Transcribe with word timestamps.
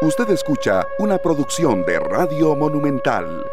Usted 0.00 0.30
escucha 0.30 0.86
una 1.00 1.18
producción 1.18 1.84
de 1.84 1.98
Radio 1.98 2.54
Monumental. 2.54 3.44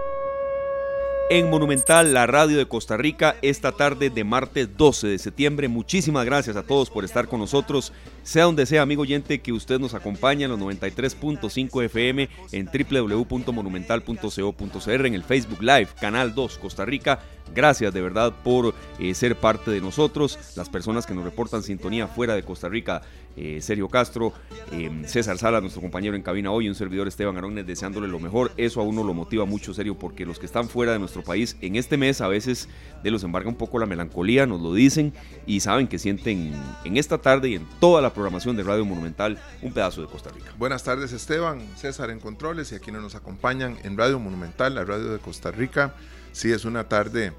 En 1.32 1.50
Monumental, 1.50 2.14
la 2.14 2.28
radio 2.28 2.60
de 2.60 2.68
Costa 2.68 2.98
Rica, 2.98 3.36
esta 3.42 3.72
tarde 3.72 4.12
de 4.12 4.24
martes 4.24 4.78
12 4.78 5.08
de 5.08 5.18
septiembre. 5.18 5.68
Muchísimas 5.70 6.24
gracias 6.24 6.56
a 6.56 6.62
todos 6.62 6.92
por 6.92 7.04
estar 7.04 7.28
con 7.28 7.40
nosotros. 7.40 7.92
Sea 8.26 8.44
donde 8.46 8.66
sea, 8.66 8.82
amigo 8.82 9.04
oyente, 9.04 9.40
que 9.40 9.54
usted 9.54 9.80
nos 9.80 9.94
acompaña 9.94 10.46
en 10.46 10.52
los 10.52 10.60
93.5 10.60 11.84
FM 11.84 12.28
en 12.54 12.66
www.monumental.co.cr, 12.66 15.06
en 15.06 15.14
el 15.14 15.24
Facebook 15.24 15.62
Live, 15.62 15.90
Canal 16.02 16.34
2 16.34 16.58
Costa 16.58 16.86
Rica 16.86 17.20
Gracias 17.54 17.94
de 17.94 18.02
verdad 18.02 18.34
por 18.44 18.74
eh, 19.00 19.14
ser 19.14 19.36
parte 19.36 19.70
de 19.70 19.80
nosotros, 19.80 20.40
las 20.56 20.70
personas 20.70 21.06
que 21.06 21.14
nos 21.14 21.24
reportan 21.24 21.62
sintonía 21.62 22.08
fuera 22.08 22.34
de 22.34 22.44
Costa 22.44 22.70
Rica, 22.70 23.04
eh, 23.38 23.60
Sergio 23.62 23.88
Castro, 23.88 24.34
eh, 24.72 24.90
César 25.06 25.38
Sala, 25.38 25.62
nuestro 25.62 25.82
compañero 25.82 26.16
en 26.16 26.24
cabina 26.24 26.52
hoy, 26.52 26.68
un 26.68 26.76
servidor 26.76 27.08
Esteban 27.08 27.38
Arones 27.38 27.68
deseándole 27.68 28.08
lo 28.08 28.20
mejor. 28.20 28.52
Eso 28.58 28.82
a 28.82 28.84
uno 28.84 29.04
lo 29.04 29.14
motiva 29.14 29.46
mucho, 29.46 29.74
Sergio, 29.74 29.96
porque 29.96 30.26
los 30.26 30.40
que 30.40 30.48
están 30.48 30.70
fuera 30.70 30.94
de 30.94 31.00
nuestro 31.00 31.24
país 31.24 31.56
en 31.62 31.76
este 31.76 31.98
mes 31.98 32.20
a 32.22 32.28
veces 32.28 32.68
de 33.04 33.12
los 33.12 33.24
embarga 33.24 33.50
un 33.50 33.56
poco 33.56 33.78
la 33.78 33.86
melancolía, 33.86 34.48
nos 34.48 34.62
lo 34.62 34.74
dicen 34.74 35.14
y 35.46 35.60
saben 35.60 35.88
que 35.88 36.00
sienten 36.00 36.52
en 36.84 36.98
esta 36.98 37.20
tarde 37.20 37.50
y 37.50 37.56
en 37.56 37.68
toda 37.80 38.02
la 38.02 38.14
programación 38.16 38.56
de 38.56 38.64
Radio 38.64 38.86
Monumental 38.86 39.38
un 39.62 39.74
pedazo 39.74 40.02
de 40.02 40.08
Costa 40.08 40.32
Rica. 40.32 40.52
Buenas 40.58 40.84
tardes 40.84 41.12
Esteban, 41.12 41.62
César 41.76 42.10
en 42.10 42.20
Controles 42.20 42.72
y 42.72 42.76
a 42.76 42.80
quienes 42.80 43.02
nos 43.02 43.14
acompañan 43.14 43.78
en 43.84 43.98
Radio 43.98 44.18
Monumental, 44.20 44.74
la 44.74 44.86
radio 44.86 45.12
de 45.12 45.20
Costa 45.20 45.52
Rica. 45.52 45.94
Sí, 46.32 46.52
es 46.52 46.66
una 46.66 46.86
tarde 46.86 47.34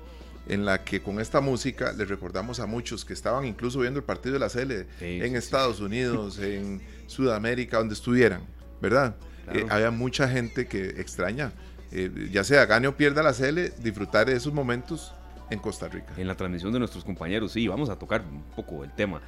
en 0.49 0.65
la 0.65 0.85
que 0.85 1.01
con 1.01 1.19
esta 1.19 1.41
música 1.41 1.93
les 1.93 2.09
recordamos 2.09 2.61
a 2.61 2.67
muchos 2.67 3.05
que 3.05 3.15
estaban 3.15 3.45
incluso 3.47 3.81
viendo 3.81 3.99
el 3.99 4.05
partido 4.05 4.35
de 4.35 4.39
la 4.39 4.49
CL 4.49 4.87
en 5.01 5.35
Estados 5.35 5.81
Unidos, 5.81 6.39
en 6.43 6.81
Sudamérica, 7.07 7.79
donde 7.79 7.95
estuvieran, 7.95 8.43
¿verdad? 8.81 9.17
Eh, 9.53 9.67
había 9.69 9.91
mucha 9.91 10.29
gente 10.29 10.67
que 10.67 11.01
extraña, 11.01 11.53
eh, 11.91 12.29
ya 12.31 12.45
sea 12.45 12.67
gane 12.67 12.87
o 12.87 12.97
pierda 12.97 13.23
la 13.23 13.33
CL, 13.33 13.83
disfrutar 13.83 14.27
de 14.27 14.37
esos 14.37 14.53
momentos 14.53 15.15
en 15.51 15.59
Costa 15.59 15.89
Rica. 15.89 16.13
En 16.17 16.27
la 16.27 16.35
transmisión 16.35 16.73
de 16.73 16.79
nuestros 16.79 17.05
compañeros, 17.05 17.53
sí, 17.53 17.67
vamos 17.67 17.89
a 17.89 17.97
tocar 17.97 18.23
un 18.23 18.43
poco 18.55 18.85
el 18.85 18.93
tema. 18.93 19.21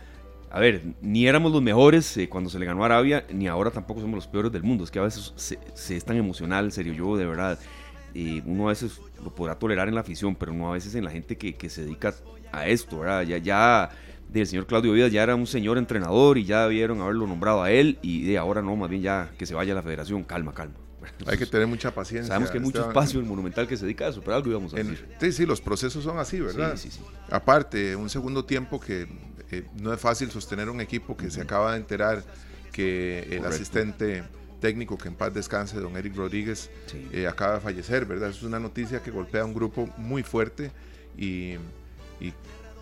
A 0.51 0.61
ver, 0.61 0.83
ni 1.03 1.27
éramos 1.27 1.53
los 1.53 1.61
mejores 1.61 2.17
eh, 2.17 2.29
cuando 2.29 2.49
se 2.49 2.59
le 2.59 2.67
ganó 2.67 2.83
a 2.83 2.87
Arabia, 2.87 3.27
ni 3.33 3.49
ahora 3.49 3.71
tampoco 3.71 4.01
somos 4.01 4.17
los 4.17 4.27
peores 4.27 4.51
del 4.51 4.63
mundo. 4.63 4.85
Es 4.85 4.91
que 4.91 4.99
a 4.99 5.03
veces 5.03 5.33
se, 5.37 5.59
se 5.75 5.97
es 5.97 6.05
tan 6.05 6.17
emocional, 6.17 6.73
serio, 6.73 6.95
yo 6.95 7.17
de 7.17 7.27
verdad 7.27 7.59
uno 8.45 8.67
a 8.67 8.69
veces 8.71 9.01
lo 9.23 9.35
podrá 9.35 9.59
tolerar 9.59 9.89
en 9.89 9.95
la 9.95 10.01
afición, 10.01 10.35
pero 10.35 10.53
no 10.53 10.71
a 10.71 10.73
veces 10.73 10.95
en 10.95 11.05
la 11.05 11.11
gente 11.11 11.37
que, 11.37 11.55
que 11.55 11.69
se 11.69 11.83
dedica 11.83 12.15
a 12.53 12.67
esto, 12.67 13.01
¿verdad? 13.01 13.23
Ya, 13.23 13.39
ya 13.39 13.91
del 14.29 14.47
señor 14.47 14.67
Claudio 14.67 14.93
Vidas 14.93 15.13
ya 15.13 15.23
era 15.23 15.35
un 15.35 15.47
señor 15.47 15.79
entrenador 15.79 16.39
y 16.39 16.45
ya 16.45 16.67
vieron 16.67 17.01
haberlo 17.01 17.27
nombrado 17.27 17.63
a 17.63 17.71
él 17.71 17.99
y 18.03 18.25
de 18.25 18.39
ahora 18.39 18.63
no, 18.63 18.77
más 18.77 18.91
bien 18.91 19.03
ya 19.03 19.31
que 19.39 19.47
se 19.47 19.55
vaya 19.55 19.73
a 19.73 19.77
la 19.77 19.83
federación, 19.83 20.25
calma, 20.25 20.53
calma. 20.53 20.75
hay 21.27 21.39
que 21.39 21.47
tener 21.47 21.67
mucha 21.67 21.95
paciencia. 21.95 22.29
Sabemos 22.29 22.51
que 22.51 22.59
hay 22.59 22.65
mucho 22.65 22.87
espacio 22.87 23.21
en 23.21 23.29
Monumental 23.29 23.67
que 23.67 23.77
se 23.77 23.85
dedica 23.85 24.07
a 24.07 24.09
eso, 24.09 24.21
pero 24.21 24.37
algo 24.37 24.51
íbamos 24.51 24.75
a 24.75 24.77
decir. 24.77 25.07
sí, 25.21 25.33
sí, 25.33 25.47
los 25.47 25.61
procesos 25.61 26.05
son 26.05 26.19
así, 26.19 26.41
¿verdad? 26.41 26.77
Sí, 26.77 26.91
sí, 26.91 26.99
sí. 26.99 27.05
Aparte, 27.31 27.95
un 27.97 28.11
segundo 28.11 28.45
tiempo 28.45 28.81
que 28.81 29.07
eh, 29.51 29.65
no 29.81 29.93
es 29.93 30.01
fácil 30.01 30.31
sostener 30.31 30.69
un 30.69 30.81
equipo 30.81 31.17
que 31.17 31.31
se 31.31 31.41
acaba 31.41 31.73
de 31.73 31.79
enterar 31.79 32.23
que 32.73 33.27
el 33.31 33.45
asistente 33.45 34.25
técnico 34.61 34.99
que 34.99 35.09
en 35.09 35.15
paz 35.15 35.33
descanse, 35.33 35.79
don 35.81 35.97
Eric 35.97 36.17
Rodríguez, 36.17 36.71
eh, 37.13 37.27
acaba 37.27 37.55
de 37.55 37.61
fallecer, 37.61 38.07
¿verdad? 38.07 38.31
Es 38.31 38.43
una 38.43 38.59
noticia 38.59 39.03
que 39.03 39.11
golpea 39.11 39.43
a 39.43 39.45
un 39.45 39.55
grupo 39.55 39.89
muy 39.97 40.23
fuerte 40.23 40.71
y, 41.17 41.57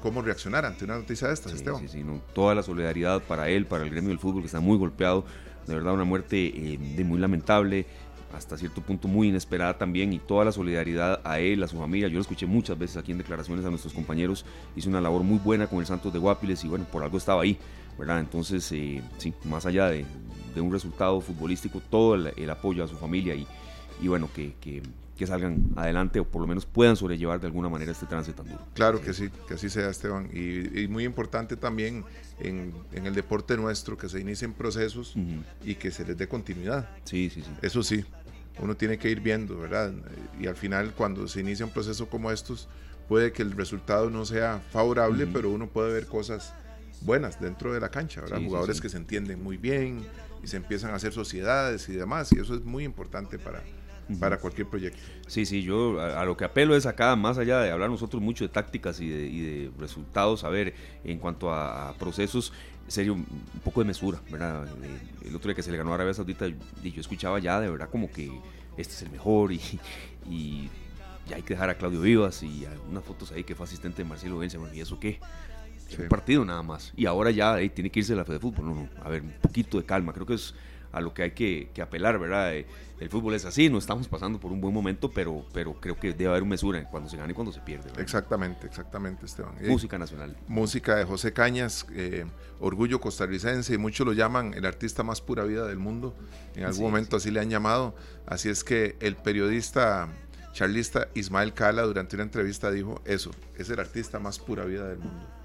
cómo 0.03 0.23
reaccionar 0.23 0.65
ante 0.65 0.85
una 0.85 0.97
noticia 0.97 1.27
de 1.27 1.35
estas, 1.35 1.53
Esteban. 1.53 1.81
Sí, 1.81 1.89
sí, 1.89 2.05
toda 2.33 2.55
la 2.55 2.63
solidaridad 2.63 3.23
para 3.23 3.49
él, 3.49 3.67
para 3.67 3.83
el 3.83 3.91
gremio 3.91 4.11
del 4.11 4.19
fútbol 4.19 4.43
que 4.43 4.47
está 4.47 4.61
muy 4.61 4.79
golpeado, 4.79 5.25
de 5.67 5.75
verdad 5.75 5.95
una 5.95 6.05
muerte 6.05 6.47
eh, 6.47 6.79
de 6.79 7.05
muy 7.05 7.19
lamentable, 7.19 7.87
hasta 8.37 8.57
cierto 8.57 8.81
punto 8.83 9.09
muy 9.09 9.29
inesperada 9.29 9.79
también 9.79 10.13
y 10.13 10.19
toda 10.19 10.45
la 10.45 10.53
solidaridad 10.53 11.21
a 11.25 11.41
él, 11.41 11.63
a 11.63 11.69
su 11.69 11.79
familia. 11.79 12.09
Yo 12.09 12.15
lo 12.15 12.21
escuché 12.21 12.47
muchas 12.47 12.79
veces 12.79 12.97
aquí 12.97 13.13
en 13.13 13.19
declaraciones 13.19 13.65
a 13.65 13.71
nuestros 13.71 13.95
compañeros, 13.95 14.45
hizo 14.77 14.89
una 14.89 15.01
labor 15.01 15.23
muy 15.23 15.39
buena 15.39 15.67
con 15.67 15.81
el 15.81 15.87
Santos 15.87 16.13
de 16.13 16.19
Guapiles 16.19 16.63
y 16.65 16.69
bueno, 16.69 16.85
por 16.91 17.03
algo 17.03 17.19
estaba 17.19 17.43
ahí, 17.43 17.59
¿verdad? 17.99 18.21
Entonces, 18.21 18.71
eh, 18.73 19.03
sí, 19.19 19.33
más 19.45 19.67
allá 19.67 19.89
de, 19.89 20.05
de 20.57 20.61
un 20.61 20.73
resultado 20.73 21.21
futbolístico, 21.21 21.81
todo 21.81 22.15
el, 22.15 22.51
apoyo 22.51 22.83
a 22.83 22.89
su 22.89 22.97
familia 22.97 23.35
y, 23.35 23.47
y 24.01 24.09
bueno, 24.09 24.29
que, 24.35 24.55
que, 24.61 24.83
que, 25.17 25.27
salgan 25.27 25.71
adelante 25.77 26.19
o 26.19 26.25
por 26.25 26.41
lo 26.41 26.49
menos 26.49 26.67
puedan 26.67 26.97
sobrellevar 26.97 27.41
de 27.41 27.47
alguna 27.47 27.69
manera 27.69 27.93
este 27.93 28.07
trance 28.07 28.33
tan 28.33 28.47
duro. 28.47 28.67
Claro 28.75 29.01
que 29.01 29.13
sí, 29.13 29.29
que 29.47 29.55
así 29.55 29.69
sea 29.69 29.89
Esteban. 29.91 30.31
Y, 30.33 30.89
muy 30.89 31.05
importante 31.05 31.57
también 31.57 32.05
en, 32.41 32.73
en, 32.93 33.07
el 33.07 33.15
deporte 33.15 33.57
nuestro 33.57 33.97
que 33.97 34.09
se 34.09 34.21
inicien 34.21 34.53
procesos 34.55 35.15
y 35.65 35.75
que 35.75 35.91
se 35.91 36.05
les 36.05 36.17
dé 36.17 36.27
continuidad. 36.27 36.89
Sí, 37.05 37.31
sí, 37.31 37.43
sí. 37.43 37.51
Eso 37.61 37.83
sí, 37.83 38.05
uno 38.59 38.77
tiene 38.77 38.99
que 38.99 39.11
ir 39.11 39.21
viendo, 39.21 39.59
¿verdad? 39.59 39.93
Y 40.41 40.47
al 40.47 40.57
final 40.57 40.93
cuando 40.95 41.29
se 41.29 41.41
inicia 41.41 41.67
un 41.67 41.73
proceso 41.73 42.09
como 42.09 42.31
estos, 42.31 42.69
puede 43.09 43.33
que 43.33 43.43
el 43.43 43.53
resultado 43.53 44.11
no 44.11 44.25
sea 44.25 44.61
favorable, 44.71 45.27
pero 45.27 45.51
uno 45.51 45.69
puede 45.69 45.93
ver 45.93 46.07
cosas 46.07 46.55
buenas 47.03 47.41
dentro 47.41 47.73
de 47.73 47.81
la 47.81 47.91
cancha, 47.91 48.23
¿verdad? 48.23 48.41
Jugadores 48.43 48.81
que 48.81 48.89
se 48.89 48.97
entienden 48.97 49.43
muy 49.43 49.57
bien, 49.57 50.07
y 50.43 50.49
se 50.49 50.57
empiezan 50.57 50.91
a 50.91 50.97
hacer 50.97 51.13
sociedades 51.13 51.89
y 51.89 51.93
demás, 51.93 52.33
y 52.33 52.41
eso 52.41 52.55
es 52.55 52.63
muy 52.63 52.85
importante 52.85 53.39
para, 53.39 53.63
para 54.21 54.39
cualquier 54.39 54.69
proyecto. 54.69 55.01
Sí, 55.27 55.47
sí, 55.47 55.63
yo 55.63 56.01
a, 56.01 56.25
lo 56.25 56.37
que 56.37 56.45
apelo 56.45 56.77
es 56.77 56.87
acá, 56.87 57.17
más 57.17 57.39
allá 57.39 57.61
de 57.61 57.71
hablar 57.71 57.91
nosotros 57.91 58.23
mucho 58.23 58.45
de 58.45 58.49
tácticas 58.49 59.01
y 59.01 59.09
de, 59.09 59.71
resultados, 59.79 60.45
a 60.45 60.49
ver, 60.49 60.75
en 61.05 61.19
cuanto 61.19 61.53
a, 61.53 61.95
procesos, 61.99 62.53
serio, 62.87 63.15
un 63.15 63.27
poco 63.65 63.81
de 63.81 63.87
mesura, 63.87 64.21
¿verdad? 64.31 64.67
El 65.25 65.35
otro 65.35 65.49
día 65.49 65.57
que 65.57 65.63
se 65.63 65.71
le 65.71 65.77
ganó 65.77 65.93
a 65.93 65.95
Arabia 65.97 66.15
Saudita, 66.15 66.47
y 66.47 66.93
yo 66.93 67.01
escuchaba 67.01 67.39
ya 67.39 67.61
de 67.61 67.69
verdad 67.69 67.89
como 67.91 68.11
que 68.11 68.31
este 68.77 68.93
es 68.95 69.03
el 69.03 69.11
mejor 69.11 69.53
y, 69.53 69.61
y 70.31 70.71
ya 71.29 71.37
hay 71.37 71.43
que 71.43 71.55
dejar 71.55 71.71
a 71.71 71.75
Claudio 71.77 72.01
Vivas 72.01 72.43
y 72.43 72.67
unas 72.89 73.05
fotos 73.05 73.33
ahí 73.33 73.45
que 73.45 73.55
fue 73.55 73.65
asistente 73.65 74.03
de 74.03 74.09
Marcelo 74.09 74.39
Vence, 74.39 74.59
¿y 74.73 74.81
eso 74.81 75.01
qué? 75.01 75.19
un 75.99 76.09
partido 76.09 76.45
nada 76.45 76.63
más. 76.63 76.93
Y 76.97 77.07
ahora 77.07 77.31
ya 77.31 77.57
tiene 77.69 77.91
que 77.91 78.01
irse 78.01 78.15
la 78.15 78.25
fe 78.25 78.35
de 78.35 78.39
fútbol. 78.41 78.67
No, 78.67 78.75
no, 78.75 78.89
a 79.03 79.09
ver, 79.09 79.23
un 79.23 79.33
poquito 79.41 79.79
de 79.79 79.85
calma. 79.85 80.13
Creo 80.13 80.27
que 80.27 80.35
es 80.35 80.55
a 80.97 81.01
lo 81.03 81.13
que 81.13 81.23
hay 81.23 81.31
que, 81.33 81.71
apelar, 81.83 82.19
¿verdad? 82.19 82.55
Eh, 82.55 82.67
el 83.01 83.11
fútbol 83.11 83.35
es 83.35 83.45
así, 83.45 83.69
no 83.69 83.77
estamos 83.77 84.09
pasando 84.09 84.41
por 84.41 84.51
un 84.51 84.63
buen 84.63 84.73
momento, 84.73 85.11
pero, 85.11 85.45
pero 85.53 85.75
creo 85.79 86.01
que 86.01 86.15
debe 86.15 86.31
haber 86.31 86.43
un 86.43 86.49
mesura 86.49 86.83
cuando 86.89 87.11
se 87.11 87.19
gana 87.19 87.31
y 87.31 87.35
cuando 87.35 87.53
se 87.53 87.61
pierde. 87.61 87.91
Exactamente, 88.01 88.67
exactamente, 88.67 89.27
Esteban. 89.27 89.55
Música 89.69 89.99
nacional. 89.99 90.35
Música 90.49 90.97
de 90.97 91.05
José 91.05 91.35
Cañas, 91.35 91.85
eh, 91.93 92.25
orgullo 92.61 92.99
costarricense, 92.99 93.75
y 93.75 93.79
muchos 93.79 94.07
lo 94.07 94.15
llaman 94.15 94.55
el 94.55 94.65
artista 94.65 95.03
más 95.03 95.21
pura 95.21 95.45
vida 95.45 95.67
del 95.67 95.79
mundo. 95.79 96.17
En 96.55 96.65
algún 96.65 96.85
momento 96.85 97.19
así 97.19 97.31
le 97.31 97.41
han 97.41 97.51
llamado. 97.51 97.95
Así 98.25 98.49
es 98.49 98.65
que 98.65 98.97
el 99.01 99.17
periodista 99.17 100.09
charlista 100.55 101.09
Ismael 101.13 101.53
Cala 101.53 101.83
durante 101.83 102.17
una 102.17 102.23
entrevista 102.23 102.71
dijo 102.71 103.03
eso, 103.05 103.33
es 103.59 103.69
el 103.69 103.79
artista 103.79 104.19
más 104.19 104.39
pura 104.39 104.65
vida 104.65 104.89
del 104.89 105.01
mundo 105.01 105.37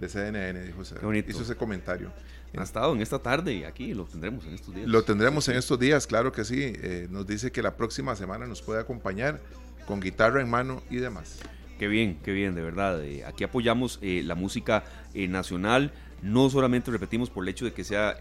de 0.00 0.08
CNN, 0.08 0.62
dijo, 0.62 0.82
hizo 0.82 1.42
ese 1.42 1.56
comentario. 1.56 2.10
Ha 2.56 2.62
estado 2.62 2.92
en 2.92 3.00
esta 3.00 3.20
tarde 3.20 3.54
y 3.54 3.64
aquí 3.64 3.94
lo 3.94 4.04
tendremos 4.04 4.44
en 4.44 4.54
estos 4.54 4.74
días. 4.74 4.88
Lo 4.88 5.04
tendremos 5.04 5.48
en 5.48 5.56
estos 5.56 5.78
días, 5.78 6.06
claro 6.06 6.32
que 6.32 6.44
sí. 6.44 6.58
Eh, 6.60 7.06
nos 7.10 7.26
dice 7.26 7.52
que 7.52 7.62
la 7.62 7.76
próxima 7.76 8.16
semana 8.16 8.46
nos 8.46 8.60
puede 8.60 8.80
acompañar 8.80 9.40
con 9.86 10.00
guitarra 10.00 10.40
en 10.40 10.50
mano 10.50 10.82
y 10.90 10.96
demás. 10.96 11.38
Qué 11.78 11.86
bien, 11.86 12.18
qué 12.24 12.32
bien, 12.32 12.54
de 12.54 12.62
verdad. 12.62 13.02
Eh, 13.04 13.24
aquí 13.24 13.44
apoyamos 13.44 13.98
eh, 14.02 14.22
la 14.24 14.34
música 14.34 14.84
nacional, 15.14 15.92
no 16.22 16.50
solamente 16.50 16.90
repetimos 16.90 17.30
por 17.30 17.44
el 17.44 17.48
hecho 17.48 17.64
de 17.64 17.72
que 17.72 17.84
sea 17.84 18.16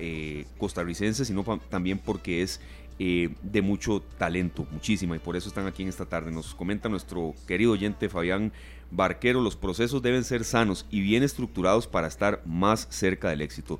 costarricense, 0.57 1.25
sino 1.25 1.43
también 1.69 1.99
porque 1.99 2.41
es 2.41 2.61
de 2.97 3.61
mucho 3.61 4.01
talento, 4.17 4.65
muchísima, 4.71 5.15
y 5.15 5.19
por 5.19 5.35
eso 5.35 5.49
están 5.49 5.67
aquí 5.67 5.83
en 5.83 5.89
esta 5.89 6.05
tarde. 6.05 6.31
Nos 6.31 6.55
comenta 6.55 6.87
nuestro 6.87 7.35
querido 7.47 7.73
oyente 7.73 8.09
Fabián 8.09 8.53
Barquero, 8.91 9.41
los 9.41 9.55
procesos 9.55 10.01
deben 10.01 10.23
ser 10.23 10.43
sanos 10.45 10.85
y 10.89 11.01
bien 11.01 11.23
estructurados 11.23 11.87
para 11.87 12.07
estar 12.07 12.41
más 12.45 12.87
cerca 12.89 13.29
del 13.29 13.41
éxito. 13.41 13.79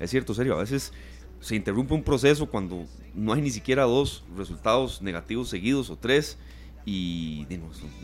Es 0.00 0.10
cierto, 0.10 0.34
serio, 0.34 0.56
a 0.56 0.60
veces 0.60 0.92
se 1.40 1.54
interrumpe 1.54 1.94
un 1.94 2.02
proceso 2.02 2.46
cuando 2.46 2.86
no 3.14 3.32
hay 3.32 3.42
ni 3.42 3.50
siquiera 3.50 3.84
dos 3.84 4.24
resultados 4.36 5.02
negativos 5.02 5.48
seguidos 5.48 5.90
o 5.90 5.96
tres 5.96 6.38
y 6.84 7.46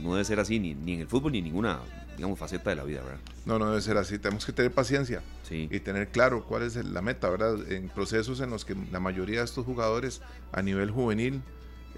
no, 0.02 0.12
debe 0.12 0.24
ser 0.24 0.38
así 0.38 0.58
ni, 0.58 0.70
en 0.70 1.00
el 1.00 1.08
fútbol 1.08 1.32
ni 1.32 1.38
en 1.38 1.44
ninguna 1.44 1.80
digamos 2.16 2.38
faceta 2.38 2.70
de 2.70 2.76
la 2.76 2.84
vida, 2.84 3.02
¿verdad? 3.02 3.20
No, 3.44 3.58
no 3.58 3.68
debe 3.68 3.82
ser 3.82 3.98
así. 3.98 4.18
Tenemos 4.18 4.46
que 4.46 4.52
tener 4.52 4.72
paciencia 4.72 5.22
y 5.50 5.80
tener 5.80 6.08
claro 6.08 6.44
cuál 6.44 6.62
es 6.62 6.76
la 6.76 7.02
meta, 7.02 7.28
¿verdad? 7.28 7.70
En 7.70 7.88
procesos 7.90 8.40
en 8.40 8.50
los 8.50 8.64
que 8.64 8.74
la 8.90 9.00
mayoría 9.00 9.40
de 9.40 9.44
estos 9.44 9.66
jugadores 9.66 10.22
a 10.52 10.62
nivel 10.62 10.90
juvenil 10.90 11.42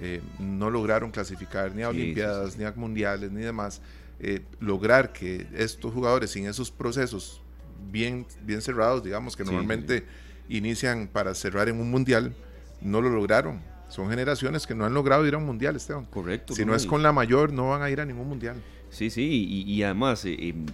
eh, 0.00 0.20
no 0.40 0.70
lograron 0.70 1.12
clasificar 1.12 1.74
ni 1.74 1.82
a 1.82 1.90
Olimpiadas, 1.90 2.56
ni 2.56 2.64
a 2.64 2.72
Mundiales, 2.72 3.30
ni 3.30 3.42
demás. 3.42 3.80
Eh, 4.20 4.44
lograr 4.58 5.12
que 5.12 5.46
estos 5.54 5.94
jugadores 5.94 6.30
sin 6.30 6.46
esos 6.46 6.72
procesos 6.72 7.42
bien, 7.90 8.26
bien 8.42 8.62
cerrados, 8.62 9.02
digamos, 9.02 9.36
que 9.36 9.44
normalmente 9.44 10.04
inician 10.48 11.08
para 11.08 11.34
cerrar 11.34 11.68
en 11.68 11.80
un 11.80 11.90
mundial, 11.90 12.34
no 12.80 13.00
lo 13.00 13.10
lograron. 13.10 13.60
Son 13.88 14.10
generaciones 14.10 14.66
que 14.66 14.74
no 14.74 14.84
han 14.84 14.92
logrado 14.92 15.26
ir 15.26 15.34
a 15.34 15.38
un 15.38 15.46
mundial, 15.46 15.76
Esteban. 15.76 16.04
Correcto. 16.06 16.54
Si 16.54 16.64
no, 16.64 16.74
es 16.74 16.86
con 16.86 17.02
la 17.02 17.12
mayor, 17.12 17.52
no 17.52 17.70
van 17.70 17.82
a 17.82 17.90
ir 17.90 18.00
a 18.00 18.04
ningún 18.04 18.28
mundial. 18.28 18.56
Sí, 18.90 19.10
sí, 19.10 19.46
y, 19.66 19.82
además, 19.82 20.24
eh, 20.24 20.36
em, 20.40 20.66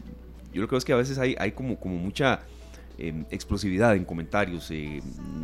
yo 0.53 0.61
lo 0.61 0.67
que 0.67 0.69
creo 0.69 0.79
es 0.79 0.85
que 0.85 0.93
a 0.93 0.97
veces 0.97 1.19
hay, 1.19 1.37
hay 1.39 1.53
como, 1.53 1.79
como 1.79 1.97
mucha 1.97 2.41
em, 2.99 3.25
explosividad 3.31 3.95
en 3.97 4.05
comentarios, 4.05 4.71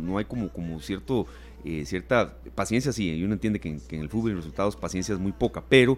no 0.01 0.17
hay 0.17 0.25
como, 0.25 0.49
como 0.49 0.79
cierto 0.79 1.27
eh, 1.63 1.85
cierta 1.85 2.33
paciencia, 2.55 2.91
sí, 2.91 3.23
uno 3.23 3.33
entiende 3.33 3.59
que 3.59 3.69
en, 3.69 4.01
el 4.01 4.09
fútbol 4.09 4.31
y 4.31 4.35
resultados 4.35 4.75
paciencia 4.75 5.13
es 5.13 5.19
muy 5.19 5.31
poca, 5.31 5.63
pero 5.67 5.97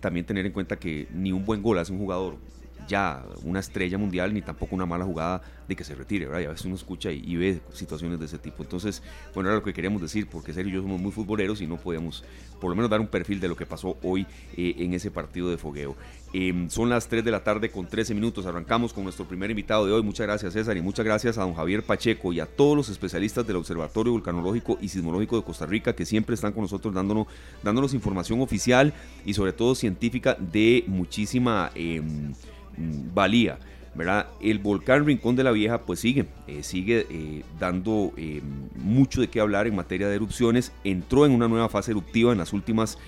también 0.00 0.26
tener 0.26 0.46
en 0.46 0.52
cuenta 0.52 0.76
que 0.76 1.06
ni 1.12 1.32
un 1.32 1.44
buen 1.44 1.62
gol 1.62 1.78
hace 1.78 1.92
un 1.92 1.98
jugador 1.98 2.38
ya 2.86 3.24
una 3.42 3.60
estrella 3.60 3.98
mundial 3.98 4.32
ni 4.32 4.42
tampoco 4.42 4.74
una 4.74 4.86
mala 4.86 5.04
jugada 5.04 5.42
de 5.68 5.76
que 5.76 5.84
se 5.84 5.94
retire, 5.94 6.26
¿verdad? 6.26 6.40
Y 6.40 6.44
a 6.44 6.50
veces 6.50 6.64
uno 6.66 6.76
escucha 6.76 7.10
y, 7.10 7.36
ve 7.36 7.60
situaciones 7.72 8.18
de 8.18 8.26
ese 8.26 8.38
tipo. 8.38 8.62
Entonces, 8.62 9.02
bueno, 9.34 9.50
era 9.50 9.58
lo 9.58 9.64
que 9.64 9.72
queríamos 9.72 10.00
decir, 10.00 10.28
porque 10.28 10.52
Sergio 10.52 10.72
y 10.72 10.74
yo 10.74 10.82
somos 10.82 11.00
muy 11.00 11.12
futboleros 11.12 11.60
y 11.60 11.66
no 11.66 11.76
podíamos 11.76 12.24
por 12.60 12.70
lo 12.70 12.76
menos 12.76 12.90
dar 12.90 13.00
un 13.00 13.08
perfil 13.08 13.40
de 13.40 13.48
lo 13.48 13.56
que 13.56 13.66
pasó 13.66 13.98
hoy 14.02 14.26
eh, 14.56 14.74
en 14.78 14.94
ese 14.94 15.10
partido 15.10 15.50
de 15.50 15.58
fogueo. 15.58 15.96
Em, 16.32 16.68
son 16.68 16.88
las 16.88 17.08
3 17.08 17.24
de 17.24 17.30
la 17.30 17.42
tarde 17.42 17.70
con 17.70 17.86
13 17.86 18.14
minutos. 18.14 18.46
Arrancamos 18.46 18.92
con 18.92 19.04
nuestro 19.04 19.26
primer 19.26 19.50
invitado 19.50 19.86
de 19.86 19.92
hoy. 19.92 20.02
Muchas 20.02 20.26
gracias, 20.26 20.52
César, 20.52 20.76
y 20.76 20.82
muchas 20.82 21.04
gracias 21.04 21.38
a 21.38 21.42
don 21.42 21.54
Javier 21.54 21.82
Pacheco 21.82 22.32
y 22.32 22.40
a 22.40 22.46
todos 22.46 22.76
los 22.76 22.88
especialistas 22.88 23.46
del 23.46 23.56
Observatorio 23.56 24.12
Vulcanológico 24.12 24.78
y 24.80 24.88
Sismológico 24.88 25.36
de 25.36 25.44
Costa 25.44 25.66
Rica 25.66 25.94
que 25.94 26.04
siempre 26.04 26.34
están 26.34 26.52
con 26.52 26.62
nosotros 26.62 26.94
dándonos, 26.94 27.26
dándonos 27.62 27.94
información 27.94 28.40
oficial 28.40 28.92
y 29.24 29.34
sobre 29.34 29.52
todo 29.52 29.74
científica 29.74 30.36
de 30.38 30.84
muchísima... 30.86 31.70
Mm, 31.74 32.55
valía. 32.76 33.58
¿verdad? 33.96 34.26
El 34.40 34.58
volcán 34.58 35.06
Rincón 35.06 35.36
de 35.36 35.44
la 35.44 35.50
Vieja 35.50 35.82
pues 35.82 36.00
sigue, 36.00 36.26
eh, 36.46 36.62
sigue 36.62 37.06
eh, 37.10 37.42
dando 37.58 38.12
eh, 38.16 38.42
mucho 38.76 39.20
de 39.20 39.28
qué 39.28 39.40
hablar 39.40 39.66
en 39.66 39.74
materia 39.74 40.08
de 40.08 40.14
erupciones. 40.14 40.72
Entró 40.84 41.26
en 41.26 41.32
una 41.32 41.48
nueva 41.48 41.68
fase 41.68 41.90
eruptiva 41.90 42.32
en 42.32 42.38
las 42.38 42.52
últimas 42.52 42.98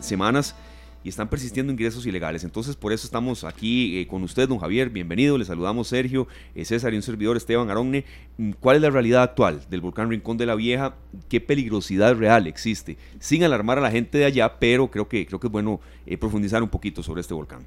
semanas 0.00 0.56
y 1.04 1.10
están 1.10 1.28
persistiendo 1.28 1.70
ingresos 1.70 2.06
ilegales. 2.06 2.44
Entonces 2.44 2.76
por 2.76 2.94
eso 2.94 3.06
estamos 3.06 3.44
aquí 3.44 4.06
con 4.08 4.22
usted, 4.22 4.48
don 4.48 4.56
Javier. 4.56 4.88
Bienvenido, 4.88 5.36
le 5.36 5.44
saludamos 5.44 5.88
Sergio, 5.88 6.28
César 6.64 6.94
y 6.94 6.96
un 6.96 7.02
servidor 7.02 7.36
Esteban 7.36 7.68
Aronne. 7.68 8.06
Mm, 8.38 8.52
¿Cuál 8.52 8.76
es 8.76 8.82
la 8.82 8.88
realidad 8.88 9.22
actual 9.22 9.60
del 9.68 9.82
volcán 9.82 10.08
Rincón 10.08 10.38
de 10.38 10.46
la 10.46 10.54
Vieja? 10.54 10.94
¿Qué 11.28 11.42
peligrosidad 11.42 12.16
real 12.16 12.46
existe? 12.46 12.96
Sin 13.18 13.44
alarmar 13.44 13.76
a 13.76 13.82
la 13.82 13.90
gente 13.90 14.16
de 14.16 14.24
allá, 14.24 14.58
pero 14.58 14.90
creo 14.90 15.08
que, 15.08 15.26
creo 15.26 15.40
que 15.40 15.48
es 15.48 15.52
bueno 15.52 15.80
profundizar 16.18 16.62
un 16.62 16.70
poquito 16.70 17.02
sobre 17.02 17.20
este 17.20 17.34
volcán. 17.34 17.66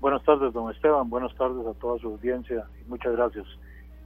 Buenas 0.00 0.24
tardes, 0.24 0.54
don 0.54 0.70
Esteban. 0.70 1.10
Buenas 1.10 1.34
tardes 1.34 1.66
a 1.66 1.74
toda 1.74 1.98
su 1.98 2.08
audiencia 2.08 2.66
muchas 2.88 3.12
gracias. 3.12 3.44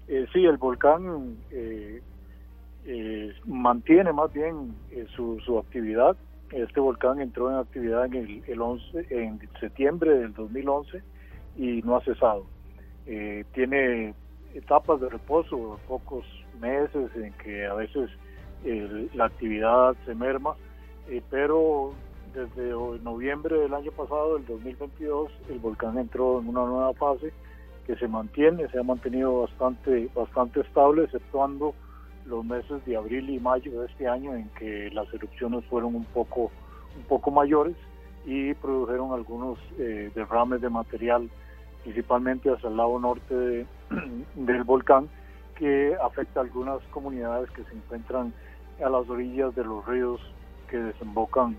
Eh, 0.09 0.27
sí, 0.33 0.45
el 0.45 0.57
volcán 0.57 1.37
eh, 1.53 2.03
eh, 2.85 3.33
mantiene 3.45 4.13
más 4.13 4.33
bien 4.33 4.75
su, 5.15 5.39
su 5.47 5.57
actividad. 5.57 6.17
Este 6.51 6.81
volcán 6.81 7.21
entró 7.21 7.49
en 7.49 7.59
actividad 7.59 8.07
en 8.07 8.15
el, 8.15 8.43
el 8.49 8.61
11, 8.61 9.07
en 9.09 9.39
septiembre 9.61 10.19
del 10.19 10.35
2011 10.35 11.01
y 11.59 11.81
no 11.83 11.97
ha 11.97 12.01
cesado. 12.01 12.45
tiene 13.05 14.15
etapas 14.53 15.01
de 15.01 15.09
reposo, 15.09 15.79
pocos 15.87 16.25
meses 16.61 17.09
en 17.15 17.33
que 17.35 17.67
a 17.67 17.75
veces 17.75 18.11
la 19.15 19.27
actividad 19.27 19.95
se 20.05 20.15
merma, 20.17 20.57
pero 21.31 21.93
desde 22.35 22.71
noviembre 23.03 23.59
del 23.59 23.75
año 23.75 23.93
pasado, 23.93 24.37
el 24.37 24.47
2022, 24.47 25.31
el 25.51 25.59
volcán 25.61 25.99
entró 25.99 26.41
en 26.41 26.49
una 26.49 26.65
nueva 26.65 26.93
fase 26.95 27.33
que 27.87 27.95
se 27.97 28.09
mantiene, 28.09 28.69
se 28.69 28.79
ha 28.79 28.83
mantenido 28.83 29.43
bastante, 29.43 30.09
bastante 30.15 30.61
estable, 30.61 31.05
exceptuando 31.05 31.75
los 32.27 32.45
meses 32.45 32.85
de 32.87 32.97
abril 32.97 33.31
y 33.31 33.39
mayo 33.39 33.81
de 33.81 33.87
este 33.87 34.09
año 34.09 34.35
en 34.35 34.49
que 34.51 34.91
las 34.93 35.13
erupciones 35.15 35.65
fueron 35.67 35.95
un 35.95 36.05
poco, 36.07 36.51
un 36.97 37.03
poco 37.09 37.31
mayores 37.31 37.77
y 38.25 38.55
produjeron 38.55 39.13
algunos 39.13 39.59
eh, 39.79 40.11
derrames 40.15 40.61
de 40.61 40.71
material, 40.71 41.31
principalmente 41.83 42.51
hacia 42.51 42.69
el 42.69 42.77
lado 42.77 42.99
norte 42.99 43.67
del 44.35 44.65
volcán, 44.65 45.09
que 45.57 45.95
afecta 46.03 46.41
a 46.41 46.43
algunas 46.43 46.83
comunidades 46.91 47.49
que 47.51 47.63
se 47.65 47.77
encuentran 47.77 48.33
a 48.85 48.89
las 48.89 49.09
orillas 49.09 49.55
de 49.55 49.63
los 49.63 49.87
ríos 49.87 50.21
que 50.69 50.79
desembocan 50.79 51.57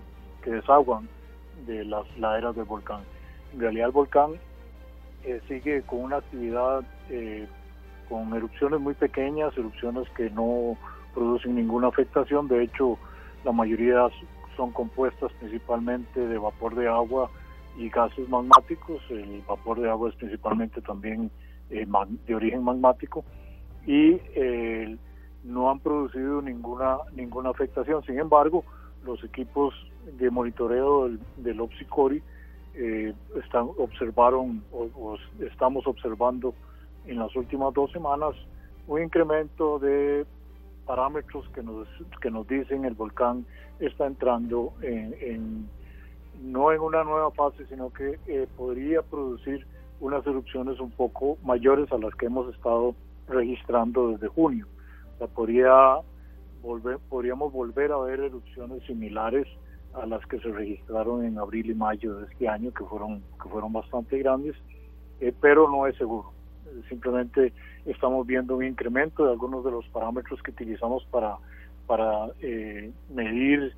desaguan 0.50 1.08
de 1.66 1.84
las 1.84 2.04
laderas 2.18 2.54
del 2.54 2.64
volcán. 2.64 3.00
En 3.52 3.60
realidad 3.60 3.86
el 3.86 3.92
volcán 3.92 4.32
eh, 5.24 5.40
sigue 5.48 5.82
con 5.82 6.00
una 6.00 6.16
actividad 6.16 6.84
eh, 7.10 7.48
con 8.08 8.32
erupciones 8.34 8.80
muy 8.80 8.94
pequeñas, 8.94 9.56
erupciones 9.56 10.08
que 10.10 10.30
no 10.30 10.76
producen 11.14 11.56
ninguna 11.56 11.88
afectación, 11.88 12.46
de 12.46 12.62
hecho 12.62 12.98
la 13.44 13.52
mayoría 13.52 14.08
son 14.56 14.70
compuestas 14.72 15.32
principalmente 15.40 16.20
de 16.20 16.38
vapor 16.38 16.74
de 16.74 16.88
agua 16.88 17.30
y 17.76 17.88
gases 17.88 18.28
magmáticos, 18.28 19.02
el 19.10 19.42
vapor 19.46 19.80
de 19.80 19.90
agua 19.90 20.10
es 20.10 20.14
principalmente 20.16 20.80
también 20.82 21.30
eh, 21.70 21.86
de 22.26 22.34
origen 22.34 22.62
magmático 22.62 23.24
y 23.86 24.20
no 25.42 25.70
han 25.70 25.78
producido 25.78 26.42
ninguna 26.42 26.98
ninguna 27.14 27.50
afectación. 27.50 28.02
Sin 28.04 28.18
embargo, 28.18 28.64
los 29.04 29.22
equipos 29.22 29.74
de 30.18 30.30
monitoreo 30.30 31.04
del, 31.04 31.20
del 31.36 31.60
OPSICORI 31.60 32.22
eh, 32.74 33.14
están, 33.42 33.68
observaron 33.78 34.62
o, 34.72 35.16
estamos 35.40 35.86
observando 35.86 36.54
en 37.06 37.18
las 37.18 37.34
últimas 37.34 37.72
dos 37.72 37.90
semanas 37.90 38.34
un 38.86 39.02
incremento 39.02 39.78
de 39.78 40.26
parámetros 40.84 41.48
que 41.54 41.62
nos, 41.62 41.88
que 42.20 42.30
nos 42.30 42.46
dicen 42.46 42.84
el 42.84 42.94
volcán 42.94 43.46
está 43.80 44.06
entrando 44.06 44.74
en, 44.82 45.68
no 46.42 46.70
en 46.70 46.80
una 46.80 47.02
nueva 47.02 47.30
fase, 47.30 47.66
sino 47.66 47.92
que 47.92 48.18
eh, 48.26 48.46
podría 48.56 49.02
producir 49.02 49.66
unas 50.00 50.26
erupciones 50.26 50.78
un 50.78 50.90
poco 50.90 51.38
mayores 51.42 51.90
a 51.92 51.98
las 51.98 52.14
que 52.14 52.26
hemos 52.26 52.54
estado 52.54 52.94
registrando 53.26 54.10
desde 54.10 54.28
junio. 54.28 54.66
O 55.18 55.26
podría 55.28 55.96
volver, 56.62 56.98
podríamos 57.08 57.52
volver 57.52 57.90
a 57.92 57.98
ver 57.98 58.20
erupciones 58.20 58.82
similares 58.84 59.46
a 59.96 60.06
las 60.06 60.24
que 60.26 60.38
se 60.38 60.48
registraron 60.48 61.24
en 61.24 61.38
abril 61.38 61.70
y 61.70 61.74
mayo 61.74 62.16
de 62.16 62.26
este 62.26 62.48
año, 62.48 62.72
que 62.72 62.84
fueron, 62.84 63.22
que 63.42 63.48
fueron 63.48 63.72
bastante 63.72 64.18
grandes, 64.18 64.54
eh, 65.20 65.32
pero 65.40 65.70
no 65.70 65.86
es 65.86 65.96
seguro. 65.96 66.32
Simplemente 66.88 67.52
estamos 67.86 68.26
viendo 68.26 68.56
un 68.56 68.64
incremento 68.64 69.24
de 69.24 69.32
algunos 69.32 69.64
de 69.64 69.70
los 69.70 69.86
parámetros 69.88 70.42
que 70.42 70.50
utilizamos 70.50 71.04
para, 71.10 71.36
para 71.86 72.28
eh, 72.40 72.92
medir 73.10 73.74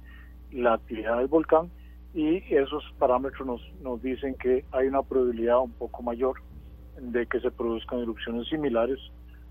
la 0.50 0.74
actividad 0.74 1.18
del 1.18 1.28
volcán 1.28 1.70
y 2.14 2.42
esos 2.52 2.82
parámetros 2.98 3.46
nos, 3.46 3.72
nos 3.82 4.02
dicen 4.02 4.34
que 4.34 4.64
hay 4.72 4.88
una 4.88 5.02
probabilidad 5.02 5.60
un 5.60 5.72
poco 5.72 6.02
mayor 6.02 6.40
de 7.00 7.26
que 7.26 7.40
se 7.40 7.50
produzcan 7.50 8.00
erupciones 8.00 8.48
similares 8.48 8.98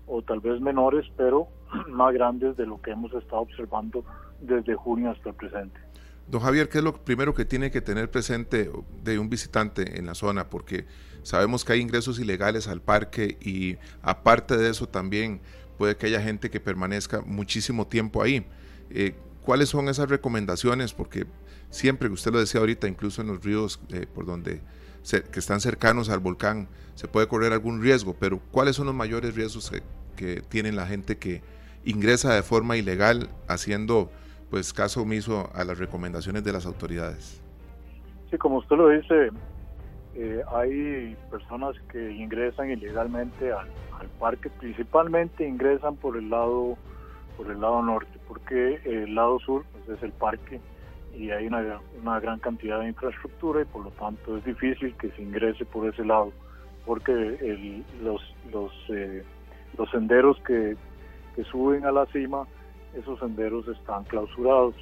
o 0.06 0.22
tal 0.22 0.40
vez 0.40 0.60
menores, 0.60 1.06
pero 1.16 1.48
más 1.88 2.12
grandes 2.12 2.56
de 2.56 2.66
lo 2.66 2.80
que 2.82 2.90
hemos 2.90 3.12
estado 3.14 3.42
observando 3.42 4.04
desde 4.40 4.74
junio 4.74 5.10
hasta 5.10 5.30
el 5.30 5.34
presente. 5.34 5.87
Don 6.30 6.42
Javier, 6.42 6.68
¿qué 6.68 6.78
es 6.78 6.84
lo 6.84 6.92
primero 7.04 7.34
que 7.34 7.46
tiene 7.46 7.70
que 7.70 7.80
tener 7.80 8.10
presente 8.10 8.70
de 9.02 9.18
un 9.18 9.30
visitante 9.30 9.98
en 9.98 10.04
la 10.04 10.14
zona? 10.14 10.50
Porque 10.50 10.84
sabemos 11.22 11.64
que 11.64 11.72
hay 11.72 11.80
ingresos 11.80 12.18
ilegales 12.18 12.68
al 12.68 12.82
parque 12.82 13.38
y 13.40 13.78
aparte 14.02 14.58
de 14.58 14.68
eso 14.68 14.86
también 14.86 15.40
puede 15.78 15.96
que 15.96 16.06
haya 16.06 16.20
gente 16.20 16.50
que 16.50 16.60
permanezca 16.60 17.22
muchísimo 17.22 17.86
tiempo 17.86 18.22
ahí. 18.22 18.46
Eh, 18.90 19.14
¿Cuáles 19.42 19.70
son 19.70 19.88
esas 19.88 20.10
recomendaciones? 20.10 20.92
Porque 20.92 21.26
siempre, 21.70 22.10
usted 22.10 22.30
lo 22.30 22.40
decía 22.40 22.60
ahorita, 22.60 22.88
incluso 22.88 23.22
en 23.22 23.28
los 23.28 23.42
ríos 23.42 23.80
eh, 23.88 24.06
por 24.06 24.26
donde 24.26 24.60
que 25.32 25.38
están 25.38 25.62
cercanos 25.62 26.10
al 26.10 26.18
volcán, 26.18 26.68
se 26.94 27.08
puede 27.08 27.28
correr 27.28 27.54
algún 27.54 27.80
riesgo, 27.80 28.14
pero 28.18 28.40
¿cuáles 28.50 28.76
son 28.76 28.84
los 28.84 28.94
mayores 28.94 29.34
riesgos 29.34 29.70
que, 29.70 29.82
que 30.16 30.42
tiene 30.42 30.72
la 30.72 30.86
gente 30.86 31.16
que 31.16 31.40
ingresa 31.84 32.34
de 32.34 32.42
forma 32.42 32.76
ilegal 32.76 33.30
haciendo 33.46 34.10
pues 34.50 34.72
caso 34.72 35.02
omiso 35.02 35.50
a 35.54 35.64
las 35.64 35.78
recomendaciones 35.78 36.44
de 36.44 36.52
las 36.52 36.66
autoridades. 36.66 37.42
Sí, 38.30 38.38
como 38.38 38.58
usted 38.58 38.76
lo 38.76 38.88
dice, 38.88 39.30
eh, 40.14 40.42
hay 40.52 41.16
personas 41.30 41.76
que 41.90 42.10
ingresan 42.10 42.70
ilegalmente 42.70 43.52
al, 43.52 43.68
parque, 44.18 44.48
principalmente 44.50 45.46
ingresan 45.46 45.96
por 45.96 46.16
el 46.16 46.30
lado 46.30 46.76
por 47.36 47.50
el 47.50 47.60
lado 47.60 47.82
norte, 47.82 48.18
porque 48.26 48.80
el 48.84 49.14
lado 49.14 49.38
sur 49.40 49.64
pues, 49.72 49.96
es 49.96 50.02
el 50.02 50.12
parque 50.12 50.60
y 51.14 51.30
hay 51.30 51.46
una, 51.46 51.80
una 52.00 52.18
gran 52.18 52.40
cantidad 52.40 52.80
de 52.80 52.88
infraestructura 52.88 53.62
y 53.62 53.64
por 53.64 53.84
lo 53.84 53.90
tanto 53.92 54.36
es 54.36 54.44
difícil 54.44 54.94
que 54.96 55.10
se 55.10 55.22
ingrese 55.22 55.64
por 55.64 55.88
ese 55.88 56.04
lado, 56.04 56.32
porque 56.84 57.12
el, 57.12 57.84
los 58.02 58.20
los 58.52 58.72
eh, 58.88 59.22
los 59.76 59.90
senderos 59.90 60.36
que, 60.46 60.76
que 61.36 61.44
suben 61.44 61.84
a 61.84 61.92
la 61.92 62.06
cima 62.06 62.46
esos 62.94 63.18
senderos 63.18 63.66
están 63.68 64.04
clausurados. 64.04 64.74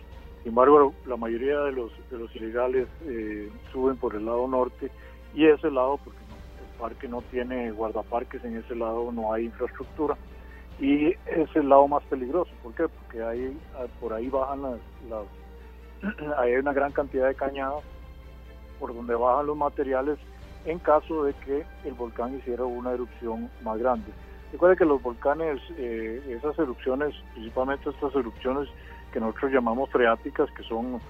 Sin 0.42 0.50
embargo, 0.50 0.94
la 1.06 1.16
mayoría 1.16 1.60
de 1.60 1.72
los, 1.72 1.90
ilegales 2.34 2.88
eh, 3.04 3.50
suben 3.72 3.96
por 3.96 4.14
el 4.14 4.26
lado 4.26 4.46
norte 4.46 4.90
y 5.34 5.46
ese 5.46 5.70
lado, 5.70 5.98
porque 6.04 6.18
el 6.20 6.78
parque 6.78 7.08
no 7.08 7.22
tiene 7.30 7.70
guardaparques, 7.72 8.44
en 8.44 8.56
ese 8.56 8.74
lado 8.74 9.10
no 9.12 9.32
hay 9.32 9.46
infraestructura 9.46 10.16
y 10.78 11.08
es 11.08 11.54
el 11.54 11.68
lado 11.68 11.88
más 11.88 12.02
peligroso. 12.04 12.50
¿Por 12.62 12.74
qué? 12.74 12.88
Porque 12.88 13.22
ahí, 13.22 13.58
por 14.00 14.12
ahí 14.12 14.28
bajan 14.28 14.62
las, 14.62 14.78
las 15.08 16.36
hay 16.38 16.54
una 16.54 16.72
gran 16.72 16.92
cantidad 16.92 17.28
de 17.28 17.34
cañadas 17.34 17.82
por 18.78 18.94
donde 18.94 19.14
bajan 19.14 19.46
los 19.46 19.56
materiales 19.56 20.18
en 20.66 20.78
caso 20.80 21.24
de 21.24 21.32
que 21.34 21.64
el 21.84 21.94
volcán 21.94 22.36
hiciera 22.36 22.64
una 22.64 22.92
erupción 22.92 23.50
más 23.62 23.78
grande. 23.78 24.12
Recuerde 24.52 24.76
que 24.76 24.84
los 24.84 25.02
volcanes, 25.02 25.60
eh, 25.76 26.22
esas 26.38 26.58
erupciones, 26.58 27.14
principalmente 27.34 27.90
estas 27.90 28.14
erupciones 28.14 28.68
que 29.12 29.20
nosotros 29.20 29.52
llamamos 29.52 29.90
freáticas, 29.90 30.50
que 30.52 30.62
son 30.62 31.00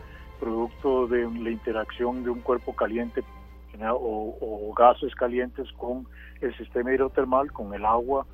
producto 0.40 1.06
de 1.06 1.30
la 1.30 1.50
interacción 1.50 2.22
de 2.24 2.30
un 2.30 2.40
cuerpo 2.40 2.74
caliente 2.74 3.22
o, 3.90 4.74
gases 4.76 5.14
calientes 5.14 5.70
con 5.72 6.06
el 6.40 6.56
sistema 6.56 6.92
hidrotermal, 6.92 7.52
con 7.52 7.74
el 7.74 7.84
agua 7.84 8.26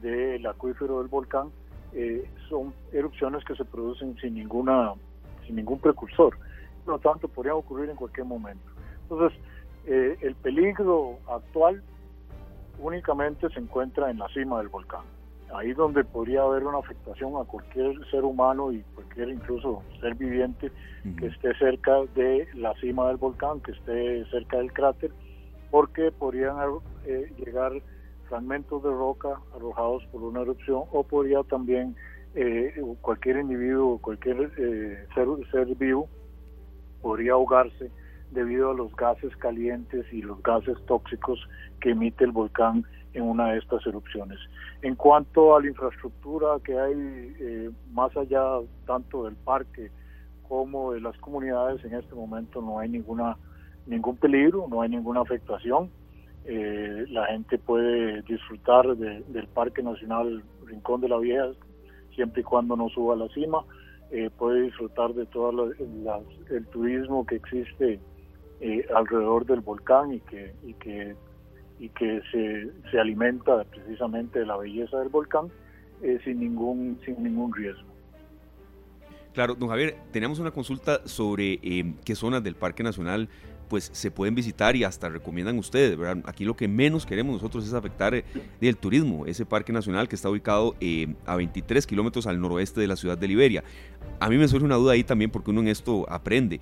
del 0.00 0.44
acuífero 0.46 0.98
del 0.98 1.08
volcán, 1.08 1.50
eh, 1.92 2.28
son 2.48 2.74
erupciones 2.92 3.44
que 3.44 3.54
se 3.54 3.64
producen 3.64 4.16
sin 4.20 4.34
ninguna 4.34 4.92
sin 5.46 5.56
ningún 5.56 5.78
precursor. 5.80 6.36
Por 6.84 6.94
lo 6.94 6.98
tanto, 6.98 7.28
podría 7.28 7.54
ocurrir 7.54 7.90
en 7.90 7.96
cualquier 7.96 8.26
momento. 8.26 8.70
Entonces, 9.02 9.38
eh, 9.86 10.16
el 10.20 10.34
peligro 10.34 11.18
actual 11.28 11.82
únicamente 12.78 13.48
se 13.50 13.60
encuentra 13.60 14.10
en 14.10 14.18
la 14.18 14.28
cima 14.28 14.58
del 14.58 14.68
volcán. 14.68 15.02
Ahí 15.54 15.72
donde 15.72 16.04
podría 16.04 16.42
haber 16.42 16.64
una 16.64 16.78
afectación 16.78 17.32
a 17.36 17.44
cualquier 17.44 17.94
ser 18.10 18.24
humano 18.24 18.70
y 18.70 18.82
cualquier 18.94 19.30
incluso 19.30 19.82
ser 20.00 20.14
viviente 20.14 20.70
que 21.18 21.26
esté 21.26 21.54
cerca 21.54 22.02
de 22.14 22.46
la 22.54 22.74
cima 22.74 23.08
del 23.08 23.16
volcán, 23.16 23.60
que 23.60 23.72
esté 23.72 24.26
cerca 24.26 24.58
del 24.58 24.72
cráter, 24.72 25.10
porque 25.70 26.12
podrían 26.12 26.56
eh, 27.06 27.32
llegar 27.38 27.72
fragmentos 28.28 28.82
de 28.82 28.90
roca 28.90 29.40
arrojados 29.54 30.04
por 30.12 30.22
una 30.22 30.42
erupción 30.42 30.82
o 30.92 31.02
podría 31.02 31.42
también 31.44 31.96
eh, 32.34 32.74
cualquier 33.00 33.38
individuo, 33.38 33.98
cualquier 33.98 34.52
eh, 34.58 35.06
ser, 35.14 35.26
ser 35.50 35.74
vivo 35.76 36.08
podría 37.00 37.32
ahogarse 37.32 37.90
debido 38.30 38.70
a 38.70 38.74
los 38.74 38.94
gases 38.96 39.34
calientes 39.36 40.06
y 40.12 40.22
los 40.22 40.42
gases 40.42 40.76
tóxicos 40.86 41.38
que 41.80 41.90
emite 41.90 42.24
el 42.24 42.32
volcán 42.32 42.84
en 43.14 43.22
una 43.24 43.52
de 43.52 43.58
estas 43.58 43.86
erupciones. 43.86 44.38
En 44.82 44.94
cuanto 44.94 45.56
a 45.56 45.60
la 45.60 45.68
infraestructura 45.68 46.58
que 46.62 46.78
hay 46.78 46.94
eh, 47.40 47.70
más 47.92 48.16
allá 48.16 48.42
tanto 48.86 49.24
del 49.24 49.36
parque 49.36 49.90
como 50.48 50.92
de 50.92 51.00
las 51.00 51.16
comunidades, 51.18 51.84
en 51.84 51.94
este 51.94 52.14
momento 52.14 52.60
no 52.62 52.78
hay 52.78 52.88
ninguna 52.88 53.36
ningún 53.86 54.16
peligro, 54.16 54.66
no 54.68 54.82
hay 54.82 54.90
ninguna 54.90 55.22
afectación. 55.22 55.90
Eh, 56.44 57.06
la 57.08 57.26
gente 57.26 57.58
puede 57.58 58.22
disfrutar 58.22 58.96
del 58.96 59.48
Parque 59.48 59.82
Nacional 59.82 60.42
Rincón 60.66 61.00
de 61.00 61.08
la 61.08 61.18
Vieja 61.18 61.50
siempre 62.14 62.42
y 62.42 62.44
cuando 62.44 62.76
no 62.76 62.88
suba 62.88 63.14
a 63.14 63.16
la 63.16 63.28
cima. 63.28 63.64
Eh, 64.10 64.30
puede 64.38 64.62
disfrutar 64.62 65.12
de 65.12 65.26
todo 65.26 65.70
el 65.70 66.66
turismo 66.68 67.26
que 67.26 67.36
existe 67.36 68.00
eh, 68.60 68.84
alrededor 68.92 69.46
del 69.46 69.60
volcán 69.60 70.12
y 70.12 70.20
que, 70.20 70.52
y 70.66 70.74
que, 70.74 71.14
y 71.78 71.88
que 71.90 72.20
se, 72.32 72.70
se 72.90 72.98
alimenta 72.98 73.62
precisamente 73.64 74.40
de 74.40 74.46
la 74.46 74.56
belleza 74.56 74.98
del 74.98 75.10
volcán 75.10 75.48
eh, 76.02 76.18
sin, 76.24 76.40
ningún, 76.40 76.98
sin 77.04 77.22
ningún 77.22 77.54
riesgo. 77.54 77.86
Claro, 79.32 79.54
don 79.54 79.68
Javier, 79.68 79.96
tenemos 80.10 80.40
una 80.40 80.50
consulta 80.50 81.06
sobre 81.06 81.60
eh, 81.62 81.94
qué 82.04 82.16
zonas 82.16 82.42
del 82.42 82.56
Parque 82.56 82.82
Nacional 82.82 83.28
pues 83.68 83.90
se 83.92 84.10
pueden 84.10 84.34
visitar 84.34 84.74
y 84.74 84.82
hasta 84.82 85.10
recomiendan 85.10 85.58
ustedes, 85.58 85.96
¿verdad? 85.96 86.24
Aquí 86.26 86.44
lo 86.44 86.56
que 86.56 86.66
menos 86.66 87.04
queremos 87.04 87.34
nosotros 87.34 87.66
es 87.66 87.74
afectar 87.74 88.24
el 88.60 88.76
turismo, 88.78 89.26
ese 89.26 89.44
parque 89.44 89.74
nacional 89.74 90.08
que 90.08 90.16
está 90.16 90.30
ubicado 90.30 90.74
a 91.26 91.36
23 91.36 91.86
kilómetros 91.86 92.26
al 92.26 92.40
noroeste 92.40 92.80
de 92.80 92.86
la 92.86 92.96
ciudad 92.96 93.18
de 93.18 93.28
Liberia. 93.28 93.62
A 94.20 94.30
mí 94.30 94.38
me 94.38 94.48
surge 94.48 94.64
una 94.64 94.76
duda 94.76 94.94
ahí 94.94 95.04
también 95.04 95.30
porque 95.30 95.50
uno 95.50 95.60
en 95.60 95.68
esto 95.68 96.06
aprende 96.08 96.60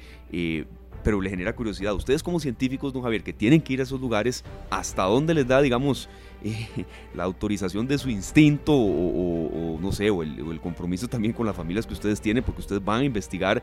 pero 1.06 1.20
le 1.20 1.30
genera 1.30 1.54
curiosidad. 1.54 1.94
Ustedes 1.94 2.20
como 2.20 2.40
científicos, 2.40 2.92
don 2.92 3.00
Javier, 3.00 3.22
que 3.22 3.32
tienen 3.32 3.60
que 3.60 3.74
ir 3.74 3.78
a 3.78 3.84
esos 3.84 4.00
lugares, 4.00 4.42
¿hasta 4.70 5.04
dónde 5.04 5.34
les 5.34 5.46
da, 5.46 5.62
digamos, 5.62 6.08
eh, 6.42 6.66
la 7.14 7.22
autorización 7.22 7.86
de 7.86 7.96
su 7.96 8.10
instinto 8.10 8.72
o, 8.74 9.78
no 9.80 9.92
sé, 9.92 10.10
o 10.10 10.24
el, 10.24 10.60
compromiso 10.60 11.06
también 11.06 11.32
con 11.32 11.46
las 11.46 11.54
familias 11.54 11.86
que 11.86 11.94
ustedes 11.94 12.20
tienen, 12.20 12.42
porque 12.42 12.60
ustedes 12.62 12.84
van 12.84 13.02
a 13.02 13.04
investigar 13.04 13.62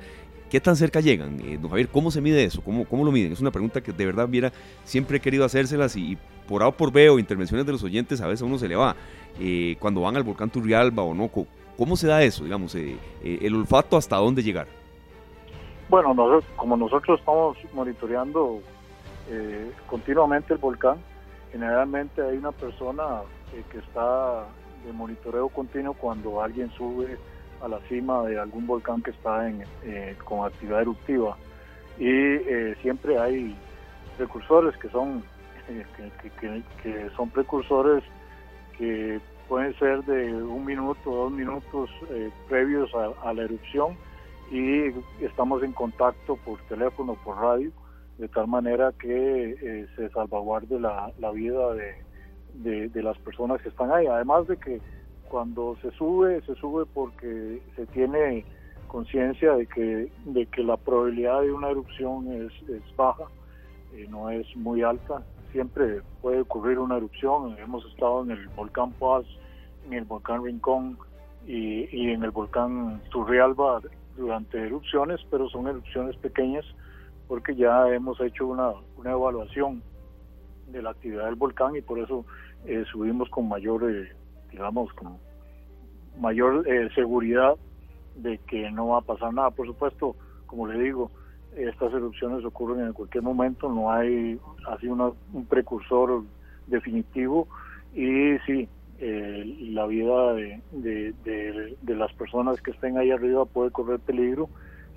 qué 0.50 0.62
tan 0.62 0.78
cerca 0.78 1.02
llegan? 1.02 1.42
Eh, 1.42 1.60
don 1.62 1.70
Javier, 1.70 1.90
¿cómo 1.90 2.12
se 2.12 2.22
mide 2.22 2.46
eso? 2.46 2.62
¿Cómo, 2.62 2.86
¿Cómo 2.86 3.04
lo 3.04 3.12
miden? 3.12 3.34
Es 3.34 3.42
una 3.42 3.52
pregunta 3.52 3.82
que 3.82 3.92
de 3.92 4.06
verdad, 4.06 4.30
viera, 4.30 4.54
siempre 4.86 5.18
he 5.18 5.20
querido 5.20 5.44
hacérselas 5.44 5.98
y, 5.98 6.18
por 6.48 6.64
A 6.64 6.68
o 6.68 6.78
por 6.78 6.94
B 6.94 7.10
o 7.10 7.20
intervenciones 7.20 7.66
de 7.66 7.74
los 7.74 7.84
oyentes, 7.84 8.22
a 8.22 8.28
veces 8.28 8.44
a 8.44 8.46
uno 8.46 8.58
se 8.58 8.70
le 8.70 8.78
va. 8.78 8.96
Eh, 9.38 9.76
cuando 9.82 10.00
van 10.00 10.16
al 10.16 10.24
volcán 10.24 10.50
Turrialba 10.50 11.04
o 11.04 11.14
no, 11.14 11.30
¿cómo 11.78 11.98
se 11.98 12.08
da 12.08 12.24
eso? 12.24 12.46
Digamos, 12.46 12.74
el 12.74 13.54
olfato 13.54 13.98
hasta 13.98 14.16
dónde 14.16 14.44
llegar. 14.44 14.83
Bueno, 15.90 16.13
nosotros, 16.13 16.46
como 16.56 16.78
nosotros 16.78 17.20
estamos 17.20 17.58
monitoreando 17.74 18.62
eh, 19.30 19.72
continuamente 19.88 20.54
el 20.54 20.60
volcán, 20.60 20.98
generalmente 21.52 22.22
hay 22.22 22.38
una 22.38 22.52
persona 22.52 23.22
eh, 23.54 23.63
que 23.70 23.80
está 23.80 24.46
de 24.86 24.94
monitoreo 24.94 25.50
continuo 25.50 25.94
cuando 25.94 26.42
alguien 26.42 26.72
sube 26.72 27.18
a 27.62 27.68
la 27.68 27.80
cima 27.90 28.24
de 28.24 28.40
algún 28.40 28.66
volcán 28.66 29.02
que 29.02 29.12
está 29.12 29.48
en, 29.48 29.63
eh, 29.84 30.16
con 30.24 30.46
actividad 30.46 30.82
eruptiva. 30.82 31.38
Y 32.00 32.40
siempre 32.82 33.20
hay 33.20 33.56
precursores 34.18 34.75
que 34.78 34.90
son 34.90 35.24
que, 36.82 37.10
son 37.16 37.30
precursores 37.30 38.04
que 38.80 39.22
pueden 39.48 39.78
ser 39.78 40.04
de 40.06 40.34
un 40.34 40.66
minuto 40.66 41.12
dos 41.12 41.32
minutos 41.32 41.92
previos 42.50 42.90
a 42.96 43.32
la 43.32 43.44
erupción 43.44 43.96
y 44.52 44.94
estamos 45.24 45.64
en 45.64 45.74
contacto 45.74 46.36
por 46.38 46.60
teléfono, 46.68 47.16
por 47.24 47.38
radio, 47.38 47.72
de 48.18 48.28
tal 48.28 48.48
manera 48.48 48.94
que 49.00 49.52
eh, 49.52 49.88
se 49.96 50.10
salvaguarde 50.10 50.80
la, 50.80 51.12
vida 51.34 51.74
de, 52.54 52.90
de, 52.90 53.04
las 53.04 53.18
personas 53.20 53.62
que 53.62 53.70
están 53.70 53.92
ahí. 53.92 54.06
Además 54.08 54.48
de 54.48 54.58
que 54.58 54.82
cuando 55.30 55.76
se 55.82 55.92
sube, 55.92 56.42
se 56.42 56.56
sube 56.56 56.86
porque 56.86 57.62
se 57.76 57.86
tiene 57.88 58.46
conciencia 58.88 59.54
de 59.54 59.66
que, 59.66 60.12
de 60.26 60.46
que 60.46 60.64
la 60.64 60.78
probabilidad 60.78 61.42
de 61.42 61.52
una 61.52 61.72
erupción 61.72 62.32
es, 62.32 62.96
baja, 62.96 63.26
eh, 63.94 64.06
no 64.10 64.30
es 64.30 64.46
muy 64.56 64.84
alta. 64.84 65.24
Siempre 65.52 66.02
puede 66.22 66.42
ocurrir 66.42 66.78
una 66.78 66.98
erupción. 66.98 67.58
Hemos 67.58 67.86
estado 67.88 68.24
en 68.24 68.32
el 68.32 68.48
volcán 68.50 68.92
Paz, 68.94 69.26
en 69.88 69.94
el 69.94 70.04
volcán 70.04 70.44
Rincón 70.44 70.98
y, 71.48 71.90
y 71.92 72.12
en 72.12 72.24
el 72.24 72.32
volcán 72.32 73.02
Turrialba 73.10 73.82
durante 74.15 74.60
erupciones, 74.60 75.20
pero 75.29 75.50
son 75.50 75.67
erupciones 75.67 76.15
pequeñas 76.17 76.65
porque 77.27 77.55
ya 77.55 77.88
hemos 77.89 78.20
hecho 78.22 78.48
una, 78.48 78.72
una 78.98 79.12
evaluación 79.12 79.82
de 80.67 80.82
la 80.82 80.91
actividad 80.91 81.25
del 81.25 81.36
volcán 81.36 81.75
y 81.75 81.82
por 81.82 82.00
eso 82.00 82.25
eh, 82.65 82.84
subimos 82.91 83.29
con 83.29 83.48
mayor, 83.48 83.89
eh, 83.89 84.12
digamos, 84.51 84.91
con 84.93 85.17
mayor 86.20 86.67
eh, 86.67 86.89
seguridad 86.93 87.55
de 88.15 88.38
que 88.39 88.70
no 88.72 88.89
va 88.89 89.00
a 89.00 89.01
pasar 89.01 89.34
nada. 89.34 89.51
Por 89.51 89.67
supuesto, 89.67 90.15
como 90.46 90.67
le 90.67 90.79
digo, 90.79 91.12
estas 91.55 91.93
erupciones 91.93 92.43
ocurren 92.46 92.86
en 92.86 92.93
cualquier 92.93 93.24
momento, 93.24 93.72
no 93.72 93.91
hay 93.91 94.39
así 94.67 94.88
un 94.88 95.46
precursor 95.48 96.24
definitivo 96.67 97.48
y 97.93 98.38
sí, 98.46 98.67
eh, 99.00 99.58
la 99.72 99.86
vida 99.86 100.34
de, 100.34 101.76
las 101.88 102.14
personas 102.14 102.62
que 102.62 102.72
estén 102.72 102.98
ahí 102.98 103.12
arriba 103.12 103.46
puede 103.46 103.72
correr 103.72 104.00
peligro. 104.00 104.50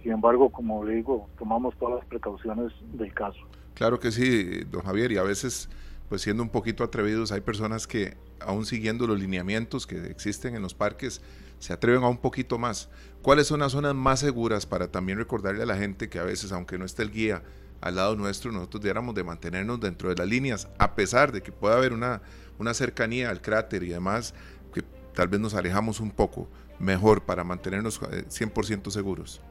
Sin 0.03 0.13
embargo, 0.13 0.51
como 0.51 0.85
le 0.85 0.97
digo, 0.97 1.29
tomamos 1.39 1.77
todas 1.79 1.97
las 1.97 2.05
precauciones 2.07 2.73
del 2.93 3.13
caso. 3.13 3.41
Claro 3.75 3.99
que 3.99 4.11
sí, 4.13 4.65
don 4.71 4.83
Javier, 4.83 5.13
y 5.13 5.19
a 5.19 5.23
veces, 5.23 5.69
pues 6.09 6.23
siendo 6.23 6.43
un 6.43 6.49
poquito 6.51 6.85
atrevidos, 6.85 7.33
hay 7.33 7.41
personas 7.41 7.87
que, 7.87 8.17
aún 8.41 8.65
siguiendo 8.65 9.07
los 9.07 9.19
lineamientos 9.19 9.87
que 9.87 10.07
existen 10.07 10.55
en 10.55 10.63
los 10.63 10.75
parques, 10.75 11.23
se 11.59 11.73
atreven 11.73 12.05
a 12.05 12.09
un 12.09 12.19
poquito 12.19 12.59
más. 12.59 12.89
¿Cuáles 13.23 13.49
son 13.49 13.61
las 13.61 13.73
zonas 13.73 13.95
más 13.95 14.21
seguras 14.21 14.67
para 14.67 14.89
también 14.89 15.19
recordarle 15.19 15.63
a 15.63 15.67
la 15.67 15.77
gente 15.77 16.09
que 16.09 16.19
a 16.19 16.25
veces, 16.25 16.53
aunque 16.53 16.79
no 16.79 16.85
esté 16.85 17.03
el 17.03 17.11
guía 17.11 17.43
al 17.81 17.97
lado 17.97 18.17
nuestro, 18.17 18.53
nosotros 18.53 18.83
diéramos 18.83 19.15
de 19.15 19.25
mantenernos 19.25 19.81
dentro 19.81 20.09
de 20.09 20.17
las 20.17 20.29
líneas, 20.29 20.69
a 20.79 20.95
pesar 20.95 21.33
de 21.33 21.43
que 21.43 21.53
pueda 21.53 21.77
haber 21.77 21.93
una 21.93 22.23
una 22.59 22.75
cercanía 22.75 23.31
al 23.31 23.41
cráter 23.41 23.83
y 23.83 23.93
además 23.93 24.35
que 24.73 24.83
tal 25.15 25.29
vez 25.29 25.41
nos 25.41 25.55
alejamos 25.55 26.01
un 26.01 26.11
poco 26.11 26.49
mejor 26.79 27.23
para 27.23 27.45
mantenernos 27.45 28.01
100% 28.01 28.87
eh, 28.87 28.91
seguros? 28.91 29.43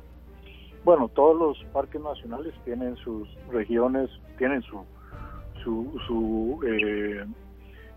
Bueno, 0.84 1.08
todos 1.10 1.36
los 1.38 1.72
parques 1.72 2.00
nacionales 2.00 2.54
tienen 2.64 2.96
sus 2.98 3.28
regiones, 3.52 4.10
tienen 4.38 4.62
su, 4.62 4.84
su, 5.64 6.00
su 6.06 6.60
eh, 6.64 7.26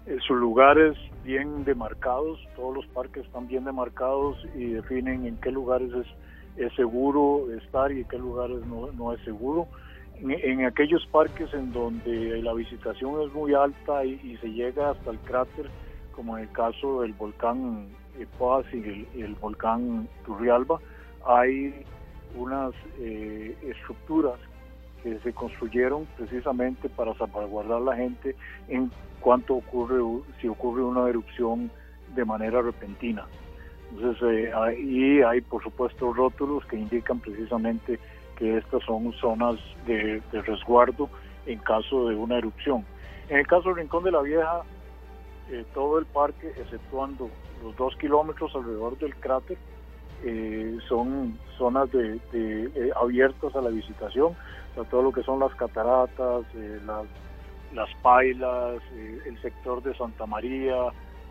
eh, 0.09 0.17
sus 0.27 0.39
lugares 0.39 0.97
bien 1.23 1.65
demarcados, 1.65 2.39
todos 2.57 2.77
los 2.77 2.87
parques 2.87 3.27
están 3.27 3.47
bien 3.47 3.65
demarcados 3.65 4.39
y 4.55 4.71
definen 4.71 5.27
en 5.27 5.37
qué 5.37 5.51
lugares 5.51 5.93
es, 5.93 6.07
es 6.65 6.75
seguro 6.77 7.53
estar 7.53 7.93
y 7.93 8.01
en 8.01 8.09
qué 8.09 8.17
lugares 8.17 8.65
no, 8.67 8.91
no 8.93 9.13
es 9.13 9.23
seguro 9.25 9.69
en, 10.21 10.65
aquellos 10.65 11.07
parques 11.07 11.53
en 11.55 11.73
donde 11.73 12.43
la 12.43 12.53
visitación 12.55 13.23
es 13.23 13.33
muy 13.33 13.55
alta 13.55 14.05
y, 14.05 14.37
se 14.41 14.49
llega 14.49 14.91
hasta 14.91 15.11
el 15.11 15.19
cráter, 15.19 15.71
como 16.13 16.37
en 16.37 16.45
el 16.45 16.53
caso 16.53 17.03
del 17.03 17.13
volcán 17.13 17.89
Paz 18.39 18.67
y 18.73 19.07
el, 19.21 19.35
volcán 19.41 20.09
Turrialba, 20.27 20.81
hay 21.25 21.85
unas 22.37 22.73
eh, 22.99 23.57
estructuras 23.63 24.39
que 25.03 25.19
se 25.21 25.33
construyeron 25.33 26.07
precisamente 26.17 26.89
para 26.89 27.15
salvaguardar 27.15 27.81
la 27.81 27.95
gente 27.95 28.35
en 28.69 28.91
cuanto 29.21 29.55
ocurre 29.55 30.01
si 30.41 30.49
ocurre 30.49 30.83
una 30.83 31.09
erupción 31.09 31.71
de 32.15 32.25
manera 32.25 32.61
repentina. 32.63 33.27
Entonces, 33.93 34.23
eh, 34.29 34.53
ahí 34.55 35.23
hay 35.23 35.41
por 35.41 35.63
supuesto 35.63 36.13
rótulos 36.13 36.65
que 36.67 36.77
indican 36.77 37.21
precisamente 37.21 37.99
que 38.39 38.57
estas 38.57 38.83
son 38.85 39.13
zonas 39.15 39.57
de, 39.85 40.23
resguardo 40.33 41.11
en 41.47 41.59
caso 41.59 42.09
de 42.09 42.15
una 42.15 42.39
erupción. 42.39 42.87
En 43.29 43.39
el 43.39 43.47
caso 43.47 43.69
del 43.69 43.79
Rincón 43.79 44.05
de 44.05 44.13
la 44.13 44.23
Vieja, 44.23 44.63
eh, 45.51 45.65
todo 45.75 45.99
el 45.99 46.07
parque, 46.07 46.49
exceptuando 46.57 47.29
los 47.63 47.77
dos 47.77 47.97
kilómetros 47.97 48.55
alrededor 48.55 48.97
del 48.99 49.15
cráter, 49.17 49.59
eh, 50.25 50.79
son 50.89 51.37
zonas 51.57 51.91
de, 51.91 52.21
eh, 52.33 52.91
abiertas 52.95 53.55
a 53.57 53.61
la 53.61 53.71
visitación, 53.71 54.37
o 54.77 54.85
todo 54.85 55.03
lo 55.03 55.13
que 55.13 55.25
son 55.25 55.41
las 55.41 55.53
cataratas, 55.57 56.45
las 57.75 57.95
pailas, 58.03 58.81
el 59.27 59.43
sector 59.43 59.83
de 59.83 59.95
Santa 59.97 60.27
María, 60.27 60.77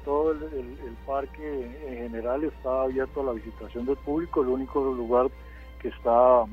todo 0.04 0.32
el, 0.32 0.78
parque 1.06 1.78
en 1.88 2.10
general 2.10 2.44
está 2.44 2.84
abierto 2.84 3.22
a 3.22 3.26
la 3.26 3.32
visitación 3.32 3.86
del 3.86 3.96
público, 3.98 4.42
el 4.42 4.50
único 4.50 4.82
lugar 4.82 5.28
que 5.80 5.88
está 5.88 6.46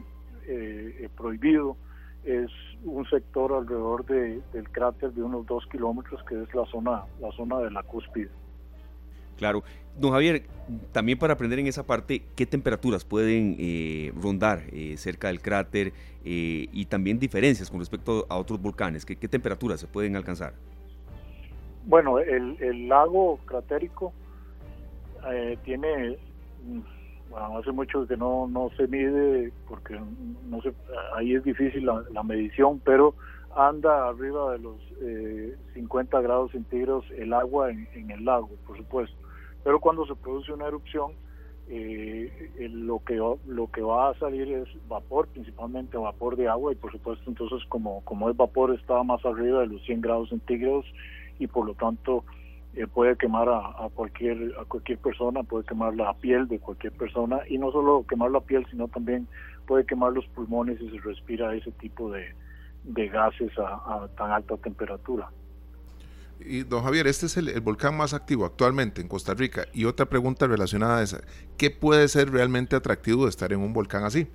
prohibido 1.16 1.76
es 2.24 2.50
un 2.84 3.04
sector 3.08 3.52
alrededor 3.52 4.04
del 4.06 4.70
cráter 4.70 5.12
de 5.12 5.22
unos 5.22 5.46
dos 5.46 5.66
kilómetros 5.66 6.22
que 6.24 6.42
es 6.42 6.54
la 6.54 6.64
zona 6.66 7.04
la 7.20 7.30
zona 7.32 7.58
de 7.58 7.70
la 7.70 7.82
cúspide 7.82 8.30
Claro. 9.36 9.62
Don 9.96 10.10
Javier, 10.10 10.42
también 10.92 11.18
para 11.18 11.34
aprender 11.34 11.58
en 11.58 11.68
esa 11.68 11.86
parte, 11.86 12.22
¿qué 12.34 12.46
temperaturas 12.46 13.04
pueden 13.04 13.56
eh, 13.58 14.12
rondar 14.20 14.62
eh, 14.72 14.96
cerca 14.96 15.28
del 15.28 15.40
cráter 15.40 15.92
eh, 16.24 16.66
y 16.72 16.86
también 16.86 17.18
diferencias 17.18 17.70
con 17.70 17.78
respecto 17.78 18.26
a 18.28 18.36
otros 18.36 18.60
volcanes? 18.60 19.06
¿Qué, 19.06 19.16
temperaturas 19.28 19.78
se 19.78 19.86
pueden 19.86 20.16
alcanzar? 20.16 20.54
Bueno, 21.86 22.18
el, 22.18 22.88
lago 22.88 23.38
cratérico 23.44 24.12
tiene, 25.64 26.18
hace 27.36 27.72
mucho 27.72 28.06
que 28.06 28.16
no, 28.16 28.46
no 28.48 28.70
se 28.76 28.86
mide 28.88 29.52
porque 29.68 30.00
no 30.48 30.60
se, 30.62 30.72
ahí 31.16 31.34
es 31.34 31.44
difícil 31.44 31.86
la, 31.86 32.22
medición, 32.22 32.80
pero 32.84 33.14
anda 33.56 34.08
arriba 34.08 34.52
de 34.52 34.58
los 34.58 34.76
50 35.74 36.20
grados 36.20 36.52
centígrados 36.52 37.04
el 37.16 37.32
agua 37.32 37.70
en 37.70 38.10
el 38.10 38.24
lago, 38.24 38.50
por 38.66 38.76
supuesto. 38.76 39.16
Pero 39.62 39.80
cuando 39.80 40.06
se 40.06 40.14
produce 40.14 40.52
una 40.52 40.66
erupción, 40.66 41.12
eh, 41.66 42.50
lo 42.72 43.02
que 43.02 43.14
lo 43.14 43.70
que 43.72 43.80
va 43.80 44.10
a 44.10 44.18
salir 44.18 44.52
es 44.52 44.68
vapor, 44.86 45.28
principalmente 45.28 45.96
vapor 45.96 46.36
de 46.36 46.46
agua 46.46 46.72
y 46.72 46.74
por 46.74 46.92
supuesto 46.92 47.24
entonces 47.26 47.66
como 47.70 48.02
como 48.04 48.28
es 48.28 48.36
vapor 48.36 48.74
está 48.74 49.02
más 49.02 49.24
arriba 49.24 49.60
de 49.60 49.68
los 49.68 49.82
100 49.84 50.02
grados 50.02 50.28
centígrados 50.28 50.84
y 51.38 51.46
por 51.46 51.66
lo 51.66 51.74
tanto 51.74 52.24
eh, 52.76 52.86
puede 52.86 53.16
quemar 53.16 53.48
a, 53.48 53.88
cualquier 53.94 54.52
a 54.60 54.64
cualquier 54.64 54.98
persona, 54.98 55.42
puede 55.42 55.64
quemar 55.64 55.94
la 55.94 56.14
piel 56.14 56.48
de 56.48 56.58
cualquier 56.58 56.92
persona 56.92 57.40
y 57.48 57.58
no 57.58 57.70
solo 57.72 58.04
quemar 58.08 58.30
la 58.30 58.40
piel 58.40 58.66
sino 58.70 58.88
también 58.88 59.28
puede 59.66 59.86
quemar 59.86 60.12
los 60.12 60.26
pulmones 60.26 60.78
si 60.78 60.90
se 60.90 60.98
respira 60.98 61.54
ese 61.54 61.72
tipo 61.72 62.10
de, 62.10 62.34
gases 63.08 63.52
a 63.58 64.08
tan 64.16 64.30
alta 64.30 64.56
temperatura. 64.58 65.30
Y 66.40 66.62
don 66.62 66.82
Javier, 66.82 67.06
este 67.06 67.26
es 67.26 67.36
el, 67.36 67.60
volcán 67.60 67.96
más 67.96 68.12
activo 68.12 68.44
actualmente 68.44 69.00
en 69.00 69.08
Costa 69.08 69.34
Rica. 69.34 69.66
Y 69.72 69.84
otra 69.84 70.06
pregunta 70.06 70.46
relacionada 70.46 70.98
a 70.98 71.02
esa, 71.02 71.20
¿qué 71.56 71.70
puede 71.70 72.08
ser 72.08 72.30
realmente 72.30 72.76
atractivo 72.76 73.24
de 73.24 73.30
estar 73.30 73.52
en 73.52 73.60
un 73.60 73.72
volcán 73.72 74.04
así? 74.04 74.28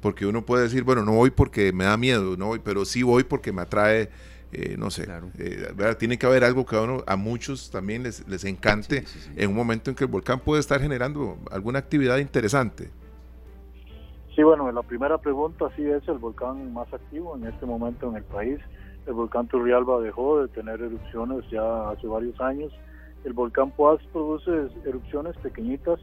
Porque 0.00 0.26
uno 0.26 0.44
puede 0.44 0.64
decir, 0.64 0.84
bueno, 0.84 1.02
no 1.02 1.12
voy 1.12 1.30
porque 1.30 1.72
me 1.72 1.84
da 1.84 1.96
miedo, 1.96 2.36
no 2.36 2.46
voy, 2.48 2.60
pero 2.60 2.84
sí 2.84 3.02
voy 3.02 3.24
porque 3.24 3.52
me 3.52 3.62
atrae, 3.62 4.10
eh, 4.52 4.76
no 4.78 4.90
sé, 4.90 5.06
eh, 5.38 5.94
tiene 5.98 6.18
que 6.18 6.26
haber 6.26 6.44
algo 6.44 6.64
que 6.64 6.76
a, 6.76 6.82
uno, 6.82 7.02
a 7.06 7.16
muchos 7.16 7.70
también 7.70 8.02
les, 8.02 8.26
les 8.28 8.44
encante 8.44 9.04
en 9.36 9.50
un 9.50 9.56
momento 9.56 9.90
en 9.90 9.96
que 9.96 10.04
el 10.04 10.10
volcán 10.10 10.40
puede 10.40 10.60
estar 10.60 10.80
generando 10.80 11.38
alguna 11.50 11.78
actividad 11.78 12.18
interesante. 12.18 12.90
Sí, 14.34 14.42
bueno, 14.42 14.70
la 14.70 14.82
primera 14.82 15.18
pregunta 15.18 15.66
sí 15.76 15.84
es 15.86 16.06
el 16.08 16.18
volcán 16.18 16.72
más 16.72 16.92
activo 16.92 17.36
en 17.36 17.46
este 17.46 17.64
momento 17.64 18.08
en 18.10 18.16
el 18.16 18.24
país 18.24 18.60
el 19.06 19.14
volcán 19.14 19.46
Turrialba 19.46 20.00
dejó 20.00 20.42
de 20.42 20.48
tener 20.48 20.80
erupciones 20.80 21.48
ya 21.50 21.90
hace 21.90 22.06
varios 22.06 22.40
años. 22.40 22.72
El 23.24 23.32
volcán 23.32 23.70
Poás 23.70 24.02
produce 24.12 24.68
erupciones 24.84 25.36
pequeñitas 25.38 26.00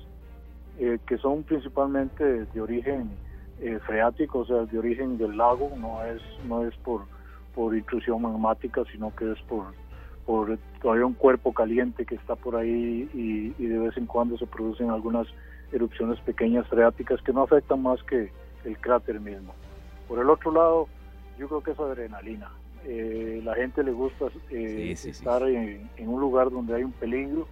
eh, 0.80 1.00
que 1.06 1.18
son 1.18 1.44
principalmente 1.44 2.46
de 2.46 2.62
origen 2.62 3.12
eh, 3.60 3.80
freático, 3.86 4.40
o 4.40 4.46
sea, 4.46 4.66
de 4.66 4.80
origen 4.80 5.18
del 5.18 5.38
lago, 5.38 5.72
no 5.78 6.04
es 6.04 6.22
no 6.48 6.66
es 6.66 6.76
por 6.78 7.02
por 7.56 7.76
intrusión 7.76 8.22
magmática, 8.22 8.84
sino 8.92 9.16
que 9.16 9.32
es 9.32 9.40
por 9.42 9.66
por 10.26 10.58
todavía 10.82 11.06
un 11.06 11.16
cuerpo 11.16 11.54
caliente 11.54 12.06
que 12.06 12.16
está 12.16 12.36
por 12.36 12.56
ahí 12.56 13.10
y, 13.14 13.54
y 13.62 13.68
de 13.68 13.78
vez 13.78 13.98
en 13.98 14.06
cuando 14.06 14.38
se 14.38 14.48
producen 14.48 14.90
algunas 14.90 15.28
erupciones 15.74 16.18
pequeñas 16.22 16.66
freáticas 16.68 17.22
que 17.24 17.34
no 17.34 17.44
afectan 17.44 17.84
más 17.84 18.02
que 18.04 18.32
el 18.64 18.78
cráter 18.78 19.20
mismo. 19.20 19.54
Por 20.08 20.20
el 20.20 20.30
otro 20.30 20.54
lado, 20.54 20.88
yo 21.38 21.50
creo 21.50 21.62
que 21.62 21.72
es 21.72 21.80
adrenalina 21.80 22.50
eh, 22.86 23.42
la 23.44 23.56
gente 23.56 23.84
le 23.84 23.92
gusta 23.92 24.26
eh, 24.50 24.92
estar 24.92 25.42
en, 25.48 25.90
un 26.00 26.20
lugar 26.20 26.52
donde 26.52 26.76
hay 26.76 26.84
un 26.84 26.92
peligro 26.92 27.48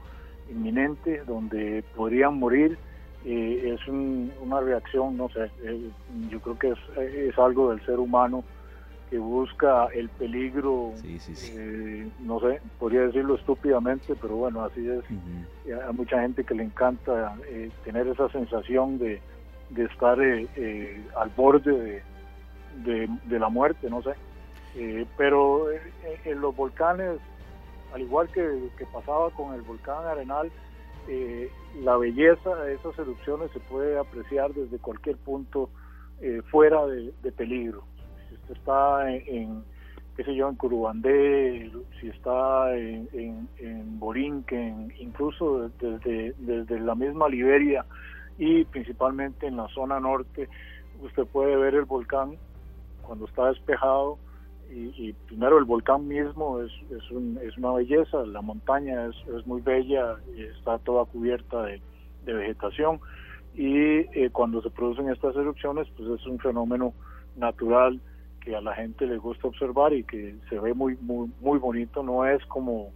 inminente, 0.49 1.23
donde 1.25 1.83
podrían 1.95 2.37
morir. 2.37 2.77
Eh, 3.23 3.75
es 3.75 3.87
una 3.87 4.59
reacción, 4.61 5.15
no 5.15 5.29
sé, 5.29 5.51
yo 6.29 6.39
creo 6.39 6.57
que 6.57 6.73
es, 7.29 7.37
algo 7.37 7.69
del 7.69 7.85
ser 7.85 7.99
humano 7.99 8.43
que 9.11 9.19
busca 9.19 9.87
el 9.93 10.09
peligro, 10.09 10.93
no 12.21 12.39
sé, 12.39 12.61
podría 12.79 13.01
decirlo 13.01 13.35
estúpidamente, 13.35 14.15
pero 14.19 14.37
bueno, 14.37 14.63
así 14.63 14.87
es. 14.87 15.03
Hay 15.67 15.93
mucha 15.93 16.21
gente 16.21 16.43
que 16.43 16.55
le 16.55 16.63
encanta 16.63 17.35
tener 17.83 18.07
esa 18.07 18.29
sensación 18.29 18.97
de, 18.97 19.21
estar 19.75 20.17
al 20.19 21.29
borde 21.35 22.01
de 22.83 23.39
la 23.39 23.49
muerte, 23.49 23.89
no 23.89 24.01
sé. 24.01 24.15
Eh, 24.75 25.05
pero 25.17 25.69
eh, 25.71 25.81
en, 26.25 26.39
los 26.39 26.55
volcanes, 26.55 27.19
al 27.93 28.01
igual 28.01 28.29
que, 28.29 28.69
pasaba 28.91 29.29
con 29.31 29.53
el 29.53 29.61
volcán 29.61 30.05
Arenal, 30.05 30.51
eh, 31.07 31.51
la 31.81 31.97
belleza 31.97 32.55
de 32.63 32.75
esas 32.75 32.97
erupciones 32.97 33.51
se 33.51 33.59
puede 33.59 33.97
apreciar 33.99 34.53
desde 34.53 34.77
cualquier 34.77 35.17
punto 35.17 35.69
fuera 36.51 36.85
de, 36.85 37.31
peligro. 37.31 37.83
Está 38.51 39.11
en, 39.11 39.63
qué 40.15 40.23
sé 40.23 40.35
yo, 40.35 40.49
en 40.49 40.55
Curubandé, 40.55 41.71
si 41.99 42.07
está 42.07 42.75
en, 42.75 43.47
en, 43.57 43.99
Borinquen, 43.99 44.93
incluso 44.99 45.69
desde, 45.79 46.33
desde 46.37 46.79
la 46.79 46.95
misma 46.95 47.29
Liberia 47.29 47.85
y 48.37 48.65
principalmente 48.65 49.47
en 49.47 49.57
la 49.57 49.67
zona 49.69 49.99
norte, 49.99 50.49
usted 51.01 51.25
puede 51.27 51.55
ver 51.55 51.75
el 51.75 51.85
volcán 51.85 52.37
cuando 53.01 53.25
está 53.25 53.47
despejado 53.47 54.17
y, 54.73 55.13
primero 55.27 55.57
el 55.57 55.65
volcán 55.65 56.07
mismo 56.07 56.61
es, 56.61 56.71
es, 56.91 57.11
un, 57.11 57.37
es 57.43 57.57
una 57.57 57.73
belleza, 57.73 58.25
la 58.25 58.41
montaña 58.41 59.07
es, 59.07 59.15
es, 59.35 59.45
muy 59.45 59.61
bella, 59.61 60.15
está 60.37 60.77
toda 60.79 61.05
cubierta 61.05 61.63
de, 61.63 61.81
vegetación 62.25 63.01
y 63.53 63.75
eh, 63.75 64.29
cuando 64.31 64.61
se 64.61 64.69
producen 64.69 65.09
estas 65.09 65.35
erupciones 65.35 65.87
pues 65.97 66.07
es 66.21 66.25
un 66.25 66.39
fenómeno 66.39 66.93
natural 67.35 67.99
que 68.43 68.55
a 68.55 68.61
la 68.61 68.73
gente 68.75 69.05
le 69.05 69.17
gusta 69.17 69.47
observar 69.47 69.93
y 69.93 70.03
que 70.03 70.35
se 70.49 70.59
ve 70.59 70.73
muy 70.73 70.97
muy 71.01 71.31
muy 71.39 71.59
bonito, 71.59 72.03
no 72.03 72.25
es 72.25 72.43
como 72.45 72.91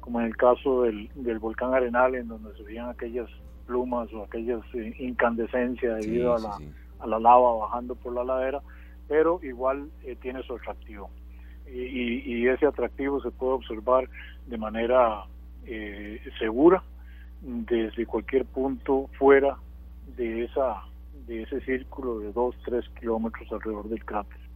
como 0.00 0.20
en 0.20 0.26
el 0.26 0.36
caso 0.36 0.82
del, 0.82 1.10
del 1.14 1.38
volcán 1.38 1.74
Arenal 1.74 2.14
en 2.14 2.28
donde 2.28 2.54
se 2.56 2.62
veían 2.62 2.88
aquellas 2.88 3.28
plumas 3.66 4.12
o 4.14 4.24
aquellas 4.24 4.62
eh, 4.74 4.94
incandescencias 4.98 6.00
debido 6.00 6.34
a, 6.34 6.38
la, 6.38 6.58
a 7.00 7.06
la 7.06 7.18
lava 7.18 7.56
bajando 7.56 7.94
por 7.94 8.14
la 8.14 8.24
ladera, 8.24 8.62
pero 9.06 9.38
igual 9.42 9.90
eh, 10.04 10.16
tiene 10.20 10.42
su 10.42 10.54
atractivo. 10.54 11.10
Y, 11.70 12.46
ese 12.46 12.64
atractivo 12.64 13.20
se 13.20 13.30
puede 13.30 13.52
observar 13.52 14.08
de 14.46 14.56
manera 14.56 15.24
eh, 15.66 16.18
segura 16.38 16.82
desde 17.42 18.06
cualquier 18.06 18.46
punto 18.46 19.10
fuera 19.18 19.58
de 20.16 20.44
esa 20.44 20.82
de 21.26 21.42
ese 21.42 21.60
círculo 21.60 22.20
de 22.20 22.32
2, 22.32 22.56
3 22.64 22.88
kilómetros 22.98 23.52
alrededor 23.52 23.86
del 23.90 24.02
cráter. 24.02 24.47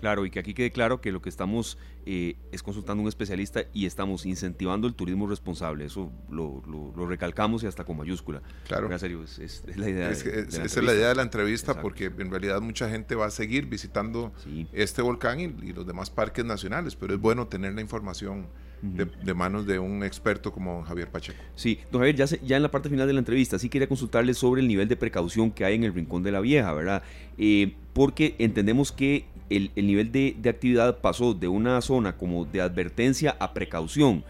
Claro, 0.00 0.26
y 0.26 0.30
que 0.30 0.38
aquí 0.38 0.54
quede 0.54 0.70
claro 0.70 1.00
que 1.00 1.12
lo 1.12 1.22
que 1.22 1.28
estamos 1.28 1.78
eh, 2.04 2.36
es 2.52 2.62
consultando 2.62 3.00
a 3.00 3.04
un 3.04 3.08
especialista 3.08 3.64
y 3.72 3.86
estamos 3.86 4.26
incentivando 4.26 4.86
el 4.86 4.94
turismo 4.94 5.26
responsable. 5.26 5.84
Eso 5.84 6.12
lo, 6.30 6.62
recalcamos 7.06 7.62
y 7.62 7.66
hasta 7.66 7.84
con 7.84 7.96
mayúscula. 7.96 8.42
Claro. 8.66 8.90
En 8.90 8.98
serio, 8.98 9.22
es, 9.22 9.62
la 9.76 9.88
idea. 9.88 10.10
Es 10.10 10.24
de, 10.24 10.40
esa 10.40 10.64
es 10.64 10.76
la 10.76 10.94
idea 10.94 11.08
de 11.08 11.14
la 11.14 11.22
entrevista 11.22 11.80
porque 11.80 12.06
en 12.06 12.30
realidad 12.30 12.60
mucha 12.60 12.88
gente 12.88 13.14
va 13.14 13.26
a 13.26 13.30
seguir 13.30 13.66
visitando 13.66 14.32
este 14.72 15.02
volcán 15.02 15.40
y, 15.40 15.72
los 15.72 15.86
demás 15.86 16.10
parques 16.10 16.44
nacionales, 16.44 16.96
pero 16.96 17.14
es 17.14 17.20
bueno 17.20 17.48
tener 17.48 17.74
la 17.74 17.80
información 17.80 18.46
de, 18.82 19.34
manos 19.34 19.66
de 19.66 19.78
un 19.78 20.04
experto 20.04 20.52
como 20.52 20.82
Javier 20.84 21.08
Pacheco. 21.08 21.38
Sí, 21.54 21.80
don 21.90 22.00
Javier, 22.00 22.16
ya, 22.16 22.24
ya 22.24 22.56
en 22.56 22.62
la 22.62 22.70
parte 22.70 22.88
final 22.88 23.06
de 23.06 23.12
la 23.12 23.18
entrevista, 23.18 23.58
sí 23.58 23.68
quería 23.68 23.88
consultarle 23.88 24.34
sobre 24.34 24.60
el 24.60 24.68
nivel 24.68 24.88
de 24.88 24.96
precaución 24.96 25.50
que 25.50 25.64
hay 25.64 25.74
en 25.74 25.84
el 25.84 25.94
Rincón 25.94 26.22
de 26.22 26.32
la 26.32 26.40
Vieja, 26.40 26.72
¿verdad? 26.72 27.02
Eh, 27.38 27.74
porque 27.92 28.34
entendemos 28.38 28.92
que 28.92 29.26
el, 29.50 29.70
nivel 29.76 30.12
de, 30.12 30.36
actividad 30.48 30.98
pasó 30.98 31.34
de 31.34 31.48
una 31.48 31.80
zona 31.80 32.16
como 32.16 32.44
de 32.44 32.60
advertencia 32.60 33.36
a 33.38 33.54
precaución 33.54 34.24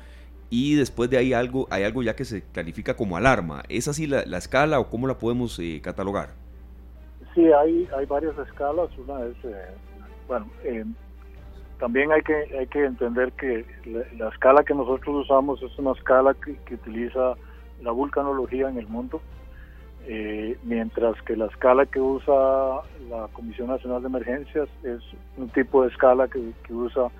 y 0.51 0.75
después 0.75 1.11
de 1.11 1.19
ahí 1.19 1.33
algo, 1.33 1.67
hay 1.71 1.85
algo 1.85 2.03
ya 2.03 2.15
que 2.15 2.25
se 2.25 2.43
califica 2.53 2.95
como 2.95 3.17
alarma. 3.17 3.63
¿Es 3.69 3.89
así 3.89 4.07
la, 4.07 4.21
escala 4.39 4.79
o 4.79 4.89
cómo 4.89 5.07
la 5.07 5.19
podemos 5.19 5.59
eh, 5.59 5.81
catalogar? 5.83 6.31
Sí, 7.35 7.45
hay, 7.53 7.89
hay 7.97 8.07
varias 8.07 8.39
escalas. 8.39 8.89
Una 8.97 9.27
es, 9.27 9.45
eh, 9.45 9.75
bueno, 10.29 10.49
eh, 10.63 10.85
también 11.79 12.11
hay 12.11 12.23
que, 12.23 12.35
hay 12.59 12.67
que 12.67 12.85
entender 12.85 13.33
que 13.33 13.65
la, 14.17 14.29
escala 14.29 14.65
que 14.65 14.75
nosotros 14.75 15.25
usamos 15.25 15.63
es 15.63 15.79
una 15.79 15.93
escala 15.93 16.35
que, 16.35 16.75
utiliza 16.75 17.35
la 17.83 17.91
vulcanología 17.91 18.69
en 18.69 18.79
el 18.79 18.87
mundo, 18.87 19.21
eh, 20.07 20.57
mientras 20.63 21.21
que 21.23 21.37
la 21.37 21.47
escala 21.47 21.85
que 21.85 22.01
usa 22.01 22.35
la 23.11 23.29
Comisión 23.33 23.69
Nacional 23.69 24.01
de 24.01 24.09
Emergencias 24.09 24.69
es 24.83 25.01
un 25.37 25.49
tipo 25.51 25.83
de 25.83 25.89
escala 25.89 26.29
que, 26.29 26.73
usa 26.73 27.11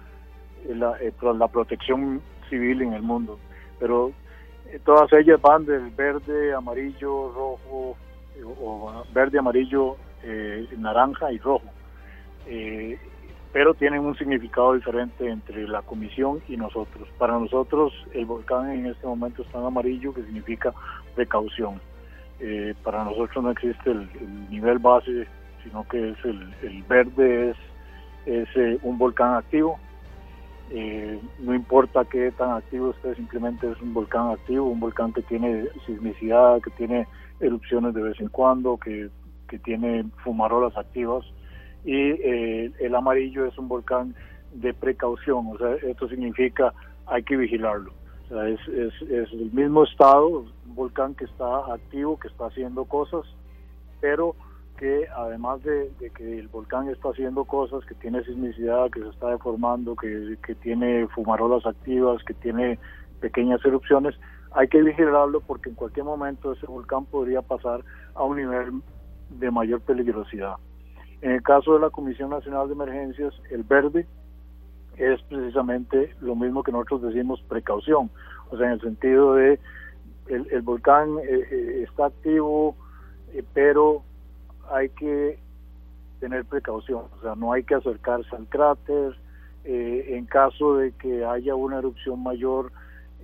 la, 0.69 0.97
eh, 1.01 1.13
la, 1.21 1.49
protección 1.49 2.23
civil 2.49 2.81
en 2.81 2.95
el 2.95 3.03
mundo. 3.03 3.39
Pero 3.79 4.13
eh, 4.69 4.81
todas 4.85 5.13
ellas 5.13 5.41
van 5.43 5.67
del 5.67 5.91
verde, 5.91 6.55
amarillo, 6.55 7.31
rojo, 7.33 7.97
o 8.61 9.05
verde, 9.13 9.39
amarillo, 9.39 9.97
naranja 10.79 11.31
y 11.31 11.39
rojo 11.39 11.71
pero 13.57 13.73
tienen 13.73 14.01
un 14.01 14.15
significado 14.19 14.75
diferente 14.75 15.27
entre 15.27 15.67
la 15.67 15.81
comisión 15.81 16.43
y 16.47 16.59
nosotros. 16.59 17.09
Para 17.17 17.39
nosotros 17.39 17.91
el 18.13 18.27
volcán 18.27 18.71
en 18.71 18.85
este 18.85 19.07
momento 19.07 19.41
está 19.41 19.59
en 19.59 19.65
amarillo, 19.65 20.13
que 20.13 20.23
significa 20.25 20.75
precaución. 21.15 21.81
Eh, 22.39 22.75
para 22.85 23.03
nosotros 23.03 23.43
no 23.43 23.51
existe 23.51 23.93
el, 23.93 24.11
nivel 24.51 24.79
base, 24.79 25.27
sino 25.65 25.89
que 25.89 26.11
es 26.11 26.19
el, 26.27 26.83
verde 26.87 27.57
es, 28.27 28.49
eh, 28.57 28.79
un 28.83 28.99
volcán 28.99 29.37
activo. 29.37 29.79
Eh, 30.69 31.19
no 31.39 31.55
importa 31.55 32.05
qué 32.05 32.33
tan 32.33 32.51
activo 32.51 32.91
esté, 32.91 33.15
simplemente 33.15 33.71
es 33.71 33.81
un 33.81 33.95
volcán 33.95 34.33
activo, 34.33 34.67
un 34.67 34.81
volcán 34.81 35.15
que 35.15 35.23
tiene 35.23 35.65
sismicidad, 35.87 36.61
que 36.61 36.73
tiene 36.73 37.09
erupciones 37.41 37.95
de 37.95 38.03
vez 38.03 38.21
en 38.21 38.29
cuando, 38.29 38.77
que, 38.77 39.09
que 39.49 39.59
tiene 39.61 40.05
fumarolas 40.23 40.77
activas 40.77 41.25
y 41.87 41.95
eh, 41.95 42.73
el 42.81 42.95
amarillo 42.97 43.47
es 43.47 43.57
un 43.57 43.69
volcán 43.69 44.15
de 44.53 44.75
precaución, 44.75 45.47
o 45.47 45.57
sea, 45.57 45.75
esto 45.89 46.09
significa 46.09 46.75
hay 47.07 47.23
que 47.23 47.37
vigilarlo. 47.37 47.93
O 48.25 48.29
sea, 48.29 48.49
es, 48.49 48.61
es, 48.69 49.33
el 49.33 49.53
mismo 49.53 49.85
estado, 49.85 50.27
un 50.67 50.75
volcán 50.75 51.15
que 51.15 51.27
está 51.27 51.73
activo, 51.73 52.19
que 52.19 52.27
está 52.27 52.47
haciendo 52.47 52.85
cosas, 52.85 53.23
pero 54.01 54.35
que 54.77 55.07
además 55.17 55.63
de, 55.63 55.93
que 56.15 56.41
el 56.41 56.49
volcán 56.49 56.89
está 56.89 57.11
haciendo 57.11 57.45
cosas, 57.45 57.85
que 57.87 57.95
tiene 57.95 58.25
sismicidad, 58.25 58.91
que 58.91 59.01
se 59.01 59.09
está 59.09 59.31
deformando, 59.31 59.95
que, 59.95 60.37
que 60.45 60.57
tiene 60.57 61.07
fumarolas 61.09 61.65
activas, 61.65 62.23
que 62.25 62.35
tiene 62.35 62.81
pequeñas 63.21 63.65
erupciones, 63.65 64.17
hay 64.53 64.67
que 64.67 64.83
vigilarlo 64.83 65.41
porque 65.41 65.69
en 65.69 65.77
cualquier 65.77 66.05
momento 66.05 66.53
ese 66.53 66.67
volcán 66.67 67.05
podría 67.05 67.43
pasar 67.43 67.85
a 68.15 68.25
un 68.25 68.39
nivel 68.39 68.83
de 69.31 69.51
mayor 69.53 69.81
peligrosidad. 69.83 70.57
En 71.23 71.33
el 71.33 71.43
caso 71.43 71.75
de 71.75 71.81
la 71.81 71.91
Comisión 71.91 72.31
Nacional 72.31 72.69
de 72.69 72.75
Emergencias, 72.75 73.35
el 73.51 73.63
verde 73.63 74.07
es 74.97 75.21
precisamente 75.23 76.15
lo 76.21 76.35
mismo 76.35 76.63
que 76.63 76.73
nosotros 76.73 77.03
decimos 77.03 77.43
precaución, 77.49 78.11
o 78.51 78.57
sea, 78.57 78.67
en 78.67 78.73
el 78.73 78.81
sentido 78.81 79.35
de 79.35 79.59
el, 80.29 80.63
volcán 80.63 81.19
eh, 81.19 81.47
eh, 81.51 81.85
está 81.89 82.07
activo, 82.07 82.77
eh, 83.33 83.45
pero 83.55 84.03
hay 84.71 84.89
que 84.91 85.39
tener 86.21 86.45
precaución, 86.45 87.05
o 87.19 87.23
sea, 87.23 87.35
no 87.35 87.53
hay 87.53 87.63
que 87.63 87.75
acercarse 87.75 88.35
al 88.35 88.47
cráter, 88.49 89.17
en 89.69 90.27
caso 90.27 90.77
de 90.77 90.93
que 90.93 91.25
haya 91.25 91.57
una 91.57 91.79
erupción 91.79 92.23
mayor, 92.23 92.71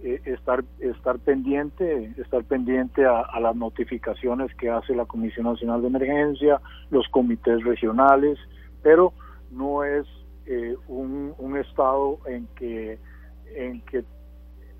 eh, 0.05 0.21
estar 0.25 0.65
estar 0.81 1.19
pendiente 1.21 2.13
estar 2.17 2.43
pendiente 2.45 3.05
a, 3.05 3.39
las 3.39 3.55
notificaciones 3.55 4.53
que 4.57 4.69
hace 4.69 4.97
la 4.97 5.07
Comisión 5.07 5.47
Nacional 5.47 5.81
de 5.81 5.87
Emergencia 5.87 6.61
los 6.91 7.07
comités 7.09 7.63
regionales 7.63 8.37
pero 8.83 9.13
no 9.53 9.85
es 9.85 10.07
eh, 10.47 10.75
un, 10.89 11.35
un, 11.39 11.57
estado 11.57 12.19
en 12.27 12.49
que 12.57 12.99
en 13.55 13.81
que 13.83 14.05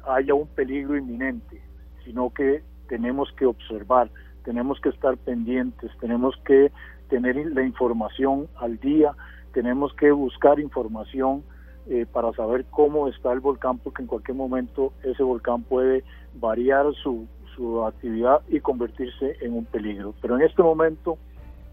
haya 0.09 0.35
un 0.35 0.49
peligro 0.49 0.97
inminente 0.97 1.63
sino 2.05 2.31
que 2.31 2.63
tenemos 2.89 3.31
que 3.33 3.47
observar 3.47 4.11
tenemos 4.45 4.81
que 4.81 4.89
estar 4.89 5.17
pendientes 5.19 5.93
tenemos 6.01 6.37
que 6.45 6.73
tener 7.09 7.37
la 7.37 7.63
información 7.63 8.49
al 8.57 8.79
día 8.81 9.13
tenemos 9.53 9.95
que 9.95 10.11
buscar 10.11 10.59
información 10.59 11.45
eh, 11.89 12.07
para 12.11 12.33
saber 12.35 12.65
cómo 12.71 13.09
está 13.09 13.33
el 13.33 13.41
volcán, 13.41 13.79
porque 13.79 14.03
en 14.03 14.09
cualquier 14.09 14.37
momento 14.37 14.93
ese 15.03 15.25
volcán 15.25 15.65
puede 15.65 16.05
variar 16.35 16.87
su, 16.95 17.27
su 17.57 17.85
actividad 17.85 18.41
y 18.49 18.61
convertirse 18.61 19.37
en 19.41 19.55
un 19.55 19.65
peligro. 19.65 20.15
Pero 20.23 20.37
en 20.37 20.43
este 20.43 20.63
momento, 20.63 21.19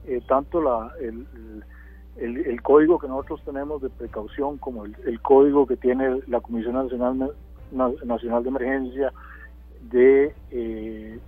eh, 0.08 0.20
tanto 0.28 0.62
la, 0.62 0.92
el, 1.00 1.28
el, 2.18 2.62
código 2.64 2.98
que 2.98 3.08
nosotros 3.08 3.42
tenemos 3.46 3.84
de 3.84 3.90
precaución 3.90 4.58
como 4.58 4.86
el, 4.86 5.22
código 5.22 5.68
que 5.68 5.78
tiene 5.78 6.22
la 6.28 6.42
Comisión 6.42 6.74
Nacional, 6.74 7.32
Nacional 7.72 8.44
de 8.44 8.50
Emergencia 8.50 9.14
de, 9.92 10.34
eh, 10.50 11.20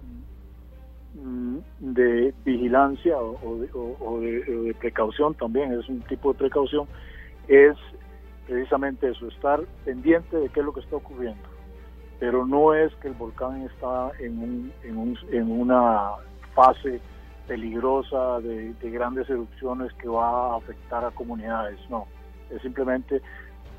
de 1.80 2.34
vigilancia 2.44 3.16
o, 3.16 3.58
de, 3.58 3.70
o 3.74 4.20
de 4.20 4.76
precaución 4.80 5.36
también, 5.36 5.72
es 5.72 5.88
un 5.88 6.02
tipo 6.02 6.34
de 6.34 6.40
precaución, 6.40 6.88
es 7.48 7.78
precisamente 8.52 9.10
eso, 9.10 9.30
estar 9.30 9.62
pendiente 9.86 10.36
de 10.36 10.50
qué 10.50 10.60
es 10.60 10.66
lo 10.66 10.74
que 10.74 10.82
está 10.82 10.98
ocurriendo. 10.98 11.42
Pero 12.20 12.46
no 12.46 12.74
es 12.74 12.94
que 12.96 13.08
el 13.08 13.14
volcán 13.14 13.62
está 13.62 14.12
en, 14.20 14.38
un, 14.40 14.74
en, 14.84 14.98
un, 14.98 15.18
en 15.32 15.50
una 15.50 16.12
fase 16.54 17.00
peligrosa 17.48 18.42
de, 18.42 18.76
grandes 18.82 19.30
erupciones 19.30 19.94
que 19.94 20.10
va 20.10 20.52
a 20.52 20.58
afectar 20.58 21.06
a 21.06 21.12
comunidades, 21.12 21.80
no. 21.90 22.08
Es 22.50 22.62
simplemente, 22.62 23.22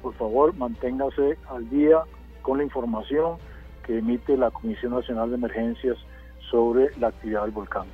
por 0.00 0.14
favor, 0.14 0.56
manténgase 0.56 1.36
al 1.50 1.68
día 1.68 1.98
con 2.40 2.56
la 2.56 2.64
información 2.64 3.36
que 3.84 3.98
emite 3.98 4.38
la 4.38 4.50
Comisión 4.50 4.92
Nacional 4.92 5.28
de 5.28 5.36
Emergencias 5.36 5.98
sobre 6.50 6.96
la 6.98 7.08
actividad 7.08 7.42
del 7.42 7.50
volcán. 7.50 7.88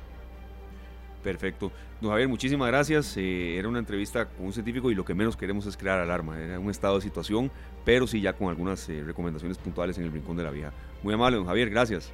Perfecto. 1.23 1.73
Don 2.01 2.11
Javier, 2.11 2.29
muchísimas 2.29 2.69
gracias. 2.69 3.17
Eh, 3.17 3.57
era 3.57 3.67
una 3.67 3.79
entrevista 3.79 4.25
con 4.29 4.45
un 4.45 4.53
científico 4.53 4.89
y 4.89 4.95
lo 4.95 5.03
que 5.03 5.13
menos 5.13 5.35
queremos 5.35 5.65
es 5.65 5.75
crear 5.75 5.99
alarma. 5.99 6.39
Era 6.39 6.57
un 6.57 6.69
estado 6.69 6.95
de 6.95 7.01
situación, 7.01 7.51
pero 7.83 8.07
sí 8.07 8.21
ya 8.21 8.31
con 8.31 8.47
algunas 8.47 8.87
eh, 8.87 9.03
recomendaciones 9.05 9.57
puntuales 9.57 9.97
en 9.97 10.05
el 10.05 10.11
Rincón 10.13 10.37
de 10.37 10.43
la 10.43 10.51
Vieja. 10.51 10.71
Muy 11.03 11.13
amable, 11.13 11.35
don 11.35 11.45
Javier, 11.45 11.69
gracias. 11.69 12.13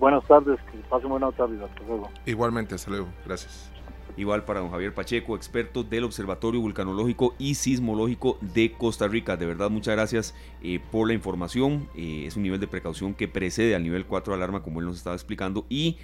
Buenas 0.00 0.26
tardes, 0.26 0.58
que 0.70 0.78
pasen 0.88 1.10
buenas 1.10 1.36
tardes. 1.36 1.60
Hasta 1.60 1.82
luego. 1.82 2.08
Igualmente, 2.24 2.74
hasta 2.74 2.90
luego. 2.90 3.08
Gracias. 3.26 3.70
Igual 4.16 4.44
para 4.44 4.60
don 4.60 4.70
Javier 4.70 4.94
Pacheco, 4.94 5.36
experto 5.36 5.84
del 5.84 6.04
Observatorio 6.04 6.60
Vulcanológico 6.62 7.34
y 7.38 7.54
Sismológico 7.54 8.38
de 8.40 8.72
Costa 8.72 9.08
Rica. 9.08 9.36
De 9.36 9.44
verdad, 9.44 9.68
muchas 9.68 9.94
gracias 9.94 10.34
eh, 10.62 10.80
por 10.90 11.06
la 11.06 11.12
información. 11.12 11.86
es 11.94 12.34
un 12.36 12.44
nivel 12.44 12.60
de 12.60 12.66
precaución 12.66 13.12
que 13.12 13.28
precede 13.28 13.74
al 13.74 13.82
nivel 13.82 14.06
4 14.06 14.32
de 14.32 14.36
alarma, 14.38 14.62
como 14.62 14.80
él 14.80 14.86
nos 14.86 14.96
estaba 14.96 15.14
explicando. 15.14 15.66
Y 15.68 15.98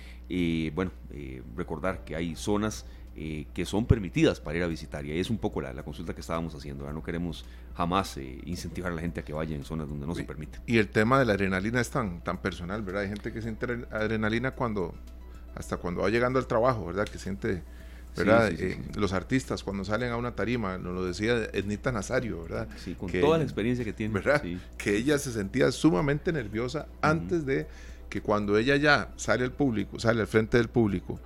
bueno, 0.70 0.90
recordar 1.56 2.04
que 2.04 2.14
hay 2.14 2.36
zonas 2.36 2.86
eh, 3.20 3.46
que 3.52 3.64
son 3.64 3.84
permitidas 3.84 4.38
para 4.38 4.58
ir 4.58 4.62
a 4.62 4.68
visitar. 4.68 5.04
Y 5.04 5.10
ahí 5.10 5.18
es 5.18 5.28
un 5.28 5.38
poco 5.38 5.60
la, 5.60 5.82
consulta 5.82 6.14
que 6.14 6.20
estábamos 6.20 6.54
haciendo. 6.54 6.92
No 6.92 7.02
queremos 7.02 7.44
jamás 7.76 8.16
eh, 8.16 8.40
incentivar 8.44 8.92
a 8.92 8.94
la 8.94 9.00
gente 9.00 9.18
a 9.18 9.24
que 9.24 9.32
vaya 9.32 9.56
en 9.56 9.64
zonas 9.64 9.88
donde 9.88 10.06
no 10.06 10.14
se 10.14 10.22
permite. 10.22 10.60
Y 10.66 10.78
el 10.78 10.86
tema 10.86 11.18
de 11.18 11.24
la 11.24 11.32
adrenalina 11.32 11.80
es 11.80 11.90
tan, 11.90 12.20
tan 12.22 12.38
personal, 12.38 12.80
¿verdad? 12.82 13.02
Hay 13.02 13.08
gente 13.08 13.32
que 13.32 13.42
siente 13.42 13.86
adrenalina 13.90 14.52
cuando, 14.52 14.94
hasta 15.56 15.78
cuando 15.78 16.02
va 16.02 16.10
llegando 16.10 16.38
al 16.38 16.46
trabajo, 16.46 16.86
¿verdad? 16.86 17.08
Que 17.08 17.18
siente, 17.18 17.64
¿verdad? 18.16 18.52
Eh, 18.52 18.80
los 18.94 19.12
artistas 19.12 19.64
cuando 19.64 19.84
salen 19.84 20.12
a 20.12 20.16
una 20.16 20.36
tarima, 20.36 20.78
nos 20.78 20.94
lo 20.94 21.04
decía 21.04 21.42
Ednita 21.52 21.90
Nazario, 21.90 22.44
¿verdad? 22.44 22.68
Sí, 22.76 22.94
con 22.94 23.10
toda 23.10 23.38
la 23.38 23.42
experiencia 23.42 23.84
que 23.84 23.92
tiene. 23.92 24.14
¿Verdad? 24.14 24.44
Que 24.76 24.96
ella 24.96 25.18
se 25.18 25.32
sentía 25.32 25.72
sumamente 25.72 26.32
nerviosa 26.32 26.86
antes 27.02 27.44
de 27.44 27.66
que 28.08 28.22
cuando 28.22 28.56
ella 28.56 28.76
ya 28.76 29.12
sale 29.16 29.44
al 29.44 29.52
público, 29.52 29.98
sale 29.98 30.20
al 30.20 30.26
frente 30.26 30.56
del 30.56 30.68
público 30.68 31.20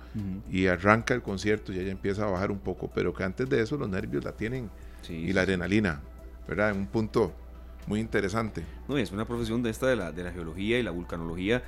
y 0.51 0.67
arranca 0.67 1.13
el 1.13 1.21
concierto 1.21 1.71
y 1.73 1.79
ella 1.79 1.91
empieza 1.91 2.23
a 2.23 2.31
bajar 2.31 2.51
un 2.51 2.59
poco, 2.59 2.91
pero 2.93 3.13
que 3.13 3.23
antes 3.23 3.49
de 3.49 3.61
eso 3.61 3.77
los 3.77 3.89
nervios 3.89 4.23
la 4.23 4.33
tienen 4.33 4.69
y 5.09 5.31
la 5.33 5.41
adrenalina, 5.41 6.01
¿verdad? 6.47 6.71
En 6.71 6.77
un 6.77 6.87
punto 6.87 7.33
muy 7.87 7.99
interesante. 7.99 8.63
No, 8.87 8.97
es 8.97 9.11
una 9.11 9.25
profesión 9.25 9.63
de 9.63 9.69
esta 9.69 9.87
de 9.87 9.95
la, 9.95 10.11
de 10.11 10.23
la 10.23 10.31
geología 10.31 10.79
y 10.79 10.83
la 10.83 10.91
vulcanología 10.91 11.63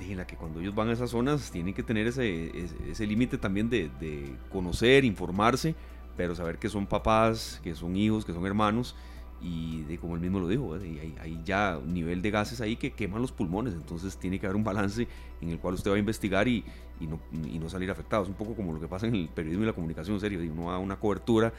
en 0.00 0.16
la 0.16 0.26
que 0.26 0.36
cuando 0.36 0.60
ellos 0.60 0.74
van 0.74 0.88
a 0.88 0.92
esas 0.92 1.10
zonas 1.10 1.50
tienen 1.50 1.72
que 1.72 1.82
tener 1.82 2.06
ese, 2.06 2.50
ese, 2.90 3.06
límite 3.06 3.38
también 3.38 3.70
de, 3.70 3.90
de, 4.00 4.34
conocer, 4.50 5.04
informarse, 5.04 5.74
pero 6.16 6.34
saber 6.34 6.58
que 6.58 6.68
son 6.68 6.86
papás, 6.86 7.60
que 7.62 7.74
son 7.74 7.96
hijos, 7.96 8.24
que 8.24 8.32
son 8.32 8.44
hermanos 8.44 8.96
y 9.44 9.82
de, 9.82 9.98
como 9.98 10.14
él 10.14 10.22
mismo 10.22 10.40
lo 10.40 10.48
dijo, 10.48 10.74
hay, 10.74 11.14
hay, 11.20 11.40
ya 11.44 11.76
un 11.76 11.92
nivel 11.92 12.22
de 12.22 12.30
gases 12.30 12.62
ahí 12.62 12.76
que 12.76 12.92
queman 12.92 13.20
los 13.20 13.30
pulmones, 13.30 13.74
entonces 13.74 14.16
tiene 14.16 14.40
que 14.40 14.46
haber 14.46 14.56
un 14.56 14.64
balance 14.64 15.06
en 15.42 15.50
el 15.50 15.58
cual 15.58 15.74
usted 15.74 15.90
va 15.90 15.96
a 15.96 15.98
investigar 15.98 16.48
y, 16.48 16.64
y, 16.98 17.06
no, 17.06 17.20
y 17.30 17.58
no, 17.58 17.68
salir 17.68 17.90
afectado. 17.90 18.22
Es 18.22 18.30
un 18.30 18.36
poco 18.36 18.54
como 18.54 18.72
lo 18.72 18.80
que 18.80 18.88
pasa 18.88 19.06
en 19.06 19.14
el 19.14 19.28
periodismo 19.28 19.64
y 19.64 19.66
la 19.66 19.74
comunicación, 19.74 20.16
en 20.16 20.20
serio, 20.20 20.40
si 20.40 20.48
uno 20.48 20.70
da 20.70 20.78
una 20.78 20.96
cobertura 20.96 21.52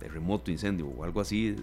de 0.00 0.08
remoto, 0.08 0.50
incendio 0.50 0.86
o 0.88 1.04
algo 1.04 1.20
así, 1.20 1.54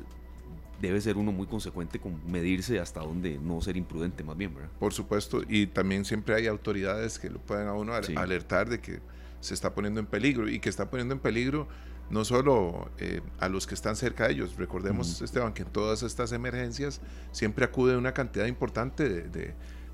debe 0.80 1.02
ser 1.02 1.18
uno 1.18 1.32
muy 1.32 1.48
consecuente 1.48 2.00
con 2.00 2.20
medirse 2.30 2.80
hasta 2.80 3.00
dónde 3.00 3.40
no 3.40 3.60
ser 3.62 3.76
imprudente 3.76 4.24
más 4.24 4.38
bien, 4.38 4.54
¿verdad? 4.54 4.70
Por 4.78 4.94
supuesto, 4.94 5.42
y 5.48 5.66
también 5.66 6.06
siempre 6.06 6.36
hay 6.36 6.46
autoridades 6.46 7.18
que 7.18 7.32
lo 7.32 7.40
pueden 7.40 7.68
a 7.68 7.74
uno 7.74 7.94
alertar 7.94 8.70
de 8.70 8.80
que 8.82 9.00
se 9.40 9.56
está 9.56 9.74
poniendo 9.74 10.00
en 10.00 10.06
peligro 10.06 10.48
y 10.48 10.60
que 10.60 10.70
está 10.70 10.92
poniendo 10.92 11.16
en 11.16 11.22
peligro 11.22 11.68
no 12.10 12.24
solo 12.24 12.90
eh, 13.00 13.22
a 13.40 13.50
los 13.50 13.68
que 13.68 13.74
están 13.74 13.96
cerca 13.96 14.28
de 14.28 14.34
ellos. 14.34 14.56
Recordemos, 14.58 15.22
Esteban, 15.22 15.54
que 15.54 15.64
en 15.64 15.70
todas 15.70 16.04
estas 16.04 16.32
emergencias 16.32 17.02
siempre 17.32 17.66
acude 17.66 17.98
una 17.98 18.14
cantidad 18.14 18.46
importante 18.46 19.10
de, 19.10 19.54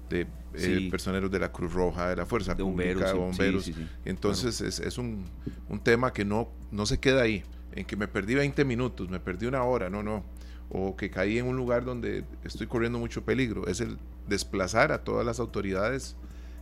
de, 0.09 0.27
eh, 0.53 0.87
personeros 0.91 1.31
de 1.31 1.39
la 1.39 1.51
Cruz 1.51 1.73
Roja, 1.73 2.09
de 2.09 2.17
la 2.17 2.25
Fuerza 2.25 2.53
de 2.53 2.63
Pública, 2.63 3.13
bomberos, 3.13 3.65
de 3.65 3.71
bomberos. 3.71 3.71
Entonces 4.03 4.59
es, 4.61 4.79
es 4.79 4.97
un, 4.97 5.25
un, 5.69 5.79
tema 5.79 6.11
que 6.11 6.25
no, 6.25 6.49
no 6.71 6.85
se 6.85 6.99
queda 6.99 7.21
ahí, 7.21 7.43
en 7.71 7.85
que 7.85 7.95
me 7.95 8.07
perdí 8.07 8.35
20 8.35 8.65
minutos, 8.65 9.09
me 9.09 9.21
perdí 9.21 9.45
una 9.45 9.63
hora, 9.63 9.89
no, 9.89 10.03
no. 10.03 10.25
O 10.69 10.95
que 10.95 11.09
caí 11.09 11.37
en 11.37 11.47
un 11.47 11.55
lugar 11.55 11.85
donde 11.85 12.25
estoy 12.43 12.67
corriendo 12.67 12.99
mucho 12.99 13.23
peligro. 13.23 13.67
Es 13.67 13.81
el 13.81 13.97
desplazar 14.27 14.91
a 14.91 15.03
todas 15.03 15.25
las 15.25 15.39
autoridades 15.39 16.15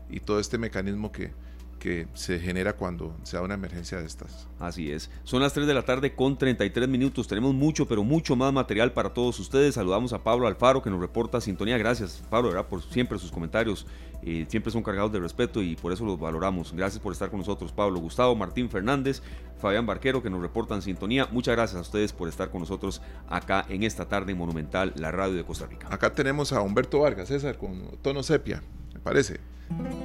y 0.09 0.19
todo 0.19 0.39
este 0.39 0.57
mecanismo 0.57 1.11
que, 1.11 1.31
que 1.79 2.07
se 2.13 2.39
genera 2.39 2.73
cuando 2.73 3.15
se 3.23 3.37
da 3.37 3.43
una 3.43 3.55
emergencia 3.55 3.97
de 3.99 4.05
estas. 4.05 4.47
Así 4.59 4.91
es. 4.91 5.09
Son 5.23 5.41
las 5.41 5.53
3 5.53 5.65
de 5.65 5.73
la 5.73 5.83
tarde 5.83 6.13
con 6.13 6.37
33 6.37 6.87
minutos. 6.87 7.27
Tenemos 7.27 7.53
mucho, 7.53 7.87
pero 7.87 8.03
mucho 8.03 8.35
más 8.35 8.53
material 8.53 8.91
para 8.91 9.13
todos 9.13 9.39
ustedes. 9.39 9.75
Saludamos 9.75 10.13
a 10.13 10.23
Pablo 10.23 10.47
Alfaro 10.47 10.83
que 10.83 10.89
nos 10.89 10.99
reporta 10.99 11.41
sintonía. 11.41 11.77
Gracias, 11.77 12.21
Pablo, 12.29 12.49
¿verdad? 12.49 12.67
por 12.67 12.83
siempre 12.83 13.17
sus 13.17 13.31
comentarios. 13.31 13.87
Eh, 14.21 14.45
siempre 14.49 14.71
son 14.71 14.83
cargados 14.83 15.11
de 15.13 15.19
respeto 15.19 15.61
y 15.61 15.75
por 15.75 15.93
eso 15.93 16.05
los 16.05 16.19
valoramos. 16.19 16.73
Gracias 16.73 17.01
por 17.01 17.13
estar 17.13 17.29
con 17.29 17.39
nosotros, 17.39 17.71
Pablo. 17.71 17.99
Gustavo 17.99 18.35
Martín 18.35 18.69
Fernández, 18.69 19.21
Fabián 19.59 19.85
Barquero 19.85 20.21
que 20.21 20.29
nos 20.29 20.41
reportan 20.41 20.81
sintonía. 20.81 21.27
Muchas 21.31 21.55
gracias 21.55 21.77
a 21.77 21.81
ustedes 21.81 22.11
por 22.11 22.27
estar 22.27 22.49
con 22.51 22.61
nosotros 22.61 23.01
acá 23.29 23.65
en 23.69 23.83
esta 23.83 24.07
tarde 24.07 24.35
Monumental, 24.35 24.93
la 24.97 25.11
radio 25.11 25.35
de 25.35 25.45
Costa 25.45 25.67
Rica. 25.67 25.87
Acá 25.89 26.13
tenemos 26.13 26.51
a 26.51 26.61
Humberto 26.61 26.99
Vargas, 26.99 27.29
César, 27.29 27.57
con 27.57 27.97
tono 28.01 28.21
sepia, 28.23 28.61
parece. 28.99 29.39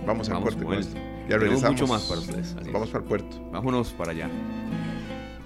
Vamos 0.06 0.28
al 0.28 0.42
puerto 0.42 0.64
con 0.64 0.74
esto. 0.74 0.96
Ya 1.28 1.38
regresamos. 1.38 1.80
mucho 1.80 1.86
más 1.86 2.02
para 2.04 2.20
ustedes. 2.20 2.54
Vamos 2.72 2.90
para 2.90 3.02
el 3.02 3.08
puerto. 3.08 3.50
Vámonos 3.50 3.92
para 3.92 4.12
allá. 4.12 4.28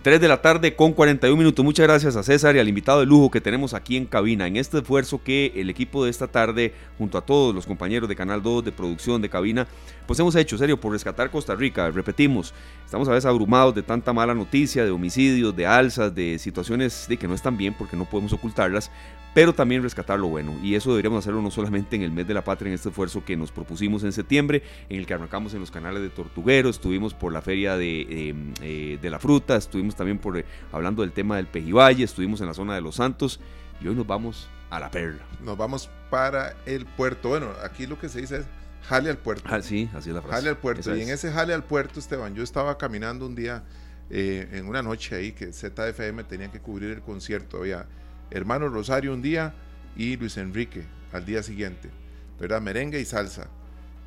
3 0.02 0.20
de 0.20 0.28
la 0.28 0.40
tarde 0.40 0.76
con 0.76 0.92
41 0.92 1.36
minutos. 1.36 1.64
Muchas 1.64 1.86
gracias 1.86 2.16
a 2.16 2.22
César 2.22 2.54
y 2.54 2.60
al 2.60 2.68
invitado 2.68 3.00
de 3.00 3.06
lujo 3.06 3.30
que 3.30 3.40
tenemos 3.40 3.74
aquí 3.74 3.96
en 3.96 4.06
cabina. 4.06 4.46
En 4.46 4.56
este 4.56 4.78
esfuerzo 4.78 5.22
que 5.22 5.52
el 5.56 5.68
equipo 5.70 6.04
de 6.04 6.10
esta 6.10 6.28
tarde, 6.28 6.72
junto 6.96 7.18
a 7.18 7.20
todos 7.20 7.54
los 7.54 7.66
compañeros 7.66 8.08
de 8.08 8.14
Canal 8.16 8.42
2, 8.42 8.64
de 8.64 8.72
producción, 8.72 9.20
de 9.20 9.28
cabina, 9.28 9.66
pues 10.06 10.18
hemos 10.20 10.34
hecho, 10.36 10.56
serio, 10.56 10.80
por 10.80 10.92
rescatar 10.92 11.30
Costa 11.30 11.54
Rica. 11.56 11.90
Repetimos, 11.90 12.54
estamos 12.84 13.08
a 13.08 13.10
veces 13.10 13.26
abrumados 13.26 13.74
de 13.74 13.82
tanta 13.82 14.12
mala 14.12 14.34
noticia, 14.34 14.84
de 14.84 14.90
homicidios, 14.90 15.54
de 15.54 15.66
alzas, 15.66 16.14
de 16.14 16.38
situaciones 16.38 17.06
de 17.08 17.16
que 17.16 17.26
no 17.26 17.34
están 17.34 17.56
bien 17.56 17.74
porque 17.74 17.96
no 17.96 18.04
podemos 18.04 18.32
ocultarlas, 18.32 18.90
pero 19.38 19.52
también 19.52 19.84
rescatar 19.84 20.18
lo 20.18 20.26
bueno. 20.26 20.58
Y 20.64 20.74
eso 20.74 20.90
deberíamos 20.90 21.20
hacerlo 21.20 21.40
no 21.40 21.52
solamente 21.52 21.94
en 21.94 22.02
el 22.02 22.10
mes 22.10 22.26
de 22.26 22.34
la 22.34 22.42
patria, 22.42 22.70
en 22.70 22.74
este 22.74 22.88
esfuerzo 22.88 23.24
que 23.24 23.36
nos 23.36 23.52
propusimos 23.52 24.02
en 24.02 24.10
septiembre, 24.10 24.64
en 24.88 24.98
el 24.98 25.06
que 25.06 25.14
arrancamos 25.14 25.54
en 25.54 25.60
los 25.60 25.70
canales 25.70 26.02
de 26.02 26.08
Tortuguero, 26.08 26.68
estuvimos 26.68 27.14
por 27.14 27.32
la 27.32 27.40
feria 27.40 27.76
de, 27.76 28.34
eh, 28.60 28.98
de 29.00 29.10
la 29.10 29.20
fruta, 29.20 29.54
estuvimos 29.54 29.94
también 29.94 30.18
por 30.18 30.36
eh, 30.38 30.44
hablando 30.72 31.02
del 31.02 31.12
tema 31.12 31.36
del 31.36 31.46
Pejivalle, 31.46 32.02
estuvimos 32.02 32.40
en 32.40 32.48
la 32.48 32.54
zona 32.54 32.74
de 32.74 32.80
Los 32.80 32.96
Santos 32.96 33.38
y 33.80 33.86
hoy 33.86 33.94
nos 33.94 34.08
vamos 34.08 34.48
a 34.70 34.80
la 34.80 34.90
perla. 34.90 35.22
Nos 35.40 35.56
vamos 35.56 35.88
para 36.10 36.56
el 36.66 36.84
puerto. 36.84 37.28
Bueno, 37.28 37.52
aquí 37.62 37.86
lo 37.86 37.96
que 37.96 38.08
se 38.08 38.20
dice 38.20 38.38
es 38.38 38.46
jale 38.88 39.08
al 39.08 39.18
puerto. 39.18 39.48
Ah, 39.48 39.62
sí, 39.62 39.88
así 39.94 40.08
es 40.10 40.16
la 40.16 40.20
frase. 40.20 40.34
Jale 40.34 40.48
al 40.48 40.58
puerto. 40.58 40.96
y 40.96 41.02
en 41.02 41.10
ese 41.10 41.30
jale 41.30 41.54
al 41.54 41.62
puerto, 41.62 42.00
Esteban, 42.00 42.34
yo 42.34 42.42
estaba 42.42 42.76
caminando 42.76 43.24
un 43.24 43.36
día, 43.36 43.62
eh, 44.10 44.48
en 44.50 44.66
una 44.66 44.82
noche 44.82 45.14
ahí, 45.14 45.30
que 45.30 45.52
ZFM 45.52 46.24
tenía 46.24 46.50
que 46.50 46.58
cubrir 46.58 46.90
el 46.90 47.02
concierto. 47.02 47.58
Había 47.58 47.86
hermano 48.30 48.68
Rosario 48.68 49.12
un 49.12 49.22
día 49.22 49.54
y 49.96 50.16
Luis 50.16 50.36
Enrique 50.36 50.84
al 51.12 51.24
día 51.24 51.42
siguiente, 51.42 51.90
¿verdad? 52.38 52.60
Merengue 52.60 53.00
y 53.00 53.04
salsa. 53.04 53.48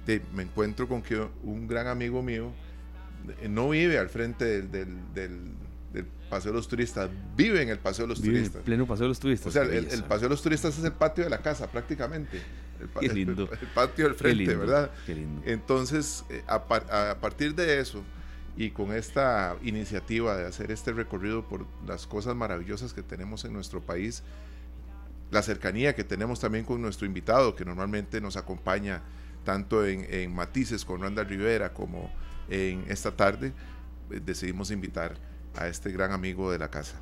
De, 0.05 0.21
me 0.33 0.43
encuentro 0.43 0.87
con 0.87 1.01
que 1.01 1.27
un 1.43 1.67
gran 1.67 1.87
amigo 1.87 2.23
mío 2.23 2.51
eh, 3.41 3.47
no 3.47 3.69
vive 3.69 3.99
al 3.99 4.09
frente 4.09 4.63
del, 4.63 5.13
del, 5.13 5.55
Paseo 6.29 6.53
de 6.53 6.59
los 6.59 6.69
Turistas, 6.69 7.09
vive 7.35 7.61
en 7.61 7.67
el 7.67 7.77
Paseo 7.77 8.05
de 8.05 8.09
los 8.09 8.21
Turistas. 8.21 8.55
En 8.55 8.61
pleno 8.63 8.87
Paseo 8.87 9.03
de 9.03 9.09
los 9.09 9.19
Turistas. 9.19 9.47
O 9.47 9.51
sea, 9.51 9.63
el, 9.63 9.85
Paseo 10.03 10.29
de 10.29 10.29
los 10.29 10.41
Turistas 10.41 10.77
es 10.77 10.85
el 10.85 10.93
patio 10.93 11.25
de 11.25 11.29
la 11.29 11.39
casa 11.39 11.69
prácticamente. 11.69 12.41
El, 12.79 12.87
Qué 13.01 13.13
lindo. 13.13 13.49
El, 13.51 13.67
patio 13.67 14.05
del 14.05 14.15
frente, 14.15 14.55
¿verdad? 14.55 14.91
Qué 15.05 15.13
lindo. 15.13 15.41
Entonces, 15.45 16.23
eh, 16.29 16.41
a, 16.47 16.55
a 16.55 17.19
partir 17.19 17.53
de 17.53 17.81
eso, 17.81 18.01
y 18.57 18.71
con 18.71 18.93
esta 18.93 19.55
iniciativa 19.63 20.35
de 20.35 20.45
hacer 20.45 20.71
este 20.71 20.91
recorrido 20.91 21.47
por 21.47 21.65
las 21.87 22.07
cosas 22.07 22.35
maravillosas 22.35 22.93
que 22.93 23.03
tenemos 23.03 23.45
en 23.45 23.53
nuestro 23.53 23.81
país, 23.81 24.23
la 25.31 25.41
cercanía 25.41 25.95
que 25.95 26.03
tenemos 26.03 26.39
también 26.39 26.65
con 26.65 26.81
nuestro 26.81 27.07
invitado, 27.07 27.55
que 27.55 27.65
normalmente 27.65 28.19
nos 28.19 28.35
acompaña 28.35 29.01
tanto 29.43 29.85
en, 29.85 30.33
Matices 30.33 30.85
con 30.85 31.01
Randa 31.01 31.23
Rivera 31.23 31.73
como 31.73 32.11
en 32.49 32.85
esta 32.89 33.15
tarde, 33.15 33.53
eh, 34.11 34.21
decidimos 34.23 34.71
invitar 34.71 35.15
a 35.55 35.67
este 35.67 35.91
gran 35.91 36.11
amigo 36.11 36.51
de 36.51 36.59
la 36.59 36.69
casa. 36.69 36.99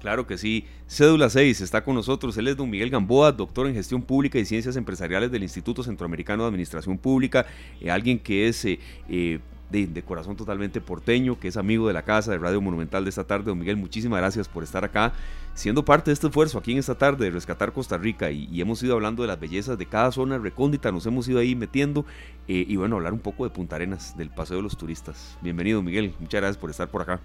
Claro 0.00 0.26
que 0.26 0.36
sí. 0.36 0.66
Cédula 0.86 1.30
6 1.30 1.60
está 1.60 1.82
con 1.82 1.94
nosotros. 1.94 2.36
Él 2.36 2.48
es 2.48 2.56
don 2.56 2.68
Miguel 2.68 2.90
Gamboa, 2.90 3.32
doctor 3.32 3.66
en 3.66 3.74
gestión 3.74 4.02
pública 4.02 4.38
y 4.38 4.44
ciencias 4.44 4.76
empresariales 4.76 5.30
del 5.30 5.42
Instituto 5.42 5.82
Centroamericano 5.82 6.42
de 6.42 6.48
Administración 6.48 6.98
Pública. 6.98 7.46
Eh, 7.80 7.90
alguien 7.90 8.18
que 8.18 8.48
es 8.48 8.64
eh, 8.64 9.40
de, 9.70 10.02
corazón 10.02 10.36
totalmente 10.36 10.80
porteño, 10.80 11.38
que 11.38 11.48
es 11.48 11.56
amigo 11.56 11.88
de 11.88 11.94
la 11.94 12.02
casa 12.02 12.30
de 12.30 12.38
Radio 12.38 12.60
Monumental 12.60 13.04
de 13.04 13.10
esta 13.10 13.24
tarde. 13.24 13.46
Don 13.46 13.58
Miguel, 13.58 13.76
muchísimas 13.76 14.20
gracias 14.20 14.48
por 14.48 14.62
estar 14.62 14.84
acá, 14.84 15.12
siendo 15.54 15.84
parte 15.84 16.10
de 16.10 16.14
este 16.14 16.28
esfuerzo 16.28 16.58
aquí 16.58 16.72
en 16.72 16.78
esta 16.78 16.94
tarde 16.94 17.24
de 17.24 17.30
rescatar 17.30 17.72
Costa 17.72 17.98
Rica. 17.98 18.30
Y, 18.30 18.60
hemos 18.60 18.82
ido 18.82 18.94
hablando 18.94 19.22
de 19.22 19.28
las 19.28 19.40
bellezas 19.40 19.76
de 19.76 19.86
cada 19.86 20.12
zona 20.12 20.38
recóndita, 20.38 20.92
nos 20.92 21.06
hemos 21.06 21.28
ido 21.28 21.40
ahí 21.40 21.54
metiendo. 21.54 22.04
Eh, 22.48 22.64
y 22.68 22.76
bueno, 22.76 22.96
hablar 22.96 23.12
un 23.12 23.18
poco 23.18 23.44
de 23.44 23.50
Punta 23.50 23.76
Arenas, 23.76 24.16
del 24.16 24.30
Paseo 24.30 24.58
de 24.58 24.62
los 24.62 24.76
Turistas. 24.76 25.36
Bienvenido, 25.42 25.82
Miguel, 25.82 26.14
muchas 26.20 26.40
gracias 26.40 26.58
por 26.58 26.70
estar 26.70 26.88
por 26.88 27.02
acá. 27.02 27.20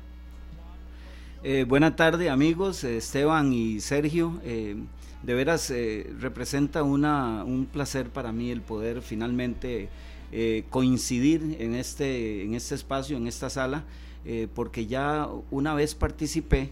Eh, 1.44 1.66
buena 1.68 1.96
tarde, 1.96 2.30
amigos, 2.30 2.84
Esteban 2.84 3.54
y 3.54 3.80
Sergio. 3.80 4.40
Eh, 4.44 4.78
de 5.24 5.34
veras 5.36 5.72
representa 6.20 6.82
una, 6.82 7.44
un 7.44 7.68
placer 7.68 8.10
para 8.10 8.32
mí 8.32 8.50
el 8.50 8.62
poder 8.62 9.04
finalmente 9.04 9.88
eh, 10.32 10.66
coincidir 10.70 11.58
en 11.60 11.76
este, 11.76 12.44
en 12.44 12.56
este 12.56 12.76
espacio, 12.76 13.18
en 13.18 13.28
esta 13.28 13.50
sala, 13.50 13.84
eh, 14.26 14.48
porque 14.54 14.86
ya 14.86 15.28
una 15.50 15.74
vez 15.74 15.96
participé 15.96 16.72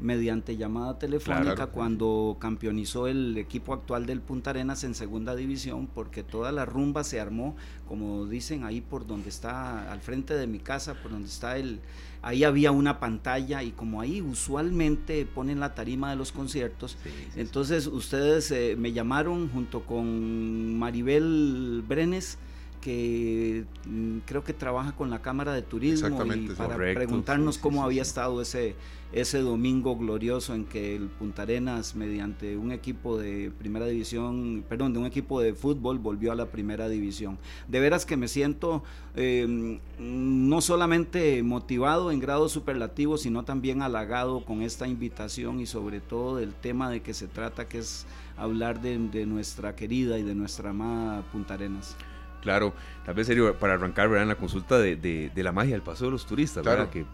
mediante 0.00 0.56
llamada 0.56 0.98
telefónica 0.98 1.66
cuando 1.66 2.36
campeonizó 2.40 3.06
el 3.06 3.36
equipo 3.36 3.74
actual 3.74 4.06
del 4.06 4.20
Punta 4.20 4.50
Arenas 4.50 4.82
en 4.84 4.94
segunda 4.94 5.36
división, 5.36 5.86
porque 5.86 6.22
toda 6.22 6.52
la 6.52 6.64
rumba 6.64 7.04
se 7.04 7.20
armó, 7.20 7.54
como 7.86 8.26
dicen, 8.26 8.64
ahí 8.64 8.80
por 8.80 9.06
donde 9.06 9.28
está, 9.28 9.92
al 9.92 10.00
frente 10.00 10.34
de 10.34 10.46
mi 10.46 10.58
casa, 10.58 10.94
por 10.94 11.10
donde 11.10 11.28
está 11.28 11.56
el, 11.58 11.80
ahí 12.22 12.44
había 12.44 12.72
una 12.72 12.98
pantalla 12.98 13.62
y 13.62 13.72
como 13.72 14.00
ahí 14.00 14.22
usualmente 14.22 15.26
ponen 15.26 15.60
la 15.60 15.74
tarima 15.74 16.10
de 16.10 16.16
los 16.16 16.32
conciertos, 16.32 16.96
entonces 17.36 17.86
ustedes 17.86 18.50
eh, 18.50 18.76
me 18.78 18.92
llamaron 18.92 19.48
junto 19.50 19.84
con 19.84 20.78
Maribel 20.78 21.84
Brenes, 21.86 22.38
que 22.80 23.64
mm, 23.86 24.18
creo 24.26 24.42
que 24.42 24.52
trabaja 24.52 24.92
con 24.92 25.10
la 25.10 25.20
Cámara 25.20 25.52
de 25.52 25.62
Turismo 25.62 26.24
y 26.24 26.48
para 26.48 26.76
preguntarnos 26.76 27.58
cómo 27.58 27.84
había 27.84 28.02
estado 28.02 28.40
ese, 28.40 28.74
ese 29.12 29.40
domingo 29.40 29.96
glorioso 29.96 30.54
en 30.54 30.64
que 30.64 30.96
el 30.96 31.08
Punta 31.08 31.42
Arenas, 31.42 31.94
mediante 31.94 32.56
un 32.56 32.72
equipo 32.72 33.18
de 33.18 33.50
primera 33.58 33.86
división, 33.86 34.64
perdón, 34.68 34.92
de 34.92 35.00
un 35.00 35.06
equipo 35.06 35.40
de 35.40 35.52
fútbol, 35.52 35.98
volvió 35.98 36.32
a 36.32 36.34
la 36.34 36.46
primera 36.46 36.88
división. 36.88 37.38
De 37.68 37.80
veras 37.80 38.06
que 38.06 38.16
me 38.16 38.28
siento 38.28 38.82
em, 39.14 39.78
no 39.98 40.60
solamente 40.60 41.42
motivado 41.42 42.10
en 42.10 42.20
grado 42.20 42.48
superlativo, 42.48 43.18
sino 43.18 43.44
también 43.44 43.82
halagado 43.82 44.44
con 44.44 44.62
esta 44.62 44.88
invitación 44.88 45.60
y 45.60 45.66
sobre 45.66 46.00
todo 46.00 46.36
del 46.36 46.54
tema 46.54 46.88
de 46.88 47.02
que 47.02 47.12
se 47.12 47.26
trata, 47.26 47.68
que 47.68 47.78
es 47.78 48.06
hablar 48.36 48.80
de, 48.80 48.96
de 48.98 49.26
nuestra 49.26 49.76
querida 49.76 50.18
y 50.18 50.22
de 50.22 50.34
nuestra 50.34 50.70
amada 50.70 51.22
Punta 51.30 51.54
Arenas. 51.54 51.96
Claro, 52.40 52.72
tal 53.04 53.14
vez 53.14 53.26
serio 53.26 53.54
para 53.58 53.74
arrancar 53.74 54.08
¿verdad? 54.08 54.22
en 54.22 54.28
la 54.28 54.36
consulta 54.36 54.78
de, 54.78 54.96
de, 54.96 55.42
la 55.42 55.52
magia 55.52 55.72
del 55.72 55.82
paso 55.82 56.06
de 56.06 56.10
los 56.10 56.26
turistas, 56.26 56.64
¿verdad? 56.64 56.88
Que, 56.90 57.04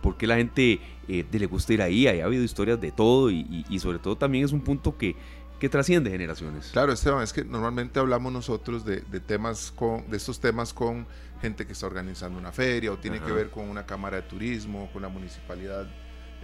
¿Por 0.00 0.16
qué 0.16 0.26
la 0.26 0.36
gente 0.36 0.80
eh, 1.08 1.24
le 1.30 1.46
gusta 1.46 1.72
ir 1.72 1.82
ahí? 1.82 2.06
Ha 2.08 2.24
habido 2.24 2.42
historias 2.42 2.80
de 2.80 2.90
todo 2.90 3.30
y, 3.30 3.64
y, 3.68 3.78
sobre 3.78 4.00
todo 4.00 4.16
también 4.16 4.44
es 4.44 4.52
un 4.52 4.60
punto 4.60 4.98
que, 4.98 5.14
que, 5.60 5.68
trasciende 5.68 6.10
generaciones. 6.10 6.70
Claro, 6.72 6.92
Esteban, 6.92 7.22
es 7.22 7.32
que 7.32 7.44
normalmente 7.44 8.00
hablamos 8.00 8.32
nosotros 8.32 8.84
de, 8.84 9.02
de, 9.02 9.20
temas 9.20 9.70
con, 9.70 10.10
de 10.10 10.16
estos 10.16 10.40
temas 10.40 10.74
con 10.74 11.06
gente 11.40 11.66
que 11.66 11.72
está 11.72 11.86
organizando 11.86 12.38
una 12.38 12.50
feria 12.50 12.92
o 12.92 12.98
tiene 12.98 13.20
que 13.20 13.30
ver 13.30 13.50
con 13.50 13.68
una 13.68 13.86
cámara 13.86 14.16
de 14.16 14.22
turismo, 14.22 14.90
con 14.92 15.02
la 15.02 15.08
municipalidad 15.08 15.86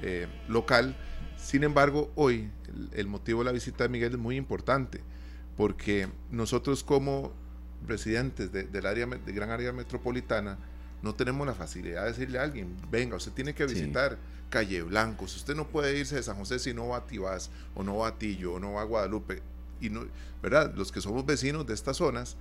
eh, 0.03 0.29
local. 0.49 0.95
Sin 1.37 1.65
embargo, 1.65 2.11
hoy 2.15 2.51
el, 2.93 3.07
motivo 3.07 3.41
de 3.41 3.47
la 3.47 3.53
visita 3.53 3.85
de 3.85 3.89
Miguel 3.89 4.13
es 4.13 4.19
muy 4.19 4.37
importante, 4.37 5.03
porque 5.57 6.09
nosotros 6.31 6.85
como 6.85 7.33
residentes 7.87 8.53
del 8.53 8.87
área, 8.87 9.07
de 9.07 9.33
gran 9.33 9.51
área 9.51 9.73
metropolitana, 9.73 10.59
no 11.03 11.15
tenemos 11.15 11.47
la 11.47 11.55
facilidad 11.55 12.03
de 12.03 12.09
decirle 12.09 12.39
a 12.39 12.43
alguien, 12.43 12.77
venga, 12.91 13.17
usted 13.17 13.33
tiene 13.33 13.55
que 13.55 13.67
visitar 13.67 14.19
Calle 14.51 14.83
Blanco, 14.83 15.27
usted 15.27 15.55
no 15.55 15.69
puede 15.69 15.99
irse 15.99 16.17
de 16.17 16.23
San 16.23 16.37
José 16.37 16.59
si 16.59 16.75
no 16.75 16.89
va 16.89 16.99
a 16.99 17.07
Tibás, 17.07 17.51
o 17.75 17.83
no 17.83 17.99
va 17.99 18.09
a 18.09 18.19
Tillo, 18.19 18.55
o 18.55 18.61
no 18.61 18.73
va 18.73 18.83
a 18.83 18.85
Guadalupe, 18.85 19.43
y 19.81 19.91
no, 19.91 20.07
¿verdad? 20.43 20.75
Los 20.75 20.91
que 20.91 21.01
somos 21.01 21.25
vecinos 21.25 21.67
de 21.67 21.75
estas 21.75 21.99
zonas, 21.99 22.37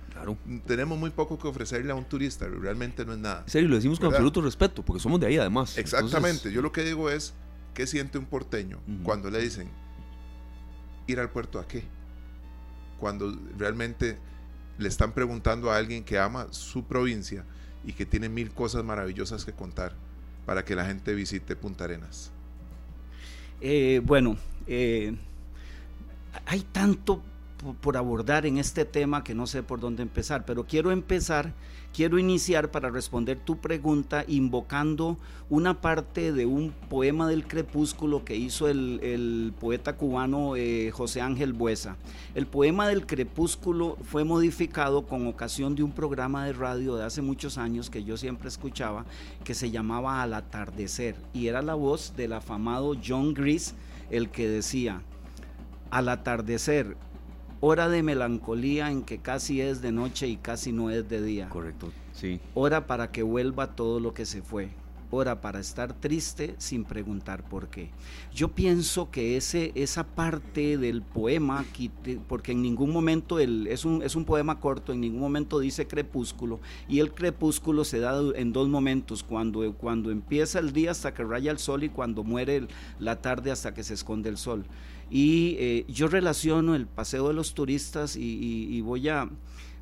tenemos 0.66 0.98
muy 0.98 1.10
poco 1.10 1.38
que 1.38 1.46
ofrecerle 1.46 1.92
a 1.92 1.94
un 1.94 2.04
turista, 2.04 2.48
realmente 2.48 3.04
no 3.04 3.12
es 3.12 3.18
nada. 3.18 3.42
En 3.44 3.50
serio, 3.50 3.68
lo 3.68 3.76
decimos 3.76 4.00
con 4.00 4.08
absoluto 4.08 4.40
respeto, 4.40 4.84
porque 4.84 5.00
somos 5.00 5.20
de 5.20 5.26
ahí 5.26 5.38
además. 5.38 5.78
Exactamente, 5.78 6.50
yo 6.50 6.62
lo 6.62 6.72
que 6.72 6.82
digo 6.82 7.10
es, 7.10 7.34
¿qué 7.74 7.86
siente 7.86 8.18
un 8.18 8.26
porteño 8.26 8.80
cuando 9.04 9.30
le 9.30 9.40
dicen 9.40 9.70
ir 11.06 11.20
al 11.20 11.30
puerto 11.30 11.60
a 11.60 11.68
qué? 11.68 11.84
Cuando 12.98 13.32
realmente 13.56 14.18
le 14.78 14.88
están 14.88 15.12
preguntando 15.12 15.70
a 15.70 15.76
alguien 15.76 16.04
que 16.04 16.18
ama 16.18 16.46
su 16.50 16.84
provincia 16.84 17.44
y 17.84 17.92
que 17.92 18.06
tiene 18.06 18.28
mil 18.28 18.50
cosas 18.52 18.84
maravillosas 18.84 19.44
que 19.44 19.52
contar 19.52 19.92
para 20.46 20.64
que 20.64 20.74
la 20.74 20.86
gente 20.86 21.14
visite 21.14 21.56
Punta 21.56 21.84
Arenas? 21.84 22.30
Eh, 23.60 24.00
bueno, 24.04 24.36
eh, 24.66 25.14
hay 26.46 26.60
tanto 26.60 27.22
por 27.80 27.96
abordar 27.96 28.46
en 28.46 28.58
este 28.58 28.84
tema 28.84 29.24
que 29.24 29.34
no 29.34 29.46
sé 29.46 29.62
por 29.62 29.80
dónde 29.80 30.02
empezar, 30.02 30.44
pero 30.44 30.64
quiero 30.64 30.92
empezar, 30.92 31.52
quiero 31.98 32.20
iniciar 32.20 32.70
para 32.70 32.90
responder 32.90 33.40
tu 33.40 33.58
pregunta 33.58 34.24
invocando 34.28 35.18
una 35.50 35.80
parte 35.80 36.32
de 36.32 36.46
un 36.46 36.70
poema 36.88 37.26
del 37.26 37.44
crepúsculo 37.44 38.24
que 38.24 38.36
hizo 38.36 38.68
el, 38.68 39.52
poeta 39.58 39.96
cubano 39.96 40.54
eh, 40.54 40.92
José 40.92 41.20
Ángel 41.20 41.52
Buesa. 41.54 41.96
El 42.36 42.46
poema 42.46 42.86
del 42.86 43.04
crepúsculo 43.04 43.96
fue 44.04 44.22
modificado 44.22 45.06
con 45.08 45.26
ocasión 45.26 45.74
de 45.74 45.82
un 45.82 45.90
programa 45.90 46.46
de 46.46 46.52
radio 46.52 46.94
de 46.94 47.04
hace 47.04 47.20
muchos 47.20 47.58
años 47.58 47.90
que 47.90 48.04
yo 48.04 48.16
siempre 48.16 48.46
escuchaba, 48.46 49.04
que 49.42 49.54
se 49.54 49.72
llamaba 49.72 50.22
Al 50.22 50.34
atardecer, 50.34 51.16
y 51.32 51.48
era 51.48 51.62
la 51.62 51.74
voz 51.74 52.14
del 52.16 52.32
afamado 52.34 52.94
John 53.04 53.34
Gris, 53.34 53.74
el 54.08 54.30
que 54.30 54.48
decía, 54.48 55.02
al 55.90 56.08
atardecer, 56.10 56.96
hora 57.60 57.88
de 57.88 58.02
melancolía 58.02 58.90
en 58.90 59.02
que 59.02 59.18
casi 59.18 59.60
es 59.60 59.82
de 59.82 59.92
noche 59.92 60.28
y 60.28 60.36
casi 60.36 60.72
no 60.72 60.90
es 60.90 61.08
de 61.08 61.22
día. 61.22 61.48
Correcto, 61.48 61.92
sí. 62.12 62.40
Hora 62.54 62.86
para 62.86 63.10
que 63.10 63.22
vuelva 63.22 63.74
todo 63.74 64.00
lo 64.00 64.14
que 64.14 64.26
se 64.26 64.42
fue. 64.42 64.70
Hora 65.10 65.40
para 65.40 65.58
estar 65.58 65.94
triste 65.94 66.54
sin 66.58 66.84
preguntar 66.84 67.42
por 67.42 67.68
qué. 67.68 67.88
Yo 68.34 68.48
pienso 68.48 69.10
que 69.10 69.38
ese, 69.38 69.72
esa 69.74 70.04
parte 70.04 70.76
del 70.76 71.00
poema, 71.00 71.64
porque 72.28 72.52
en 72.52 72.60
ningún 72.60 72.92
momento 72.92 73.38
el, 73.38 73.68
es, 73.68 73.86
un, 73.86 74.02
es 74.02 74.16
un 74.16 74.26
poema 74.26 74.60
corto, 74.60 74.92
en 74.92 75.00
ningún 75.00 75.20
momento 75.20 75.60
dice 75.60 75.86
crepúsculo, 75.86 76.60
y 76.90 76.98
el 76.98 77.14
crepúsculo 77.14 77.86
se 77.86 78.00
da 78.00 78.20
en 78.34 78.52
dos 78.52 78.68
momentos, 78.68 79.22
cuando, 79.22 79.72
cuando 79.72 80.10
empieza 80.10 80.58
el 80.58 80.74
día 80.74 80.90
hasta 80.90 81.14
que 81.14 81.24
raya 81.24 81.50
el 81.52 81.58
sol 81.58 81.84
y 81.84 81.88
cuando 81.88 82.22
muere 82.22 82.68
la 82.98 83.16
tarde 83.16 83.50
hasta 83.50 83.72
que 83.72 83.84
se 83.84 83.94
esconde 83.94 84.28
el 84.28 84.36
sol. 84.36 84.66
Y 85.10 85.56
eh, 85.58 85.84
yo 85.88 86.08
relaciono 86.08 86.74
el 86.74 86.86
paseo 86.86 87.28
de 87.28 87.34
los 87.34 87.54
turistas 87.54 88.16
y, 88.16 88.80
voy, 88.82 89.08
a, 89.08 89.28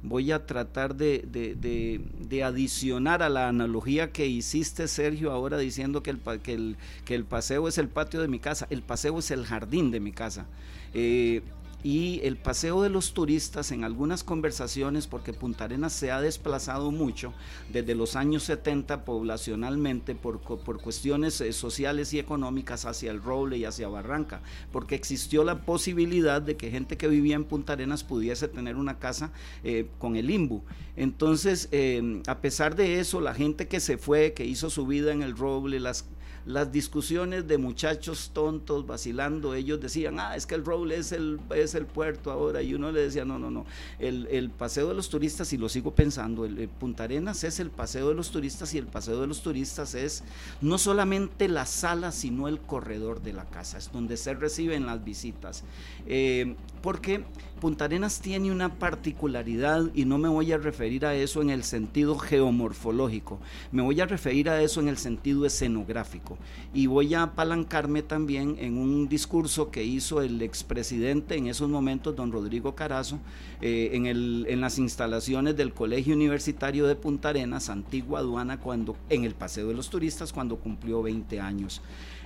voy 0.02 0.30
a 0.30 0.46
tratar 0.46 0.94
de, 0.94 2.42
adicionar 2.44 3.22
a 3.22 3.28
la 3.28 3.48
analogía 3.48 4.12
que 4.12 4.26
hiciste, 4.26 4.86
Sergio, 4.88 5.32
ahora 5.32 5.58
diciendo 5.58 6.02
que 6.02 6.10
el, 6.10 6.20
que, 6.42 6.54
el, 6.54 6.76
que 7.04 7.14
el 7.14 7.24
paseo 7.24 7.66
es 7.68 7.78
el 7.78 7.88
patio 7.88 8.20
de 8.20 8.28
mi 8.28 8.38
casa, 8.38 8.66
el 8.70 8.82
paseo 8.82 9.18
es 9.18 9.30
el 9.30 9.44
jardín 9.44 9.90
de 9.90 10.00
mi 10.00 10.12
casa. 10.12 10.46
Eh, 10.94 11.42
y 11.82 12.20
el 12.24 12.36
paseo 12.36 12.82
de 12.82 12.90
los 12.90 13.14
turistas 13.14 13.70
en 13.70 13.84
algunas 13.84 14.24
conversaciones, 14.24 15.06
porque 15.06 15.32
Punta 15.32 15.64
Arenas 15.64 15.92
se 15.92 16.10
ha 16.10 16.20
desplazado 16.20 16.90
mucho 16.90 17.32
desde 17.72 17.94
los 17.94 18.16
años 18.16 18.44
70 18.44 19.04
poblacionalmente 19.04 20.14
por, 20.14 20.40
por 20.40 20.80
cuestiones 20.80 21.40
eh, 21.40 21.52
sociales 21.52 22.12
y 22.12 22.18
económicas 22.18 22.86
hacia 22.86 23.10
el 23.10 23.22
Roble 23.22 23.58
y 23.58 23.64
hacia 23.64 23.88
Barranca, 23.88 24.42
porque 24.72 24.94
existió 24.94 25.44
la 25.44 25.62
posibilidad 25.62 26.42
de 26.42 26.56
que 26.56 26.70
gente 26.70 26.96
que 26.96 27.08
vivía 27.08 27.36
en 27.36 27.44
Punta 27.44 27.74
Arenas 27.74 28.04
pudiese 28.04 28.48
tener 28.48 28.76
una 28.76 28.98
casa 28.98 29.32
eh, 29.62 29.88
con 29.98 30.16
el 30.16 30.30
IMBU. 30.30 30.64
Entonces, 30.96 31.68
eh, 31.72 32.22
a 32.26 32.40
pesar 32.40 32.74
de 32.74 33.00
eso, 33.00 33.20
la 33.20 33.34
gente 33.34 33.68
que 33.68 33.80
se 33.80 33.98
fue, 33.98 34.32
que 34.32 34.44
hizo 34.44 34.70
su 34.70 34.86
vida 34.86 35.12
en 35.12 35.22
el 35.22 35.36
Roble, 35.36 35.78
las 35.78 36.06
las 36.46 36.70
discusiones 36.70 37.48
de 37.48 37.58
muchachos 37.58 38.30
tontos 38.32 38.86
vacilando, 38.86 39.54
ellos 39.54 39.80
decían, 39.80 40.20
ah, 40.20 40.36
es 40.36 40.46
que 40.46 40.54
el 40.54 40.64
Roble 40.64 40.96
es 40.96 41.10
el, 41.10 41.40
es 41.54 41.74
el 41.74 41.86
puerto 41.86 42.30
ahora, 42.30 42.62
y 42.62 42.72
uno 42.72 42.92
le 42.92 43.00
decía, 43.00 43.24
no, 43.24 43.36
no, 43.36 43.50
no, 43.50 43.66
el, 43.98 44.48
paseo 44.50 44.88
de 44.88 44.94
los 44.94 45.08
turistas, 45.08 45.52
y 45.52 45.58
lo 45.58 45.68
sigo 45.68 45.92
pensando, 45.92 46.44
el, 46.44 46.68
Punta 46.68 47.02
Arenas 47.02 47.42
es 47.42 47.58
el 47.58 47.70
paseo 47.70 48.10
de 48.10 48.14
los 48.14 48.30
turistas, 48.30 48.72
y 48.74 48.78
el 48.78 48.86
paseo 48.86 49.20
de 49.20 49.26
los 49.26 49.42
turistas 49.42 49.96
es 49.96 50.22
no 50.60 50.78
solamente 50.78 51.48
la 51.48 51.66
sala, 51.66 52.12
sino 52.12 52.46
el 52.46 52.60
corredor 52.60 53.22
de 53.22 53.32
la 53.32 53.44
casa, 53.46 53.78
es 53.78 53.90
donde 53.90 54.16
se 54.16 54.32
reciben 54.34 54.86
las 54.86 55.04
visitas. 55.04 55.64
Eh, 56.06 56.54
porque 56.80 57.24
Punta 57.60 57.86
Arenas 57.86 58.20
tiene 58.20 58.52
una 58.52 58.78
particularidad 58.78 59.90
y 59.94 60.04
no 60.04 60.18
me 60.18 60.28
voy 60.28 60.52
a 60.52 60.58
referir 60.58 61.06
a 61.06 61.14
eso 61.16 61.42
en 61.42 61.50
el 61.50 61.64
sentido 61.64 62.16
geomorfológico, 62.16 63.40
me 63.72 63.82
voy 63.82 64.00
a 64.00 64.06
referir 64.06 64.48
a 64.48 64.62
eso 64.62 64.80
en 64.80 64.86
el 64.86 64.96
sentido 64.96 65.44
escenográfico 65.44 66.35
y 66.74 66.86
voy 66.86 67.14
a 67.14 67.22
apalancarme 67.22 68.02
también 68.02 68.56
en 68.58 68.78
un 68.78 69.08
discurso 69.08 69.70
que 69.70 69.84
hizo 69.84 70.20
el 70.20 70.42
expresidente 70.42 71.36
en 71.36 71.46
esos 71.46 71.68
momentos, 71.68 72.14
don 72.14 72.32
Rodrigo 72.32 72.74
Carazo, 72.74 73.18
eh, 73.60 73.90
en, 73.92 74.06
el, 74.06 74.46
en 74.48 74.60
las 74.60 74.78
instalaciones 74.78 75.56
del 75.56 75.72
Colegio 75.72 76.14
Universitario 76.14 76.86
de 76.86 76.96
Punta 76.96 77.30
Arenas, 77.30 77.70
antigua 77.70 78.20
aduana, 78.20 78.58
cuando, 78.58 78.96
en 79.08 79.24
el 79.24 79.34
Paseo 79.34 79.68
de 79.68 79.74
los 79.74 79.90
Turistas, 79.90 80.32
cuando 80.32 80.56
cumplió 80.56 81.02
20 81.02 81.40
años. 81.40 81.80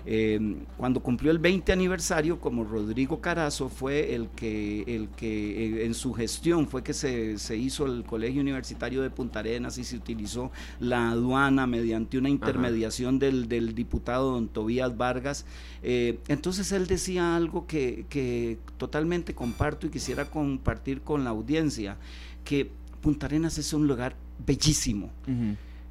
Em, 0.06 0.64
cuando 0.76 1.00
cumplió 1.00 1.30
el 1.30 1.38
20 1.38 1.72
aniversario, 1.72 2.40
como 2.40 2.64
Rodrigo 2.64 3.20
Carazo 3.20 3.68
fue 3.68 4.14
el 4.14 4.28
que, 4.30 4.82
el 4.86 5.08
que 5.10 5.82
eh, 5.82 5.86
en 5.86 5.94
su 5.94 6.12
gestión 6.12 6.66
fue 6.66 6.82
que 6.82 6.94
se, 6.94 7.36
hizo 7.56 7.86
el 7.86 8.04
Colegio 8.04 8.40
Universitario 8.40 9.02
de 9.02 9.10
Punta 9.10 9.40
Arenas 9.40 9.78
y 9.78 9.84
se 9.84 9.96
utilizó 9.96 10.50
la 10.78 11.10
aduana 11.10 11.66
mediante 11.66 12.18
una 12.18 12.28
intermediación 12.28 13.18
del, 13.18 13.74
diputado 13.74 14.32
don 14.32 14.48
Tobías 14.48 14.96
Vargas. 14.96 15.44
Eh, 15.82 16.18
entonces 16.28 16.72
él 16.72 16.86
decía 16.86 17.36
algo 17.36 17.66
que, 17.66 18.58
totalmente 18.78 19.34
comparto 19.34 19.86
y 19.86 19.90
quisiera 19.90 20.24
compartir 20.24 21.02
con 21.02 21.24
la 21.24 21.30
audiencia, 21.30 21.96
que 22.44 22.70
Punta 23.02 23.26
Arenas 23.26 23.58
es 23.58 23.72
un 23.72 23.86
lugar 23.86 24.16
bellísimo. 24.46 25.10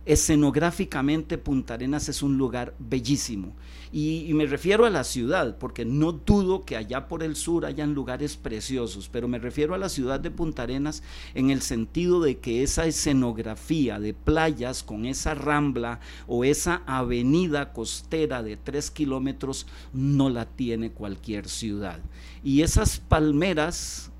Escenográficamente 0.10 1.38
Punta 1.38 1.76
Arenas 1.76 2.10
es 2.10 2.24
un 2.24 2.36
lugar 2.36 2.74
bellísimo. 2.80 3.54
Y, 3.92 4.34
me 4.34 4.48
refiero 4.48 4.86
a 4.86 4.90
la 4.90 5.04
ciudad, 5.04 5.60
porque 5.60 5.86
no 5.86 6.14
dudo 6.14 6.66
que 6.66 6.76
allá 6.76 7.08
por 7.08 7.22
el 7.22 7.36
sur 7.36 7.64
hayan 7.64 7.94
lugares 7.94 8.36
preciosos, 8.36 9.08
pero 9.08 9.28
me 9.28 9.38
refiero 9.38 9.76
a 9.76 9.78
la 9.78 9.88
ciudad 9.88 10.20
de 10.20 10.32
Punta 10.32 10.64
Arenas 10.64 11.04
en 11.36 11.52
el 11.52 11.62
sentido 11.62 12.22
de 12.22 12.40
que 12.40 12.64
esa 12.64 12.88
escenografía 12.88 14.00
de 14.00 14.16
playas 14.16 14.82
con 14.82 15.06
esa 15.06 15.36
rambla 15.36 16.00
o 16.26 16.44
esa 16.44 16.82
avenida 16.88 17.72
costera 17.72 18.42
de 18.42 18.58
tres 18.58 18.90
kilómetros 18.90 19.68
no 19.94 20.32
la 20.32 20.48
tiene 20.48 20.92
cualquier 20.92 21.48
ciudad. 21.48 22.00
Y 22.44 22.64
esas 22.64 22.98
palmeras 22.98 24.12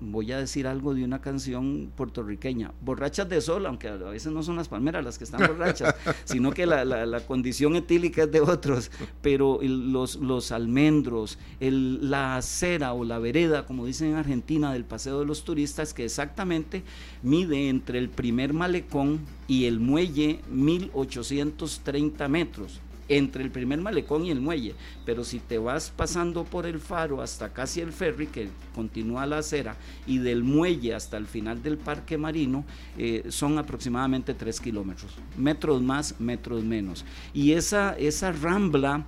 voy 0.00 0.32
a 0.32 0.38
decir 0.38 0.66
algo 0.66 0.94
de 0.94 1.04
una 1.04 1.20
canción 1.20 1.92
puertorriqueña, 1.94 2.72
Borrachas 2.80 3.28
de 3.28 3.40
Sol, 3.40 3.66
aunque 3.66 3.88
a 3.88 3.96
veces 3.96 4.32
no 4.32 4.42
son 4.42 4.56
las 4.56 4.68
palmeras 4.68 5.04
las 5.04 5.18
que 5.18 5.24
están 5.24 5.46
borrachas, 5.46 5.94
sino 6.24 6.52
que 6.52 6.66
la, 6.66 7.20
condición 7.26 7.76
etílica 7.76 8.24
es 8.24 8.32
de 8.32 8.40
otros, 8.40 8.90
pero 9.22 9.60
los, 9.62 10.16
los 10.16 10.52
almendros, 10.52 11.38
la 11.60 12.36
acera 12.36 12.94
o 12.94 13.04
la 13.04 13.18
vereda, 13.18 13.66
como 13.66 13.86
dicen 13.86 14.08
en 14.08 14.16
Argentina, 14.16 14.72
del 14.72 14.84
Paseo 14.84 15.20
de 15.20 15.26
los 15.26 15.44
Turistas, 15.44 15.94
que 15.94 16.04
exactamente 16.04 16.82
mide 17.22 17.68
entre 17.68 17.98
el 17.98 18.08
primer 18.08 18.52
malecón 18.52 19.20
y 19.46 19.66
el 19.66 19.80
muelle 19.80 20.40
1830 20.50 22.28
metros 22.28 22.80
entre 23.10 23.42
el 23.42 23.50
primer 23.50 23.80
malecón 23.80 24.24
y 24.24 24.30
el 24.30 24.40
muelle, 24.40 24.74
pero 25.04 25.24
si 25.24 25.40
te 25.40 25.58
vas 25.58 25.92
pasando 25.94 26.44
por 26.44 26.64
el 26.64 26.78
faro 26.78 27.20
hasta 27.20 27.52
casi 27.52 27.80
el 27.80 27.92
ferry, 27.92 28.28
que 28.28 28.48
continúa 28.72 29.26
la 29.26 29.38
acera, 29.38 29.76
y 30.06 30.18
del 30.18 30.44
muelle 30.44 30.94
hasta 30.94 31.16
el 31.16 31.26
final 31.26 31.60
del 31.60 31.76
parque 31.76 32.16
marino, 32.16 32.64
eh, 32.96 33.24
son 33.28 33.58
aproximadamente 33.58 34.32
3 34.32 34.60
kilómetros, 34.60 35.12
metros 35.36 35.82
más, 35.82 36.20
metros 36.20 36.62
menos. 36.62 37.04
Y 37.34 37.52
esa, 37.52 37.98
esa 37.98 38.30
rambla 38.30 39.04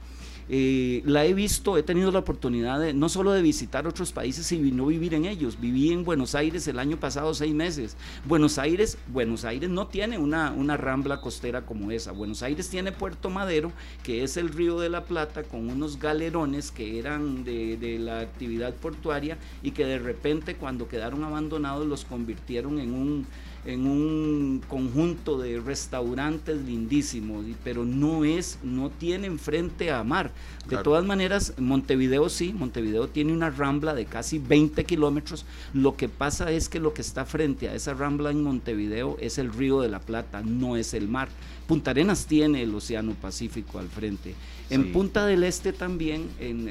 eh, 0.48 1.02
la 1.04 1.24
he 1.24 1.34
visto, 1.34 1.76
he 1.76 1.82
tenido 1.82 2.10
la 2.10 2.20
oportunidad 2.20 2.80
de 2.80 2.92
no 2.94 3.08
solo 3.08 3.32
de 3.32 3.42
visitar 3.42 3.86
otros 3.86 4.12
países 4.12 4.50
y 4.52 4.58
no 4.72 4.86
vivir 4.86 5.14
en 5.14 5.24
ellos. 5.24 5.60
Viví 5.60 5.92
en 5.92 6.04
Buenos 6.04 6.34
Aires 6.34 6.66
el 6.68 6.78
año 6.78 6.98
pasado 6.98 7.34
seis 7.34 7.54
meses. 7.54 7.96
Buenos 8.24 8.58
Aires, 8.58 8.98
Buenos 9.08 9.44
Aires 9.44 9.70
no 9.70 9.86
tiene 9.86 10.18
una, 10.18 10.50
una 10.52 10.76
rambla 10.76 11.20
costera 11.20 11.62
como 11.62 11.90
esa. 11.90 12.12
Buenos 12.12 12.42
Aires 12.42 12.68
tiene 12.68 12.92
Puerto 12.92 13.30
Madero, 13.30 13.72
que 14.02 14.22
es 14.22 14.36
el 14.36 14.48
río 14.48 14.78
de 14.78 14.88
la 14.88 15.04
Plata, 15.04 15.42
con 15.42 15.70
unos 15.70 15.98
galerones 15.98 16.70
que 16.70 16.98
eran 16.98 17.44
de 17.44 17.98
la 17.98 18.20
actividad 18.20 18.74
portuaria 18.74 19.38
y 19.62 19.72
que 19.72 19.86
de 19.86 19.98
repente 19.98 20.56
cuando 20.56 20.88
quedaron 20.88 21.24
abandonados 21.24 21.86
los 21.86 22.04
convirtieron 22.04 22.78
en 22.78 22.94
un 22.94 23.26
en 23.64 23.86
un 23.86 24.62
conjunto 24.68 25.38
de 25.38 25.60
restaurantes 25.60 26.60
lindísimos, 26.62 27.44
pero 27.62 27.84
no 27.84 28.24
es, 28.24 28.58
no 28.62 28.90
tienen 28.90 29.38
frente 29.38 29.90
a 29.90 30.02
mar. 30.02 30.32
De 30.68 30.78
todas 30.78 31.04
maneras, 31.04 31.54
Montevideo 31.58 32.28
sí, 32.28 32.52
Montevideo 32.52 33.08
tiene 33.08 33.32
una 33.32 33.50
rambla 33.50 33.94
de 33.94 34.06
casi 34.06 34.38
20 34.38 34.84
kilómetros. 34.84 35.44
Lo 35.74 35.96
que 35.96 36.08
pasa 36.08 36.50
es 36.50 36.68
que 36.68 36.80
lo 36.80 36.92
que 36.94 37.02
está 37.02 37.24
frente 37.24 37.68
a 37.68 37.74
esa 37.74 37.94
rambla 37.94 38.30
en 38.30 38.42
Montevideo 38.42 39.16
es 39.20 39.38
el 39.38 39.52
río 39.52 39.80
de 39.80 39.88
la 39.88 40.00
Plata, 40.00 40.42
no 40.44 40.76
es 40.76 40.94
el 40.94 41.08
mar. 41.08 41.28
Punta 41.72 41.92
Arenas 41.92 42.26
tiene 42.26 42.64
el 42.64 42.74
Océano 42.74 43.14
Pacífico 43.14 43.78
al 43.78 43.88
frente. 43.88 44.34
En 44.68 44.92
Punta 44.92 45.24
del 45.24 45.42
Este 45.42 45.72
también, 45.72 46.28
en, 46.38 46.70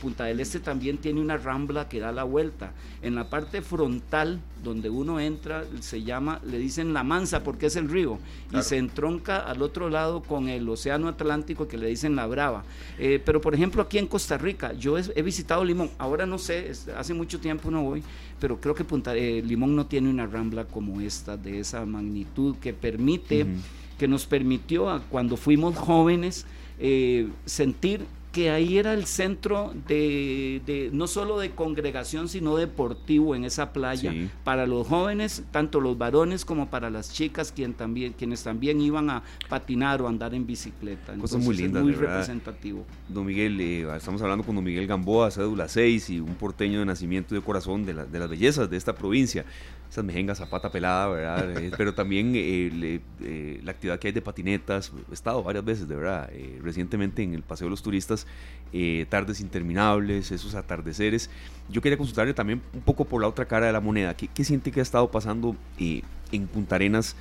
Punta 0.00 0.24
del 0.24 0.40
Este 0.40 0.58
también 0.58 0.96
tiene 0.96 1.20
una 1.20 1.36
rambla 1.36 1.86
que 1.86 2.00
da 2.00 2.12
la 2.12 2.24
vuelta. 2.24 2.72
En 3.02 3.14
la 3.14 3.28
parte 3.28 3.60
frontal, 3.60 4.40
donde 4.64 4.88
uno 4.88 5.20
entra, 5.20 5.64
se 5.80 6.02
llama, 6.02 6.40
le 6.46 6.58
dicen 6.58 6.94
la 6.94 7.02
mansa 7.02 7.42
porque 7.42 7.66
es 7.66 7.76
el 7.76 7.90
río, 7.90 8.18
y 8.58 8.62
se 8.62 8.78
entronca 8.78 9.36
al 9.38 9.60
otro 9.60 9.90
lado 9.90 10.22
con 10.22 10.48
el 10.48 10.66
Océano 10.66 11.08
Atlántico 11.08 11.68
que 11.68 11.76
le 11.76 11.88
dicen 11.88 12.16
la 12.16 12.26
brava. 12.26 12.64
Eh, 12.98 13.20
pero 13.22 13.42
por 13.42 13.54
ejemplo 13.54 13.82
aquí 13.82 13.98
en 13.98 14.06
Costa 14.06 14.38
Rica, 14.38 14.72
yo 14.72 14.96
he, 14.96 15.22
visitado 15.22 15.62
Limón, 15.62 15.90
ahora 15.98 16.24
no 16.24 16.38
sé, 16.38 16.72
hace 16.96 17.12
mucho 17.12 17.38
tiempo 17.38 17.70
no 17.70 17.82
voy, 17.82 18.02
pero 18.40 18.58
creo 18.62 18.74
que 18.74 18.84
Punta 18.84 19.14
eh, 19.14 19.42
Limón 19.42 19.76
no 19.76 19.84
tiene 19.84 20.08
una 20.08 20.26
rambla 20.26 20.64
como 20.64 21.02
esta, 21.02 21.36
de 21.36 21.60
esa 21.60 21.84
magnitud 21.84 22.56
que 22.56 22.72
permite, 22.72 23.46
que 23.98 24.08
nos 24.08 24.26
permitió 24.26 25.02
cuando 25.10 25.36
fuimos 25.36 25.76
jóvenes, 25.76 26.46
eh, 26.78 27.28
sentir 27.44 28.06
que 28.36 28.50
ahí 28.50 28.76
era 28.76 28.92
el 28.92 29.06
centro 29.06 29.72
de, 29.88 30.90
no 30.92 31.06
solo 31.06 31.38
de 31.38 31.52
congregación, 31.52 32.28
sino 32.28 32.58
deportivo 32.58 33.34
en 33.34 33.46
esa 33.46 33.72
playa, 33.72 34.12
para 34.44 34.66
los 34.66 34.86
jóvenes, 34.86 35.42
tanto 35.52 35.80
los 35.80 35.96
varones 35.96 36.44
como 36.44 36.68
para 36.68 36.90
las 36.90 37.10
chicas, 37.10 37.50
quien 37.50 37.72
también, 37.72 38.12
quienes 38.12 38.42
también 38.42 38.78
iban 38.82 39.08
a 39.08 39.22
patinar 39.48 40.02
o 40.02 40.08
andar 40.08 40.34
en 40.34 40.46
bicicleta. 40.46 41.14
Entonces, 41.14 41.42
muy 41.42 41.56
linda. 41.56 41.80
Muy 41.80 41.92
representativo. 41.92 42.84
Don 43.08 43.24
Miguel, 43.24 43.58
eh, 43.58 43.88
estamos 43.96 44.20
hablando 44.20 44.44
con 44.44 44.54
don 44.54 44.64
Miguel 44.64 44.86
Gamboa, 44.86 45.30
cédula 45.30 45.66
6 45.66 46.10
y 46.10 46.20
un 46.20 46.34
porteño 46.34 46.80
de 46.80 46.84
nacimiento 46.84 47.34
y 47.34 47.38
de 47.38 47.42
corazón 47.42 47.86
de, 47.86 47.94
de 47.94 48.18
las 48.18 48.28
bellezas 48.28 48.68
de 48.68 48.76
esta 48.76 48.94
provincia 48.94 49.46
esas 49.90 50.04
mejengas 50.04 50.38
zapata 50.38 50.70
pelada, 50.70 51.08
¿verdad? 51.08 51.46
Eh, 51.56 51.70
pero 51.76 51.94
también 51.94 52.32
eh, 52.34 53.00
eh, 53.20 53.60
la 53.64 53.70
actividad 53.70 53.98
que 53.98 54.08
hay 54.08 54.12
de 54.12 54.20
patinetas, 54.20 54.92
he 55.10 55.14
estado 55.14 55.42
varias 55.42 55.64
veces, 55.64 55.88
de 55.88 55.96
verdad, 55.96 56.30
recientemente 56.62 57.22
en 57.22 57.34
el 57.34 57.42
Paseo 57.42 57.66
de 57.66 57.70
los 57.70 57.82
Turistas, 57.82 58.26
tardes 59.08 59.40
interminables, 59.40 60.30
esos 60.32 60.54
atardeceres. 60.54 61.30
Yo 61.70 61.80
quería 61.80 61.96
consultarle 61.96 62.34
también 62.34 62.62
un 62.74 62.80
poco 62.82 63.04
por 63.04 63.22
la 63.22 63.28
otra 63.28 63.46
cara 63.46 63.66
de 63.66 63.72
la 63.72 63.80
moneda, 63.80 64.14
¿qué, 64.14 64.28
qué 64.28 64.44
siente 64.44 64.70
que 64.70 64.80
ha 64.80 64.82
estado 64.82 65.10
pasando 65.10 65.56
en 65.78 66.46
Punta 66.48 66.74
Arenas? 66.74 67.16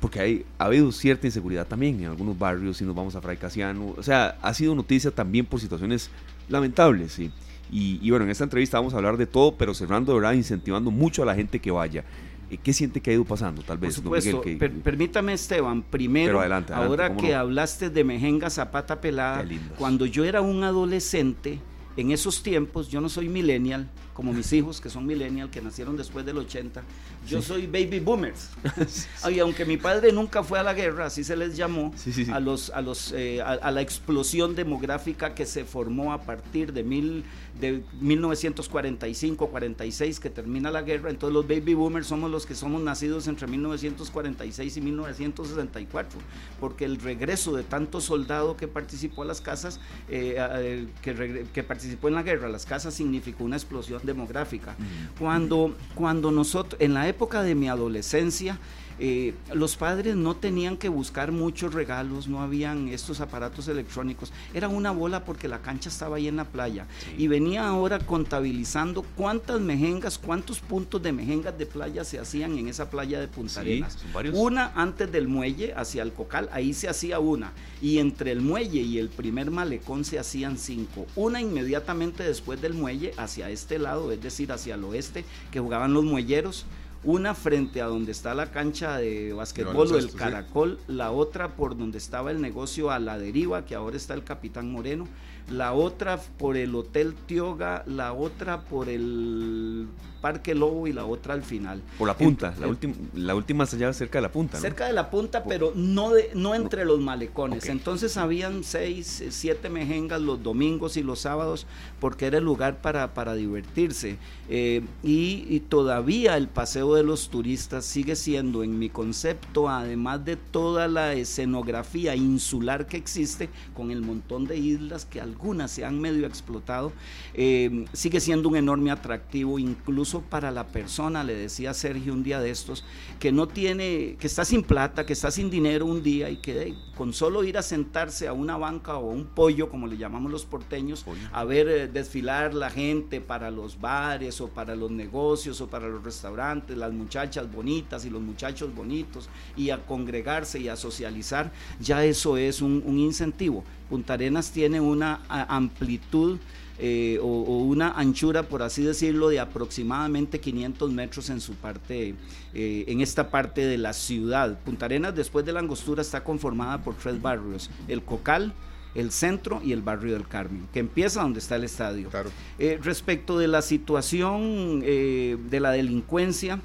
Porque 0.00 0.20
hay, 0.20 0.46
ha 0.58 0.66
habido 0.66 0.92
cierta 0.92 1.26
inseguridad 1.26 1.66
también 1.66 2.00
en 2.00 2.06
algunos 2.06 2.38
barrios, 2.38 2.76
si 2.76 2.84
nos 2.84 2.94
vamos 2.94 3.16
a 3.16 3.22
Fray 3.22 3.38
Casiano, 3.38 3.94
o 3.96 4.02
sea, 4.02 4.36
ha 4.42 4.52
sido 4.52 4.74
noticia 4.74 5.10
también 5.10 5.46
por 5.46 5.60
situaciones 5.60 6.10
lamentables, 6.48 7.12
¿sí? 7.12 7.32
Y, 7.70 8.10
bueno, 8.10 8.24
en 8.24 8.30
esta 8.30 8.44
entrevista 8.44 8.78
vamos 8.78 8.94
a 8.94 8.98
hablar 8.98 9.16
de 9.16 9.26
todo, 9.26 9.56
pero 9.56 9.74
cerrando, 9.74 10.14
¿verdad? 10.14 10.32
Incentivando 10.32 10.90
mucho 10.90 11.22
a 11.22 11.26
la 11.26 11.34
gente 11.34 11.58
que 11.58 11.70
vaya. 11.70 12.04
Eh, 12.50 12.58
¿Qué 12.62 12.72
siente 12.72 13.00
que 13.00 13.10
ha 13.10 13.14
ido 13.14 13.24
pasando, 13.24 13.62
tal 13.62 13.78
vez? 13.78 13.96
Por 14.00 14.04
supuesto. 14.04 14.42
permítame, 14.82 15.32
Esteban, 15.32 15.82
primero, 15.82 16.40
ahora 16.72 17.16
que 17.16 17.34
hablaste 17.34 17.90
de 17.90 18.04
Mejenga 18.04 18.50
Zapata 18.50 19.00
Pelada, 19.00 19.44
cuando 19.78 20.06
yo 20.06 20.24
era 20.24 20.40
un 20.40 20.62
adolescente, 20.62 21.58
en 21.96 22.10
esos 22.10 22.42
tiempos, 22.42 22.88
yo 22.88 23.00
no 23.00 23.08
soy 23.08 23.28
millennial, 23.28 23.88
como 24.12 24.32
mis 24.32 24.52
hijos 24.52 24.80
que 24.80 24.90
son 24.90 25.06
millennial, 25.06 25.50
que 25.50 25.60
nacieron 25.60 25.96
después 25.96 26.26
del 26.26 26.38
80, 26.38 26.82
yo 27.26 27.40
soy 27.42 27.66
baby 27.66 28.00
boomers. 28.00 28.50
y 29.32 29.38
aunque 29.38 29.64
mi 29.64 29.76
padre 29.76 30.12
nunca 30.12 30.42
fue 30.42 30.58
a 30.58 30.62
la 30.62 30.74
guerra, 30.74 31.06
así 31.06 31.24
se 31.24 31.36
les 31.36 31.56
llamó, 31.56 31.92
a, 32.32 32.40
los, 32.40 32.70
a, 32.70 32.82
los, 32.82 33.12
eh, 33.12 33.40
a, 33.42 33.70
la 33.70 33.80
explosión 33.80 34.54
demográfica 34.54 35.34
que 35.34 35.46
se 35.46 35.64
formó 35.64 36.12
a 36.12 36.20
partir 36.20 36.72
de, 36.72 36.84
mil, 36.84 37.24
de 37.60 37.82
1945-46, 38.02 40.18
que 40.18 40.30
termina 40.30 40.70
la 40.70 40.80
guerra. 40.82 41.10
Entonces 41.10 41.34
los 41.34 41.48
baby 41.48 41.74
boomers 41.74 42.06
somos 42.06 42.30
los 42.30 42.46
que 42.46 42.54
somos 42.54 42.80
nacidos 42.82 43.26
entre 43.28 43.46
1946 43.46 44.76
y 44.76 44.80
1964, 44.80 46.18
porque 46.60 46.84
el 46.84 46.98
regreso 46.98 47.54
de 47.54 47.62
tanto 47.62 48.00
soldado 48.00 48.56
que 48.56 48.66
participó 48.68 49.22
a 49.22 49.26
las 49.26 49.40
casas, 49.40 49.80
eh, 50.08 50.36
eh, 50.38 50.88
que, 51.02 51.46
que, 51.52 51.62
participó 51.62 52.08
en 52.08 52.14
la 52.14 52.22
guerra, 52.22 52.48
las 52.48 52.66
casas 52.66 52.94
significó 52.94 53.44
una 53.44 53.56
explosión 53.56 54.00
demográfica. 54.04 54.74
Cuando, 55.18 55.74
cuando 55.94 56.30
nosotros, 56.30 56.80
en 56.80 56.94
la 56.94 57.08
época 57.08 57.42
de 57.42 57.54
mi 57.54 57.68
adolescencia, 57.68 58.58
eh, 58.98 59.34
los 59.52 59.76
padres 59.76 60.16
no 60.16 60.36
tenían 60.36 60.76
que 60.76 60.88
buscar 60.88 61.32
muchos 61.32 61.74
regalos, 61.74 62.28
no 62.28 62.40
habían 62.40 62.88
estos 62.88 63.20
aparatos 63.20 63.68
electrónicos, 63.68 64.32
era 64.54 64.68
una 64.68 64.90
bola 64.90 65.24
porque 65.24 65.48
la 65.48 65.60
cancha 65.60 65.88
estaba 65.88 66.16
ahí 66.16 66.28
en 66.28 66.36
la 66.36 66.44
playa. 66.44 66.86
Y 67.18 67.28
venía 67.28 67.66
ahora 67.66 67.98
contabilizando 67.98 69.04
cuántas 69.16 69.60
mejengas, 69.60 70.18
cuántos 70.18 70.60
puntos 70.60 71.02
de 71.02 71.12
mejengas 71.12 71.58
de 71.58 71.66
playa 71.66 72.04
se 72.04 72.18
hacían 72.18 72.56
en 72.58 72.68
esa 72.68 72.90
playa 72.90 73.20
de 73.20 73.28
Punta 73.28 73.60
Arenas. 73.60 73.98
Una 74.32 74.72
antes 74.74 75.10
del 75.12 75.28
muelle 75.28 75.74
hacia 75.74 76.02
el 76.02 76.12
Cocal, 76.12 76.48
ahí 76.52 76.72
se 76.72 76.88
hacía 76.88 77.18
una. 77.18 77.52
Y 77.82 77.98
entre 77.98 78.32
el 78.32 78.40
muelle 78.40 78.80
y 78.80 78.98
el 78.98 79.08
primer 79.08 79.50
malecón 79.50 80.04
se 80.04 80.18
hacían 80.18 80.56
cinco. 80.56 81.06
Una 81.14 81.40
inmediatamente 81.40 82.22
después 82.22 82.60
del 82.60 82.74
muelle 82.74 83.12
hacia 83.16 83.50
este 83.50 83.78
lado, 83.78 84.10
es 84.12 84.22
decir, 84.22 84.52
hacia 84.52 84.74
el 84.76 84.84
oeste, 84.84 85.24
que 85.50 85.60
jugaban 85.60 85.92
los 85.92 86.04
muelleros 86.04 86.64
una 87.04 87.34
frente 87.34 87.82
a 87.82 87.86
donde 87.86 88.12
está 88.12 88.34
la 88.34 88.50
cancha 88.50 88.96
de 88.98 89.32
basquetbol 89.32 89.92
o 89.92 89.98
el 89.98 90.12
Caracol, 90.12 90.78
la 90.88 91.10
otra 91.10 91.54
por 91.56 91.76
donde 91.76 91.98
estaba 91.98 92.30
el 92.30 92.40
negocio 92.40 92.90
a 92.90 92.98
la 92.98 93.18
deriva, 93.18 93.64
que 93.64 93.74
ahora 93.74 93.96
está 93.96 94.14
el 94.14 94.24
Capitán 94.24 94.70
Moreno, 94.70 95.06
la 95.50 95.72
otra 95.72 96.18
por 96.18 96.56
el 96.56 96.74
Hotel 96.74 97.14
Tioga, 97.26 97.84
la 97.86 98.12
otra 98.12 98.62
por 98.62 98.88
el 98.88 99.88
Parque 100.26 100.56
Lobo 100.56 100.88
y 100.88 100.92
la 100.92 101.06
otra 101.06 101.34
al 101.34 101.44
final. 101.44 101.80
Por 101.96 102.08
la 102.08 102.16
punta, 102.16 102.52
la, 102.58 102.66
última 102.66 102.94
la 103.14 103.36
última 103.36 103.62
allá 103.62 103.92
cerca 103.92 104.18
de 104.18 104.22
la 104.22 104.32
punta. 104.32 104.58
Cerca 104.58 104.88
de 104.88 104.92
la 104.92 105.08
punta, 105.08 105.44
pero 105.44 105.72
no, 105.76 106.10
de, 106.10 106.32
no 106.34 106.56
entre 106.56 106.84
los 106.84 106.98
malecones. 106.98 107.68
Entonces 107.68 108.16
habían 108.16 108.64
seis, 108.64 109.22
siete 109.30 109.68
mejengas 109.68 110.20
los 110.20 110.42
domingos 110.42 110.96
y 110.96 111.04
los 111.04 111.20
sábados 111.20 111.68
porque 112.00 112.26
era 112.26 112.38
el 112.38 112.44
lugar 112.44 112.78
para, 112.78 113.14
para 113.14 113.34
divertirse. 113.34 114.18
Eh, 114.48 114.82
y, 115.04 115.60
todavía 115.68 116.36
el 116.36 116.48
paseo 116.48 116.94
de 116.94 117.04
los 117.04 117.28
turistas 117.28 117.84
sigue 117.84 118.16
siendo, 118.16 118.64
en 118.64 118.78
mi 118.78 118.88
concepto, 118.88 119.68
además 119.68 120.24
de 120.24 120.36
toda 120.36 120.88
la 120.88 121.12
escenografía 121.14 122.16
insular 122.16 122.86
que 122.86 122.96
existe, 122.96 123.48
con 123.74 123.90
el 123.90 124.02
montón 124.02 124.46
de 124.46 124.56
islas 124.56 125.04
que 125.04 125.20
algunas 125.20 125.70
se 125.70 125.84
han 125.84 126.00
medio 126.00 126.26
explotado, 126.26 126.92
eh, 127.34 127.84
sigue 127.92 128.20
siendo 128.20 128.48
un 128.48 128.56
enorme 128.56 128.90
atractivo 128.90 129.58
incluso 129.58 130.15
para 130.20 130.50
la 130.50 130.66
persona, 130.66 131.24
le 131.24 131.34
decía 131.34 131.74
Sergio 131.74 132.12
un 132.12 132.22
día 132.22 132.40
de 132.40 132.50
estos, 132.50 132.84
que 133.18 133.32
no 133.32 133.46
tiene, 133.48 134.16
que 134.18 134.26
está 134.26 134.44
sin 134.44 134.62
plata, 134.62 135.06
que 135.06 135.12
está 135.12 135.30
sin 135.30 135.50
dinero 135.50 135.86
un 135.86 136.02
día 136.02 136.30
y 136.30 136.36
que 136.38 136.74
con 136.96 137.12
solo 137.12 137.44
ir 137.44 137.58
a 137.58 137.62
sentarse 137.62 138.26
a 138.26 138.32
una 138.32 138.56
banca 138.56 138.96
o 138.96 139.10
un 139.10 139.26
pollo, 139.26 139.68
como 139.68 139.86
le 139.86 139.96
llamamos 139.96 140.32
los 140.32 140.44
porteños, 140.44 141.04
a 141.32 141.44
ver 141.44 141.68
eh, 141.68 141.88
desfilar 141.88 142.54
la 142.54 142.70
gente 142.70 143.20
para 143.20 143.50
los 143.50 143.80
bares 143.80 144.40
o 144.40 144.48
para 144.48 144.74
los 144.74 144.90
negocios 144.90 145.60
o 145.60 145.68
para 145.68 145.88
los 145.88 146.02
restaurantes, 146.02 146.76
las 146.76 146.92
muchachas 146.92 147.50
bonitas 147.52 148.04
y 148.04 148.10
los 148.10 148.22
muchachos 148.22 148.74
bonitos, 148.74 149.28
y 149.56 149.70
a 149.70 149.84
congregarse 149.84 150.58
y 150.58 150.68
a 150.68 150.76
socializar, 150.76 151.52
ya 151.80 152.04
eso 152.04 152.36
es 152.36 152.62
un, 152.62 152.82
un 152.86 152.98
incentivo. 152.98 153.64
Punta 153.88 154.14
Arenas 154.14 154.50
tiene 154.50 154.80
una 154.80 155.20
amplitud 155.28 156.38
eh, 156.78 157.18
o, 157.22 157.26
una 157.26 157.92
anchura, 157.92 158.42
por 158.42 158.62
así 158.62 158.82
decirlo, 158.82 159.28
de 159.28 159.40
aproximadamente 159.40 160.40
500 160.40 160.92
metros 160.92 161.30
en 161.30 161.40
su 161.40 161.54
parte, 161.54 162.14
eh, 162.54 162.84
en 162.88 163.00
esta 163.00 163.30
parte 163.30 163.64
de 163.64 163.78
la 163.78 163.92
ciudad. 163.92 164.58
Punta 164.60 164.84
Arenas, 164.84 165.14
después 165.14 165.46
de 165.46 165.52
la 165.52 165.60
angostura, 165.60 166.02
está 166.02 166.22
conformada 166.22 166.82
por 166.82 166.94
tres 166.94 167.20
barrios: 167.20 167.70
el 167.88 168.02
Cocal, 168.02 168.52
el 168.94 169.10
centro 169.10 169.60
y 169.64 169.72
el 169.72 169.80
barrio 169.82 170.12
del 170.12 170.28
Carmen, 170.28 170.68
que 170.72 170.80
empieza 170.80 171.22
donde 171.22 171.40
está 171.40 171.56
el 171.56 171.64
estadio. 171.64 172.10
Eh, 172.58 172.78
respecto 172.82 173.38
de 173.38 173.48
la 173.48 173.62
situación 173.62 174.80
de 174.80 175.58
la 175.60 175.70
delincuencia, 175.70 176.60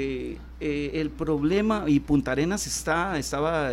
eh, 0.00 0.38
eh, 0.60 0.90
el 0.94 1.10
problema, 1.10 1.84
y 1.86 2.00
Punta 2.00 2.32
Arenas 2.32 2.66
está, 2.66 3.18
estaba 3.18 3.70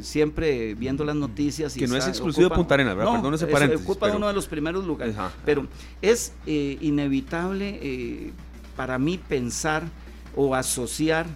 siempre 0.00 0.74
viendo 0.74 1.04
las 1.04 1.16
noticias. 1.16 1.76
Y 1.76 1.80
que 1.80 1.86
no 1.86 1.96
es 1.96 2.06
exclusivo 2.06 2.48
de 2.48 2.54
Punta 2.54 2.74
Arenas, 2.74 2.96
¿verdad? 2.96 3.22
No, 3.22 3.34
es, 3.34 3.42
ocupa 3.80 4.10
uno 4.14 4.28
de 4.28 4.34
los 4.34 4.46
primeros 4.46 4.84
lugares. 4.84 5.16
Pero 5.44 5.66
es 6.00 6.32
inevitable 6.46 8.32
para 8.76 8.98
mí 8.98 9.18
pensar 9.18 9.84
o 10.36 10.54
asociar 10.54 11.26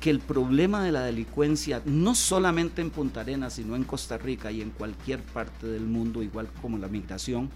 que 0.00 0.10
el 0.10 0.20
problema 0.20 0.82
de 0.82 0.92
la 0.92 1.02
delincuencia, 1.02 1.82
no 1.84 2.14
solamente 2.14 2.80
en 2.80 2.90
Punta 2.90 3.20
Arenas, 3.20 3.54
sino 3.54 3.76
en 3.76 3.84
Costa 3.84 4.16
Rica 4.18 4.50
y 4.50 4.62
en 4.62 4.70
cualquier 4.70 5.20
parte 5.20 5.66
del 5.66 5.82
mundo, 5.82 6.22
igual 6.22 6.48
como 6.62 6.78
la 6.78 6.88
migración, 6.88 7.50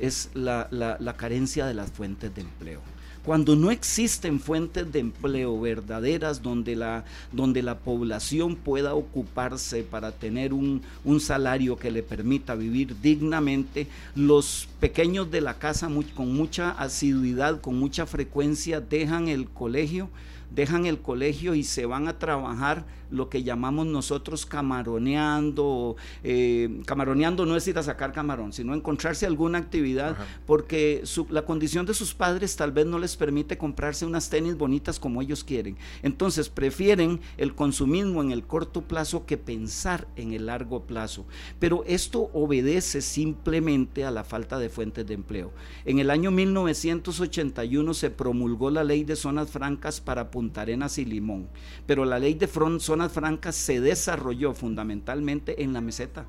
es 0.00 0.30
la, 0.34 0.68
la, 0.70 1.16
carencia 1.16 1.66
de 1.66 1.74
las 1.74 1.92
fuentes 1.92 2.34
de 2.34 2.40
empleo 2.40 2.80
cuando 3.24 3.54
no 3.54 3.70
existen 3.70 4.40
fuentes 4.40 4.90
de 4.92 4.98
empleo 4.98 5.60
verdaderas 5.60 6.42
donde 6.42 6.74
la, 6.74 7.04
donde 7.30 7.62
la 7.62 7.78
población 7.78 8.56
pueda 8.56 8.94
ocuparse 8.94 9.82
para 9.84 10.12
tener 10.12 10.52
un, 10.52 10.82
un, 11.04 11.20
salario 11.20 11.76
que 11.76 11.90
le 11.90 12.02
permita 12.02 12.54
vivir 12.54 13.00
dignamente, 13.00 13.86
los 14.16 14.68
pequeños 14.80 15.30
de 15.30 15.40
la 15.40 15.54
casa 15.54 15.88
con 16.14 16.34
mucha 16.34 16.70
asiduidad, 16.70 17.60
con 17.60 17.78
mucha 17.78 18.06
frecuencia 18.06 18.80
dejan 18.80 19.28
el 19.28 19.48
colegio 19.48 20.08
dejan 20.54 20.86
el 20.86 21.00
colegio 21.00 21.54
y 21.54 21.64
se 21.64 21.86
van 21.86 22.08
a 22.08 22.18
trabajar 22.18 22.84
lo 23.12 23.28
que 23.28 23.42
llamamos 23.42 23.86
nosotros 23.86 24.46
camaroneando. 24.46 25.96
Eh, 26.24 26.80
camaroneando 26.86 27.46
no 27.46 27.56
es 27.56 27.68
ir 27.68 27.78
a 27.78 27.82
sacar 27.82 28.12
camarón, 28.12 28.52
sino 28.52 28.74
encontrarse 28.74 29.26
alguna 29.26 29.58
actividad, 29.58 30.16
porque 30.46 31.04
la 31.28 31.44
condición 31.44 31.86
de 31.86 31.94
sus 31.94 32.14
padres 32.14 32.56
tal 32.56 32.72
vez 32.72 32.86
no 32.86 32.98
les 32.98 33.16
permite 33.16 33.58
comprarse 33.58 34.06
unas 34.06 34.30
tenis 34.30 34.56
bonitas 34.56 34.98
como 34.98 35.20
ellos 35.20 35.44
quieren. 35.44 35.76
Entonces 36.02 36.48
prefieren 36.48 37.20
el 37.36 37.54
consumismo 37.54 38.22
en 38.22 38.32
el 38.32 38.44
corto 38.44 38.82
plazo 38.82 39.26
que 39.26 39.36
pensar 39.36 40.08
en 40.16 40.32
el 40.32 40.46
largo 40.46 40.84
plazo. 40.84 41.26
Pero 41.58 41.84
esto 41.86 42.30
obedece 42.32 43.02
simplemente 43.02 44.04
a 44.04 44.10
la 44.10 44.24
falta 44.24 44.58
de 44.58 44.70
fuentes 44.70 45.06
de 45.06 45.14
empleo. 45.14 45.52
En 45.84 45.98
el 45.98 46.10
año 46.10 46.30
1981 46.30 47.94
se 47.94 48.10
promulgó 48.10 48.70
la 48.70 48.84
ley 48.84 49.04
de 49.04 49.16
zonas 49.16 49.50
francas 49.50 50.00
para 50.00 50.30
Punta 50.42 50.62
Arenas 50.62 50.98
y 50.98 51.04
Limón, 51.04 51.46
pero 51.86 52.04
la 52.04 52.18
ley 52.18 52.34
de 52.34 52.48
zonas 52.80 53.12
francas 53.12 53.54
se 53.54 53.80
desarrolló 53.80 54.54
fundamentalmente 54.54 55.62
en 55.62 55.72
la 55.72 55.80
meseta. 55.80 56.26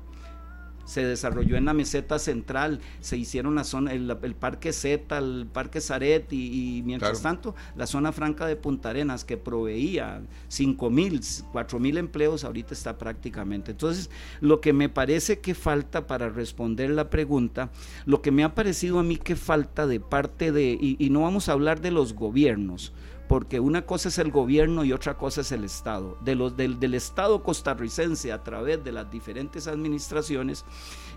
Se 0.84 1.04
desarrolló 1.04 1.56
en 1.56 1.64
la 1.64 1.72
meseta 1.72 2.18
central, 2.20 2.78
se 3.00 3.16
hicieron 3.16 3.54
la 3.54 3.64
zona, 3.64 3.92
el, 3.92 4.06
parque 4.38 4.72
Z, 4.72 5.18
el 5.18 5.48
parque 5.50 5.80
Zaret 5.80 6.30
y, 6.32 6.82
mientras 6.84 7.22
tanto 7.22 7.56
la 7.74 7.86
zona 7.86 8.12
franca 8.12 8.46
de 8.46 8.54
Punta 8.54 8.90
Arenas 8.90 9.24
que 9.24 9.36
proveía 9.36 10.22
5 10.48 10.90
mil, 10.90 11.20
4 11.50 11.80
mil 11.80 11.96
empleos, 11.96 12.44
ahorita 12.44 12.74
está 12.74 12.98
prácticamente. 12.98 13.72
Entonces, 13.72 14.10
lo 14.40 14.60
que 14.60 14.72
me 14.74 14.90
parece 14.90 15.40
que 15.40 15.54
falta 15.54 16.06
para 16.06 16.28
responder 16.28 16.90
la 16.90 17.10
pregunta, 17.10 17.70
lo 18.04 18.20
que 18.20 18.30
me 18.30 18.44
ha 18.44 18.54
parecido 18.54 18.98
a 18.98 19.02
mí 19.02 19.16
que 19.16 19.34
falta 19.34 19.86
de 19.86 19.98
parte 19.98 20.52
de, 20.52 20.76
y 20.80 21.10
no 21.10 21.22
vamos 21.22 21.48
a 21.48 21.52
hablar 21.52 21.80
de 21.80 21.90
los 21.90 22.12
gobiernos, 22.12 22.92
porque 23.28 23.60
una 23.60 23.82
cosa 23.82 24.08
es 24.08 24.18
el 24.18 24.30
gobierno 24.30 24.84
y 24.84 24.92
otra 24.92 25.16
cosa 25.16 25.40
es 25.40 25.52
el 25.52 25.64
Estado. 25.64 26.16
De 26.20 26.34
los, 26.34 26.56
del, 26.56 26.78
del 26.78 26.94
Estado 26.94 27.42
costarricense 27.42 28.32
a 28.32 28.42
través 28.42 28.82
de 28.84 28.92
las 28.92 29.10
diferentes 29.10 29.66
administraciones 29.66 30.64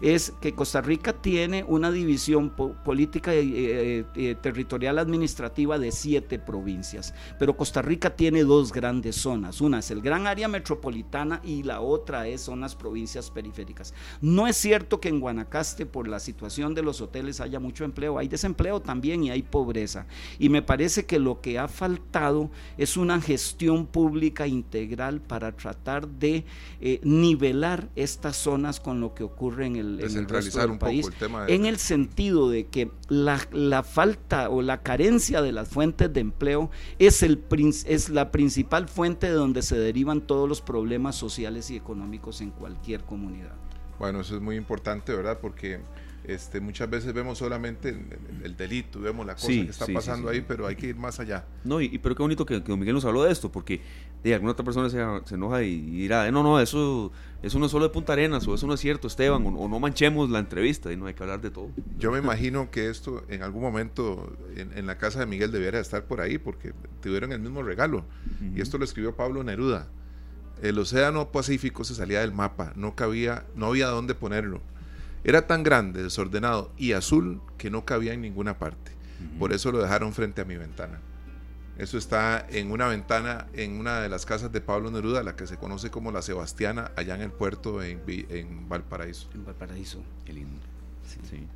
es 0.02 0.34
que 0.42 0.54
Costa 0.54 0.82
Rica 0.82 1.14
tiene 1.14 1.64
una 1.64 1.92
división 1.92 2.50
política 2.50 3.36
y 3.36 3.54
eh, 3.56 4.06
eh, 4.16 4.36
territorial 4.42 5.00
administrativa 5.00 5.80
de 5.80 5.92
siete 5.92 6.40
provincias, 6.40 7.14
pero 7.40 7.58
Costa 7.58 7.82
Rica 7.82 8.16
tiene 8.16 8.44
dos 8.44 8.72
grandes 8.72 9.16
zonas. 9.16 9.62
Una 9.62 9.80
es 9.80 9.92
el 9.92 10.02
gran 10.02 10.28
área 10.28 10.48
metropolitana 10.48 11.42
y 11.44 11.64
la 11.64 11.82
otra 11.82 12.28
es 12.28 12.42
son 12.42 12.62
las 12.62 12.76
provincias 12.76 13.32
periféricas. 13.32 13.94
No 14.22 14.48
es 14.48 14.58
cierto 14.58 15.00
que 15.00 15.10
en 15.10 15.20
Guanacaste 15.20 15.86
por 15.86 16.08
la 16.08 16.20
situación 16.20 16.74
de 16.74 16.84
los 16.84 17.02
hoteles 17.02 17.42
haya 17.42 17.60
mucho 17.60 17.84
empleo, 17.84 18.18
hay 18.18 18.28
desempleo 18.28 18.82
también 18.82 19.24
y 19.24 19.32
hay 19.32 19.42
pobreza. 19.42 20.08
Y 20.40 20.50
me 20.50 20.62
parece 20.62 21.06
que 21.06 21.20
lo 21.20 21.42
que 21.42 21.60
ha 21.60 21.68
faltado 21.68 22.50
es 22.78 22.98
una 22.98 23.20
gestión 23.22 23.86
pública 23.86 24.48
integral 24.48 25.22
para 25.22 25.52
tratar 25.52 26.08
de 26.08 26.46
eh, 26.82 27.00
nivelar 27.04 27.90
estas 27.96 28.38
zonas 28.38 28.80
con 28.80 29.00
lo 29.00 29.14
que 29.14 29.24
ocurre 29.24 29.66
en 29.66 29.76
el 29.76 29.87
Descentralizar 29.96 30.70
un 30.70 30.78
país, 30.78 31.06
poco 31.06 31.14
el 31.14 31.20
tema. 31.20 31.46
En 31.48 31.66
el 31.66 31.78
sentido 31.78 32.50
de 32.50 32.68
que 32.68 32.92
la, 33.08 33.40
la, 33.54 33.84
falta 33.84 34.50
o 34.50 34.62
la 34.62 34.82
carencia 34.82 35.42
de 35.42 35.54
las 35.54 35.70
fuentes 35.70 36.12
de 36.12 36.20
empleo 36.20 36.70
es, 37.00 37.24
el, 37.24 37.42
es 37.86 38.10
la 38.10 38.32
principal 38.32 38.90
fuente 38.90 39.28
de 39.28 39.34
donde 39.34 39.62
se 39.62 39.78
derivan 39.78 40.22
todos 40.22 40.50
los 40.50 40.62
problemas 40.62 41.16
sociales 41.16 41.72
y 41.72 41.78
económicos 41.78 42.42
en 42.42 42.52
cualquier 42.52 43.04
comunidad. 43.04 43.54
Bueno, 44.00 44.22
eso 44.22 44.36
es 44.36 44.42
muy 44.42 44.56
importante, 44.56 45.16
¿verdad? 45.16 45.40
Porque 45.42 45.80
este, 46.28 46.60
muchas 46.60 46.90
veces 46.90 47.14
vemos 47.14 47.38
solamente 47.38 47.98
el, 48.44 48.58
delito, 48.58 49.00
vemos 49.00 49.26
la 49.26 49.36
cosa 49.36 49.48
que 49.48 49.62
está 49.62 49.86
pasando 49.88 50.30
ahí, 50.30 50.42
pero 50.42 50.68
hay 50.68 50.76
que 50.76 50.88
ir 50.88 50.96
más 50.98 51.22
allá. 51.22 51.46
No, 51.64 51.80
y, 51.80 51.98
pero 51.98 52.16
qué 52.16 52.22
bonito 52.22 52.46
que, 52.46 52.62
que, 52.62 52.76
Miguel 52.76 52.96
nos 52.96 53.06
habló 53.06 53.24
de 53.24 53.32
esto, 53.32 53.50
porque 53.50 53.82
de 54.24 54.34
alguna 54.34 54.52
otra 54.52 54.66
persona 54.66 54.90
se, 54.90 55.36
enoja 55.36 55.64
y, 55.64 55.80
dirá, 55.80 56.30
no, 56.30 56.44
no, 56.44 56.60
eso, 56.60 57.14
es 57.44 57.54
solo 57.54 57.86
de 57.86 57.90
Punta 57.90 58.14
Arenas, 58.14 58.48
o 58.48 58.56
eso 58.56 58.68
no 58.68 58.74
es 58.74 58.80
cierto, 58.80 59.08
Esteban, 59.08 59.46
o, 59.46 59.68
no 59.68 59.80
manchemos 59.80 60.30
la 60.30 60.40
entrevista, 60.40 60.92
y 60.92 60.98
no 60.98 61.06
hay 61.06 61.14
que 61.14 61.24
hablar 61.24 61.42
de 61.42 61.52
todo. 61.52 61.70
Yo 61.98 62.12
me 62.12 62.20
imagino 62.20 62.72
que 62.72 62.90
esto 62.90 63.24
en 63.30 63.44
algún 63.44 63.62
momento 63.62 64.36
en, 64.56 64.86
la 64.88 64.98
casa 64.98 65.20
de 65.20 65.26
Miguel 65.26 65.52
debiera 65.52 65.80
estar 65.80 66.06
por 66.06 66.22
ahí, 66.22 66.38
porque 66.38 66.74
tuvieron 67.02 67.32
el 67.32 67.40
mismo 67.40 67.64
regalo, 67.64 68.06
y 68.56 68.62
esto 68.62 68.78
lo 68.78 68.86
escribió 68.86 69.16
Pablo 69.16 69.44
Neruda. 69.44 69.88
El 70.62 70.80
océano 70.80 71.32
Pacífico 71.32 71.84
se 71.84 71.94
salía 71.94 72.22
del 72.22 72.32
mapa, 72.32 72.74
no 72.76 72.96
cabía, 72.96 73.46
no 73.56 73.68
había 73.68 73.88
dónde 73.88 74.16
ponerlo 74.16 74.62
era 75.28 75.46
tan 75.46 75.62
grande, 75.62 76.04
desordenado 76.04 76.72
y 76.78 76.94
azul 76.94 77.42
que 77.58 77.70
no 77.70 77.84
cabía 77.84 78.14
en 78.14 78.22
ninguna 78.22 78.60
parte. 78.60 78.94
Por 79.38 79.52
eso 79.52 79.74
lo 79.74 79.80
dejaron 79.80 80.14
frente 80.14 80.42
a 80.42 80.46
mi 80.46 80.56
ventana. 80.56 81.02
Eso 81.78 81.98
está 81.98 82.46
en 82.50 82.72
una 82.72 82.88
ventana 82.88 83.48
en 83.54 83.80
una 83.80 84.02
de 84.02 84.10
las 84.10 84.26
casas 84.26 84.52
de 84.52 84.62
Pablo 84.62 84.90
Neruda, 84.90 85.22
la 85.24 85.36
que 85.36 85.46
se 85.46 85.58
conoce 85.58 85.92
como 85.92 86.12
la 86.12 86.22
Sebastiana, 86.22 86.92
allá 86.96 87.16
en 87.16 87.22
el 87.22 87.32
puerto 87.32 87.84
en, 87.84 88.02
en 88.08 88.68
Valparaíso. 88.68 89.30
En 89.34 89.46
Valparaíso. 89.46 90.02
Qué 90.26 90.34
lindo. 90.34 90.60
sí. 91.30 91.48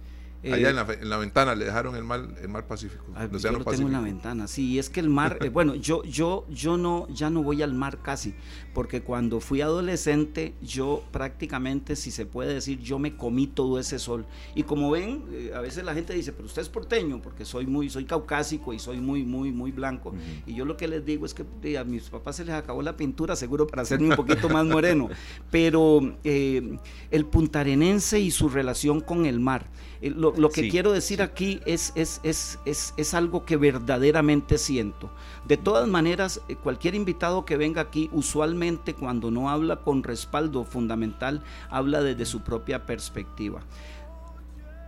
Allá 0.43 0.69
eh, 0.69 0.97
en 1.01 1.09
la, 1.09 1.17
ventana 1.17 1.53
le 1.53 1.65
dejaron 1.65 1.95
el 1.95 2.03
mar, 2.03 2.27
el 2.41 2.49
mar 2.49 2.65
Pacífico. 2.65 3.05
Ah, 3.15 3.27
yo 3.31 3.51
lo 3.51 3.63
tengo 3.63 3.87
en 3.87 3.93
la 3.93 4.01
ventana, 4.01 4.47
sí, 4.47 4.79
es 4.79 4.89
que 4.89 4.99
el 4.99 5.09
mar, 5.09 5.37
eh, 5.41 5.49
bueno, 5.49 5.75
yo, 5.75 6.03
yo, 6.03 6.47
yo 6.49 6.77
no, 6.77 7.07
ya 7.09 7.29
no 7.29 7.43
voy 7.43 7.61
al 7.61 7.75
mar 7.75 7.99
casi, 8.01 8.33
porque 8.73 9.01
cuando 9.03 9.39
fui 9.39 9.61
adolescente, 9.61 10.55
yo 10.61 11.03
prácticamente, 11.11 11.95
si 11.95 12.09
se 12.09 12.25
puede 12.25 12.55
decir, 12.55 12.79
yo 12.79 12.97
me 12.97 13.15
comí 13.15 13.45
todo 13.45 13.77
ese 13.77 13.99
sol. 13.99 14.25
Y 14.55 14.63
como 14.63 14.89
ven, 14.89 15.25
eh, 15.31 15.51
a 15.55 15.61
veces 15.61 15.83
la 15.83 15.93
gente 15.93 16.13
dice, 16.13 16.33
pero 16.33 16.47
usted 16.47 16.63
es 16.63 16.69
porteño, 16.69 17.21
porque 17.21 17.45
soy 17.45 17.67
muy, 17.67 17.91
soy 17.91 18.05
caucásico 18.05 18.73
y 18.73 18.79
soy 18.79 18.99
muy, 18.99 19.23
muy, 19.23 19.51
muy 19.51 19.71
blanco. 19.71 20.13
Y 20.47 20.55
yo 20.55 20.65
lo 20.65 20.75
que 20.75 20.87
les 20.87 21.05
digo 21.05 21.27
es 21.27 21.35
que 21.35 21.77
a 21.77 21.83
mis 21.83 22.09
papás 22.09 22.37
se 22.37 22.45
les 22.45 22.55
acabó 22.55 22.81
la 22.81 22.97
pintura, 22.97 23.35
seguro 23.35 23.67
para 23.67 23.83
hacerme 23.83 24.09
un 24.09 24.15
poquito 24.15 24.49
más 24.49 24.65
moreno. 24.65 25.09
Pero 25.51 26.17
el 26.23 27.25
puntarenense 27.29 28.19
y 28.19 28.31
su 28.31 28.49
relación 28.49 29.01
con 29.01 29.27
el 29.27 29.39
mar. 29.39 29.69
Lo, 30.09 30.33
lo, 30.35 30.49
que 30.49 30.67
quiero 30.67 30.91
decir 30.91 31.21
aquí 31.21 31.61
es, 31.65 31.93
es, 31.95 32.19
es, 32.23 32.59
es, 32.65 33.13
algo 33.13 33.45
que 33.45 33.55
verdaderamente 33.55 34.57
siento. 34.57 35.11
De 35.47 35.57
todas 35.57 35.87
maneras, 35.87 36.41
eh, 36.49 36.55
cualquier 36.55 36.95
invitado 36.95 37.45
que 37.45 37.55
venga 37.55 37.81
aquí, 37.81 38.09
usualmente 38.11 38.95
cuando 38.95 39.29
no 39.29 39.49
habla 39.49 39.77
con 39.77 40.01
respaldo 40.01 40.65
fundamental, 40.65 41.43
habla 41.69 42.01
desde 42.01 42.25
su 42.25 42.41
propia 42.41 42.85
perspectiva. 42.87 43.61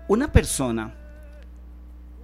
Una 0.08 0.32
persona 0.32 0.96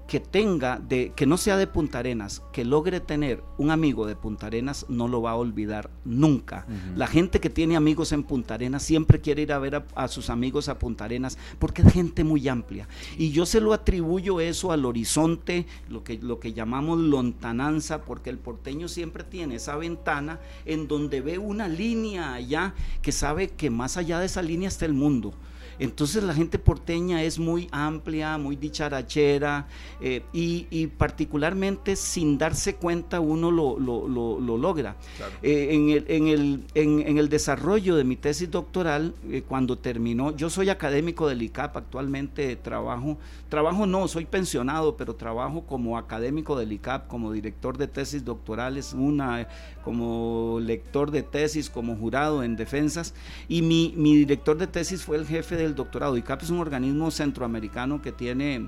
que 0.10 0.20
tenga, 0.20 0.80
de, 0.80 1.14
que 1.16 1.28
no 1.28 1.38
sea 1.38 1.56
de 1.56 1.68
Punta 1.68 2.00
Arenas, 2.00 2.42
que 2.52 2.66
logre 2.66 3.00
tener 3.00 3.44
un 3.60 3.70
amigo 3.70 4.08
de 4.08 4.16
Punta 4.16 4.48
Arenas, 4.48 4.88
no 4.90 5.08
lo 5.08 5.22
va 5.22 5.32
a 5.32 5.36
olvidar 5.36 5.92
nunca. 6.04 6.66
La 6.96 7.06
gente 7.06 7.40
que 7.40 7.52
tiene 7.52 7.76
amigos 7.76 8.12
en 8.12 8.24
Punta 8.24 8.56
Arenas 8.56 8.82
siempre 8.82 9.22
quiere 9.22 9.44
ir 9.44 9.54
a 9.54 9.60
ver 9.60 9.86
a, 9.94 10.08
sus 10.08 10.32
amigos 10.32 10.68
a 10.68 10.80
Punta 10.80 11.06
Arenas, 11.06 11.38
porque 11.60 11.84
es 11.84 11.94
gente 11.94 12.24
muy 12.24 12.48
amplia. 12.48 12.88
Y 13.20 13.30
yo 13.30 13.46
se 13.46 13.62
lo 13.62 13.72
atribuyo 13.72 14.40
eso 14.40 14.72
al 14.72 14.84
horizonte, 14.86 15.68
lo 15.90 16.04
que, 16.04 16.18
lo 16.18 16.40
que 16.40 16.54
llamamos 16.54 16.98
lontananza, 16.98 18.02
porque 18.02 18.32
el 18.32 18.40
porteño 18.40 18.88
siempre 18.88 19.24
tiene 19.24 19.56
esa 19.56 19.76
ventana 19.76 20.40
en 20.66 20.88
donde 20.88 21.22
ve 21.22 21.38
una 21.38 21.68
línea 21.68 22.34
allá 22.34 22.74
que 23.04 23.12
sabe 23.12 23.50
que 23.50 23.70
más 23.70 23.96
allá 23.96 24.20
de 24.20 24.26
esa 24.26 24.42
línea 24.42 24.70
está 24.70 24.88
el 24.88 24.94
mundo 24.94 25.36
Entonces 25.80 26.24
la 26.24 26.34
gente 26.34 26.60
porteña 26.60 27.24
es 27.24 27.40
muy 27.40 27.70
amplia, 27.72 28.38
muy 28.38 28.58
dicharachera 28.58 29.68
eh, 30.02 30.24
y, 30.34 30.88
particularmente 30.88 31.96
sin 31.96 32.38
darse 32.38 32.76
cuenta 32.76 33.22
uno 33.22 33.50
lo, 33.50 33.80
lo, 33.80 34.58
logra. 34.58 34.98
Eh, 35.42 35.70
en, 35.72 35.90
el, 35.90 36.06
en, 36.08 36.28
el, 36.28 36.64
en, 36.76 37.18
el, 37.18 37.30
desarrollo 37.30 37.96
de 37.96 38.04
mi 38.04 38.18
tesis 38.18 38.52
doctoral, 38.52 39.14
eh, 39.30 39.44
cuando 39.48 39.78
terminó, 39.78 40.36
yo 40.36 40.50
soy 40.50 40.70
académico 40.70 41.28
del 41.28 41.42
ICAP, 41.42 41.78
actualmente 41.78 42.56
trabajo, 42.58 43.18
trabajo 43.48 43.86
no, 43.86 44.08
soy 44.08 44.26
pensionado, 44.26 44.98
pero 44.98 45.16
trabajo 45.16 45.62
como 45.66 45.98
académico 45.98 46.58
del 46.58 46.74
ICAP, 46.74 47.08
como 47.08 47.32
director 47.32 47.78
de 47.78 47.88
tesis 47.88 48.26
doctorales, 48.26 48.94
una 48.94 49.48
como 49.84 50.60
lector 50.62 51.10
de 51.10 51.24
tesis, 51.24 51.70
como 51.70 51.96
jurado 51.96 52.44
en 52.44 52.56
defensas, 52.56 53.14
y 53.48 53.62
mi, 53.62 53.94
mi 53.96 54.16
director 54.18 54.58
de 54.58 54.68
tesis 54.68 55.04
fue 55.04 55.18
el 55.18 55.26
jefe 55.26 55.56
del 55.56 55.69
doctorado. 55.76 56.18
ICAP 56.18 56.44
es 56.44 56.50
un 56.50 56.60
organismo 56.60 57.12
centroamericano 57.12 58.02
que 58.02 58.12
tiene 58.12 58.68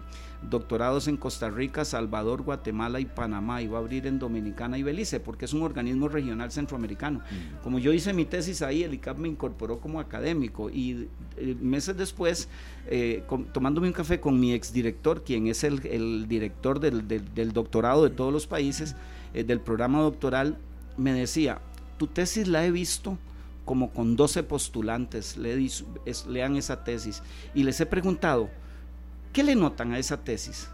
doctorados 0.49 1.07
en 1.07 1.17
Costa 1.17 1.49
Rica, 1.49 1.85
Salvador, 1.85 2.41
Guatemala 2.41 2.99
y 2.99 3.05
Panamá 3.05 3.61
y 3.61 3.67
va 3.67 3.77
a 3.77 3.81
abrir 3.81 4.07
en 4.07 4.17
Dominicana 4.17 4.77
y 4.77 4.83
Belice 4.83 5.19
porque 5.19 5.45
es 5.45 5.53
un 5.53 5.61
organismo 5.61 6.07
regional 6.07 6.51
centroamericano. 6.51 7.19
Mm. 7.19 7.63
Como 7.63 7.79
yo 7.79 7.93
hice 7.93 8.13
mi 8.13 8.25
tesis 8.25 8.61
ahí, 8.61 8.83
el 8.83 8.93
ICAP 8.93 9.17
me 9.17 9.27
incorporó 9.27 9.79
como 9.79 9.99
académico 9.99 10.69
y 10.69 11.07
eh, 11.37 11.55
meses 11.59 11.95
después, 11.97 12.49
eh, 12.87 13.23
tomándome 13.53 13.87
un 13.87 13.93
café 13.93 14.19
con 14.19 14.39
mi 14.39 14.53
exdirector, 14.53 15.23
quien 15.23 15.47
es 15.47 15.63
el, 15.63 16.27
director 16.27 16.79
del, 16.79 17.53
doctorado 17.53 18.03
de 18.03 18.09
todos 18.09 18.33
los 18.33 18.47
países, 18.47 18.95
eh, 19.33 19.43
del 19.43 19.59
programa 19.59 20.01
doctoral, 20.01 20.57
me 20.97 21.13
decía, 21.13 21.61
tu 21.97 22.07
tesis 22.07 22.47
la 22.47 22.65
he 22.65 22.71
visto 22.71 23.17
como 23.72 23.91
con 23.91 24.17
12 24.17 24.43
postulantes, 24.43 25.38
le, 25.38 25.55
lean 26.28 26.57
esa 26.57 26.84
tesis. 26.84 27.24
Y 27.55 27.63
les 27.63 27.80
he 27.80 27.86
preguntado, 27.86 28.49
¿Qué 29.34 29.43
le 29.43 29.55
notan 29.55 29.93
a 29.93 29.99
esa 29.99 30.17
tesis? 30.17 30.67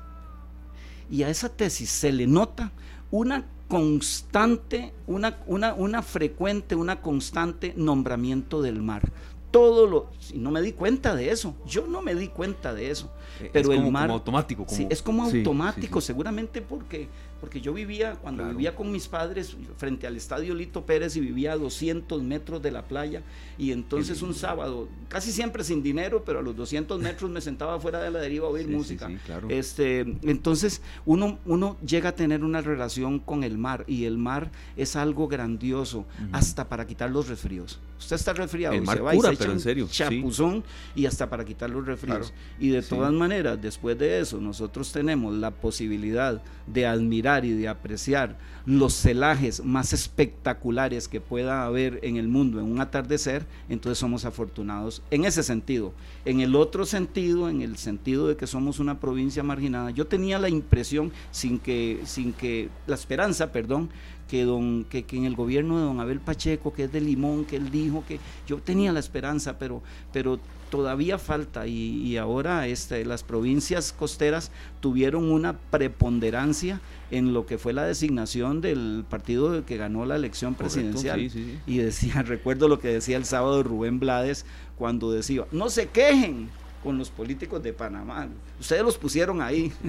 Y 1.09 1.23
a 1.23 1.29
esa 1.29 1.49
tesis 1.49 1.89
se 1.89 2.11
le 2.11 2.27
nota 2.27 2.71
una 3.11 3.45
constante, 3.67 4.93
una, 5.05 5.37
una, 5.45 5.73
una 5.73 6.01
frecuente, 6.01 6.75
una 6.75 7.01
constante 7.01 7.73
nombramiento 7.77 8.61
del 8.61 8.81
mar. 8.81 9.11
Todo 9.51 9.87
lo 9.87 10.09
no 10.35 10.51
me 10.51 10.61
di 10.61 10.73
cuenta 10.73 11.15
de 11.15 11.31
eso 11.31 11.55
yo 11.65 11.87
no 11.87 12.01
me 12.01 12.15
di 12.15 12.27
cuenta 12.27 12.73
de 12.73 12.91
eso. 12.91 13.11
Eh, 13.39 13.49
pero 13.53 13.71
el 13.71 13.91
mar 13.91 14.07
como 14.07 14.15
automático 14.15 14.65
sí, 14.67 14.87
es 14.89 15.01
como 15.01 15.23
automático 15.23 16.01
seguramente 16.01 16.61
porque 16.61 17.07
porque 17.39 17.61
yo 17.61 17.73
vivía, 17.73 18.15
cuando 18.15 18.47
vivía 18.47 18.75
con 18.75 18.91
mis 18.91 19.07
padres 19.07 19.55
frente 19.77 20.07
al 20.07 20.15
estadio 20.15 20.53
Lito 20.55 20.85
Pérez 20.85 21.15
y 21.15 21.19
vivía 21.19 21.53
a 21.53 21.57
200 21.57 22.21
metros 22.23 22.61
de 22.61 22.71
la 22.71 22.83
playa 22.83 23.21
y 23.57 23.71
entonces 23.71 24.21
un 24.21 24.33
sábado, 24.33 24.87
casi 25.07 25.31
siempre 25.31 25.63
sin 25.63 25.83
dinero, 25.83 26.23
pero 26.25 26.39
a 26.39 26.41
los 26.41 26.55
200 26.55 26.99
metros 26.99 27.29
me 27.29 27.41
sentaba 27.41 27.79
fuera 27.79 28.01
de 28.01 28.11
la 28.11 28.19
deriva 28.19 28.47
a 28.47 28.49
oír 28.49 28.67
música. 28.67 29.09
este, 29.49 30.01
entonces 30.23 30.81
uno, 31.05 31.39
uno 31.45 31.77
llega 31.85 32.09
a 32.09 32.15
tener 32.15 32.43
una 32.43 32.61
relación 32.61 33.19
con 33.19 33.43
el 33.43 33.57
mar 33.57 33.83
y 33.87 34.05
el 34.05 34.17
mar 34.17 34.51
es 34.75 34.95
algo 34.95 35.27
grandioso 35.27 36.05
hasta 36.31 36.67
para 36.67 36.85
quitar 36.85 37.09
los 37.09 37.27
resfríos. 37.27 37.79
Usted 37.99 38.15
está 38.15 38.33
resfriado, 38.33 38.75
el 38.75 38.83
mar 38.83 38.97
se 38.97 39.03
va 39.03 39.15
y 39.15 39.19
se 39.19 39.35
pero 39.35 39.51
en 39.51 39.59
serio, 39.59 39.87
chapuzón 39.89 40.63
y 40.95 41.05
hasta 41.05 41.29
para 41.29 41.43
quitar 41.43 41.69
los 41.69 41.85
resfríos. 41.85 42.33
Y 42.59 42.69
de 42.69 42.81
todas 42.81 43.11
maneras, 43.11 43.59
después 43.61 43.97
de 43.97 44.19
eso, 44.19 44.39
nosotros 44.39 44.91
tenemos 44.91 45.33
la 45.33 45.51
posibilidad 45.51 46.41
de 46.67 46.85
admirar 46.85 47.26
y 47.43 47.53
de 47.53 47.67
apreciar 47.67 48.37
los 48.67 48.93
celajes 48.93 49.63
más 49.63 49.93
espectaculares 49.93 51.07
que 51.07 51.21
pueda 51.21 51.65
haber 51.65 52.01
en 52.03 52.17
el 52.17 52.27
mundo 52.27 52.59
en 52.59 52.65
un 52.65 52.81
atardecer, 52.81 53.45
entonces 53.69 53.97
somos 53.97 54.25
afortunados 54.25 55.01
en 55.09 55.23
ese 55.23 55.41
sentido. 55.41 55.93
En 56.25 56.41
el 56.41 56.53
otro 56.53 56.85
sentido, 56.85 57.47
en 57.47 57.61
el 57.61 57.77
sentido 57.77 58.27
de 58.27 58.35
que 58.35 58.45
somos 58.45 58.79
una 58.79 58.99
provincia 58.99 59.41
marginada, 59.41 59.91
yo 59.91 60.05
tenía 60.05 60.37
la 60.37 60.49
impresión, 60.49 61.13
sin 61.31 61.59
que, 61.59 62.01
sin 62.03 62.33
que, 62.33 62.67
la 62.87 62.95
esperanza, 62.95 63.53
perdón, 63.53 63.89
que, 64.27 64.43
don, 64.43 64.83
que, 64.83 65.03
que, 65.03 65.15
en 65.15 65.23
el 65.23 65.37
gobierno 65.37 65.77
de 65.77 65.85
don 65.85 66.01
Abel 66.01 66.19
Pacheco, 66.19 66.73
que 66.73 66.83
es 66.83 66.91
de 66.91 66.99
Limón, 66.99 67.45
que 67.45 67.55
él 67.55 67.71
dijo 67.71 68.03
que 68.05 68.19
yo 68.47 68.57
tenía 68.57 68.91
la 68.91 68.99
esperanza, 68.99 69.57
pero, 69.57 69.81
pero 70.11 70.41
todavía 70.69 71.17
falta 71.17 71.67
y, 71.67 72.17
ahora 72.17 72.67
este, 72.67 73.05
las 73.05 73.23
provincias 73.23 73.93
costeras 73.93 74.51
tuvieron 74.79 75.31
una 75.31 75.57
preponderancia 75.57 76.81
en 77.11 77.33
lo 77.33 77.45
que 77.45 77.57
fue 77.57 77.73
la 77.73 77.85
designación 77.85 78.56
del 78.61 79.05
partido 79.09 79.65
que 79.65 79.77
ganó 79.77 80.05
la 80.05 80.15
elección 80.15 80.55
presidencial. 80.55 81.31
Y 81.65 81.77
decía, 81.77 82.21
recuerdo 82.23 82.67
lo 82.67 82.79
que 82.79 82.89
decía 82.89 83.17
el 83.17 83.25
sábado 83.25 83.63
Rubén 83.63 83.99
Blades 83.99 84.45
cuando 84.77 85.11
decía, 85.11 85.45
no 85.51 85.69
se 85.69 85.87
quejen, 85.87 86.49
con 86.83 86.97
los 86.97 87.09
políticos 87.09 87.61
de 87.61 87.73
Panamá. 87.73 88.27
Ustedes 88.59 88.81
los 88.81 88.97
pusieron 88.97 89.41
ahí. 89.41 89.71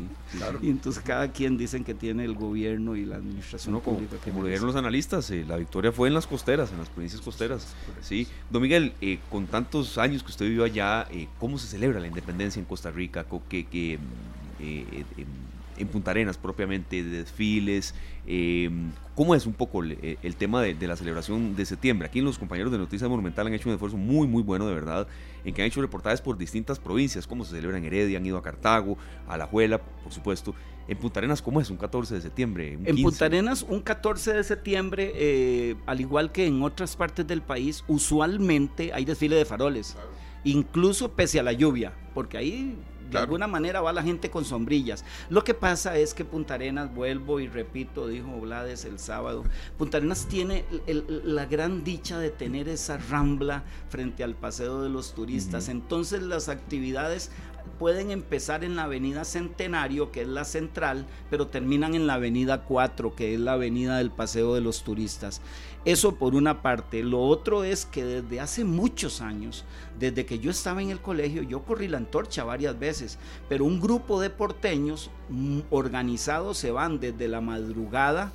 Y 0.63 0.71
entonces 0.71 1.03
cada 1.05 1.31
quien 1.31 1.57
dicen 1.57 1.85
que 1.85 1.95
tiene 1.95 2.25
el 2.25 2.35
gobierno 2.35 2.97
y 2.97 3.05
la 3.05 3.17
administración 3.17 3.81
pública. 3.81 4.17
Como, 4.25 4.43
lo 4.43 4.49
los 4.49 4.77
analistas, 4.77 5.31
eh, 5.31 5.45
la 5.47 5.57
victoria 5.57 5.93
fue 5.93 6.09
en 6.09 6.15
las 6.15 6.27
costeras, 6.27 6.73
en 6.73 6.79
las 6.79 6.89
provincias 6.89 7.21
costeras. 7.23 7.75
Sí. 8.03 8.27
Don 8.51 8.61
Miguel, 8.61 8.93
eh, 9.01 9.19
con 9.31 9.47
tantos 9.47 9.97
años 9.97 10.23
que 10.23 10.31
usted 10.31 10.47
vivió 10.47 10.65
allá, 10.65 11.07
eh, 11.11 11.29
¿cómo 11.39 11.59
se 11.59 11.67
celebra 11.67 12.01
la 12.01 12.09
independencia 12.09 12.59
en 12.59 12.67
Costa 12.67 12.91
Rica? 12.91 13.25
¿Qué, 13.49 13.67
qué, 13.67 13.99
en 15.79 15.89
Punta 15.89 16.11
Arenas 16.11 16.37
propiamente, 16.37 17.03
desfiles. 17.03 17.95
Eh, 18.27 18.71
¿Cómo 19.15 19.35
es 19.35 19.47
un 19.47 19.55
poco 19.55 19.83
el, 19.83 20.37
tema 20.37 20.63
de, 20.63 20.87
la 20.87 20.95
celebración 20.95 21.57
de 21.57 21.65
septiembre? 21.65 22.07
Aquí 22.07 22.21
los 22.21 22.39
compañeros 22.39 22.71
de 22.71 22.79
Noticias 22.79 23.11
Monumental 23.11 23.47
han 23.47 23.55
hecho 23.55 23.69
un 23.69 23.75
esfuerzo 23.75 23.97
muy, 23.97 24.29
muy 24.29 24.45
bueno, 24.45 24.69
de 24.69 24.75
verdad, 24.75 25.09
en 25.45 25.55
que 25.55 25.63
han 25.63 25.67
hecho 25.67 25.81
reportajes 25.81 26.21
por 26.21 26.39
distintas 26.39 26.79
provincias, 26.79 27.27
cómo 27.27 27.45
se 27.45 27.57
celebra 27.57 27.79
en 27.79 27.85
Heredia, 27.85 28.19
han 28.19 28.27
ido 28.27 28.39
a 28.39 28.43
Cartago, 28.43 28.97
a 29.27 29.37
La 29.37 29.47
Juela, 29.47 29.79
por 29.79 30.13
supuesto. 30.13 30.55
En 30.87 30.97
Punta 30.99 31.19
Arenas, 31.19 31.43
¿cómo 31.43 31.61
es 31.61 31.69
un 31.69 31.77
14 31.77 32.15
de 32.15 32.21
septiembre? 32.21 32.79
en 32.85 33.03
Punta 33.03 33.25
Arenas, 33.25 33.67
un 33.69 33.81
14 33.81 34.35
de 34.35 34.45
septiembre, 34.45 35.13
eh, 35.17 35.75
al 35.87 36.01
igual 36.01 36.31
que 36.31 36.47
en 36.47 36.63
otras 36.63 36.95
partes 36.95 37.27
del 37.27 37.43
país, 37.43 37.85
usualmente 37.89 38.93
hay 38.93 39.05
desfile 39.05 39.35
de 39.35 39.45
faroles, 39.45 39.97
incluso 40.45 41.13
pese 41.13 41.41
a 41.41 41.43
la 41.43 41.53
lluvia, 41.53 41.93
porque 42.15 42.39
ahí 42.39 42.77
de 43.11 43.19
alguna 43.19 43.47
manera 43.47 43.81
va 43.81 43.93
la 43.93 44.03
gente 44.03 44.31
con 44.31 44.45
sombrillas. 44.45 45.05
Lo 45.31 45.45
que 45.45 45.55
pasa 45.55 45.97
es 45.97 46.15
que 46.15 46.25
Punta 46.25 46.55
Arenas, 46.55 46.95
vuelvo 46.95 47.41
y 47.41 47.49
repito, 47.49 48.07
dijo 48.09 48.41
Blades 48.41 48.85
el 48.85 48.99
sábado, 48.99 49.45
Punta 49.77 49.99
Arenas 49.99 50.27
tiene 50.27 50.65
la 50.87 51.47
gran 51.47 51.85
dicha 51.85 52.19
de 52.19 52.31
tener 52.31 52.69
esa 52.69 52.99
rambla 52.99 53.65
frente 53.89 54.25
al 54.25 54.35
paseo 54.35 54.83
de 54.83 54.89
los 54.89 55.15
turistas. 55.15 55.69
Entonces 55.69 56.23
las 56.23 56.49
actividades 56.49 57.31
pueden 57.79 58.11
empezar 58.11 58.65
en 58.65 58.77
la 58.77 58.85
avenida 58.85 59.25
Centenario, 59.25 60.11
que 60.11 60.23
es 60.23 60.29
la 60.29 60.45
central, 60.45 61.07
pero 61.31 61.47
terminan 61.47 61.95
en 61.95 62.07
la 62.07 62.15
avenida 62.15 62.65
4, 62.65 63.15
que 63.15 63.35
es 63.35 63.41
la 63.41 63.53
avenida 63.53 63.99
del 63.99 64.11
paseo 64.11 64.55
de 64.55 64.61
los 64.61 64.83
turistas. 64.83 65.41
Eso 65.85 66.17
por 66.17 66.35
una 66.35 66.61
parte. 66.61 67.03
Lo 67.03 67.21
otro 67.23 67.65
es 67.65 67.87
que 67.87 68.05
desde 68.05 68.41
hace 68.41 68.65
muchos 68.65 69.21
años, 69.21 69.65
desde 69.99 70.27
que 70.27 70.39
yo 70.39 70.51
estaba 70.51 70.83
en 70.83 70.91
el 70.91 71.01
colegio, 71.01 71.43
yo 71.43 71.63
corrí 71.63 71.89
la 71.89 71.99
antorcha 71.99 72.45
varias 72.45 72.79
veces, 72.79 73.19
pero 73.49 73.65
un 73.65 73.81
grupo 73.81 74.21
de 74.21 74.31
porteños 74.31 75.11
mm, 75.29 75.61
organizados 75.71 76.59
se 76.59 76.71
van 76.71 77.01
desde 77.01 77.29
la 77.29 77.41
madrugada 77.41 78.33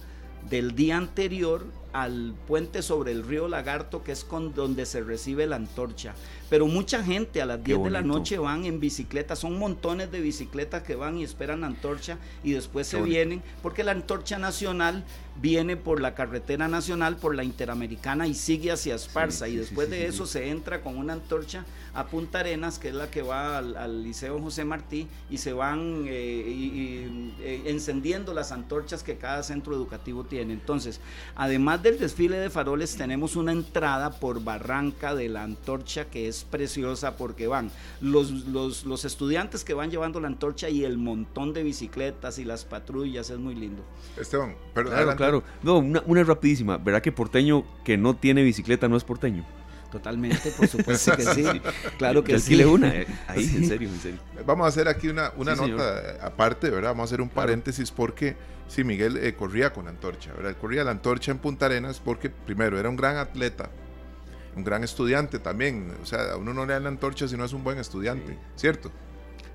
del 0.49 0.75
día 0.75 0.97
anterior 0.97 1.65
al 1.93 2.33
puente 2.47 2.81
sobre 2.81 3.11
el 3.11 3.23
río 3.23 3.47
Lagarto, 3.47 4.03
que 4.03 4.11
es 4.11 4.23
con 4.23 4.53
donde 4.53 4.85
se 4.85 5.01
recibe 5.01 5.47
la 5.47 5.55
antorcha. 5.55 6.15
Pero 6.49 6.67
mucha 6.67 7.03
gente 7.03 7.41
a 7.41 7.45
las 7.45 7.63
10 7.63 7.83
de 7.83 7.89
la 7.89 8.01
noche 8.01 8.37
van 8.37 8.65
en 8.65 8.79
bicicleta, 8.79 9.35
son 9.35 9.57
montones 9.57 10.11
de 10.11 10.19
bicicletas 10.19 10.83
que 10.83 10.95
van 10.95 11.17
y 11.17 11.23
esperan 11.23 11.61
la 11.61 11.67
antorcha 11.67 12.17
y 12.43 12.51
después 12.51 12.87
se 12.87 13.01
vienen, 13.01 13.41
porque 13.61 13.83
la 13.83 13.91
antorcha 13.91 14.37
nacional 14.37 15.03
viene 15.41 15.77
por 15.77 15.99
la 15.99 16.13
carretera 16.13 16.67
nacional, 16.67 17.17
por 17.17 17.35
la 17.35 17.43
interamericana 17.43 18.27
y 18.27 18.35
sigue 18.35 18.71
hacia 18.71 18.95
Esparza. 18.95 19.47
y 19.47 19.55
después 19.55 19.89
de 19.89 20.05
eso 20.05 20.25
se 20.25 20.49
entra 20.49 20.81
con 20.81 20.97
una 20.97 21.13
antorcha 21.13 21.65
a 21.93 22.05
Punta 22.07 22.39
Arenas, 22.39 22.79
que 22.79 22.89
es 22.89 22.95
la 22.95 23.09
que 23.09 23.21
va 23.21 23.59
al, 23.59 24.03
Liceo 24.03 24.39
José 24.39 24.65
Martí, 24.65 25.07
y 25.29 25.37
se 25.37 25.53
van 25.53 26.05
eh, 26.07 27.33
eh, 27.39 27.63
encendiendo 27.65 28.33
las 28.33 28.51
antorchas 28.51 29.03
que 29.03 29.17
cada 29.17 29.43
centro 29.43 29.73
educativo 29.75 30.23
tiene. 30.23 30.53
Entonces, 30.53 30.99
además 31.35 31.82
del 31.84 31.99
desfile 31.99 32.38
de 32.38 32.49
faroles, 32.49 32.95
tenemos 32.95 33.36
una 33.36 33.51
entrada 33.51 34.11
por 34.11 34.41
Barranca 34.41 35.13
de 35.13 35.27
la 35.27 35.43
antorcha 35.43 36.05
que 36.05 36.29
es 36.29 36.45
preciosa 36.45 37.17
porque 37.17 37.45
van 37.47 37.69
los, 37.99 38.31
los, 38.31 39.05
estudiantes 39.05 39.65
que 39.65 39.73
van 39.73 39.91
llevando 39.91 40.21
la 40.21 40.27
antorcha 40.27 40.69
y 40.69 40.86
el 40.86 40.97
montón 40.97 41.53
de 41.53 41.61
bicicletas 41.61 42.39
y 42.39 42.45
las 42.45 42.63
patrullas, 42.63 43.29
es 43.29 43.38
muy 43.38 43.53
lindo. 43.53 43.84
Esteban, 44.17 44.55
perdón. 44.73 44.93
Claro, 44.93 45.15
claro. 45.17 45.43
No, 45.61 45.79
una, 45.79 46.01
una 46.05 46.23
rapidísima. 46.23 46.77
¿Verdad 46.77 47.01
que 47.01 47.11
porteño 47.11 47.65
que 47.84 47.97
no 47.97 48.15
tiene 48.15 48.43
bicicleta 48.43 48.88
no 48.88 48.95
es 48.95 49.03
porteño? 49.03 49.45
Totalmente, 49.93 50.49
por 50.49 50.67
supuesto 50.67 51.15
que 51.15 51.23
sí. 51.23 51.45
Claro 51.99 52.23
que 52.23 52.39
sí. 52.39 52.63
una, 52.63 52.95
eh, 52.95 53.05
ahí, 53.27 53.43
en 53.43 53.67
serio, 53.67 53.87
en 53.89 53.99
serio. 53.99 54.19
Vamos 54.43 54.65
a 54.65 54.69
hacer 54.69 54.87
aquí 54.87 55.07
una, 55.07 55.31
una 55.37 55.53
nota 55.53 56.17
aparte, 56.19 56.71
¿verdad? 56.71 56.89
Vamos 56.89 57.03
a 57.03 57.05
hacer 57.05 57.21
un 57.21 57.29
paréntesis 57.29 57.91
porque 57.91 58.35
sí, 58.67 58.83
Miguel 58.83 59.17
eh, 59.17 59.35
corría 59.35 59.71
con 59.71 59.85
la 59.85 59.91
antorcha, 59.91 60.33
¿verdad? 60.33 60.57
Corría 60.59 60.83
la 60.83 60.89
antorcha 60.89 61.29
en 61.31 61.37
Punta 61.37 61.67
Arenas 61.67 62.01
porque, 62.03 62.31
primero, 62.31 62.79
era 62.79 62.89
un 62.89 62.95
gran 62.95 63.17
atleta, 63.17 63.69
un 64.55 64.63
gran 64.63 64.83
estudiante 64.83 65.37
también. 65.37 65.93
O 66.01 66.07
sea, 66.07 66.31
a 66.31 66.37
uno 66.37 66.55
no 66.55 66.65
le 66.65 66.73
dan 66.73 66.85
la 66.85 66.89
antorcha 66.89 67.27
si 67.27 67.37
no 67.37 67.45
es 67.45 67.53
un 67.53 67.63
buen 67.63 67.77
estudiante, 67.77 68.35
¿cierto? 68.55 68.91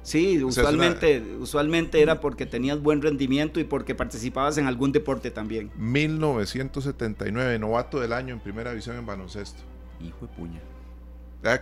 Sí, 0.05 0.41
usualmente, 0.45 1.21
usualmente 1.41 2.01
era 2.01 2.21
porque 2.21 2.47
tenías 2.47 2.81
buen 2.81 3.03
rendimiento 3.03 3.59
y 3.59 3.65
porque 3.65 3.97
participabas 3.97 4.57
en 4.57 4.69
algún 4.69 4.93
deporte 4.93 5.33
también. 5.33 5.73
1979, 5.77 7.59
novato 7.59 7.99
del 7.99 8.13
año 8.13 8.35
en 8.35 8.41
primera 8.41 8.71
división 8.71 8.97
en 8.97 9.05
baloncesto. 9.05 9.68
Hijo 10.01 10.27
de 10.27 10.29
puña. 10.29 10.61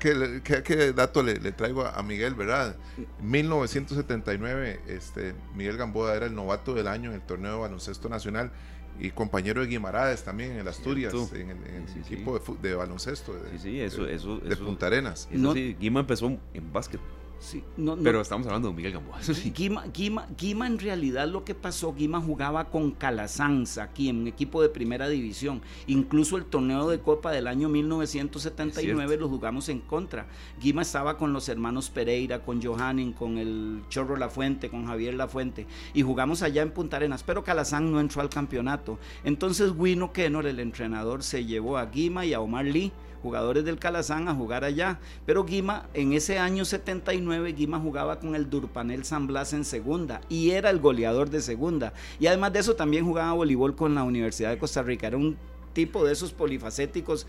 ¿Qué, 0.01 0.63
qué, 0.65 0.93
dato 0.93 1.23
le, 1.23 1.39
traigo 1.53 1.87
a 1.87 2.03
Miguel, 2.03 2.35
verdad? 2.35 2.77
1979, 3.21 4.81
este, 4.89 5.35
Miguel 5.55 5.77
Gamboa 5.77 6.15
era 6.15 6.27
el 6.27 6.35
novato 6.35 6.75
del 6.75 6.89
año 6.89 7.11
en 7.11 7.17
el 7.17 7.23
torneo 7.23 7.53
de 7.53 7.61
baloncesto 7.61 8.09
nacional 8.09 8.51
y 8.99 9.11
compañero 9.11 9.61
de 9.61 9.67
Guimaraes 9.67 10.25
también 10.25 10.53
en 10.53 10.59
el 10.61 10.69
Asturias, 10.69 11.13
en 11.35 11.51
el, 11.51 11.59
equipo 12.01 12.41
De, 12.63 12.75
baloncesto 12.75 13.35
de, 13.35 13.59
sí, 13.59 13.79
eso, 13.81 14.07
eso, 14.09 14.39
de 14.39 14.57
Punta 14.57 14.87
Arenas. 14.87 15.29
Guima 15.31 16.01
empezó 16.01 16.27
en 16.55 16.73
básquet. 16.73 17.01
Sí, 17.39 17.63
no, 17.77 17.97
Pero 17.97 18.23
estamos 18.23 18.47
hablando 18.47 18.69
de 18.69 18.75
Miguel 18.75 18.93
Gamboa. 18.93 19.19
Guima, 19.55 20.67
en 20.67 20.79
realidad 20.79 21.29
lo 21.29 21.45
que 21.45 21.55
pasó, 21.55 21.95
Guima 21.95 22.21
jugaba 22.21 22.71
con 22.71 22.93
Calasanza 22.93 23.85
aquí 23.85 24.09
en 24.09 24.21
un 24.21 24.27
equipo 24.27 24.63
de 24.63 24.69
primera 24.69 25.09
división. 25.09 25.61
Incluso 25.87 26.39
el 26.39 26.47
torneo 26.47 26.89
de 26.89 26.99
Copa 26.99 27.31
del 27.31 27.47
año 27.47 27.69
1979 27.69 29.19
lo 29.19 29.29
jugamos 29.29 29.69
en 29.69 29.81
contra. 29.81 30.27
Guima 30.61 30.83
estaba 30.83 31.19
con 31.19 31.33
los 31.33 31.49
hermanos 31.49 31.91
Pereira, 31.91 32.43
con 32.43 32.63
Johannin, 32.63 33.13
con 33.13 33.39
el 33.39 33.83
Chorro 33.91 34.17
La 34.17 34.31
Fuente, 34.31 34.71
con 34.71 34.87
Javier 34.87 35.15
La 35.15 35.29
Fuente. 35.29 35.67
Y 35.95 36.03
jugamos 36.03 36.43
allá 36.43 36.63
en 36.63 36.71
Punta 36.73 36.97
Arenas. 36.97 37.23
Pero 37.23 37.45
Calazán 37.45 37.93
no 37.93 38.01
entró 38.01 38.23
al 38.23 38.31
campeonato. 38.31 38.99
Entonces 39.25 39.73
Wino 39.77 40.13
Kenor, 40.13 40.47
el 40.47 40.59
entrenador, 40.59 41.23
se 41.23 41.45
llevó 41.45 41.77
a 41.77 41.87
Guima 41.87 42.25
y 42.25 42.33
a 42.33 42.41
Omar 42.41 42.65
Lee 42.65 42.93
jugadores 43.23 43.65
del 43.65 43.79
Calazán 43.79 44.29
a 44.29 44.35
jugar 44.35 44.65
allá. 44.65 44.99
Pero 45.25 45.45
Guima, 45.45 45.87
en 45.95 46.13
ese 46.13 46.39
año 46.39 46.65
79, 46.65 47.53
Guima 47.53 47.79
jugaba 47.79 48.19
con 48.19 48.35
el 48.35 48.49
Durpanel 48.51 49.05
San 49.05 49.27
Blas 49.27 49.53
en 49.53 49.65
segunda 49.65 50.21
y 50.29 50.51
era 50.51 50.71
el 50.71 50.81
goleador 50.81 51.31
de 51.31 51.41
segunda. 51.41 51.93
Y 52.19 52.27
además 52.27 52.53
de 52.53 52.61
eso 52.61 52.77
también 52.77 53.05
jugaba 53.05 53.33
voleibol 53.33 53.75
con 53.75 53.95
la 53.95 54.05
Universidad 54.05 54.51
de 54.51 54.59
Costa 54.59 54.83
Rica. 54.83 55.07
Era 55.07 55.17
un 55.17 55.37
tipo 55.73 56.05
de 56.05 56.13
esos 56.13 56.33
polifacéticos 56.33 57.27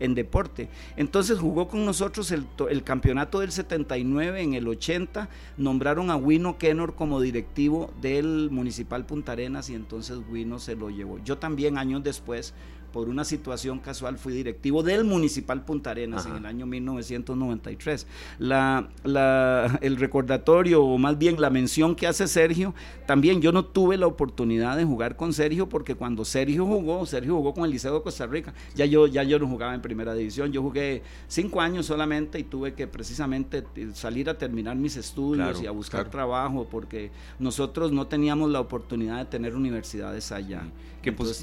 en 0.00 0.14
deporte. 0.14 0.68
Entonces 0.96 1.38
jugó 1.38 1.68
con 1.68 1.84
nosotros 1.84 2.30
el, 2.30 2.46
el, 2.70 2.82
campeonato 2.82 3.40
del 3.40 3.52
79, 3.52 4.42
en 4.42 4.54
el 4.54 4.68
80 4.68 5.28
nombraron 5.56 6.10
a 6.10 6.16
Wino 6.16 6.58
Kenor 6.58 6.94
como 6.94 7.20
directivo 7.20 7.92
del 8.00 8.48
Municipal 8.50 9.04
Punta 9.06 9.32
Arenas 9.32 9.70
y 9.70 9.74
entonces 9.74 10.18
Wino 10.30 10.58
se 10.58 10.76
lo 10.76 10.90
llevó. 10.90 11.18
Yo 11.24 11.38
también 11.38 11.78
años 11.78 12.02
después 12.02 12.54
por 12.92 13.08
una 13.08 13.24
situación 13.24 13.78
casual 13.78 14.18
fui 14.18 14.32
directivo 14.32 14.82
del 14.82 15.04
Municipal 15.04 15.64
Punta 15.64 15.90
Arenas 15.90 16.26
en 16.26 16.36
el 16.36 16.46
año 16.46 16.66
1993. 16.66 18.06
La, 18.38 18.88
la, 19.04 19.78
el 19.82 19.96
recordatorio, 19.96 20.82
o 20.82 20.98
más 20.98 21.18
bien 21.18 21.40
la 21.40 21.50
mención 21.50 21.94
que 21.94 22.06
hace 22.06 22.28
Sergio, 22.28 22.74
también 23.06 23.40
yo 23.40 23.52
no 23.52 23.64
tuve 23.64 23.96
la 23.96 24.06
oportunidad 24.06 24.76
de 24.76 24.84
jugar 24.84 25.16
con 25.16 25.32
Sergio 25.32 25.68
porque 25.68 25.94
cuando 25.94 26.24
Sergio 26.24 26.66
jugó, 26.66 27.04
Sergio 27.06 27.36
jugó 27.36 27.54
con 27.54 27.64
el 27.64 27.70
Liceo 27.70 27.94
de 27.94 28.02
Costa 28.02 28.26
Rica, 28.26 28.54
ya 28.74 28.86
yo, 28.86 29.06
ya 29.06 29.22
yo 29.22 29.38
no 29.38 29.46
jugaba 29.46 29.74
en 29.74 29.82
primera 29.82 30.14
división, 30.14 30.52
yo 30.52 30.62
jugué 30.62 31.02
cinco 31.26 31.60
años 31.60 31.86
solamente 31.86 32.38
y 32.38 32.44
tuve 32.44 32.74
que 32.74 32.86
precisamente 32.86 33.64
salir 33.94 34.28
a 34.30 34.38
terminar 34.38 34.76
mis 34.76 34.96
estudios 34.96 35.62
y 35.62 35.66
a 35.66 35.70
buscar 35.70 36.10
trabajo 36.10 36.66
porque 36.70 37.10
nosotros 37.38 37.92
no 37.92 38.06
teníamos 38.06 38.50
la 38.50 38.60
oportunidad 38.60 39.18
de 39.18 39.24
tener 39.26 39.54
universidades 39.54 40.32
allá. 40.32 40.62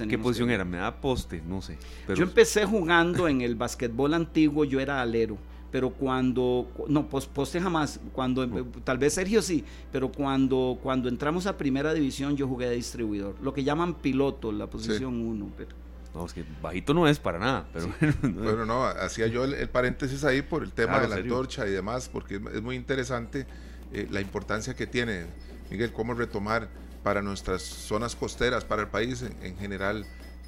¿Qué, 0.08 0.18
posición 0.18 0.50
era? 0.50 0.66
¿Me 0.66 0.78
da 0.78 0.96
poste? 0.96 1.42
No 1.46 1.62
sé. 1.62 1.78
Yo 2.16 2.24
empecé 2.24 2.66
jugando 2.66 3.28
en 3.28 3.42
el 3.42 3.56
basquetbol 3.56 4.14
antiguo, 4.14 4.66
yo 4.66 4.80
era 4.80 5.02
alero 5.02 5.38
pero 5.72 5.90
cuando 5.90 6.70
no 6.88 7.10
poste 7.10 7.60
jamás 7.60 8.00
cuando 8.14 8.48
tal 8.86 8.98
vez 8.98 9.16
Sergio 9.16 9.42
sí 9.42 9.66
pero 9.92 10.10
cuando 10.10 10.80
cuando 10.82 11.10
entramos 11.10 11.48
a 11.48 11.58
primera 11.58 11.94
división 11.94 12.38
yo 12.38 12.48
jugué 12.48 12.70
de 12.70 12.76
distribuidor 12.76 13.36
lo 13.42 13.54
que 13.54 13.62
llaman 13.62 13.96
piloto 13.96 14.54
la 14.54 14.68
posición 14.68 15.20
1 15.20 15.50
pero 15.58 15.72
no, 16.16 16.26
es 16.26 16.34
que 16.34 16.46
bajito 16.62 16.94
no 16.94 17.10
es 17.10 17.20
para 17.20 17.40
nada, 17.40 17.68
pero 17.74 17.94
bueno. 18.22 18.66
no, 18.66 18.86
hacía 18.86 19.28
yo 19.28 19.44
el, 19.44 19.68
paréntesis 19.68 20.24
ahí 20.24 20.42
por 20.42 20.64
el 20.64 20.72
tema 20.72 21.02
de 21.02 21.10
la 21.10 21.16
antorcha 21.18 21.68
y 21.68 21.72
demás, 21.72 22.10
porque 22.12 22.36
es 22.54 22.62
muy 22.62 22.78
interesante 22.78 23.46
eh, 23.92 24.08
la 24.10 24.22
importancia 24.22 24.74
que 24.76 24.88
tiene, 24.88 25.26
Miguel, 25.70 25.92
cómo 25.92 26.14
retomar 26.14 26.70
para 27.06 27.22
nuestras 27.22 27.62
zonas 27.62 28.16
costeras, 28.16 28.66
para 28.66 28.82
el 28.82 28.88
país 28.88 29.24
en, 29.44 29.56
general, 29.58 30.08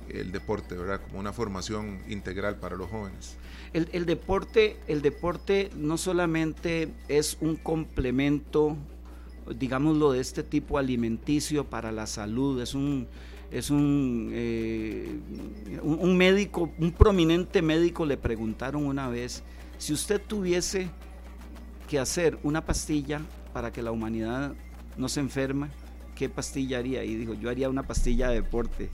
el 0.10 0.32
deporte, 0.32 0.74
¿verdad? 0.74 1.00
Como 1.06 1.20
una 1.20 1.32
formación 1.32 2.00
integral 2.10 2.56
para 2.56 2.76
los 2.76 2.90
jóvenes. 2.90 3.36
El, 3.74 4.08
deporte, 4.08 4.76
el 4.88 5.04
deporte 5.04 5.70
no 5.76 6.00
solamente 6.00 6.90
es 7.10 7.38
un 7.42 7.58
complemento, 7.58 8.76
digámoslo, 9.56 10.14
de 10.14 10.20
este 10.20 10.42
tipo 10.42 10.80
alimenticio 10.80 11.64
para 11.64 11.92
la 11.92 12.08
salud, 12.08 12.60
es 12.60 12.74
un, 12.74 13.08
es 13.52 13.70
un, 13.70 14.32
eh, 14.34 15.16
un, 15.84 16.18
médico, 16.18 16.72
un 16.80 16.92
prominente 16.92 17.62
médico 17.62 18.04
le 18.04 18.18
preguntaron 18.18 18.84
una 18.84 19.08
vez, 19.10 19.44
si 19.78 19.94
usted 19.94 20.20
tuviese 20.20 20.90
que 21.88 22.00
hacer 22.00 22.40
una 22.42 22.66
pastilla 22.66 23.22
para 23.54 23.72
que 23.72 23.84
la 23.84 23.92
humanidad 23.92 24.56
no 24.98 25.08
se 25.08 25.20
enferme, 25.20 25.68
¿qué 26.18 26.30
pastilla 26.30 26.80
haría? 26.80 27.04
Y 27.04 27.16
dijo, 27.16 27.34
yo 27.36 27.50
haría 27.50 27.70
una 27.70 27.84
pastilla 27.84 28.30
de 28.30 28.36
deporte. 28.36 28.90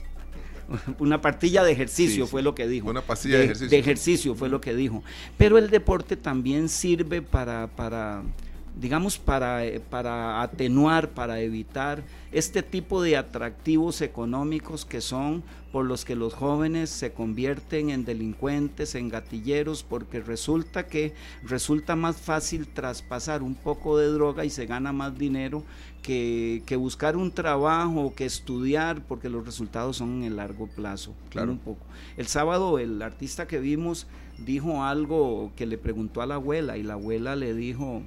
Una 0.98 1.20
pastilla 1.20 1.62
de 1.62 1.72
ejercicio 1.72 2.26
fue 2.26 2.40
lo 2.40 2.54
que 2.54 2.66
dijo. 2.66 2.88
Una 2.88 3.02
pastilla 3.02 3.36
de, 3.36 3.44
ejercicio. 3.44 3.68
De 3.68 3.78
ejercicio 3.78 4.34
fue 4.34 4.48
lo 4.48 4.62
que 4.62 4.74
dijo. 4.74 5.02
Pero 5.36 5.58
el 5.58 5.68
deporte 5.68 6.16
también 6.16 6.70
sirve 6.70 7.20
para, 7.20 7.66
para 7.66 8.22
digamos, 8.80 9.18
para, 9.18 9.62
para 9.90 10.42
atenuar, 10.42 11.10
para 11.10 11.40
evitar 11.40 12.02
este 12.32 12.62
tipo 12.62 13.02
de 13.02 13.16
atractivos 13.16 14.00
económicos 14.00 14.84
que 14.84 15.00
son 15.00 15.44
por 15.70 15.84
los 15.84 16.04
que 16.04 16.14
los 16.14 16.34
jóvenes 16.34 16.90
se 16.90 17.12
convierten 17.12 17.90
en 17.90 18.04
delincuentes, 18.04 18.94
en 18.94 19.08
gatilleros, 19.08 19.82
porque 19.82 20.20
resulta 20.20 20.86
que 20.86 21.14
resulta 21.42 21.96
más 21.96 22.16
fácil 22.16 22.68
traspasar 22.68 23.42
un 23.42 23.54
poco 23.54 23.98
de 23.98 24.06
droga 24.06 24.44
y 24.44 24.50
se 24.50 24.66
gana 24.66 24.92
más 24.92 25.18
dinero 25.18 25.64
que, 26.04 26.76
buscar 26.76 27.16
un 27.16 27.32
trabajo, 27.32 28.14
que 28.14 28.26
estudiar, 28.26 29.02
porque 29.06 29.30
los 29.30 29.44
resultados 29.44 29.96
son 29.96 30.18
en 30.18 30.24
el 30.24 30.36
largo 30.36 30.66
plazo. 30.66 31.14
Claro. 31.30 31.52
Un 31.52 31.58
poco. 31.58 31.84
El 32.16 32.26
sábado 32.26 32.78
el 32.78 33.00
artista 33.00 33.46
que 33.46 33.58
vimos 33.58 34.06
dijo 34.38 34.84
algo 34.84 35.50
que 35.56 35.66
le 35.66 35.78
preguntó 35.78 36.20
a 36.20 36.26
la 36.26 36.34
abuela 36.34 36.76
y 36.76 36.82
la 36.82 36.94
abuela 36.94 37.36
le 37.36 37.54
dijo, 37.54 38.02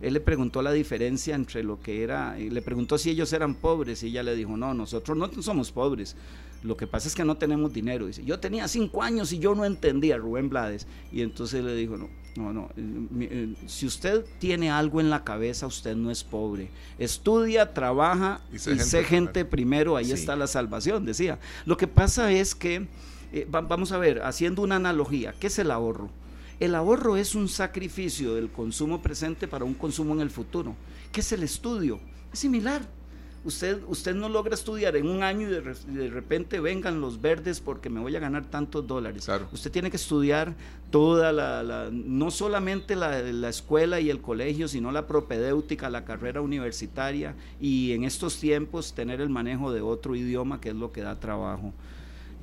él 0.00 0.14
le 0.14 0.20
preguntó 0.20 0.62
la 0.62 0.72
diferencia 0.72 1.34
entre 1.34 1.64
lo 1.64 1.80
que 1.80 2.04
era, 2.04 2.38
y 2.38 2.50
le 2.50 2.62
preguntó 2.62 2.98
si 2.98 3.10
ellos 3.10 3.32
eran 3.32 3.54
pobres 3.56 4.02
y 4.04 4.08
ella 4.08 4.22
le 4.22 4.36
dijo, 4.36 4.56
no, 4.56 4.72
nosotros 4.72 5.18
no 5.18 5.42
somos 5.42 5.72
pobres, 5.72 6.16
lo 6.62 6.76
que 6.76 6.86
pasa 6.86 7.08
es 7.08 7.14
que 7.14 7.24
no 7.24 7.36
tenemos 7.36 7.72
dinero. 7.72 8.06
Dice, 8.06 8.24
yo 8.24 8.38
tenía 8.38 8.68
cinco 8.68 9.02
años 9.02 9.32
y 9.32 9.38
yo 9.38 9.54
no 9.54 9.64
entendía, 9.64 10.18
Rubén 10.18 10.50
Blades. 10.50 10.86
Y 11.10 11.22
entonces 11.22 11.64
le 11.64 11.74
dijo, 11.74 11.96
no, 11.96 12.08
no, 12.36 12.52
no, 12.52 12.70
eh, 12.76 13.28
eh, 13.30 13.54
si 13.66 13.86
usted 13.86 14.24
tiene 14.38 14.70
algo 14.70 15.00
en 15.00 15.10
la 15.10 15.24
cabeza, 15.24 15.66
usted 15.66 15.96
no 15.96 16.10
es 16.10 16.22
pobre. 16.22 16.70
Estudia, 16.98 17.74
trabaja 17.74 18.40
y 18.52 18.58
sé, 18.58 19.04
gente, 19.04 19.44
primero, 19.44 19.96
ahí 19.96 20.12
está 20.12 20.36
la 20.36 20.46
salvación, 20.46 21.04
decía. 21.04 21.38
Lo 21.64 21.76
que 21.76 21.86
pasa 21.86 22.30
es 22.30 22.54
que, 22.54 22.86
eh, 23.32 23.46
vamos 23.50 23.92
a 23.92 23.98
ver, 23.98 24.22
haciendo 24.22 24.62
una 24.62 24.76
analogía, 24.76 25.34
¿qué 25.38 25.48
es 25.48 25.58
el 25.58 25.70
ahorro? 25.70 26.10
El 26.60 26.74
ahorro 26.74 27.16
es 27.16 27.34
un 27.34 27.48
sacrificio 27.48 28.34
del 28.34 28.50
consumo 28.50 29.00
presente 29.00 29.48
para 29.48 29.64
un 29.64 29.74
consumo 29.74 30.14
en 30.14 30.20
el 30.20 30.30
futuro. 30.30 30.76
¿Qué 31.10 31.20
es 31.20 31.32
el 31.32 31.42
estudio? 31.42 31.98
Es 32.32 32.38
similar. 32.38 32.82
Usted, 33.42 33.82
usted 33.88 34.14
no 34.14 34.28
logra 34.28 34.52
estudiar 34.54 34.96
en 34.96 35.08
un 35.08 35.22
año 35.22 35.48
y 35.48 35.50
de, 35.50 36.10
repente 36.10 36.60
vengan 36.60 37.00
los 37.00 37.22
verdes 37.22 37.60
porque 37.60 37.88
me 37.88 37.98
voy 37.98 38.14
a 38.14 38.20
ganar 38.20 38.44
tantos 38.44 38.86
dólares. 38.86 39.26
Usted 39.50 39.70
tiene 39.70 39.90
que 39.90 39.96
estudiar 39.96 40.54
toda 40.90 41.32
la, 41.32 41.88
no 41.90 42.30
solamente 42.30 42.96
la, 42.96 43.22
la, 43.22 43.48
escuela 43.48 43.98
y 43.98 44.10
el 44.10 44.20
colegio, 44.20 44.68
sino 44.68 44.92
la 44.92 45.06
propedéutica, 45.06 45.88
la 45.88 46.04
carrera 46.04 46.42
universitaria 46.42 47.34
y 47.60 47.92
en 47.92 48.04
estos 48.04 48.38
tiempos 48.38 48.92
tener 48.92 49.22
el 49.22 49.30
manejo 49.30 49.72
de 49.72 49.80
otro 49.80 50.14
idioma 50.14 50.60
que 50.60 50.68
es 50.68 50.74
lo 50.74 50.92
que 50.92 51.00
da 51.00 51.18
trabajo 51.18 51.72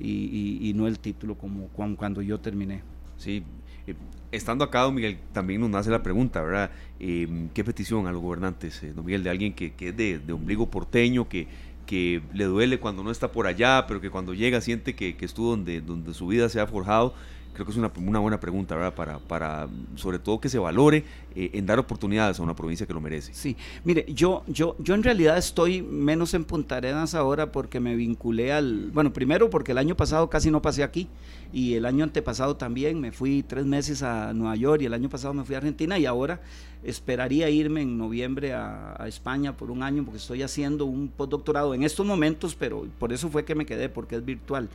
y, 0.00 0.58
y 0.68 0.74
no 0.74 0.88
el 0.88 0.98
título 0.98 1.36
como 1.36 1.68
cuando 1.68 2.22
yo 2.22 2.40
terminé. 2.40 2.82
Sí, 3.18 3.44
eh, 3.86 3.94
estando 4.32 4.64
acá, 4.64 4.82
don 4.82 4.94
Miguel, 4.94 5.18
también 5.32 5.60
nos 5.60 5.70
nace 5.70 5.90
la 5.90 6.02
pregunta, 6.02 6.42
¿verdad? 6.42 6.70
Em, 7.00 7.48
¿Qué 7.50 7.64
petición 7.64 8.06
a 8.06 8.12
los 8.12 8.22
gobernantes, 8.22 8.82
eh, 8.82 8.92
don 8.92 9.04
Miguel, 9.04 9.22
de 9.22 9.30
alguien 9.30 9.54
que, 9.54 9.72
es 9.78 9.96
de, 9.96 10.32
ombligo 10.32 10.70
porteño, 10.70 11.28
que, 11.28 11.48
que 11.86 12.20
le 12.34 12.44
duele 12.44 12.78
cuando 12.78 13.02
no 13.02 13.10
está 13.10 13.32
por 13.32 13.46
allá, 13.46 13.86
pero 13.86 14.00
que 14.00 14.10
cuando 14.10 14.34
llega 14.34 14.60
siente 14.60 14.94
que, 14.94 15.16
estuvo 15.20 15.50
donde, 15.50 15.80
donde 15.80 16.14
su 16.14 16.26
vida 16.26 16.48
se 16.48 16.60
ha 16.60 16.66
forjado? 16.66 17.14
Creo 17.58 17.66
que 17.66 17.72
es 17.72 17.76
una, 17.76 17.90
una 17.96 18.20
buena 18.20 18.38
pregunta, 18.38 18.76
¿verdad? 18.76 18.94
Para, 18.94 19.18
para, 19.18 19.68
sobre 19.96 20.20
todo 20.20 20.40
que 20.40 20.48
se 20.48 20.60
valore 20.60 21.04
eh, 21.34 21.50
en 21.54 21.66
dar 21.66 21.80
oportunidades 21.80 22.38
a 22.38 22.42
una 22.44 22.54
provincia 22.54 22.86
que 22.86 22.94
lo 22.94 23.00
merece. 23.00 23.34
Sí, 23.34 23.56
mire, 23.84 24.06
yo, 24.14 24.44
yo, 24.46 24.76
yo 24.78 24.94
en 24.94 25.02
realidad 25.02 25.36
estoy 25.36 25.82
menos 25.82 26.34
en 26.34 26.44
Punta 26.44 26.76
Arenas 26.76 27.16
ahora 27.16 27.50
porque 27.50 27.80
me 27.80 27.96
vinculé 27.96 28.52
al, 28.52 28.92
bueno, 28.92 29.12
primero 29.12 29.50
porque 29.50 29.72
el 29.72 29.78
año 29.78 29.96
pasado 29.96 30.30
casi 30.30 30.52
no 30.52 30.62
pasé 30.62 30.84
aquí 30.84 31.08
y 31.52 31.74
el 31.74 31.84
año 31.84 32.04
antepasado 32.04 32.56
también 32.56 33.00
me 33.00 33.10
fui 33.10 33.42
tres 33.42 33.66
meses 33.66 34.04
a 34.04 34.32
Nueva 34.34 34.54
York 34.54 34.82
y 34.82 34.86
el 34.86 34.94
año 34.94 35.08
pasado 35.08 35.34
me 35.34 35.42
fui 35.42 35.56
a 35.56 35.58
Argentina 35.58 35.98
y 35.98 36.06
ahora 36.06 36.40
esperaría 36.84 37.50
irme 37.50 37.82
en 37.82 37.98
noviembre 37.98 38.52
a, 38.52 38.94
a 39.02 39.08
España 39.08 39.56
por 39.56 39.72
un 39.72 39.82
año 39.82 40.04
porque 40.04 40.18
estoy 40.18 40.44
haciendo 40.44 40.84
un 40.84 41.08
postdoctorado 41.08 41.74
en 41.74 41.82
estos 41.82 42.06
momentos, 42.06 42.54
pero 42.54 42.86
por 43.00 43.12
eso 43.12 43.28
fue 43.30 43.44
que 43.44 43.56
me 43.56 43.66
quedé 43.66 43.88
porque 43.88 44.14
es 44.14 44.24
virtual. 44.24 44.68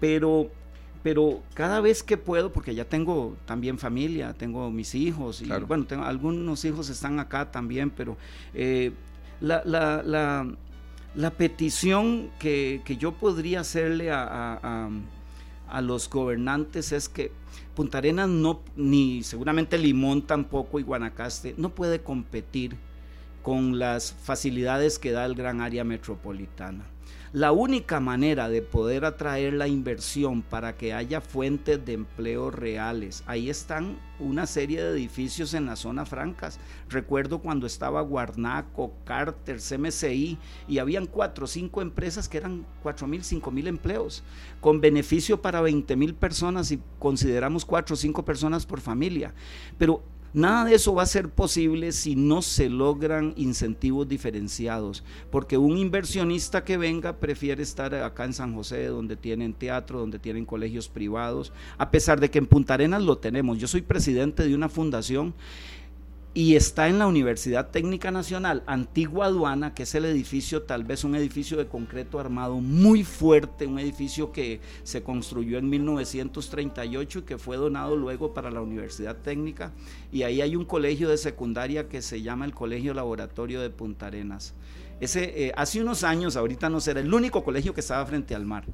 Pero 0.00 0.50
pero 1.02 1.42
cada 1.54 1.80
vez 1.80 2.02
que 2.02 2.16
puedo, 2.16 2.52
porque 2.52 2.74
ya 2.74 2.84
tengo 2.84 3.36
también 3.44 3.78
familia, 3.78 4.34
tengo 4.34 4.70
mis 4.70 4.94
hijos, 4.94 5.42
y 5.42 5.48
bueno, 5.48 5.84
tengo, 5.84 6.04
algunos 6.04 6.64
hijos 6.64 6.88
están 6.88 7.18
acá 7.18 7.50
también, 7.50 7.90
pero 7.90 8.16
eh, 8.54 8.92
la, 9.40 9.62
la, 9.64 10.46
la, 11.14 11.30
petición 11.30 12.30
que, 12.38 12.82
que, 12.84 12.96
yo 12.96 13.12
podría 13.12 13.60
hacerle 13.60 14.12
a, 14.12 14.22
a, 14.62 14.90
a, 15.68 15.80
los 15.80 16.08
gobernantes 16.08 16.92
es 16.92 17.08
que 17.08 17.32
Punta 17.74 17.98
Arenas 17.98 18.28
no, 18.28 18.60
ni 18.76 19.24
seguramente 19.24 19.78
Limón 19.78 20.22
tampoco 20.22 20.78
y 20.78 20.84
Guanacaste, 20.84 21.54
no 21.56 21.70
puede 21.70 22.00
competir 22.00 22.76
con 23.42 23.78
las 23.78 24.12
facilidades 24.12 24.98
que 24.98 25.12
da 25.12 25.24
el 25.24 25.34
gran 25.34 25.60
área 25.60 25.84
metropolitana. 25.84 26.86
La 27.32 27.50
única 27.50 27.98
manera 27.98 28.50
de 28.50 28.60
poder 28.60 29.06
atraer 29.06 29.54
la 29.54 29.66
inversión 29.66 30.42
para 30.42 30.76
que 30.76 30.92
haya 30.92 31.22
fuentes 31.22 31.82
de 31.82 31.94
empleo 31.94 32.50
reales, 32.50 33.24
ahí 33.26 33.48
están 33.48 33.96
una 34.18 34.44
serie 34.46 34.82
de 34.82 34.90
edificios 34.90 35.54
en 35.54 35.64
las 35.64 35.78
zonas 35.78 36.10
francas. 36.10 36.60
Recuerdo 36.90 37.38
cuando 37.38 37.66
estaba 37.66 38.02
Guarnaco, 38.02 38.92
Carter, 39.06 39.60
CMCI 39.60 40.36
y 40.68 40.78
habían 40.78 41.06
cuatro 41.06 41.46
o 41.46 41.48
cinco 41.48 41.80
empresas 41.80 42.28
que 42.28 42.36
eran 42.36 42.66
cuatro 42.82 43.06
mil, 43.06 43.24
cinco 43.24 43.50
mil 43.50 43.66
empleos, 43.66 44.22
con 44.60 44.82
beneficio 44.82 45.40
para 45.40 45.62
20 45.62 45.96
mil 45.96 46.14
personas 46.14 46.70
y 46.70 46.82
consideramos 46.98 47.64
cuatro 47.64 47.94
o 47.94 47.96
cinco 47.96 48.26
personas 48.26 48.66
por 48.66 48.82
familia. 48.82 49.32
Pero 49.78 50.02
Nada 50.34 50.64
de 50.64 50.74
eso 50.74 50.94
va 50.94 51.02
a 51.02 51.06
ser 51.06 51.28
posible 51.28 51.92
si 51.92 52.16
no 52.16 52.40
se 52.40 52.70
logran 52.70 53.34
incentivos 53.36 54.08
diferenciados, 54.08 55.04
porque 55.30 55.58
un 55.58 55.76
inversionista 55.76 56.64
que 56.64 56.78
venga 56.78 57.18
prefiere 57.18 57.62
estar 57.62 57.94
acá 57.94 58.24
en 58.24 58.32
San 58.32 58.54
José, 58.54 58.86
donde 58.86 59.16
tienen 59.16 59.52
teatro, 59.52 60.00
donde 60.00 60.18
tienen 60.18 60.46
colegios 60.46 60.88
privados, 60.88 61.52
a 61.76 61.90
pesar 61.90 62.18
de 62.18 62.30
que 62.30 62.38
en 62.38 62.46
Punta 62.46 62.72
Arenas 62.72 63.02
lo 63.02 63.18
tenemos. 63.18 63.58
Yo 63.58 63.68
soy 63.68 63.82
presidente 63.82 64.42
de 64.44 64.54
una 64.54 64.70
fundación 64.70 65.34
y 66.34 66.56
está 66.56 66.88
en 66.88 66.98
la 66.98 67.06
Universidad 67.06 67.70
Técnica 67.70 68.10
Nacional, 68.10 68.62
antigua 68.66 69.26
aduana, 69.26 69.74
que 69.74 69.82
es 69.82 69.94
el 69.94 70.06
edificio, 70.06 70.62
tal 70.62 70.82
vez 70.82 71.04
un 71.04 71.14
edificio 71.14 71.58
de 71.58 71.66
concreto 71.66 72.18
armado 72.18 72.54
muy 72.60 73.04
fuerte, 73.04 73.66
un 73.66 73.78
edificio 73.78 74.32
que 74.32 74.60
se 74.82 75.02
construyó 75.02 75.58
en 75.58 75.68
1938 75.68 77.18
y 77.18 77.22
que 77.22 77.36
fue 77.36 77.58
donado 77.58 77.96
luego 77.96 78.32
para 78.32 78.50
la 78.50 78.62
Universidad 78.62 79.16
Técnica. 79.16 79.72
Y 80.10 80.22
ahí 80.22 80.40
hay 80.40 80.56
un 80.56 80.64
colegio 80.64 81.10
de 81.10 81.18
secundaria 81.18 81.90
que 81.90 82.00
se 82.00 82.22
llama 82.22 82.46
el 82.46 82.54
Colegio 82.54 82.94
Laboratorio 82.94 83.60
de 83.60 83.68
Punta 83.68 84.06
Arenas. 84.06 84.54
Ese, 85.00 85.48
eh, 85.48 85.52
hace 85.54 85.82
unos 85.82 86.02
años, 86.02 86.36
ahorita 86.36 86.70
no 86.70 86.80
será 86.80 87.00
el 87.00 87.12
único 87.12 87.44
colegio 87.44 87.74
que 87.74 87.80
estaba 87.80 88.06
frente 88.06 88.34
al 88.34 88.46
mar 88.46 88.64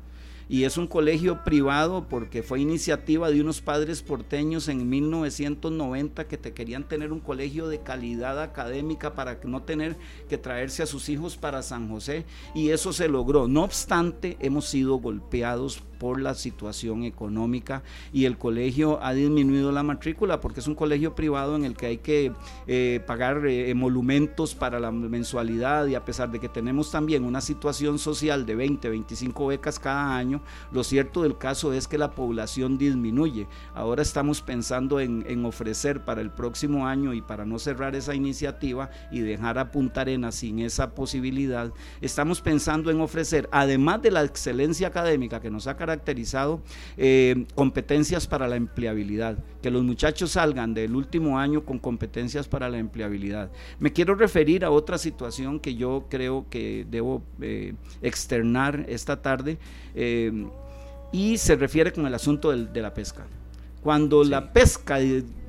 y 0.48 0.64
es 0.64 0.78
un 0.78 0.86
colegio 0.86 1.44
privado 1.44 2.06
porque 2.08 2.42
fue 2.42 2.60
iniciativa 2.60 3.30
de 3.30 3.40
unos 3.40 3.60
padres 3.60 4.02
porteños 4.02 4.68
en 4.68 4.88
1990 4.88 6.26
que 6.26 6.38
te 6.38 6.52
querían 6.52 6.88
tener 6.88 7.12
un 7.12 7.20
colegio 7.20 7.68
de 7.68 7.80
calidad 7.80 8.42
académica 8.42 9.14
para 9.14 9.38
no 9.44 9.62
tener 9.62 9.96
que 10.28 10.38
traerse 10.38 10.82
a 10.82 10.86
sus 10.86 11.08
hijos 11.08 11.36
para 11.36 11.62
San 11.62 11.88
José 11.88 12.24
y 12.54 12.70
eso 12.70 12.92
se 12.92 13.08
logró. 13.08 13.48
No 13.48 13.64
obstante, 13.64 14.36
hemos 14.40 14.66
sido 14.66 14.96
golpeados 14.96 15.82
por 15.98 16.20
la 16.20 16.34
situación 16.34 17.04
económica 17.04 17.82
y 18.12 18.24
el 18.24 18.38
colegio 18.38 19.02
ha 19.02 19.12
disminuido 19.12 19.72
la 19.72 19.82
matrícula 19.82 20.40
porque 20.40 20.60
es 20.60 20.66
un 20.66 20.74
colegio 20.74 21.14
privado 21.14 21.56
en 21.56 21.64
el 21.64 21.76
que 21.76 21.86
hay 21.86 21.98
que 21.98 22.32
eh, 22.66 23.00
pagar 23.06 23.46
eh, 23.46 23.70
emolumentos 23.70 24.54
para 24.54 24.80
la 24.80 24.90
mensualidad 24.90 25.86
y 25.86 25.94
a 25.94 26.04
pesar 26.04 26.30
de 26.30 26.40
que 26.40 26.48
tenemos 26.48 26.90
también 26.90 27.24
una 27.24 27.40
situación 27.40 27.98
social 27.98 28.46
de 28.46 28.54
20, 28.54 28.88
25 28.88 29.46
becas 29.46 29.78
cada 29.78 30.16
año, 30.16 30.40
lo 30.72 30.84
cierto 30.84 31.22
del 31.22 31.38
caso 31.38 31.72
es 31.72 31.88
que 31.88 31.98
la 31.98 32.12
población 32.12 32.78
disminuye. 32.78 33.46
Ahora 33.74 34.02
estamos 34.02 34.42
pensando 34.42 35.00
en, 35.00 35.44
ofrecer 35.44 36.04
para 36.04 36.20
el 36.20 36.30
próximo 36.30 36.86
año 36.86 37.14
y 37.14 37.22
para 37.22 37.44
no 37.44 37.58
cerrar 37.58 37.94
esa 37.94 38.14
iniciativa 38.14 38.90
y 39.10 39.20
dejar 39.20 39.58
a 39.58 39.70
Punta 39.70 40.02
Arenas 40.02 40.34
sin 40.34 40.58
esa 40.58 40.94
posibilidad, 40.94 41.72
estamos 42.00 42.40
pensando 42.40 42.90
en 42.90 43.00
ofrecer, 43.00 43.48
además 43.52 44.02
de 44.02 44.10
la 44.10 44.24
excelencia 44.24 44.88
académica 44.88 45.40
que 45.40 45.50
nos 45.50 45.66
ha 45.66 45.76
eh, 46.96 47.46
competencias 47.54 48.26
para 48.26 48.46
la 48.48 48.56
empleabilidad, 48.56 49.38
que 49.62 49.70
los 49.70 49.82
muchachos 49.82 50.32
salgan 50.32 50.74
del 50.74 50.94
último 50.94 51.38
año 51.38 51.64
con 51.64 51.78
competencias 51.78 52.48
para 52.48 52.68
la 52.68 52.78
empleabilidad. 52.78 53.50
Me 53.78 53.92
quiero 53.92 54.14
referir 54.14 54.64
a 54.64 54.70
otra 54.70 54.98
situación 54.98 55.60
que 55.60 55.74
yo 55.74 56.06
creo 56.08 56.46
que 56.50 56.86
debo 56.90 57.22
eh, 57.40 57.74
externar 58.02 58.84
esta 58.88 59.22
tarde 59.22 59.58
eh, 59.94 60.46
y 61.12 61.38
se 61.38 61.56
refiere 61.56 61.92
con 61.92 62.06
el 62.06 62.14
asunto 62.14 62.50
de 62.50 62.82
la 62.82 62.92
pesca. 62.92 63.26
Cuando 63.88 64.22
la 64.22 64.52
pesca 64.52 64.98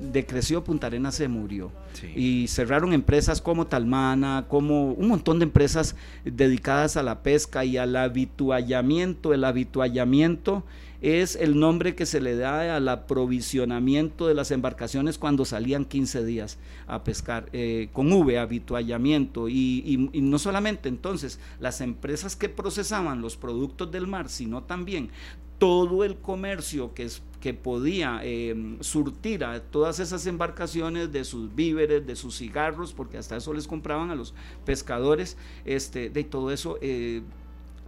decreció, 0.00 0.64
Punta 0.64 0.86
Arenas 0.86 1.14
se 1.14 1.28
murió. 1.28 1.70
Y 2.16 2.48
cerraron 2.48 2.94
empresas 2.94 3.42
como 3.42 3.66
Talmana, 3.66 4.46
como 4.48 4.92
un 4.92 5.08
montón 5.08 5.40
de 5.40 5.42
empresas 5.42 5.94
dedicadas 6.24 6.96
a 6.96 7.02
la 7.02 7.22
pesca 7.22 7.66
y 7.66 7.76
al 7.76 7.94
habituallamiento. 7.96 9.34
El 9.34 9.44
habituallamiento 9.44 10.64
es 11.02 11.36
el 11.36 11.60
nombre 11.60 11.94
que 11.94 12.06
se 12.06 12.22
le 12.22 12.34
da 12.34 12.76
al 12.76 12.88
aprovisionamiento 12.88 14.26
de 14.26 14.32
las 14.32 14.50
embarcaciones 14.52 15.18
cuando 15.18 15.44
salían 15.44 15.84
15 15.84 16.24
días 16.24 16.56
a 16.86 17.04
pescar, 17.04 17.50
eh, 17.52 17.90
con 17.92 18.10
V, 18.10 18.38
habituallamiento. 18.38 19.50
Y, 19.50 20.08
y, 20.14 20.20
no 20.22 20.38
solamente 20.38 20.88
entonces 20.88 21.40
las 21.58 21.82
empresas 21.82 22.36
que 22.36 22.48
procesaban 22.48 23.20
los 23.20 23.36
productos 23.36 23.90
del 23.92 24.06
mar, 24.06 24.30
sino 24.30 24.62
también 24.62 25.10
todo 25.58 26.04
el 26.04 26.16
comercio 26.16 26.94
que, 26.94 27.04
es, 27.04 27.22
que 27.40 27.54
podía 27.54 28.20
eh, 28.22 28.76
surtir 28.80 29.44
a 29.44 29.60
todas 29.60 29.98
esas 29.98 30.26
embarcaciones 30.26 31.10
de 31.10 31.24
sus 31.24 31.54
víveres, 31.54 32.06
de 32.06 32.14
sus 32.14 32.36
cigarros, 32.36 32.92
porque 32.92 33.16
hasta 33.16 33.36
eso 33.36 33.54
les 33.54 33.66
compraban 33.66 34.10
a 34.10 34.14
los 34.14 34.34
pescadores, 34.64 35.36
este, 35.64 36.10
de 36.10 36.24
todo 36.24 36.50
eso 36.50 36.78
eh, 36.82 37.22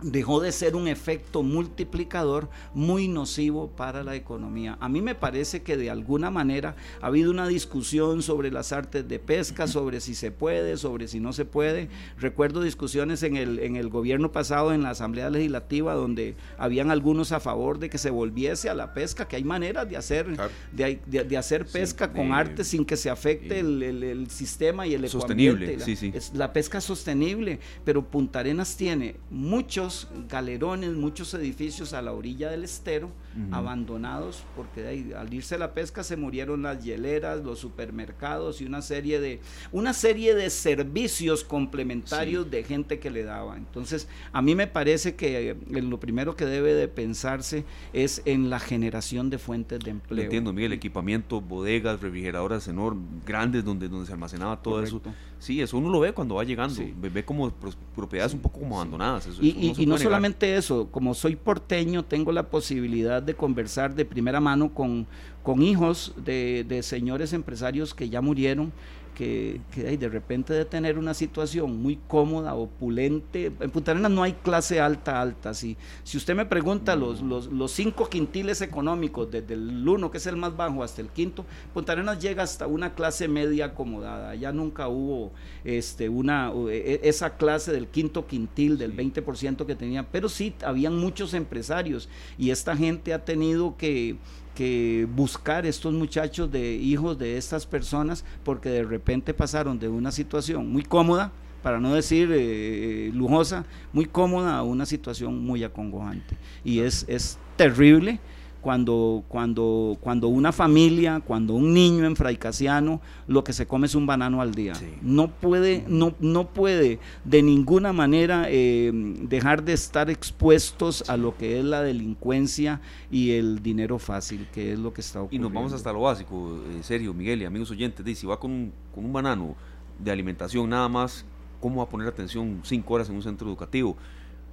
dejó 0.03 0.41
de 0.41 0.53
ser 0.53 0.75
un 0.75 0.89
efecto 0.89 1.43
multiplicador 1.43 2.49
muy 2.75 3.09
nocivo 3.09 3.69
para 3.69 4.03
la 4.03 4.17
economía. 4.17 4.77
A 4.81 4.89
mí 4.89 5.01
me 5.01 5.15
parece 5.15 5.63
que 5.63 5.77
de 5.77 5.91
alguna 5.91 6.31
manera 6.31 6.75
ha 7.01 7.07
habido 7.07 7.31
una 7.31 7.47
discusión 7.47 8.23
sobre 8.23 8.51
las 8.51 8.73
artes 8.73 9.07
de 9.07 9.19
pesca, 9.19 9.67
sobre 9.67 10.01
si 10.01 10.15
se 10.15 10.31
puede, 10.31 10.77
sobre 10.77 11.09
si 11.09 11.21
no 11.21 11.33
se 11.33 11.45
puede. 11.45 11.89
Recuerdo 12.19 12.63
discusiones 12.63 13.23
en 13.23 13.37
el, 13.37 13.59
en 13.61 13.77
el 13.77 13.89
gobierno 13.89 14.33
pasado, 14.33 14.73
en 14.73 14.83
la 14.83 14.91
Asamblea 14.91 15.31
Legislativa, 15.31 15.95
donde 15.95 16.35
habían 16.59 16.91
algunos 16.91 17.33
a 17.33 17.41
favor 17.41 17.79
de 17.79 17.89
que 17.89 17.99
se 17.99 18.11
volviese 18.11 18.69
a 18.69 18.75
la 18.75 18.95
pesca, 18.95 19.29
que 19.29 19.37
hay 19.37 19.45
maneras 19.45 19.89
de 19.89 19.97
hacer, 19.97 20.37
de, 20.73 21.37
hacer 21.37 21.67
pesca 21.67 22.13
con 22.13 22.33
arte 22.33 22.65
sin 22.65 22.85
que 22.85 22.97
se 22.97 23.11
afecte 23.11 23.61
el, 23.61 24.27
sistema 24.31 24.87
y 24.87 24.95
el 24.95 25.09
sostenible, 25.09 25.79
Es 26.15 26.33
la 26.35 26.53
pesca 26.53 26.81
sostenible, 26.81 27.61
pero 27.85 28.03
Punta 28.05 28.41
Arenas 28.41 28.77
tiene 28.77 29.17
muchos 29.31 29.92
galerones, 30.29 30.93
muchos 30.93 31.35
edificios 31.35 31.93
a 31.93 32.03
la 32.03 32.13
orilla 32.13 32.51
del 32.51 32.65
estero, 32.65 33.11
abandonados, 33.51 34.45
porque 34.57 35.15
al 35.17 35.33
irse 35.33 35.57
la 35.57 35.73
pesca 35.73 36.05
se 36.05 36.17
murieron 36.17 36.63
las 36.63 36.85
hieleras, 36.85 37.43
los 37.43 37.59
supermercados 37.59 38.61
y 38.61 38.67
una 38.67 38.83
serie 38.83 39.21
de, 39.21 39.41
una 39.73 39.95
serie 39.95 40.35
de 40.35 40.51
servicios 40.51 41.45
complementarios 41.45 42.51
de 42.51 42.63
gente 42.65 42.99
que 42.99 43.11
le 43.11 43.25
daba. 43.25 43.57
Entonces, 43.57 44.09
a 44.33 44.43
mí 44.43 44.55
me 44.55 44.67
parece 44.67 45.15
que 45.15 45.51
eh, 45.51 45.57
lo 45.83 45.99
primero 45.99 46.37
que 46.37 46.45
debe 46.45 46.75
de 46.75 46.89
pensarse 46.89 47.65
es 47.93 48.23
en 48.25 48.51
la 48.51 48.61
generación 48.61 49.31
de 49.31 49.39
fuentes 49.39 49.81
de 49.81 49.93
empleo. 49.93 50.25
entiendo, 50.25 50.53
Miguel, 50.53 50.73
equipamiento, 50.73 51.41
bodegas, 51.41 52.01
refrigeradoras 52.01 52.69
enormes, 52.69 53.05
grandes, 53.25 53.65
donde, 53.65 53.89
donde 53.89 54.07
se 54.07 54.13
almacenaba 54.13 54.61
todo 54.61 54.83
eso. 54.83 55.01
Sí, 55.43 55.61
eso 55.61 55.77
uno 55.77 55.91
lo 55.91 55.99
ve 55.99 56.13
cuando 56.13 56.37
va 56.37 56.45
llegando, 56.45 56.81
ve 57.01 57.25
como 57.25 57.51
propiedades 57.97 58.33
un 58.33 58.39
poco 58.39 58.61
como 58.61 58.77
abandonadas. 58.77 59.29
y, 59.41 59.75
y 59.77 59.87
no 59.87 59.99
solamente 59.99 60.55
eso, 60.55 60.87
como 60.93 61.15
soy 61.15 61.35
porteño, 61.35 62.05
tengo 62.05 62.31
la 62.31 62.45
posibilidad 62.45 63.21
de 63.21 63.35
conversar 63.35 63.93
de 63.97 64.05
primera 64.05 64.39
mano 64.39 64.73
con, 64.73 65.05
con 65.43 65.61
hijos 65.61 66.15
de, 66.25 66.65
de 66.69 66.85
señores 66.85 67.33
empresarios 67.33 67.93
que 67.93 68.09
ya 68.09 68.21
murieron 68.21 68.73
que, 69.15 69.61
de 69.75 70.09
repente 70.09 70.53
de 70.53 70.65
tener 70.65 70.99
una 70.99 71.15
situación 71.15 71.81
muy 71.83 71.99
cómoda, 72.09 72.55
opulente, 72.55 73.53
en 73.61 73.71
Punta 73.71 73.93
Arenas 73.93 74.11
no 74.11 74.23
hay 74.23 74.33
clase 74.33 74.81
alta, 74.81 75.21
alta. 75.21 75.55
Si, 75.55 75.77
si 76.03 76.17
usted 76.17 76.35
me 76.35 76.47
pregunta 76.47 76.97
los, 76.97 77.21
los, 77.23 77.73
cinco 77.73 78.09
quintiles 78.09 78.61
económicos, 78.61 79.31
desde 79.31 79.55
el 79.55 79.87
uno, 79.87 80.11
que 80.11 80.19
es 80.19 80.27
el 80.27 80.37
más 80.37 80.57
bajo, 80.57 80.83
hasta 80.83 81.01
el 81.01 81.09
quinto, 81.09 81.45
Punta 81.73 81.93
Arenas 81.93 82.21
llega 82.21 82.43
hasta 82.43 82.67
una 82.67 82.95
clase 82.95 83.29
media 83.29 83.67
acomodada. 83.67 84.35
Ya 84.35 84.53
nunca 84.53 84.89
hubo 84.89 85.33
este, 85.65 86.09
una, 86.09 86.53
e, 86.69 87.01
esa 87.05 87.37
clase 87.37 87.73
del 87.73 87.89
quinto 87.89 88.27
quintil, 88.27 88.79
del 88.79 88.97
20% 88.97 89.67
que 89.67 89.75
tenía, 89.75 90.05
pero 90.11 90.29
sí, 90.29 90.55
habían 90.65 90.97
muchos 90.97 91.35
empresarios 91.35 92.09
y 92.39 92.51
esta 92.51 92.77
gente 92.77 93.13
ha 93.13 93.25
tenido 93.25 93.77
que 93.77 94.17
que 94.55 95.07
buscar 95.15 95.67
estos 95.67 95.95
muchachos 95.95 96.51
de 96.51 96.75
hijos 96.75 97.19
de 97.19 97.37
estas 97.37 97.67
personas 97.67 98.25
porque 98.45 98.69
de 98.69 98.85
repente 98.85 99.35
pasaron 99.35 99.79
de 99.79 99.89
una 99.89 100.13
situación 100.13 100.71
muy 100.71 100.83
cómoda, 100.83 101.33
para 101.63 101.79
no 101.79 101.95
decir 101.95 102.29
eh, 102.33 103.11
lujosa, 103.15 103.65
muy 103.93 104.07
cómoda 104.07 104.57
a 104.57 104.63
una 104.65 104.85
situación 104.85 105.45
muy 105.45 105.63
acongojante. 105.63 106.37
Y 106.65 106.81
es, 106.81 107.05
es 107.09 107.39
terrible 107.57 108.19
cuando, 108.63 109.25
cuando, 109.29 109.99
cuando 110.01 110.29
una 110.29 110.53
familia, 110.53 111.21
cuando 111.21 111.55
un 111.55 111.75
niño 111.75 112.07
en 112.07 112.15
Fraicasiano, 112.15 113.01
lo 113.27 113.43
que 113.43 113.53
se 113.53 113.67
come 113.67 113.87
es 113.87 113.95
un 113.97 114.07
banano 114.07 114.41
al 114.41 114.55
día. 114.55 114.73
No, 115.03 115.29
puede, 115.29 115.85
no, 115.89 116.15
no 116.21 116.49
puede 116.49 117.01
de 117.25 117.43
ninguna 117.43 117.93
manera 117.93 118.47
eh, 118.49 118.91
dejar 119.23 119.65
de 119.65 119.73
estar 119.73 120.09
expuestos 120.09 121.11
a 121.11 121.17
lo 121.17 121.37
que 121.37 121.59
es 121.59 121.65
la 121.65 121.83
delincuencia 121.83 122.81
y 123.11 123.33
el 123.33 123.63
dinero 123.63 123.99
fácil, 123.99 124.47
que 124.53 124.73
es 124.73 124.79
lo 124.79 124.95
que 124.95 125.01
está 125.01 125.21
ocurriendo. 125.21 125.49
Y 125.49 125.51
nos 125.51 125.55
vamos 125.55 125.73
hasta 125.73 125.93
lo 125.93 126.03
básico, 126.03 126.61
en 126.73 126.85
serio, 126.85 127.13
Miguel 127.13 127.43
y 127.43 127.45
amigos 127.45 127.71
oyentes, 127.73 128.05
dice, 128.05 128.23
si 128.23 128.27
va 128.29 128.39
con 128.39 128.53
un, 128.53 128.73
con 128.95 129.05
un 129.05 129.13
banano 129.13 129.57
de 129.99 130.13
alimentación 130.13 130.71
nada 130.71 130.89
más, 130.89 131.25
¿cómo 131.61 131.79
va 131.79 131.83
a 131.83 131.89
poner 131.89 132.07
atención 132.07 132.61
cinco 132.63 132.95
horas 132.95 133.09
en 133.09 133.17
un 133.17 133.23
centro 133.23 133.49
educativo? 133.49 133.97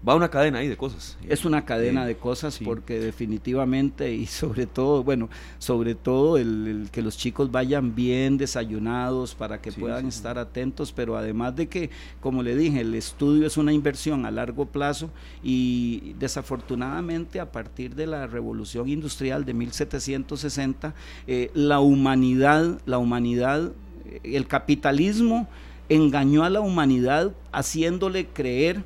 Va 0.07 0.15
una 0.15 0.29
cadena 0.29 0.59
ahí 0.59 0.67
de 0.67 0.77
cosas. 0.77 1.17
Es 1.27 1.43
una 1.45 1.65
cadena 1.65 2.05
de 2.05 2.15
cosas 2.15 2.59
porque 2.63 2.99
definitivamente 2.99 4.13
y 4.13 4.25
sobre 4.27 4.65
todo, 4.65 5.03
bueno, 5.03 5.29
sobre 5.57 5.95
todo 5.95 6.37
el, 6.37 6.87
que 6.91 7.01
los 7.01 7.17
chicos 7.17 7.51
vayan 7.51 7.95
bien 7.95 8.37
desayunados 8.37 9.35
para 9.35 9.61
que 9.61 9.71
puedan 9.71 10.07
estar 10.07 10.37
atentos, 10.37 10.91
pero 10.91 11.17
además 11.17 11.55
de 11.55 11.67
que, 11.67 11.89
como 12.21 12.43
le 12.43 12.55
dije, 12.55 12.81
el 12.81 12.95
estudio 12.95 13.45
es 13.45 13.57
una 13.57 13.73
inversión 13.73 14.25
a 14.25 14.31
largo 14.31 14.65
plazo 14.65 15.09
y 15.43 16.13
desafortunadamente 16.19 17.39
a 17.39 17.51
partir 17.51 17.95
de 17.95 18.07
la 18.07 18.27
revolución 18.27 18.87
industrial 18.87 19.45
de 19.45 19.53
1760, 19.53 20.93
eh, 21.27 21.51
la 21.53 21.79
humanidad, 21.79 22.79
la 22.85 22.97
humanidad, 22.97 23.71
eh, 24.05 24.21
el 24.23 24.47
capitalismo 24.47 25.47
engañó 25.89 26.43
a 26.43 26.49
la 26.49 26.61
humanidad 26.61 27.33
haciéndole 27.51 28.27
creer 28.27 28.83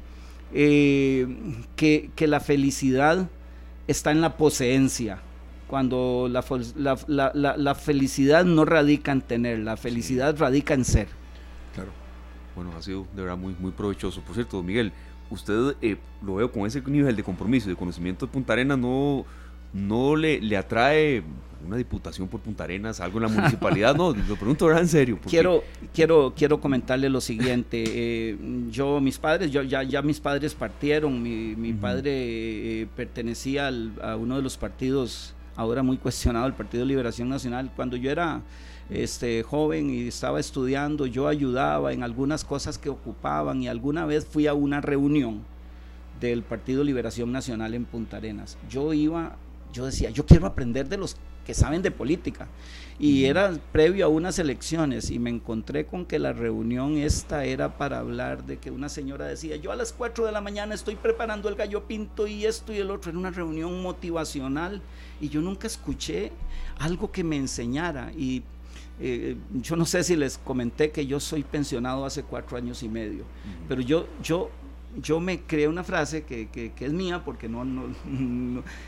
eh, 0.53 1.27
que, 1.75 2.11
la 2.27 2.39
felicidad 2.39 3.27
está 3.87 4.11
en 4.11 4.21
la 4.21 4.37
poseencia, 4.37 5.19
cuando 5.67 6.29
la, 6.29 7.55
la, 7.57 7.75
felicidad 7.75 8.45
no 8.45 8.65
radica 8.65 9.11
en 9.11 9.21
tener, 9.21 9.59
la 9.59 9.77
felicidad 9.77 10.37
radica 10.37 10.73
en 10.73 10.85
ser. 10.85 11.07
Claro. 11.73 11.91
Bueno, 12.55 12.71
ha 12.77 12.81
sido 12.81 13.07
de 13.15 13.21
verdad 13.23 13.37
muy, 13.37 13.55
muy 13.59 13.71
provechoso. 13.71 14.21
Por 14.21 14.35
cierto, 14.35 14.61
Miguel, 14.61 14.91
usted 15.29 15.75
eh, 15.81 15.97
lo 16.23 16.35
veo 16.35 16.51
con 16.51 16.65
ese 16.67 16.81
nivel 16.81 17.15
de 17.15 17.23
compromiso 17.23 17.67
y 17.67 17.73
de 17.73 17.77
conocimiento 17.77 18.25
de 18.25 18.31
Punta 18.31 18.53
Arenas, 18.53 18.77
no, 18.77 19.25
no 19.73 20.15
le, 20.15 20.39
le 20.39 20.57
atrae 20.57 21.23
una 21.65 21.77
diputación 21.77 22.27
por 22.27 22.41
Punta 22.41 22.65
Arenas, 22.65 22.99
algo 22.99 23.19
en 23.19 23.23
la 23.23 23.29
municipalidad, 23.29 23.95
no, 23.95 24.13
lo 24.13 24.35
pregunto 24.35 24.65
ahora 24.65 24.79
en 24.79 24.87
serio. 24.87 25.19
Quiero, 25.25 25.63
quiero, 25.93 26.33
quiero 26.35 26.59
comentarle 26.59 27.09
lo 27.09 27.21
siguiente, 27.21 27.83
eh, 27.85 28.37
yo, 28.69 28.99
mis 28.99 29.17
padres, 29.17 29.51
yo, 29.51 29.63
ya, 29.63 29.83
ya 29.83 30.01
mis 30.01 30.19
padres 30.19 30.53
partieron, 30.53 31.21
mi, 31.21 31.55
mi 31.55 31.73
padre 31.73 32.11
eh, 32.81 32.87
pertenecía 32.95 33.69
a 34.01 34.15
uno 34.17 34.35
de 34.35 34.41
los 34.41 34.57
partidos, 34.57 35.33
ahora 35.55 35.83
muy 35.83 35.97
cuestionado, 35.97 36.45
el 36.47 36.53
Partido 36.53 36.85
Liberación 36.85 37.29
Nacional, 37.29 37.71
cuando 37.75 37.95
yo 37.95 38.11
era 38.11 38.41
este, 38.89 39.43
joven 39.43 39.89
y 39.89 40.07
estaba 40.07 40.39
estudiando, 40.39 41.05
yo 41.05 41.27
ayudaba 41.27 41.93
en 41.93 42.03
algunas 42.03 42.43
cosas 42.43 42.77
que 42.77 42.89
ocupaban 42.89 43.61
y 43.61 43.67
alguna 43.67 44.05
vez 44.05 44.25
fui 44.25 44.47
a 44.47 44.53
una 44.53 44.81
reunión 44.81 45.43
del 46.19 46.43
Partido 46.43 46.83
Liberación 46.83 47.31
Nacional 47.31 47.73
en 47.73 47.85
Punta 47.85 48.17
Arenas. 48.17 48.57
Yo 48.69 48.93
iba, 48.93 49.35
yo 49.73 49.85
decía, 49.85 50.09
yo 50.11 50.25
quiero 50.25 50.45
aprender 50.45 50.87
de 50.87 50.97
los 50.97 51.17
que 51.45 51.53
saben 51.53 51.81
de 51.81 51.91
política. 51.91 52.47
Y 52.99 53.25
era 53.25 53.51
previo 53.71 54.05
a 54.05 54.07
unas 54.07 54.39
elecciones 54.39 55.09
y 55.09 55.19
me 55.19 55.29
encontré 55.29 55.85
con 55.85 56.05
que 56.05 56.19
la 56.19 56.31
reunión 56.31 56.97
esta 56.97 57.43
era 57.43 57.77
para 57.77 57.99
hablar 57.99 58.45
de 58.45 58.57
que 58.57 58.71
una 58.71 58.87
señora 58.87 59.25
decía, 59.25 59.55
yo 59.57 59.71
a 59.71 59.75
las 59.75 59.91
4 59.91 60.25
de 60.25 60.31
la 60.31 60.41
mañana 60.41 60.75
estoy 60.75 60.95
preparando 60.95 61.49
el 61.49 61.55
gallo 61.55 61.83
pinto 61.85 62.27
y 62.27 62.45
esto 62.45 62.71
y 62.71 62.77
el 62.77 62.91
otro. 62.91 63.09
Era 63.09 63.19
una 63.19 63.31
reunión 63.31 63.81
motivacional 63.81 64.81
y 65.19 65.27
yo 65.27 65.41
nunca 65.41 65.67
escuché 65.67 66.31
algo 66.77 67.11
que 67.11 67.23
me 67.23 67.35
enseñara. 67.35 68.11
Y 68.15 68.43
eh, 68.99 69.35
yo 69.53 69.75
no 69.75 69.85
sé 69.85 70.03
si 70.03 70.15
les 70.15 70.37
comenté 70.37 70.91
que 70.91 71.05
yo 71.07 71.19
soy 71.19 71.43
pensionado 71.43 72.05
hace 72.05 72.23
cuatro 72.23 72.57
años 72.57 72.83
y 72.83 72.89
medio, 72.89 73.25
pero 73.67 73.81
yo, 73.81 74.07
yo 74.21 74.51
yo 75.01 75.19
me 75.19 75.41
creé 75.41 75.67
una 75.67 75.83
frase 75.83 76.23
que, 76.23 76.47
que, 76.49 76.71
es 76.79 76.93
mía, 76.93 77.23
porque 77.23 77.49
no, 77.49 77.65
no, 77.65 77.83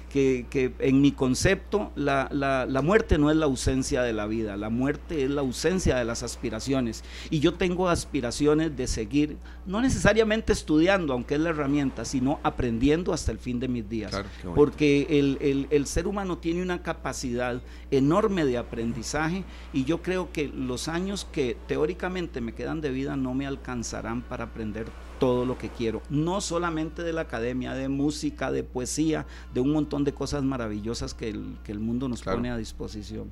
que, 0.09 0.45
que, 0.49 0.73
en 0.79 1.01
mi 1.01 1.11
concepto 1.11 1.91
la, 1.95 2.27
la, 2.31 2.65
la, 2.65 2.81
muerte 2.81 3.17
no 3.17 3.31
es 3.31 3.37
la 3.37 3.45
ausencia 3.45 4.01
de 4.01 4.13
la 4.13 4.25
vida, 4.27 4.57
la 4.57 4.69
muerte 4.69 5.23
es 5.23 5.29
la 5.29 5.41
ausencia 5.41 5.95
de 5.97 6.05
las 6.05 6.23
aspiraciones. 6.23 7.03
Y 7.29 7.39
yo 7.39 7.55
tengo 7.55 7.89
aspiraciones 7.89 8.75
de 8.75 8.87
seguir, 8.87 9.37
no 9.65 9.81
necesariamente 9.81 10.53
estudiando, 10.53 11.13
aunque 11.13 11.35
es 11.35 11.41
la 11.41 11.49
herramienta, 11.49 12.05
sino 12.05 12.39
aprendiendo 12.43 13.13
hasta 13.13 13.31
el 13.31 13.39
fin 13.39 13.59
de 13.59 13.67
mis 13.67 13.89
días. 13.89 14.13
porque 14.55 15.07
el, 15.09 15.37
el, 15.41 15.67
el 15.69 15.85
ser 15.87 16.07
humano 16.07 16.37
tiene 16.37 16.61
una 16.61 16.81
capacidad 16.81 17.61
enorme 17.91 18.45
de 18.45 18.57
aprendizaje 18.57 19.43
y 19.73 19.85
yo 19.85 20.01
creo 20.01 20.31
que 20.31 20.47
los 20.47 20.87
años 20.87 21.27
que 21.31 21.57
teóricamente 21.67 22.41
me 22.41 22.53
quedan 22.53 22.81
de 22.81 22.89
vida 22.89 23.15
no 23.15 23.33
me 23.33 23.47
alcanzarán 23.47 24.21
para 24.21 24.45
aprender 24.45 24.85
todo 25.19 25.45
lo 25.45 25.57
que 25.57 25.69
quiero, 25.69 26.01
no 26.09 26.41
solamente 26.41 27.03
de 27.03 27.13
la 27.13 27.21
academia, 27.21 27.73
de 27.73 27.89
música, 27.89 28.51
de 28.51 28.63
poesía, 28.63 29.25
de 29.53 29.61
un 29.61 29.71
montón 29.71 30.03
de 30.03 30.13
cosas 30.13 30.43
maravillosas 30.43 31.13
que 31.13 31.29
el, 31.29 31.57
que 31.63 31.71
el 31.71 31.79
mundo 31.79 32.07
nos 32.07 32.21
pone 32.21 32.49
a 32.49 32.57
disposición. 32.57 33.29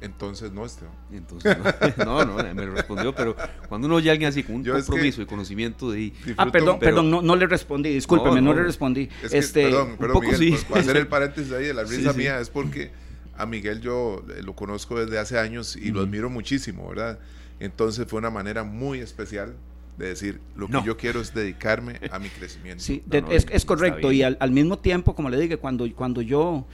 Entonces 0.00 0.52
no, 0.52 0.64
Esteban. 0.64 0.94
Entonces, 1.12 1.56
no, 1.98 2.24
no, 2.24 2.36
me 2.54 2.66
respondió, 2.66 3.14
pero 3.14 3.34
cuando 3.68 3.88
uno 3.88 3.96
oye 3.96 4.10
a 4.10 4.12
alguien 4.12 4.28
así 4.28 4.44
con 4.44 4.56
un 4.56 4.64
compromiso 4.64 5.22
y 5.22 5.26
conocimiento 5.26 5.90
de... 5.90 6.12
Ah, 6.36 6.46
perdón, 6.50 6.78
perdón, 6.78 7.10
no, 7.10 7.20
no, 7.20 7.34
le 7.34 7.46
respondí, 7.46 7.90
discúlpeme, 7.90 8.40
no, 8.40 8.54
le 8.54 8.62
respondí. 8.62 9.08
este, 9.30 9.64
perdón, 9.64 9.96
pero 9.98 10.20
Miguel, 10.20 10.50
pues, 10.50 10.64
para 10.64 10.80
hacer 10.80 10.96
el 10.98 11.08
paréntesis 11.08 11.52
ahí 11.52 11.66
de 11.66 11.74
la 11.74 11.82
risa 11.84 12.12
mía, 12.12 12.38
es 12.38 12.48
porque 12.48 12.92
a 13.36 13.46
Miguel 13.46 13.80
yo 13.80 14.22
eh, 14.36 14.42
lo 14.42 14.54
conozco 14.54 14.98
desde 14.98 15.18
hace 15.18 15.38
años 15.38 15.74
y 15.74 15.90
lo 15.90 16.02
admiro 16.02 16.30
muchísimo, 16.30 16.88
¿verdad? 16.88 17.18
Entonces 17.58 18.06
fue 18.06 18.20
una 18.20 18.30
manera 18.30 18.62
muy 18.62 19.00
especial 19.00 19.56
de 19.98 20.08
decir, 20.08 20.40
lo 20.56 20.68
que 20.68 20.80
yo 20.84 20.96
quiero 20.96 21.20
es 21.20 21.34
dedicarme 21.34 22.00
a 22.10 22.18
mi 22.18 22.28
crecimiento. 22.28 22.82
Sí, 22.82 23.02
es, 23.30 23.46
es, 23.50 23.64
correcto. 23.64 24.12
Y 24.12 24.22
al, 24.22 24.36
al, 24.40 24.52
mismo 24.52 24.78
tiempo, 24.78 25.14
como 25.14 25.28
le 25.28 25.38
dije, 25.38 25.56
cuando, 25.56 25.84
cuando 25.94 26.22
yo, 26.22 26.64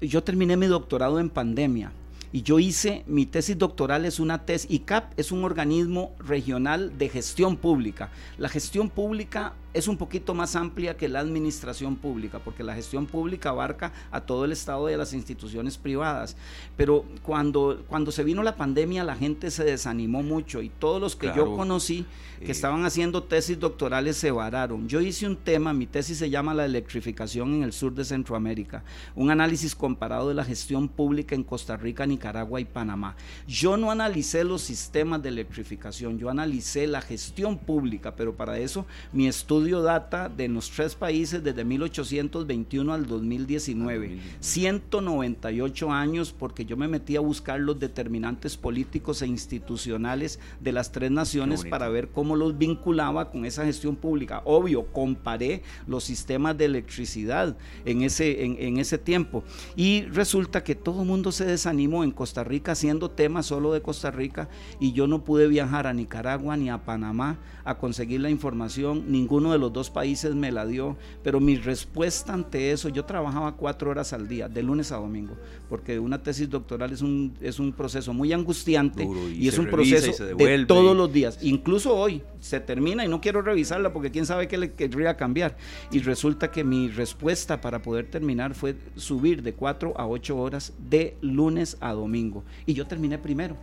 yo 0.00 0.22
terminé 0.24 0.56
mi 0.56 0.66
doctorado 0.66 1.20
en 1.20 1.30
pandemia, 1.30 1.92
y 2.32 2.42
yo 2.42 2.58
hice, 2.58 3.04
mi 3.06 3.26
tesis 3.26 3.56
doctoral 3.56 4.04
es 4.04 4.18
una 4.18 4.44
tesis, 4.44 4.68
ICAP 4.68 5.16
es 5.16 5.30
un 5.30 5.44
organismo 5.44 6.16
regional 6.18 6.98
de 6.98 7.08
gestión 7.08 7.56
pública. 7.56 8.10
La 8.38 8.48
gestión 8.48 8.90
pública 8.90 9.52
es 9.74 9.88
un 9.88 9.96
poquito 9.96 10.34
más 10.34 10.54
amplia 10.54 10.96
que 10.96 11.08
la 11.08 11.18
administración 11.18 11.96
pública, 11.96 12.38
porque 12.38 12.62
la 12.62 12.74
gestión 12.74 13.06
pública 13.06 13.50
abarca 13.50 13.92
a 14.12 14.20
todo 14.20 14.44
el 14.44 14.52
Estado 14.52 14.88
y 14.88 14.94
a 14.94 14.96
las 14.96 15.12
instituciones 15.12 15.76
privadas. 15.76 16.36
Pero 16.76 17.04
cuando, 17.22 17.82
cuando 17.88 18.12
se 18.12 18.22
vino 18.22 18.42
la 18.44 18.54
pandemia, 18.54 19.02
la 19.02 19.16
gente 19.16 19.50
se 19.50 19.64
desanimó 19.64 20.22
mucho 20.22 20.62
y 20.62 20.68
todos 20.68 21.00
los 21.00 21.16
que 21.16 21.32
yo 21.34 21.56
conocí 21.56 22.06
que 22.44 22.52
estaban 22.52 22.84
haciendo 22.84 23.22
tesis 23.22 23.58
doctorales 23.58 24.16
se 24.16 24.30
vararon. 24.30 24.88
Yo 24.88 25.00
hice 25.00 25.26
un 25.26 25.36
tema, 25.36 25.72
mi 25.72 25.86
tesis 25.86 26.18
se 26.18 26.30
llama 26.30 26.54
La 26.54 26.66
electrificación 26.66 27.54
en 27.54 27.62
el 27.62 27.72
sur 27.72 27.94
de 27.94 28.04
Centroamérica, 28.04 28.84
un 29.16 29.30
análisis 29.30 29.74
comparado 29.74 30.28
de 30.28 30.34
la 30.34 30.44
gestión 30.44 30.88
pública 30.88 31.34
en 31.34 31.42
Costa 31.42 31.76
Rica, 31.76 32.06
Nicaragua 32.06 32.60
y 32.60 32.64
Panamá. 32.64 33.16
Yo 33.48 33.76
no 33.76 33.90
analicé 33.90 34.44
los 34.44 34.62
sistemas 34.62 35.22
de 35.22 35.30
electrificación, 35.30 36.18
yo 36.18 36.28
analicé 36.28 36.86
la 36.86 37.00
gestión 37.00 37.58
pública, 37.58 38.14
pero 38.14 38.34
para 38.34 38.58
eso 38.58 38.86
mi 39.12 39.26
estudio 39.26 39.63
estudio 39.64 39.82
data 39.82 40.28
de 40.28 40.46
los 40.46 40.68
tres 40.68 40.94
países 40.94 41.42
desde 41.42 41.64
1821 41.64 42.92
al 42.92 43.06
2019. 43.06 44.18
198 44.40 45.90
años 45.90 46.34
porque 46.38 46.66
yo 46.66 46.76
me 46.76 46.86
metí 46.86 47.16
a 47.16 47.20
buscar 47.20 47.60
los 47.60 47.80
determinantes 47.80 48.58
políticos 48.58 49.22
e 49.22 49.26
institucionales 49.26 50.38
de 50.60 50.72
las 50.72 50.92
tres 50.92 51.10
naciones 51.10 51.64
para 51.64 51.88
ver 51.88 52.08
cómo 52.08 52.36
los 52.36 52.58
vinculaba 52.58 53.30
con 53.30 53.46
esa 53.46 53.64
gestión 53.64 53.96
pública. 53.96 54.42
Obvio, 54.44 54.84
comparé 54.92 55.62
los 55.86 56.04
sistemas 56.04 56.58
de 56.58 56.66
electricidad 56.66 57.56
en 57.86 58.02
ese, 58.02 58.44
en, 58.44 58.76
ese 58.76 58.98
tiempo. 58.98 59.44
Y 59.76 60.02
resulta 60.12 60.62
que 60.62 60.74
todo 60.74 61.00
el 61.00 61.08
mundo 61.08 61.32
se 61.32 61.46
desanimó 61.46 62.04
en 62.04 62.10
Costa 62.10 62.44
Rica 62.44 62.72
haciendo 62.72 63.10
temas 63.10 63.46
solo 63.46 63.72
de 63.72 63.80
Costa 63.80 64.10
Rica 64.10 64.50
y 64.78 64.92
yo 64.92 65.06
no 65.06 65.24
pude 65.24 65.48
viajar 65.48 65.86
a 65.86 65.94
Nicaragua 65.94 66.54
ni 66.58 66.68
a 66.68 66.84
Panamá 66.84 67.38
a 67.64 67.76
conseguir 67.78 68.20
la 68.20 68.30
información, 68.30 69.04
ninguno 69.08 69.52
de 69.52 69.58
los 69.58 69.72
dos 69.72 69.90
países 69.90 70.34
me 70.34 70.52
la 70.52 70.66
dio, 70.66 70.96
pero 71.22 71.40
mi 71.40 71.56
respuesta 71.56 72.32
ante 72.32 72.72
eso, 72.72 72.88
yo 72.88 73.04
trabajaba 73.04 73.52
cuatro 73.52 73.90
horas 73.90 74.12
al 74.12 74.28
día, 74.28 74.48
de 74.48 74.62
lunes 74.62 74.92
a 74.92 74.96
domingo, 74.96 75.34
porque 75.68 75.98
una 75.98 76.22
tesis 76.22 76.48
doctoral 76.48 76.92
es 76.92 77.02
un, 77.02 77.34
es 77.40 77.58
un 77.58 77.72
proceso 77.72 78.12
muy 78.12 78.32
angustiante 78.32 79.08
y, 79.34 79.48
es 79.48 79.58
un 79.58 79.66
proceso 79.66 80.24
de 80.24 80.64
todos 80.66 80.96
los 80.96 81.12
días, 81.12 81.38
incluso 81.42 81.94
hoy 81.94 82.22
se 82.40 82.60
termina 82.60 83.04
y 83.04 83.08
no 83.08 83.20
quiero 83.20 83.40
revisarla 83.40 83.92
porque 83.92 84.10
quién 84.10 84.26
sabe 84.26 84.48
qué 84.48 84.58
le 84.58 84.72
querría 84.72 85.16
cambiar. 85.16 85.56
Y 85.90 86.00
resulta 86.00 86.50
que 86.50 86.62
mi 86.62 86.88
respuesta 86.88 87.60
para 87.60 87.80
poder 87.80 88.10
terminar 88.10 88.54
fue 88.54 88.76
subir 88.96 89.42
de 89.42 89.54
cuatro 89.54 89.94
a 89.96 90.06
ocho 90.06 90.36
horas 90.36 90.74
de 90.78 91.16
lunes 91.22 91.78
a 91.80 91.92
domingo. 91.92 92.44
Y 92.66 92.74
yo 92.74 92.86
terminé 92.86 93.18
primero. 93.18 93.56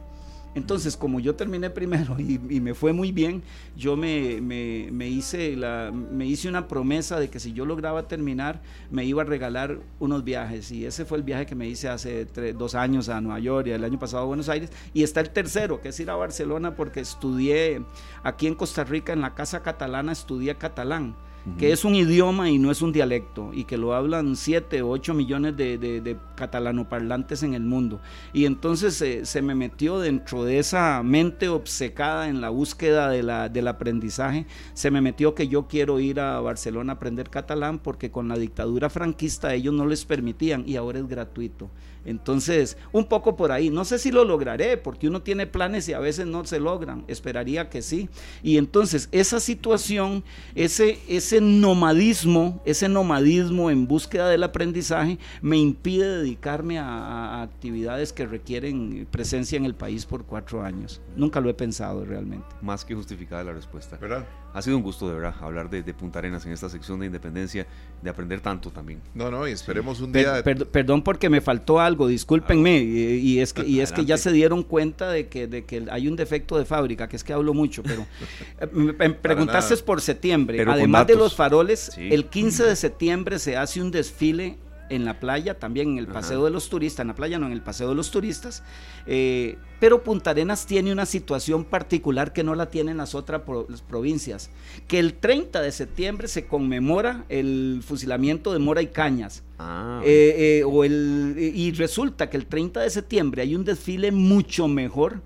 Entonces, 0.54 0.98
como 0.98 1.20
yo 1.20 1.36
terminé 1.36 1.70
primero 1.70 2.16
y, 2.20 2.38
me 2.60 2.74
fue 2.74 2.94
muy 2.94 3.12
bien, 3.12 3.42
yo 3.76 3.96
me, 3.96 4.42
me, 4.42 5.08
hice 5.08 5.56
la, 5.56 5.92
me 5.92 6.26
hice 6.26 6.50
una 6.50 6.68
promesa 6.68 7.20
de 7.20 7.30
que 7.30 7.40
si 7.40 7.54
yo 7.54 7.66
lograba 7.66 8.08
terminar, 8.08 8.62
me 8.90 9.06
iba 9.06 9.22
a 9.22 9.26
regalar 9.26 9.80
unos 10.00 10.24
viajes. 10.24 10.72
Y 10.72 10.86
ese 10.86 11.06
fue 11.06 11.18
el 11.18 11.24
viaje 11.24 11.46
que 11.46 11.56
me 11.56 11.68
hice 11.68 11.88
hace 11.88 12.26
dos 12.54 12.76
años 12.76 13.08
a 13.10 13.22
Nueva 13.22 13.40
York 13.40 13.68
y 13.68 13.72
el 13.72 13.84
año 13.84 13.98
pasado 13.98 14.24
a 14.24 14.26
Buenos 14.26 14.50
Aires. 14.50 14.72
Y 14.94 15.04
está 15.04 15.22
el 15.22 15.30
tercero, 15.30 15.82
que 15.82 15.90
es 15.90 16.00
ir 16.00 16.10
a 16.10 16.16
Barcelona, 16.16 16.76
porque 16.76 17.00
estudié 17.00 17.82
aquí 18.24 18.48
en 18.48 18.56
Costa 18.56 18.84
Rica, 18.84 19.14
en 19.14 19.22
la 19.22 19.36
Casa 19.36 19.62
Catalana, 19.64 20.12
estudié 20.12 20.56
catalán 20.56 21.16
que 21.58 21.72
es 21.72 21.86
un 21.86 21.96
idioma 21.96 22.50
y 22.50 22.60
no 22.60 22.72
es 22.72 22.82
un 22.82 22.92
dialecto, 22.92 23.52
y 23.54 23.64
que 23.64 23.78
lo 23.78 23.94
hablan 23.94 24.36
7 24.36 24.82
o 24.82 24.90
8 24.90 25.14
millones 25.14 25.58
de, 25.58 25.78
de, 25.78 26.18
catalanoparlantes 26.36 27.44
en 27.44 27.54
el 27.54 27.64
mundo. 27.64 28.00
Y 28.34 28.46
entonces 28.46 29.02
eh, 29.02 29.26
se 29.26 29.42
me 29.42 29.56
metió 29.56 30.00
dentro 30.00 30.44
de 30.44 30.60
esa 30.60 31.02
mente 31.04 31.50
obcecada 31.50 32.30
en 32.30 32.42
la 32.42 32.50
búsqueda 32.50 33.10
de 33.10 33.24
la, 33.24 33.50
del 33.50 33.68
aprendizaje, 33.68 34.46
se 34.74 34.92
me 34.92 35.02
metió 35.02 35.36
que 35.36 35.48
yo 35.48 35.68
quiero 35.68 36.00
ir 36.00 36.20
a 36.20 36.40
Barcelona 36.40 36.94
a 36.94 36.96
aprender 36.96 37.30
catalán 37.30 37.80
porque 37.80 38.12
con 38.12 38.28
la 38.28 38.38
dictadura 38.38 38.90
franquista 38.90 39.54
ellos 39.54 39.74
no 39.74 39.86
les 39.86 40.06
permitían 40.06 40.64
y 40.68 40.76
ahora 40.76 41.00
es 41.00 41.08
gratuito. 41.08 41.70
Entonces, 42.06 42.78
un 42.92 43.06
poco 43.06 43.36
por 43.36 43.52
ahí. 43.52 43.70
No 43.70 43.86
sé 43.86 44.00
si 44.00 44.12
lo 44.12 44.26
lograré, 44.26 44.78
porque 44.78 45.08
uno 45.08 45.22
tiene 45.22 45.48
planes 45.48 45.88
y 45.88 45.94
a 45.94 46.00
veces 46.00 46.26
no 46.26 46.46
se 46.46 46.60
logran. 46.60 47.04
Esperaría 47.08 47.70
que 47.70 47.82
sí. 47.82 48.10
Y 48.44 48.58
entonces, 48.58 49.10
esa 49.12 49.40
situación, 49.40 50.24
ese, 50.56 51.00
ese 51.08 51.42
nomadismo, 51.42 52.62
ese 52.66 52.90
nomadismo 52.90 53.70
en 53.70 53.88
búsqueda 53.88 54.30
del 54.30 54.44
aprendizaje, 54.44 55.20
me 55.42 55.58
impide 55.58 56.18
dedicarme 56.18 56.80
a, 56.80 57.42
actividades 57.42 58.14
que 58.14 58.26
requieren 58.26 59.08
presencia 59.12 59.58
en 59.58 59.66
el 59.66 59.76
país 59.76 60.06
por 60.06 60.26
cuatro 60.26 60.64
años. 60.64 61.02
Nunca 61.16 61.40
lo 61.40 61.50
he 61.50 61.54
pensado 61.54 62.06
realmente. 62.06 62.48
Más 62.62 62.86
que 62.86 62.96
justificada 62.96 63.44
la 63.44 63.54
respuesta. 63.54 63.98
¿Verdad? 63.98 64.26
Ha 64.54 64.62
sido 64.62 64.78
un 64.78 64.84
gusto 64.84 65.08
de 65.08 65.16
verdad 65.16 65.34
hablar 65.42 65.70
de, 65.70 65.92
Punta 65.94 66.20
Arenas 66.20 66.46
en 66.46 66.52
esta 66.52 66.70
sección 66.70 67.00
de 67.00 67.06
independencia, 67.06 67.68
de 68.02 68.10
aprender 68.10 68.40
tanto 68.40 68.70
también. 68.70 69.02
No, 69.14 69.30
no, 69.30 69.48
y 69.48 69.52
esperemos 69.52 70.00
un 70.02 70.12
día. 70.12 70.44
perdón 70.44 71.04
porque 71.04 71.30
me 71.30 71.42
faltó 71.42 71.80
algo, 71.80 72.08
discúlpenme, 72.08 72.80
y, 72.80 73.40
es 73.40 73.54
que, 73.54 73.66
y 73.66 73.82
es 73.82 73.92
que 73.92 74.06
ya 74.06 74.18
se 74.18 74.32
dieron 74.32 74.64
cuenta 74.64 75.10
de 75.10 75.28
que, 75.28 75.48
de 75.48 75.66
que 75.66 75.86
hay 75.92 76.08
un 76.08 76.16
defecto 76.16 76.58
de 76.58 76.66
fábrica, 76.66 77.08
que 77.08 77.16
es 77.16 77.24
que 77.24 77.34
hablo 77.34 77.54
mucho, 77.54 77.84
pero 77.84 78.06
eh, 78.60 78.68
me, 78.74 79.10
preguntaste 79.12 79.76
por 79.78 80.02
septiembre. 80.02 80.64
Además 80.68 81.08
de 81.08 81.16
los 81.16 81.36
faroles, 81.36 81.92
el 81.98 82.26
15 82.26 82.64
de 82.64 82.76
septiembre 82.76 83.40
se 83.40 83.58
hace 83.58 83.82
un 83.82 83.92
desfile 83.92 84.58
en 84.92 85.06
la 85.06 85.20
playa, 85.20 85.58
también 85.58 85.92
en 85.92 85.98
el 85.98 86.08
Paseo 86.08 86.44
de 86.44 86.52
los 86.52 86.70
Turistas, 86.70 87.02
en 87.02 87.08
la 87.08 87.16
playa 87.16 87.40
no, 87.40 87.48
en 87.48 87.54
el 87.54 87.62
Paseo 87.62 87.90
de 87.90 87.96
los 87.96 88.12
Turistas, 88.12 88.62
eh, 89.08 89.58
pero 89.80 90.04
Punta 90.04 90.32
Arenas 90.32 90.66
tiene 90.66 90.92
una 90.92 91.06
situación 91.06 91.64
particular 91.64 92.34
que 92.34 92.44
no 92.44 92.56
la 92.56 92.70
tienen 92.70 92.98
las 92.98 93.16
otras 93.16 93.42
provincias, 93.88 94.52
que 94.88 95.00
el 95.00 95.14
30 95.14 95.62
de 95.62 95.72
septiembre 95.72 96.28
se 96.28 96.46
conmemora 96.46 97.26
el 97.30 97.82
fusilamiento 97.86 98.54
de 98.54 98.60
Mora 98.60 98.82
y 98.82 98.88
Cañas. 98.88 99.44
Ah, 99.58 100.02
eh, 100.04 100.60
eh, 100.60 100.64
o 100.66 100.84
el, 100.84 101.36
y 101.38 101.72
resulta 101.72 102.30
que 102.30 102.38
el 102.38 102.48
30 102.48 102.82
de 102.82 102.90
septiembre 102.90 103.44
hay 103.44 103.56
un 103.56 103.64
desfile 103.64 104.12
mucho 104.12 104.68
mejor 104.68 105.22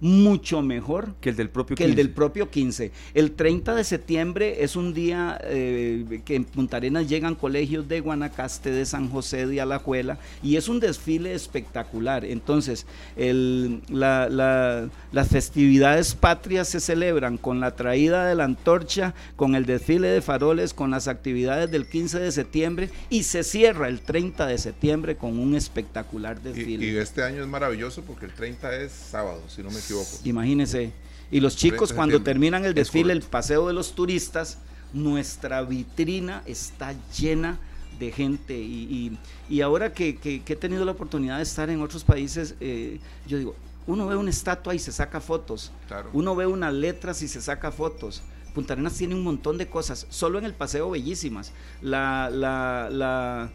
mucho 0.00 0.62
mejor 0.62 1.14
que 1.20 1.30
el 1.30 1.36
del 1.36 1.50
propio 1.50 1.76
que 1.76 1.84
15. 1.84 1.90
el 1.90 1.96
del 1.96 2.10
propio 2.10 2.50
15. 2.50 2.92
El 3.14 3.32
30 3.32 3.74
de 3.74 3.84
septiembre 3.84 4.62
es 4.62 4.76
un 4.76 4.94
día 4.94 5.38
eh, 5.44 6.20
que 6.24 6.36
en 6.36 6.44
Punta 6.44 6.76
Arenas 6.76 7.08
llegan 7.08 7.34
colegios 7.34 7.88
de 7.88 8.00
Guanacaste, 8.00 8.70
de 8.70 8.86
San 8.86 9.08
José, 9.08 9.46
de 9.46 9.60
Alajuela 9.60 10.18
y 10.42 10.56
es 10.56 10.68
un 10.68 10.80
desfile 10.80 11.34
espectacular. 11.34 12.24
Entonces, 12.24 12.86
el, 13.16 13.82
las 13.88 15.28
festividades 15.28 16.14
patrias 16.14 16.68
se 16.68 16.80
celebran 16.80 17.38
con 17.38 17.60
la 17.60 17.74
traída 17.74 18.26
de 18.26 18.34
la 18.34 18.44
antorcha, 18.44 19.14
con 19.36 19.54
el 19.54 19.66
desfile 19.66 20.08
de 20.08 20.22
faroles, 20.22 20.74
con 20.74 20.90
las 20.90 21.08
actividades 21.08 21.70
del 21.70 21.88
15 21.88 22.20
de 22.20 22.32
septiembre 22.32 22.90
y 23.10 23.24
se 23.24 23.44
cierra 23.44 23.88
el 23.88 24.00
30 24.00 24.46
de 24.46 24.58
septiembre 24.58 25.16
con 25.16 25.38
un 25.38 25.54
espectacular 25.54 26.40
desfile. 26.40 26.84
Y, 26.84 26.96
este 26.98 27.22
año 27.22 27.42
es 27.42 27.48
maravilloso 27.48 28.02
porque 28.02 28.26
el 28.26 28.32
30 28.32 28.76
es 28.76 28.92
sábado, 28.92 29.42
si 29.48 29.62
no 29.62 29.70
me 29.70 29.80
Imagínense. 30.24 30.92
Y 31.30 31.40
los 31.40 31.56
chicos 31.56 31.92
cuando 31.92 32.22
terminan 32.22 32.64
el 32.64 32.74
desfile, 32.74 33.12
el 33.12 33.22
paseo 33.22 33.66
de 33.66 33.74
los 33.74 33.94
turistas, 33.94 34.58
nuestra 34.92 35.62
vitrina 35.62 36.42
está 36.46 36.94
llena 37.18 37.58
de 37.98 38.12
gente. 38.12 38.56
Y, 38.58 39.60
ahora 39.62 39.92
que, 39.92 40.18
he 40.24 40.56
tenido 40.56 40.84
la 40.84 40.92
oportunidad 40.92 41.36
de 41.36 41.42
estar 41.42 41.68
en 41.70 41.82
otros 41.82 42.04
países, 42.04 42.54
eh, 42.60 42.98
yo 43.26 43.38
digo, 43.38 43.54
uno 43.86 44.06
ve 44.06 44.16
una 44.16 44.30
estatua 44.30 44.74
y 44.74 44.78
se 44.78 44.92
saca 44.92 45.20
fotos. 45.20 45.72
Uno 46.12 46.36
ve 46.36 46.46
unas 46.46 46.72
letras 46.72 47.22
y 47.22 47.28
se 47.28 47.40
saca 47.40 47.70
fotos. 47.70 48.22
Punta 48.54 48.72
Arenas 48.72 48.94
tiene 48.94 49.14
un 49.14 49.22
montón 49.22 49.58
de 49.58 49.68
cosas, 49.68 50.06
solo 50.10 50.38
en 50.38 50.44
el 50.44 50.54
paseo 50.54 50.90
bellísimas. 50.90 51.52
La, 51.80 52.30
la, 52.30 52.88
la 52.90 53.50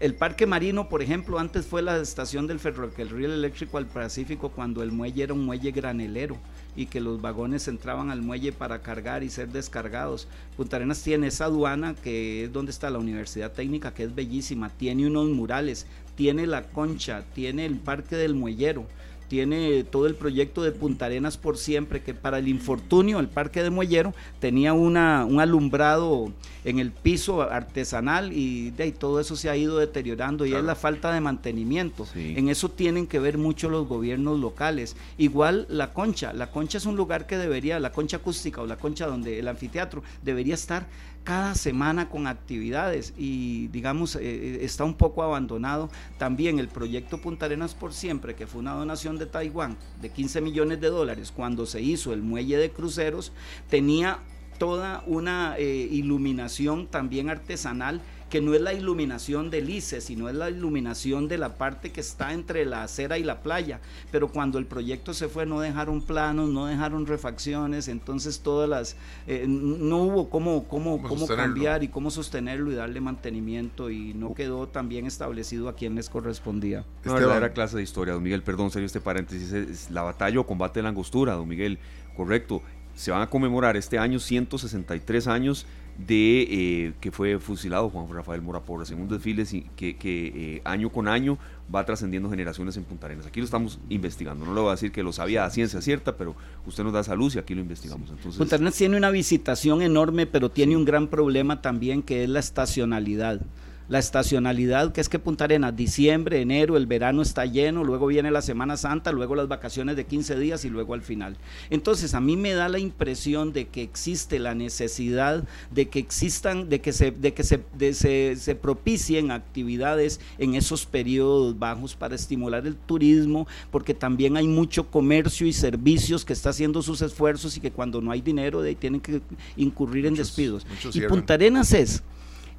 el 0.00 0.14
parque 0.14 0.46
marino, 0.46 0.88
por 0.88 1.02
ejemplo, 1.02 1.38
antes 1.38 1.66
fue 1.66 1.82
la 1.82 1.98
estación 1.98 2.46
del 2.46 2.58
ferrocarril 2.58 3.30
eléctrico 3.30 3.76
al 3.76 3.86
Pacífico 3.86 4.48
cuando 4.48 4.82
el 4.82 4.92
muelle 4.92 5.24
era 5.24 5.34
un 5.34 5.44
muelle 5.44 5.72
granelero 5.72 6.38
y 6.74 6.86
que 6.86 7.00
los 7.00 7.20
vagones 7.20 7.68
entraban 7.68 8.10
al 8.10 8.22
muelle 8.22 8.52
para 8.52 8.80
cargar 8.80 9.22
y 9.22 9.30
ser 9.30 9.48
descargados. 9.48 10.26
Punta 10.56 10.76
Arenas 10.76 11.02
tiene 11.02 11.26
esa 11.26 11.46
aduana 11.46 11.94
que 11.94 12.44
es 12.44 12.52
donde 12.52 12.70
está 12.70 12.88
la 12.88 12.98
Universidad 12.98 13.52
Técnica, 13.52 13.92
que 13.92 14.04
es 14.04 14.14
bellísima, 14.14 14.70
tiene 14.70 15.06
unos 15.06 15.28
murales, 15.28 15.86
tiene 16.14 16.46
la 16.46 16.62
concha, 16.62 17.24
tiene 17.34 17.66
el 17.66 17.76
parque 17.76 18.16
del 18.16 18.34
muellero 18.34 18.86
tiene 19.34 19.82
todo 19.82 20.06
el 20.06 20.14
proyecto 20.14 20.62
de 20.62 20.70
Punta 20.70 21.06
Arenas 21.06 21.36
por 21.36 21.58
siempre, 21.58 22.04
que 22.04 22.14
para 22.14 22.38
el 22.38 22.46
infortunio, 22.46 23.18
el 23.18 23.26
Parque 23.26 23.64
de 23.64 23.70
Muellero 23.70 24.14
tenía 24.38 24.74
una, 24.74 25.24
un 25.24 25.40
alumbrado 25.40 26.30
en 26.64 26.78
el 26.78 26.92
piso 26.92 27.42
artesanal 27.42 28.32
y 28.32 28.70
de 28.70 28.92
todo 28.92 29.18
eso 29.18 29.34
se 29.34 29.50
ha 29.50 29.56
ido 29.56 29.78
deteriorando 29.78 30.46
y 30.46 30.54
es 30.54 30.62
la 30.62 30.76
falta 30.76 31.12
de 31.12 31.20
mantenimiento. 31.20 32.06
En 32.14 32.48
eso 32.48 32.70
tienen 32.70 33.08
que 33.08 33.18
ver 33.18 33.36
mucho 33.36 33.68
los 33.68 33.88
gobiernos 33.88 34.38
locales. 34.38 34.94
Igual 35.18 35.66
la 35.68 35.92
concha, 35.92 36.32
la 36.32 36.52
concha 36.52 36.78
es 36.78 36.86
un 36.86 36.94
lugar 36.94 37.26
que 37.26 37.36
debería, 37.36 37.80
la 37.80 37.90
concha 37.90 38.18
acústica 38.18 38.62
o 38.62 38.66
la 38.66 38.76
concha 38.76 39.08
donde 39.08 39.40
el 39.40 39.48
anfiteatro 39.48 40.04
debería 40.22 40.54
estar 40.54 40.86
cada 41.24 41.54
semana 41.54 42.10
con 42.10 42.26
actividades 42.26 43.14
y 43.16 43.68
digamos 43.68 44.14
eh, 44.14 44.20
eh, 44.22 44.58
está 44.60 44.84
un 44.84 44.94
poco 44.94 45.22
abandonado. 45.22 45.90
También 46.18 46.58
el 46.58 46.68
proyecto 46.68 47.18
Punta 47.18 47.46
Arenas 47.46 47.74
por 47.74 47.92
siempre, 47.94 48.36
que 48.36 48.46
fue 48.46 48.60
una 48.60 48.74
donación 48.74 49.18
de 49.18 49.26
Taiwán 49.26 49.76
de 50.00 50.10
15 50.10 50.42
millones 50.42 50.80
de 50.80 50.88
dólares 50.88 51.32
cuando 51.34 51.66
se 51.66 51.80
hizo 51.80 52.12
el 52.12 52.22
muelle 52.22 52.58
de 52.58 52.70
cruceros, 52.70 53.32
tenía 53.70 54.18
toda 54.58 55.02
una 55.06 55.56
eh, 55.58 55.88
iluminación 55.90 56.86
también 56.86 57.30
artesanal 57.30 58.00
que 58.34 58.40
no 58.40 58.52
es 58.52 58.60
la 58.60 58.72
iluminación 58.72 59.48
del 59.48 59.70
ICE, 59.70 60.00
sino 60.00 60.28
es 60.28 60.34
la 60.34 60.50
iluminación 60.50 61.28
de 61.28 61.38
la 61.38 61.56
parte 61.56 61.92
que 61.92 62.00
está 62.00 62.32
entre 62.32 62.64
la 62.64 62.82
acera 62.82 63.16
y 63.16 63.22
la 63.22 63.42
playa. 63.42 63.78
Pero 64.10 64.26
cuando 64.26 64.58
el 64.58 64.66
proyecto 64.66 65.14
se 65.14 65.28
fue 65.28 65.46
no 65.46 65.60
dejaron 65.60 66.00
planos, 66.02 66.50
no 66.50 66.66
dejaron 66.66 67.06
refacciones, 67.06 67.86
entonces 67.86 68.40
todas 68.40 68.68
las, 68.68 68.96
eh, 69.28 69.44
no 69.46 69.98
hubo 69.98 70.30
cómo, 70.30 70.64
cómo, 70.64 71.00
cómo 71.00 71.28
cambiar 71.28 71.84
y 71.84 71.88
cómo 71.88 72.10
sostenerlo 72.10 72.72
y 72.72 72.74
darle 72.74 73.00
mantenimiento 73.00 73.88
y 73.88 74.14
no 74.14 74.34
quedó 74.34 74.66
tan 74.66 74.88
bien 74.88 75.06
establecido 75.06 75.68
a 75.68 75.76
quien 75.76 75.94
les 75.94 76.10
correspondía. 76.10 76.84
Una 77.04 77.14
verdadera 77.14 77.52
clase 77.52 77.76
de 77.76 77.84
historia, 77.84 78.14
don 78.14 78.22
Miguel, 78.24 78.42
perdón, 78.42 78.72
serio 78.72 78.86
este 78.86 79.00
paréntesis, 79.00 79.52
es 79.52 79.92
la 79.92 80.02
batalla 80.02 80.40
o 80.40 80.44
combate 80.44 80.80
de 80.80 80.82
la 80.82 80.88
angostura, 80.88 81.34
don 81.34 81.46
Miguel, 81.46 81.78
correcto. 82.16 82.62
Se 82.96 83.12
van 83.12 83.22
a 83.22 83.30
conmemorar 83.30 83.76
este 83.76 83.96
año 83.96 84.18
163 84.18 85.28
años 85.28 85.66
de 85.98 86.42
eh, 86.42 86.92
que 87.00 87.10
fue 87.10 87.38
fusilado 87.38 87.88
Juan 87.90 88.06
Rafael 88.12 88.42
Mora 88.42 88.60
Porras 88.60 88.90
en 88.90 89.00
un 89.00 89.08
desfile 89.08 89.44
que, 89.76 89.96
que 89.96 90.60
año 90.64 90.90
con 90.90 91.08
año 91.08 91.38
va 91.74 91.84
trascendiendo 91.84 92.28
generaciones 92.30 92.76
en 92.76 92.84
Punta 92.84 93.06
Arenas. 93.06 93.26
Aquí 93.26 93.40
lo 93.40 93.44
estamos 93.44 93.78
investigando, 93.88 94.44
no 94.44 94.54
le 94.54 94.60
voy 94.60 94.68
a 94.68 94.72
decir 94.72 94.92
que 94.92 95.02
lo 95.02 95.12
sabía 95.12 95.44
a 95.44 95.50
ciencia 95.50 95.80
cierta, 95.80 96.16
pero 96.16 96.34
usted 96.66 96.84
nos 96.84 96.92
da 96.92 97.00
esa 97.00 97.14
luz 97.14 97.36
y 97.36 97.38
aquí 97.38 97.54
lo 97.54 97.60
investigamos. 97.60 98.10
Entonces, 98.10 98.36
Punta 98.36 98.56
Arenas 98.56 98.74
tiene 98.74 98.96
una 98.96 99.10
visitación 99.10 99.82
enorme, 99.82 100.26
pero 100.26 100.50
tiene 100.50 100.76
un 100.76 100.84
gran 100.84 101.08
problema 101.08 101.62
también 101.62 102.02
que 102.02 102.24
es 102.24 102.28
la 102.28 102.40
estacionalidad 102.40 103.40
la 103.88 103.98
estacionalidad, 103.98 104.92
que 104.92 105.00
es 105.00 105.08
que 105.08 105.18
Punta 105.18 105.44
Arenas, 105.44 105.76
diciembre, 105.76 106.40
enero, 106.40 106.76
el 106.76 106.86
verano 106.86 107.22
está 107.22 107.44
lleno, 107.44 107.84
luego 107.84 108.06
viene 108.06 108.30
la 108.30 108.42
Semana 108.42 108.76
Santa, 108.76 109.12
luego 109.12 109.34
las 109.34 109.48
vacaciones 109.48 109.96
de 109.96 110.04
15 110.04 110.38
días 110.38 110.64
y 110.64 110.70
luego 110.70 110.94
al 110.94 111.02
final. 111.02 111.36
Entonces, 111.70 112.14
a 112.14 112.20
mí 112.20 112.36
me 112.36 112.54
da 112.54 112.68
la 112.68 112.78
impresión 112.78 113.52
de 113.52 113.68
que 113.68 113.82
existe 113.82 114.38
la 114.38 114.54
necesidad 114.54 115.44
de 115.70 115.88
que 115.88 115.98
existan, 115.98 116.68
de 116.68 116.80
que 116.80 116.92
se, 116.92 117.10
de 117.10 117.34
que 117.34 117.44
se, 117.44 117.60
se, 117.92 118.36
se 118.36 118.54
propicien 118.54 119.30
actividades 119.30 120.20
en 120.38 120.54
esos 120.54 120.86
periodos 120.86 121.58
bajos 121.58 121.94
para 121.94 122.14
estimular 122.14 122.66
el 122.66 122.76
turismo, 122.76 123.46
porque 123.70 123.94
también 123.94 124.36
hay 124.36 124.46
mucho 124.46 124.90
comercio 124.90 125.46
y 125.46 125.52
servicios 125.52 126.24
que 126.24 126.32
está 126.32 126.50
haciendo 126.50 126.82
sus 126.82 127.02
esfuerzos 127.02 127.56
y 127.56 127.60
que 127.60 127.70
cuando 127.70 128.00
no 128.00 128.10
hay 128.10 128.20
dinero 128.20 128.62
de 128.62 128.70
ahí 128.70 128.74
tienen 128.74 129.00
que 129.00 129.20
incurrir 129.56 130.06
en 130.06 130.14
despidos. 130.14 130.66
y 130.92 131.00
Punta 131.02 131.34
Arenas 131.34 131.72
es 131.72 132.02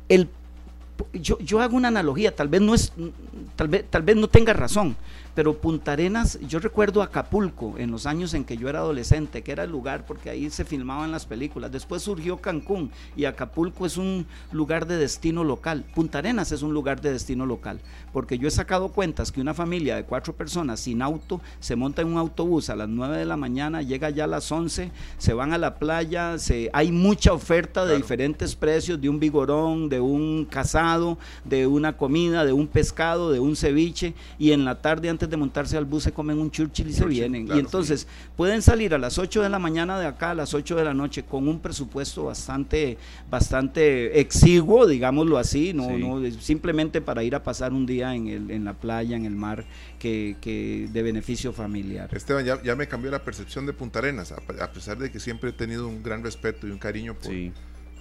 el 0.07 0.29
yo, 1.13 1.37
yo 1.39 1.61
hago 1.61 1.75
una 1.75 1.89
analogía, 1.89 2.35
tal 2.35 2.47
vez 2.47 2.61
no 2.61 2.73
es, 2.73 2.93
tal 3.55 3.67
vez, 3.67 3.85
tal 3.89 4.03
vez 4.03 4.15
no 4.15 4.27
tenga 4.27 4.53
razón, 4.53 4.95
pero 5.35 5.57
Punta 5.57 5.91
Arenas, 5.91 6.39
yo 6.47 6.59
recuerdo 6.59 7.01
Acapulco 7.01 7.75
en 7.77 7.91
los 7.91 8.05
años 8.05 8.33
en 8.33 8.45
que 8.45 8.55
yo 8.55 8.69
era 8.69 8.79
adolescente, 8.79 9.43
que 9.43 9.51
era 9.51 9.65
el 9.65 9.69
lugar 9.69 10.05
porque 10.05 10.29
ahí 10.29 10.49
se 10.49 10.63
filmaban 10.63 11.11
las 11.11 11.25
películas. 11.25 11.73
Después 11.73 12.01
surgió 12.01 12.37
Cancún 12.37 12.89
y 13.17 13.25
Acapulco 13.25 13.85
es 13.85 13.97
un 13.97 14.25
lugar 14.53 14.87
de 14.87 14.97
destino 14.97 15.43
local. 15.43 15.83
Punta 15.93 16.19
Arenas 16.19 16.53
es 16.53 16.61
un 16.61 16.73
lugar 16.73 17.01
de 17.01 17.11
destino 17.11 17.45
local, 17.45 17.81
porque 18.13 18.37
yo 18.37 18.47
he 18.47 18.51
sacado 18.51 18.89
cuentas 18.89 19.31
que 19.31 19.41
una 19.41 19.53
familia 19.53 19.97
de 19.97 20.05
cuatro 20.05 20.33
personas 20.33 20.79
sin 20.79 21.01
auto 21.01 21.41
se 21.59 21.75
monta 21.75 22.01
en 22.01 22.07
un 22.07 22.17
autobús 22.17 22.69
a 22.69 22.75
las 22.75 22.87
9 22.87 23.17
de 23.17 23.25
la 23.25 23.35
mañana, 23.35 23.81
llega 23.81 24.09
ya 24.09 24.23
a 24.23 24.27
las 24.27 24.49
11, 24.49 24.91
se 25.17 25.33
van 25.33 25.51
a 25.51 25.57
la 25.57 25.75
playa, 25.75 26.39
se, 26.39 26.69
hay 26.71 26.93
mucha 26.93 27.33
oferta 27.33 27.85
de 27.85 27.97
diferentes 27.97 28.55
precios, 28.55 29.01
de 29.01 29.09
un 29.09 29.19
vigorón, 29.19 29.89
de 29.89 29.99
un 29.99 30.45
casado, 30.45 31.17
de 31.43 31.67
una 31.67 31.97
comida, 31.97 32.45
de 32.45 32.53
un 32.53 32.67
pescado, 32.67 33.31
de 33.31 33.41
un 33.41 33.57
ceviche, 33.57 34.13
y 34.39 34.51
en 34.51 34.63
la 34.63 34.81
tarde 34.81 35.09
antes 35.09 35.24
de 35.29 35.37
montarse 35.37 35.77
al 35.77 35.85
bus 35.85 36.03
se 36.03 36.11
comen 36.11 36.39
un 36.39 36.51
Churchill 36.51 36.89
y 36.89 36.93
se 36.93 37.05
vienen. 37.05 37.47
y 37.47 37.59
entonces 37.59 38.07
pueden 38.35 38.61
salir 38.61 38.93
a 38.93 38.97
las 38.97 39.17
8 39.17 39.41
de 39.41 39.49
la 39.49 39.59
mañana 39.59 39.99
de 39.99 40.05
acá 40.05 40.31
a 40.31 40.35
las 40.35 40.53
8 40.53 40.75
de 40.75 40.83
la 40.83 40.93
noche 40.93 41.23
con 41.23 41.47
un 41.47 41.59
presupuesto 41.59 42.25
bastante, 42.25 42.97
bastante 43.29 44.19
exiguo, 44.19 44.87
digámoslo 44.87 45.37
así, 45.37 45.73
no, 45.73 45.97
no 45.97 46.31
simplemente 46.39 47.01
para 47.01 47.23
ir 47.23 47.35
a 47.35 47.43
pasar 47.43 47.73
un 47.73 47.85
día 47.85 48.15
en, 48.15 48.27
el, 48.27 48.51
en 48.51 48.65
la 48.65 48.73
playa, 48.73 49.15
en 49.15 49.25
el 49.25 49.35
mar, 49.35 49.65
que, 49.99 50.35
que 50.41 50.89
de 50.91 51.03
beneficio 51.03 51.53
familiar. 51.53 52.09
Esteban, 52.13 52.45
ya, 52.45 52.61
ya, 52.61 52.75
me 52.75 52.87
cambió 52.87 53.11
la 53.11 53.23
percepción 53.23 53.65
de 53.65 53.73
Punta 53.73 53.99
Arenas, 53.99 54.31
a, 54.31 54.71
pesar 54.71 54.97
de 54.97 55.11
que 55.11 55.19
siempre 55.19 55.49
he 55.49 55.53
tenido 55.53 55.87
un 55.87 56.03
gran 56.03 56.23
respeto 56.23 56.67
y 56.67 56.71
un 56.71 56.79
cariño 56.79 57.15
por, 57.15 57.33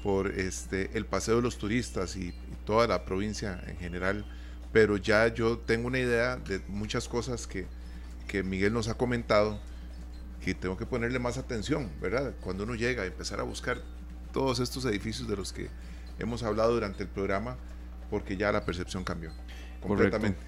por 0.02 0.38
este, 0.38 0.90
el 0.94 1.06
paseo 1.06 1.36
de 1.36 1.42
los 1.42 1.58
turistas 1.58 2.16
y, 2.16 2.28
y 2.28 2.34
toda 2.64 2.86
la 2.86 3.04
provincia 3.04 3.62
en 3.66 3.76
general 3.76 4.24
pero 4.74 4.96
ya 4.96 5.28
yo 5.28 5.56
tengo 5.56 5.86
una 5.86 6.00
idea 6.00 6.34
de 6.34 6.60
muchas 6.66 7.06
cosas 7.06 7.46
que, 7.46 7.68
que 8.26 8.42
Miguel 8.42 8.72
nos 8.72 8.88
ha 8.88 8.94
comentado 8.94 9.60
que 10.44 10.52
tengo 10.52 10.76
que 10.76 10.84
ponerle 10.84 11.20
más 11.20 11.38
atención, 11.38 11.88
¿verdad? 12.00 12.34
Cuando 12.40 12.64
uno 12.64 12.74
llega 12.74 13.04
a 13.04 13.06
empezar 13.06 13.38
a 13.38 13.44
buscar 13.44 13.80
todos 14.32 14.58
estos 14.58 14.84
edificios 14.86 15.28
de 15.28 15.36
los 15.36 15.52
que 15.52 15.70
hemos 16.18 16.42
hablado 16.42 16.74
durante 16.74 17.04
el 17.04 17.08
programa, 17.08 17.56
porque 18.10 18.36
ya 18.36 18.50
la 18.50 18.64
percepción 18.64 19.04
cambió 19.04 19.30
completamente. 19.80 20.40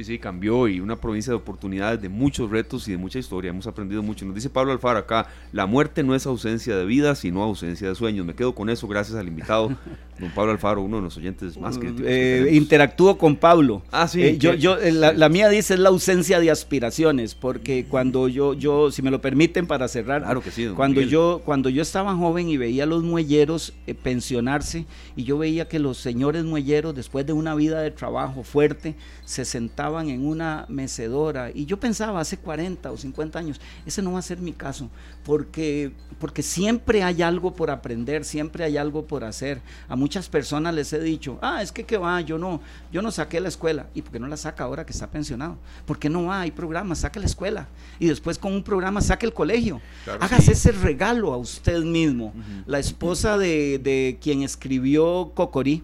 Sí, 0.00 0.04
sí, 0.04 0.18
cambió 0.18 0.66
y 0.66 0.80
una 0.80 0.96
provincia 0.96 1.30
de 1.30 1.36
oportunidades, 1.36 2.00
de 2.00 2.08
muchos 2.08 2.48
retos 2.48 2.88
y 2.88 2.92
de 2.92 2.96
mucha 2.96 3.18
historia. 3.18 3.50
Hemos 3.50 3.66
aprendido 3.66 4.02
mucho. 4.02 4.24
Nos 4.24 4.34
dice 4.34 4.48
Pablo 4.48 4.72
Alfaro 4.72 4.98
acá, 4.98 5.28
la 5.52 5.66
muerte 5.66 6.02
no 6.02 6.14
es 6.14 6.24
ausencia 6.24 6.74
de 6.74 6.86
vida, 6.86 7.14
sino 7.14 7.42
ausencia 7.42 7.86
de 7.86 7.94
sueños. 7.94 8.24
Me 8.24 8.34
quedo 8.34 8.54
con 8.54 8.70
eso 8.70 8.88
gracias 8.88 9.18
al 9.18 9.28
invitado, 9.28 9.76
don 10.18 10.30
Pablo 10.30 10.52
Alfaro, 10.52 10.80
uno 10.80 10.96
de 10.96 11.02
los 11.02 11.18
oyentes 11.18 11.58
más 11.58 11.76
que 11.76 11.92
eh, 12.02 12.48
interactúo 12.54 13.18
con 13.18 13.36
Pablo. 13.36 13.82
Ah, 13.92 14.08
sí. 14.08 14.22
Eh, 14.22 14.38
yo, 14.38 14.54
yo, 14.54 14.78
eh, 14.78 14.90
la, 14.90 15.28
mía 15.28 15.50
dice 15.50 15.74
es 15.74 15.80
la 15.80 15.90
ausencia 15.90 16.40
de 16.40 16.50
aspiraciones, 16.50 17.34
porque 17.34 17.84
cuando 17.84 18.26
yo, 18.28 18.54
yo, 18.54 18.90
si 18.90 19.02
me 19.02 19.10
lo 19.10 19.20
permiten 19.20 19.66
para 19.66 19.86
cerrar, 19.86 20.22
claro 20.22 20.40
que 20.40 20.50
sí, 20.50 20.66
cuando 20.74 21.02
yo, 21.02 21.42
cuando 21.44 21.68
yo 21.68 21.82
estaba 21.82 22.16
joven 22.16 22.48
y 22.48 22.56
veía 22.56 22.84
a 22.84 22.86
los 22.86 23.02
muelleros 23.02 23.74
pensionarse, 24.02 24.86
y 25.14 25.24
yo 25.24 25.36
veía 25.36 25.68
que 25.68 25.78
los 25.78 25.98
señores 25.98 26.44
muelleros, 26.44 26.94
después 26.94 27.26
de 27.26 27.34
una 27.34 27.54
vida 27.54 27.82
de 27.82 27.90
trabajo 27.90 28.44
fuerte, 28.44 28.94
se 29.26 29.44
sentaban 29.44 29.89
en 29.98 30.24
una 30.24 30.64
mecedora 30.68 31.50
y 31.52 31.66
yo 31.66 31.78
pensaba 31.80 32.20
hace 32.20 32.38
40 32.38 32.90
o 32.92 32.96
50 32.96 33.38
años, 33.38 33.60
ese 33.84 34.00
no 34.00 34.12
va 34.12 34.20
a 34.20 34.22
ser 34.22 34.38
mi 34.38 34.52
caso, 34.52 34.88
porque, 35.24 35.92
porque 36.18 36.42
siempre 36.42 37.02
hay 37.02 37.22
algo 37.22 37.52
por 37.54 37.70
aprender, 37.70 38.24
siempre 38.24 38.64
hay 38.64 38.76
algo 38.76 39.06
por 39.06 39.24
hacer. 39.24 39.60
A 39.88 39.96
muchas 39.96 40.28
personas 40.28 40.72
les 40.74 40.92
he 40.92 41.00
dicho, 41.00 41.38
ah, 41.42 41.62
es 41.62 41.72
que 41.72 41.84
que 41.84 41.98
va, 41.98 42.20
yo 42.20 42.38
no, 42.38 42.60
yo 42.92 43.02
no 43.02 43.10
saqué 43.10 43.40
la 43.40 43.48
escuela. 43.48 43.88
¿Y 43.94 44.02
por 44.02 44.12
qué 44.12 44.20
no 44.20 44.28
la 44.28 44.36
saca 44.36 44.62
ahora 44.64 44.86
que 44.86 44.92
está 44.92 45.10
pensionado? 45.10 45.58
¿Por 45.86 45.98
qué 45.98 46.08
no 46.08 46.26
va? 46.26 46.42
Hay 46.42 46.52
programas, 46.52 47.00
saque 47.00 47.18
la 47.18 47.26
escuela. 47.26 47.68
Y 47.98 48.06
después 48.06 48.38
con 48.38 48.52
un 48.52 48.62
programa 48.62 49.00
saque 49.00 49.26
el 49.26 49.32
colegio. 49.32 49.80
Hágase 50.20 50.52
ese 50.52 50.70
regalo 50.70 51.32
a 51.32 51.36
usted 51.36 51.82
mismo. 51.82 52.32
La 52.66 52.78
esposa 52.78 53.38
de, 53.38 53.80
de, 53.80 54.18
quien 54.20 54.42
escribió 54.42 55.32
Cocorí, 55.34 55.82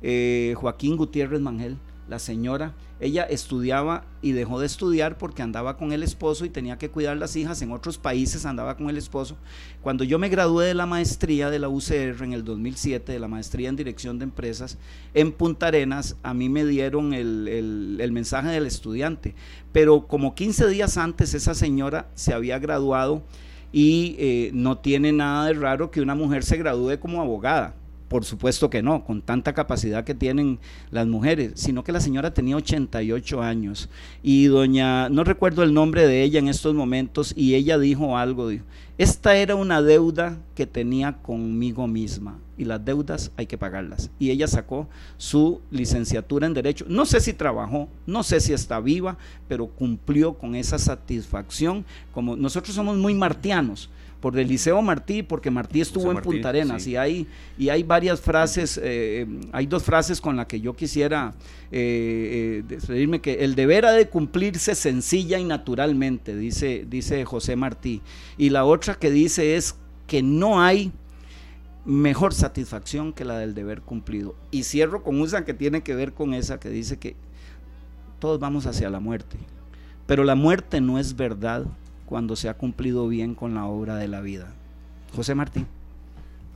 eh, 0.00 0.54
Joaquín 0.56 0.96
Gutiérrez 0.96 1.40
Mangel, 1.40 1.76
la 2.08 2.20
señora, 2.20 2.74
ella 3.00 3.22
estudiaba 3.22 4.04
y 4.22 4.32
dejó 4.32 4.58
de 4.58 4.66
estudiar 4.66 5.18
porque 5.18 5.42
andaba 5.42 5.76
con 5.76 5.92
el 5.92 6.02
esposo 6.02 6.44
y 6.44 6.50
tenía 6.50 6.78
que 6.78 6.90
cuidar 6.90 7.16
las 7.16 7.36
hijas. 7.36 7.62
En 7.62 7.70
otros 7.70 7.96
países 7.96 8.44
andaba 8.44 8.76
con 8.76 8.90
el 8.90 8.96
esposo. 8.96 9.36
Cuando 9.82 10.02
yo 10.02 10.18
me 10.18 10.28
gradué 10.28 10.66
de 10.66 10.74
la 10.74 10.86
maestría 10.86 11.50
de 11.50 11.60
la 11.60 11.68
UCR 11.68 12.24
en 12.24 12.32
el 12.32 12.44
2007, 12.44 13.12
de 13.12 13.18
la 13.20 13.28
maestría 13.28 13.68
en 13.68 13.76
dirección 13.76 14.18
de 14.18 14.24
empresas, 14.24 14.78
en 15.14 15.32
Punta 15.32 15.68
Arenas, 15.68 16.16
a 16.24 16.34
mí 16.34 16.48
me 16.48 16.64
dieron 16.64 17.12
el, 17.12 18.10
mensaje 18.12 18.48
del 18.48 18.66
estudiante. 18.66 19.34
Pero 19.72 20.08
como 20.08 20.34
15 20.34 20.66
días 20.68 20.96
antes 20.98 21.34
esa 21.34 21.54
señora 21.54 22.08
se 22.14 22.34
había 22.34 22.58
graduado 22.58 23.22
y 23.70 24.16
eh, 24.18 24.50
no 24.54 24.78
tiene 24.78 25.12
nada 25.12 25.46
de 25.46 25.54
raro 25.54 25.90
que 25.90 26.00
una 26.00 26.16
mujer 26.16 26.42
se 26.42 26.56
gradúe 26.56 26.98
como 26.98 27.20
abogada 27.20 27.74
por 28.08 28.24
supuesto 28.24 28.70
que 28.70 28.82
no, 28.82 29.04
con 29.04 29.22
tanta 29.22 29.52
capacidad 29.52 30.04
que 30.04 30.14
tienen 30.14 30.58
las 30.90 31.06
mujeres, 31.06 31.52
sino 31.54 31.84
que 31.84 31.92
la 31.92 32.00
señora 32.00 32.34
tenía 32.34 32.56
88 32.56 33.42
años 33.42 33.88
y 34.22 34.46
doña, 34.46 35.08
no 35.08 35.24
recuerdo 35.24 35.62
el 35.62 35.74
nombre 35.74 36.06
de 36.06 36.22
ella 36.22 36.38
en 36.38 36.48
estos 36.48 36.74
momentos, 36.74 37.32
y 37.36 37.54
ella 37.54 37.78
dijo 37.78 38.16
algo, 38.16 38.48
dijo, 38.48 38.64
esta 38.96 39.36
era 39.36 39.54
una 39.54 39.80
deuda 39.80 40.38
que 40.56 40.66
tenía 40.66 41.12
conmigo 41.22 41.86
misma 41.86 42.38
y 42.56 42.64
las 42.64 42.84
deudas 42.84 43.30
hay 43.36 43.46
que 43.46 43.56
pagarlas. 43.56 44.10
Y 44.18 44.30
ella 44.30 44.48
sacó 44.48 44.88
su 45.16 45.60
licenciatura 45.70 46.48
en 46.48 46.54
Derecho. 46.54 46.84
No 46.88 47.06
sé 47.06 47.20
si 47.20 47.32
trabajó, 47.32 47.88
no 48.06 48.24
sé 48.24 48.40
si 48.40 48.52
está 48.52 48.80
viva, 48.80 49.16
pero 49.46 49.68
cumplió 49.68 50.34
con 50.34 50.56
esa 50.56 50.78
satisfacción. 50.78 51.84
Como 52.12 52.34
nosotros 52.34 52.74
somos 52.74 52.96
muy 52.96 53.14
martianos, 53.14 53.88
por 54.20 54.38
el 54.38 54.48
Liceo 54.48 54.82
Martí, 54.82 55.22
porque 55.22 55.50
Martí 55.50 55.80
estuvo 55.80 56.10
en 56.10 56.18
Punta 56.18 56.48
Arenas 56.48 56.86
y, 56.86 56.96
hay, 56.96 57.26
y 57.56 57.68
hay 57.68 57.82
varias 57.82 58.20
frases, 58.20 58.80
eh, 58.82 59.26
hay 59.52 59.66
dos 59.66 59.84
frases 59.84 60.20
con 60.20 60.36
las 60.36 60.46
que 60.46 60.60
yo 60.60 60.74
quisiera 60.74 61.34
eh, 61.70 62.60
eh, 62.60 62.64
despedirme, 62.66 63.20
que 63.20 63.44
el 63.44 63.54
deber 63.54 63.86
ha 63.86 63.92
de 63.92 64.08
cumplirse 64.08 64.74
sencilla 64.74 65.38
y 65.38 65.44
naturalmente, 65.44 66.36
dice, 66.36 66.84
dice 66.88 67.24
José 67.24 67.54
Martí, 67.54 68.02
y 68.36 68.50
la 68.50 68.64
otra 68.64 68.94
que 68.94 69.10
dice 69.10 69.56
es 69.56 69.76
que 70.06 70.22
no 70.22 70.60
hay 70.60 70.90
mejor 71.84 72.34
satisfacción 72.34 73.12
que 73.12 73.24
la 73.24 73.38
del 73.38 73.54
deber 73.54 73.82
cumplido. 73.82 74.34
Y 74.50 74.64
cierro 74.64 75.02
con 75.02 75.20
una 75.20 75.44
que 75.44 75.54
tiene 75.54 75.82
que 75.82 75.94
ver 75.94 76.12
con 76.12 76.34
esa 76.34 76.58
que 76.58 76.70
dice 76.70 76.98
que 76.98 77.14
todos 78.18 78.40
vamos 78.40 78.66
hacia 78.66 78.90
la 78.90 78.98
muerte, 78.98 79.36
pero 80.06 80.24
la 80.24 80.34
muerte 80.34 80.80
no 80.80 80.98
es 80.98 81.14
verdad 81.14 81.66
cuando 82.08 82.36
se 82.36 82.48
ha 82.48 82.54
cumplido 82.54 83.06
bien 83.06 83.34
con 83.34 83.54
la 83.54 83.66
obra 83.66 83.96
de 83.96 84.08
la 84.08 84.22
vida. 84.22 84.48
José 85.14 85.34
Martín. 85.34 85.66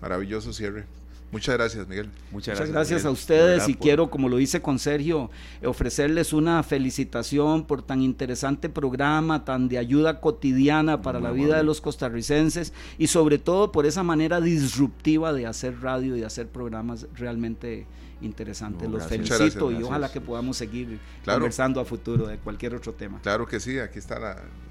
Maravilloso 0.00 0.52
cierre. 0.52 0.86
Muchas 1.30 1.56
gracias, 1.56 1.88
Miguel. 1.88 2.10
Muchas 2.30 2.70
gracias, 2.70 3.06
a 3.06 3.10
ustedes 3.10 3.66
y 3.66 3.74
quiero, 3.74 4.10
como 4.10 4.28
lo 4.28 4.38
hice 4.38 4.60
con 4.60 4.78
Sergio, 4.78 5.30
ofrecerles 5.64 6.34
una 6.34 6.62
felicitación 6.62 7.64
por 7.64 7.82
tan 7.82 8.02
interesante 8.02 8.68
programa, 8.68 9.44
tan 9.44 9.68
de 9.68 9.78
ayuda 9.78 10.20
cotidiana 10.20 11.00
para 11.00 11.20
la 11.20 11.30
vida 11.30 11.56
de 11.56 11.62
los 11.62 11.80
costarricenses 11.80 12.74
y 12.98 13.06
sobre 13.06 13.38
todo 13.38 13.72
por 13.72 13.86
esa 13.86 14.02
manera 14.02 14.42
disruptiva 14.42 15.32
de 15.32 15.46
hacer 15.46 15.80
radio 15.80 16.16
y 16.16 16.20
de 16.20 16.26
hacer 16.26 16.48
programas 16.48 17.06
realmente 17.14 17.86
interesantes. 18.22 18.88
Los 18.88 19.06
felicito 19.06 19.70
y 19.70 19.82
ojalá 19.82 20.10
que 20.10 20.20
podamos 20.20 20.56
seguir 20.56 20.98
conversando 21.24 21.80
a 21.80 21.84
futuro 21.84 22.26
de 22.26 22.38
cualquier 22.38 22.74
otro 22.74 22.92
tema. 22.92 23.20
Claro 23.22 23.46
que 23.46 23.60
sí, 23.60 23.78
aquí 23.78 23.98
están 23.98 24.22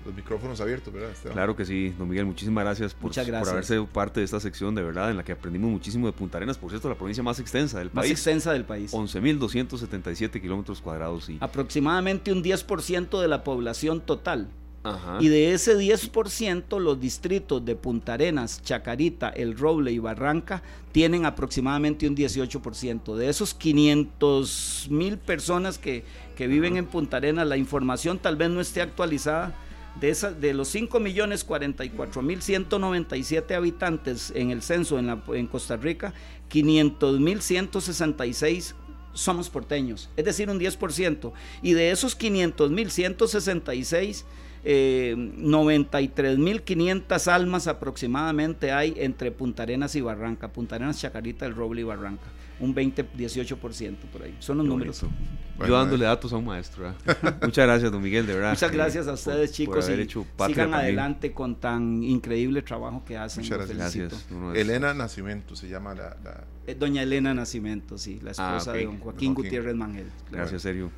los 0.05 0.15
micrófonos 0.15 0.59
abiertos, 0.61 0.93
¿verdad? 0.93 1.11
Claro 1.31 1.55
que 1.55 1.65
sí, 1.65 1.93
don 1.97 2.09
Miguel, 2.09 2.25
muchísimas 2.25 2.63
gracias 2.63 2.93
por, 2.93 3.11
por 3.11 3.49
haber 3.49 3.63
sido 3.63 3.85
parte 3.87 4.19
de 4.19 4.25
esta 4.25 4.39
sección, 4.39 4.73
de 4.75 4.81
verdad, 4.81 5.11
en 5.11 5.17
la 5.17 5.23
que 5.23 5.31
aprendimos 5.31 5.69
muchísimo 5.71 6.07
de 6.07 6.13
Punta 6.13 6.37
Arenas, 6.37 6.57
por 6.57 6.69
cierto, 6.69 6.89
la 6.89 6.95
provincia 6.95 7.23
más 7.23 7.39
extensa 7.39 7.79
del 7.79 7.89
país. 7.89 8.09
Más 8.09 8.11
extensa 8.11 8.53
del 8.53 8.65
país. 8.65 8.93
11.277 8.93 10.41
kilómetros 10.41 10.81
cuadrados. 10.81 11.29
Y... 11.29 11.37
Aproximadamente 11.39 12.31
un 12.31 12.43
10% 12.43 13.21
de 13.21 13.27
la 13.27 13.43
población 13.43 14.01
total. 14.01 14.49
Y 15.19 15.27
de 15.27 15.53
ese 15.53 15.77
10%, 15.77 16.79
los 16.79 16.99
distritos 16.99 17.63
de 17.63 17.75
Punta 17.75 18.13
Arenas, 18.13 18.63
Chacarita, 18.63 19.29
El 19.29 19.55
Roble 19.55 19.91
y 19.91 19.99
Barranca 19.99 20.63
tienen 20.91 21.27
aproximadamente 21.27 22.07
un 22.07 22.15
18%. 22.15 23.15
De 23.15 23.29
esos 23.29 23.53
500 23.53 24.87
mil 24.89 25.19
personas 25.19 25.77
que, 25.77 26.03
viven 26.39 26.77
en 26.77 26.87
Punta 26.87 27.17
Arenas, 27.17 27.45
la 27.47 27.57
información 27.57 28.17
tal 28.17 28.37
vez 28.37 28.49
no 28.49 28.59
esté 28.59 28.81
actualizada. 28.81 29.53
De, 29.99 30.09
esa, 30.09 30.31
de 30.31 30.53
los 30.53 30.73
5.044.197 30.73 33.53
habitantes 33.53 34.31
en 34.33 34.49
el 34.49 34.61
censo 34.61 34.97
en, 34.97 35.07
la, 35.07 35.21
en 35.33 35.47
Costa 35.47 35.75
Rica, 35.75 36.13
500.166 36.49 38.75
somos 39.13 39.49
porteños, 39.49 40.09
es 40.15 40.23
decir, 40.23 40.49
un 40.49 40.57
10%. 40.59 41.33
Y 41.61 41.73
de 41.73 41.91
esos 41.91 42.17
500.166 42.17 44.23
eh, 44.63 45.15
93.500 45.17 47.27
almas 47.27 47.67
aproximadamente 47.67 48.71
hay 48.71 48.93
entre 48.97 49.31
Punta 49.31 49.63
Arenas 49.63 49.95
y 49.95 50.01
Barranca, 50.01 50.53
Punta 50.53 50.75
Arenas, 50.75 50.99
Chacarita, 50.99 51.45
El 51.45 51.55
Roble 51.55 51.81
y 51.81 51.83
Barranca. 51.83 52.27
Un 52.59 52.75
20-18% 52.75 53.95
por 54.11 54.21
ahí. 54.21 54.35
Son 54.39 54.57
los 54.57 54.67
números. 54.67 55.03
Yo 55.67 55.75
dándole 55.75 56.05
datos 56.05 56.31
a 56.31 56.37
un 56.37 56.45
maestro. 56.45 56.93
Muchas 57.41 57.65
gracias, 57.65 57.91
don 57.91 58.01
Miguel, 58.01 58.25
de 58.27 58.35
verdad. 58.35 58.51
Muchas 58.51 58.71
gracias 58.71 59.07
a 59.07 59.13
ustedes, 59.13 59.51
chicos. 59.51 59.89
y 59.89 60.07
sigan 60.47 60.73
adelante 60.73 61.33
con 61.33 61.55
tan 61.55 62.03
increíble 62.03 62.61
trabajo 62.61 63.03
que 63.05 63.17
hacen. 63.17 63.43
Muchas 63.43 63.67
gracias. 63.67 64.27
Elena 64.53 64.93
Nacimiento 64.93 65.55
se 65.55 65.69
llama 65.69 65.95
la, 65.95 66.15
eh, 66.67 66.75
Doña 66.75 67.01
Elena 67.01 67.33
Nacimiento, 67.33 67.97
sí, 67.97 68.19
la 68.21 68.31
ah, 68.37 68.57
esposa 68.57 68.73
de 68.73 68.85
don 68.85 68.99
Joaquín, 68.99 69.33
Gutiérrez 69.33 69.75
Mangel. 69.75 70.05
Gracias, 70.31 70.61
serio. 70.61 70.91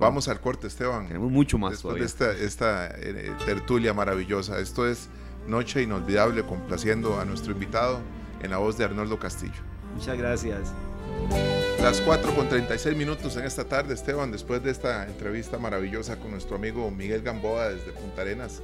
Vamos 0.00 0.28
al 0.28 0.40
corte, 0.40 0.66
Esteban. 0.66 1.06
Tenemos 1.08 1.30
mucho 1.30 1.58
más 1.58 1.72
Después 1.72 1.96
de 1.96 2.06
esta, 2.06 2.32
esta 2.32 2.86
eh, 2.98 3.34
tertulia 3.44 3.92
maravillosa. 3.92 4.58
Esto 4.58 4.88
es 4.88 5.10
Noche 5.46 5.82
Inolvidable, 5.82 6.42
complaciendo 6.42 7.20
a 7.20 7.26
nuestro 7.26 7.52
invitado 7.52 8.00
en 8.42 8.50
la 8.50 8.56
voz 8.56 8.78
de 8.78 8.84
Arnoldo 8.84 9.18
Castillo. 9.18 9.60
Muchas 9.94 10.16
gracias. 10.16 10.72
Las 11.82 12.00
4 12.00 12.34
con 12.34 12.48
36 12.48 12.96
minutos 12.96 13.36
en 13.36 13.44
esta 13.44 13.64
tarde, 13.64 13.92
Esteban, 13.92 14.32
después 14.32 14.62
de 14.62 14.70
esta 14.70 15.06
entrevista 15.06 15.58
maravillosa 15.58 16.16
con 16.18 16.30
nuestro 16.30 16.56
amigo 16.56 16.90
Miguel 16.90 17.20
Gamboa 17.20 17.68
desde 17.68 17.92
Punta 17.92 18.22
Arenas 18.22 18.62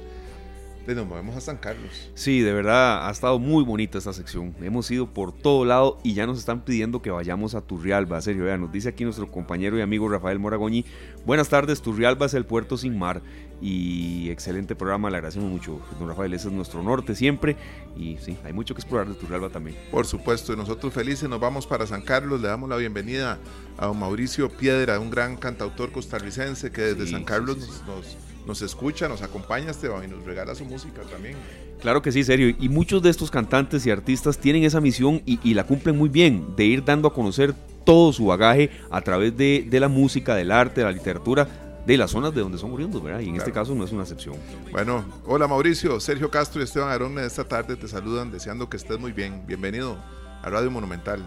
nos 0.95 1.07
movemos 1.07 1.35
a 1.35 1.41
San 1.41 1.57
Carlos. 1.57 2.09
Sí, 2.15 2.41
de 2.41 2.53
verdad 2.53 3.07
ha 3.07 3.11
estado 3.11 3.39
muy 3.39 3.63
bonita 3.63 3.97
esta 3.97 4.13
sección. 4.13 4.55
Hemos 4.61 4.89
ido 4.91 5.07
por 5.13 5.31
todo 5.31 5.65
lado 5.65 5.97
y 6.03 6.13
ya 6.13 6.25
nos 6.25 6.37
están 6.37 6.61
pidiendo 6.61 7.01
que 7.01 7.11
vayamos 7.11 7.55
a 7.55 7.61
Turrialba. 7.61 8.21
Serio, 8.21 8.45
vean, 8.45 8.61
nos 8.61 8.71
dice 8.71 8.89
aquí 8.89 9.03
nuestro 9.03 9.31
compañero 9.31 9.77
y 9.77 9.81
amigo 9.81 10.07
Rafael 10.09 10.39
Moragoñi. 10.39 10.85
Buenas 11.25 11.49
tardes, 11.49 11.81
Turrialba 11.81 12.25
es 12.25 12.33
el 12.33 12.45
puerto 12.45 12.77
sin 12.77 12.97
mar 12.97 13.21
y 13.61 14.29
excelente 14.29 14.75
programa, 14.75 15.09
le 15.09 15.17
agradecemos 15.17 15.49
mucho. 15.49 15.81
Don 15.99 16.07
Rafael, 16.07 16.33
ese 16.33 16.47
es 16.47 16.53
nuestro 16.53 16.83
norte 16.83 17.15
siempre 17.15 17.55
y 17.95 18.17
sí, 18.17 18.37
hay 18.43 18.53
mucho 18.53 18.75
que 18.75 18.81
explorar 18.81 19.07
de 19.07 19.15
Turrialba 19.15 19.49
también. 19.49 19.77
Por 19.91 20.05
supuesto, 20.05 20.53
y 20.53 20.55
nosotros 20.55 20.93
felices 20.93 21.27
nos 21.27 21.39
vamos 21.39 21.65
para 21.65 21.87
San 21.87 22.01
Carlos, 22.01 22.41
le 22.41 22.47
damos 22.47 22.69
la 22.69 22.77
bienvenida 22.77 23.39
a 23.77 23.87
don 23.87 23.99
Mauricio 23.99 24.49
Piedra, 24.49 24.99
un 24.99 25.09
gran 25.09 25.37
cantautor 25.37 25.91
costarricense 25.91 26.71
que 26.71 26.81
desde 26.81 27.07
San 27.07 27.23
Carlos 27.23 27.57
nos 27.57 27.85
nos 27.87 28.26
escucha, 28.61 29.07
nos 29.07 29.21
acompaña 29.21 29.71
Esteban 29.71 30.03
y 30.03 30.07
nos 30.07 30.23
regala 30.25 30.55
su 30.55 30.65
música 30.65 31.01
también. 31.03 31.35
Claro 31.81 32.01
que 32.01 32.11
sí, 32.11 32.23
serio. 32.23 32.55
Y 32.59 32.69
muchos 32.69 33.01
de 33.03 33.09
estos 33.09 33.29
cantantes 33.29 33.85
y 33.85 33.91
artistas 33.91 34.37
tienen 34.37 34.63
esa 34.63 34.81
misión 34.81 35.21
y, 35.25 35.53
la 35.53 35.65
cumplen 35.65 35.97
muy 35.97 36.09
bien, 36.09 36.55
de 36.55 36.65
ir 36.65 36.83
dando 36.83 37.07
a 37.07 37.13
conocer 37.13 37.53
todo 37.85 38.11
su 38.11 38.25
bagaje 38.25 38.71
a 38.89 39.01
través 39.01 39.35
de, 39.37 39.67
la 39.71 39.87
música, 39.87 40.35
del 40.35 40.51
arte, 40.51 40.81
de 40.81 40.85
la 40.85 40.91
literatura, 40.91 41.47
de 41.85 41.97
las 41.97 42.11
zonas 42.11 42.33
de 42.33 42.41
donde 42.41 42.57
son 42.57 42.73
oriundos, 42.73 43.01
¿verdad? 43.01 43.21
Y 43.21 43.29
en 43.29 43.35
este 43.35 43.51
caso 43.51 43.73
no 43.73 43.85
es 43.85 43.91
una 43.91 44.03
excepción. 44.03 44.35
Bueno, 44.71 45.05
hola 45.25 45.47
Mauricio, 45.47 45.99
Sergio 45.99 46.29
Castro 46.29 46.59
y 46.59 46.65
Esteban 46.65 46.89
Arón 46.89 47.17
esta 47.19 47.45
tarde 47.45 47.77
te 47.77 47.87
saludan 47.87 48.31
deseando 48.31 48.69
que 48.69 48.77
estés 48.77 48.99
muy 48.99 49.13
bien. 49.13 49.43
Bienvenido 49.47 49.97
a 50.41 50.49
Radio 50.49 50.69
Monumental. 50.69 51.23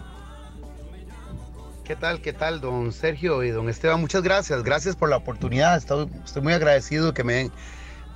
¿Qué 1.83 1.95
tal? 1.95 2.21
¿Qué 2.21 2.31
tal, 2.31 2.61
don 2.61 2.91
Sergio 2.91 3.43
y 3.43 3.49
don 3.49 3.67
Esteban? 3.67 3.99
Muchas 3.99 4.21
gracias. 4.21 4.63
Gracias 4.63 4.95
por 4.95 5.09
la 5.09 5.17
oportunidad. 5.17 5.75
Estoy, 5.75 6.07
estoy 6.23 6.43
muy 6.43 6.53
agradecido 6.53 7.13
que 7.13 7.23
me 7.23 7.49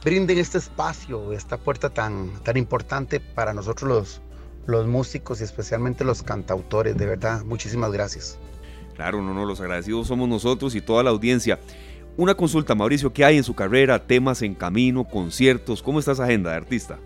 brinden 0.04 0.38
este 0.38 0.60
espacio, 0.60 1.34
esta 1.34 1.58
puerta 1.58 1.90
tan, 1.90 2.32
tan 2.44 2.58
importante 2.58 3.20
para 3.20 3.54
nosotros 3.54 3.90
los, 3.90 4.22
los 4.68 4.86
músicos 4.86 5.42
y 5.42 5.46
especialmente 5.46 6.04
los 6.04 6.22
cantautores. 6.22 6.96
De 6.96 7.08
verdad, 7.08 7.44
muchísimas 7.44 7.92
gracias. 7.92 8.38
Claro, 8.94 9.22
no, 9.24 9.34
no, 9.34 9.46
los 9.46 9.60
agradecidos 9.60 10.08
somos 10.08 10.30
nosotros 10.30 10.76
y 10.76 10.82
toda 10.82 11.02
la 11.02 11.10
audiencia. 11.10 11.60
Una 12.18 12.36
consulta, 12.36 12.76
Mauricio, 12.76 13.12
¿qué 13.12 13.26
hay 13.26 13.38
en 13.38 13.44
su 13.44 13.56
carrera? 13.56 14.06
¿Temas 14.06 14.44
en 14.44 14.54
camino? 14.54 15.04
¿Conciertos? 15.06 15.82
¿Cómo 15.82 16.00
está 16.00 16.12
esa 16.12 16.26
agenda 16.26 16.52
de 16.52 16.58
artista? 16.58 17.00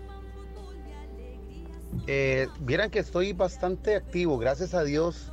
Eh, 2.06 2.48
vieran 2.60 2.90
que 2.90 2.98
estoy 2.98 3.32
bastante 3.32 3.96
activo, 3.96 4.38
gracias 4.38 4.74
a 4.74 4.84
Dios 4.84 5.32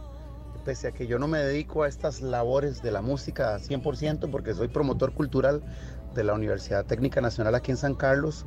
pese 0.67 0.89
a 0.89 0.91
que 0.91 1.07
yo 1.07 1.17
no 1.17 1.29
me 1.29 1.39
dedico 1.39 1.83
a 1.83 1.87
estas 1.87 2.21
labores 2.21 2.81
de 2.81 2.91
la 2.91 3.01
música 3.01 3.57
100% 3.57 4.29
porque 4.29 4.53
soy 4.53 4.67
promotor 4.67 5.13
cultural 5.13 5.63
de 6.13 6.25
la 6.25 6.33
Universidad 6.33 6.83
Técnica 6.83 7.21
Nacional 7.21 7.55
aquí 7.55 7.71
en 7.71 7.77
San 7.77 7.95
Carlos, 7.95 8.45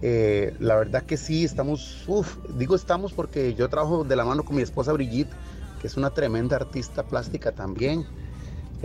eh, 0.00 0.54
la 0.60 0.76
verdad 0.76 1.02
que 1.02 1.16
sí, 1.16 1.42
estamos, 1.42 2.06
digo 2.50 2.76
estamos 2.76 3.12
porque 3.12 3.52
yo 3.54 3.68
trabajo 3.68 4.04
de 4.04 4.14
la 4.14 4.24
mano 4.24 4.44
con 4.44 4.54
mi 4.54 4.62
esposa 4.62 4.92
Brigitte, 4.92 5.32
que 5.80 5.88
es 5.88 5.96
una 5.96 6.10
tremenda 6.10 6.54
artista 6.54 7.02
plástica 7.02 7.50
también. 7.50 8.06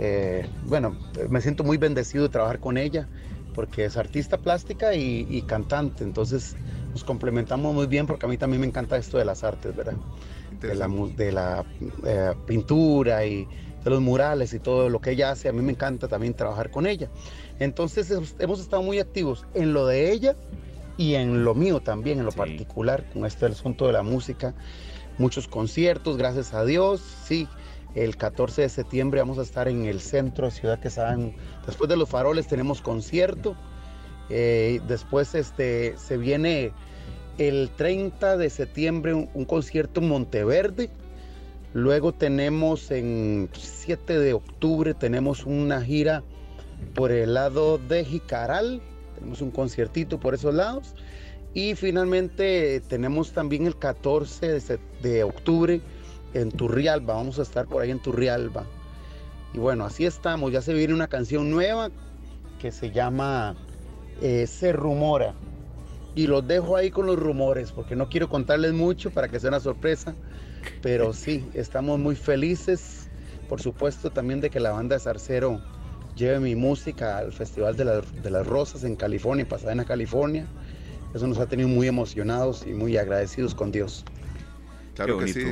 Eh, 0.00 0.44
bueno, 0.64 0.96
me 1.30 1.40
siento 1.42 1.62
muy 1.62 1.76
bendecido 1.76 2.24
de 2.24 2.30
trabajar 2.30 2.58
con 2.58 2.78
ella 2.78 3.06
porque 3.54 3.84
es 3.84 3.96
artista 3.96 4.38
plástica 4.38 4.92
y, 4.92 5.24
y 5.30 5.42
cantante, 5.42 6.02
entonces 6.02 6.56
nos 6.90 7.04
complementamos 7.04 7.72
muy 7.72 7.86
bien 7.86 8.08
porque 8.08 8.26
a 8.26 8.28
mí 8.28 8.36
también 8.36 8.60
me 8.60 8.66
encanta 8.66 8.96
esto 8.96 9.18
de 9.18 9.24
las 9.24 9.44
artes, 9.44 9.76
¿verdad? 9.76 9.94
De 10.60 10.74
la, 10.74 10.88
de 10.88 11.32
la 11.32 11.64
eh, 12.04 12.34
pintura 12.46 13.24
y 13.24 13.46
de 13.84 13.90
los 13.90 14.00
murales 14.00 14.52
y 14.52 14.58
todo 14.58 14.88
lo 14.88 15.00
que 15.00 15.12
ella 15.12 15.30
hace. 15.30 15.48
A 15.48 15.52
mí 15.52 15.62
me 15.62 15.72
encanta 15.72 16.08
también 16.08 16.34
trabajar 16.34 16.70
con 16.70 16.86
ella. 16.86 17.08
Entonces 17.58 18.12
hemos 18.38 18.60
estado 18.60 18.82
muy 18.82 18.98
activos 18.98 19.46
en 19.54 19.72
lo 19.72 19.86
de 19.86 20.12
ella 20.12 20.36
y 20.96 21.14
en 21.14 21.44
lo 21.44 21.54
mío 21.54 21.80
también, 21.80 22.18
en 22.18 22.24
lo 22.24 22.32
particular, 22.32 23.04
con 23.12 23.26
este 23.26 23.46
asunto 23.46 23.86
de 23.86 23.92
la 23.92 24.02
música. 24.02 24.54
Muchos 25.18 25.48
conciertos, 25.48 26.16
gracias 26.16 26.52
a 26.52 26.64
Dios. 26.64 27.00
Sí, 27.00 27.48
el 27.94 28.16
14 28.16 28.62
de 28.62 28.68
septiembre 28.68 29.20
vamos 29.20 29.38
a 29.38 29.42
estar 29.42 29.68
en 29.68 29.86
el 29.86 30.00
centro 30.00 30.46
de 30.46 30.52
Ciudad 30.52 30.78
que 30.80 30.90
saben 30.90 31.34
Después 31.66 31.88
de 31.88 31.96
los 31.96 32.08
faroles 32.08 32.46
tenemos 32.46 32.80
concierto. 32.80 33.56
Eh, 34.28 34.80
después 34.86 35.34
este, 35.34 35.96
se 35.96 36.16
viene 36.16 36.72
el 37.38 37.70
30 37.76 38.36
de 38.36 38.50
septiembre 38.50 39.14
un, 39.14 39.44
concierto 39.44 40.00
en 40.00 40.08
Monteverde. 40.08 40.90
Luego 41.74 42.12
tenemos 42.12 42.90
en 42.90 43.50
7 43.52 44.18
de 44.18 44.32
octubre 44.32 44.94
tenemos 44.94 45.44
una 45.44 45.82
gira 45.82 46.22
por 46.94 47.12
el 47.12 47.34
lado 47.34 47.78
de 47.78 48.04
Jicaral. 48.04 48.80
Tenemos 49.16 49.42
un 49.42 49.50
conciertito 49.50 50.18
por 50.18 50.34
esos 50.34 50.54
lados. 50.54 50.94
Y 51.52 51.74
finalmente 51.74 52.80
tenemos 52.88 53.32
también 53.32 53.66
el 53.66 53.76
14 53.78 54.60
de, 55.02 55.24
octubre 55.24 55.80
en 56.34 56.50
Turrialba. 56.50 57.14
Vamos 57.14 57.38
a 57.38 57.42
estar 57.42 57.66
por 57.66 57.82
ahí 57.82 57.90
en 57.90 58.00
Turrialba. 58.00 58.64
Y 59.54 59.58
bueno, 59.58 59.84
así 59.84 60.04
estamos. 60.04 60.52
Ya 60.52 60.62
se 60.62 60.74
viene 60.74 60.94
una 60.94 61.08
canción 61.08 61.50
nueva 61.50 61.90
que 62.60 62.72
se 62.72 62.90
llama 62.90 63.54
eh, 64.22 64.46
Se 64.46 64.72
Rumora 64.72 65.34
y 66.16 66.26
los 66.26 66.48
dejo 66.48 66.76
ahí 66.76 66.90
con 66.90 67.06
los 67.06 67.16
rumores 67.16 67.70
porque 67.70 67.94
no 67.94 68.08
quiero 68.08 68.28
contarles 68.28 68.72
mucho 68.72 69.10
para 69.10 69.28
que 69.28 69.38
sea 69.38 69.50
una 69.50 69.60
sorpresa, 69.60 70.16
pero 70.82 71.12
sí, 71.12 71.46
estamos 71.52 72.00
muy 72.00 72.16
felices, 72.16 73.08
por 73.48 73.60
supuesto 73.60 74.10
también 74.10 74.40
de 74.40 74.48
que 74.48 74.58
la 74.58 74.72
banda 74.72 74.96
de 74.96 75.00
Zarcero 75.00 75.60
lleve 76.16 76.40
mi 76.40 76.56
música 76.56 77.18
al 77.18 77.32
Festival 77.32 77.76
de, 77.76 78.30
las 78.30 78.46
Rosas 78.46 78.82
en 78.82 78.96
California, 78.96 79.46
Pasadena, 79.46 79.84
California. 79.84 80.46
Eso 81.14 81.26
nos 81.26 81.38
ha 81.38 81.46
tenido 81.46 81.68
muy 81.68 81.86
emocionados 81.86 82.64
y 82.66 82.72
muy 82.72 82.96
agradecidos 82.96 83.54
con 83.54 83.70
Dios. 83.70 84.04
Claro 84.94 85.18
que 85.18 85.28
sí. 85.28 85.44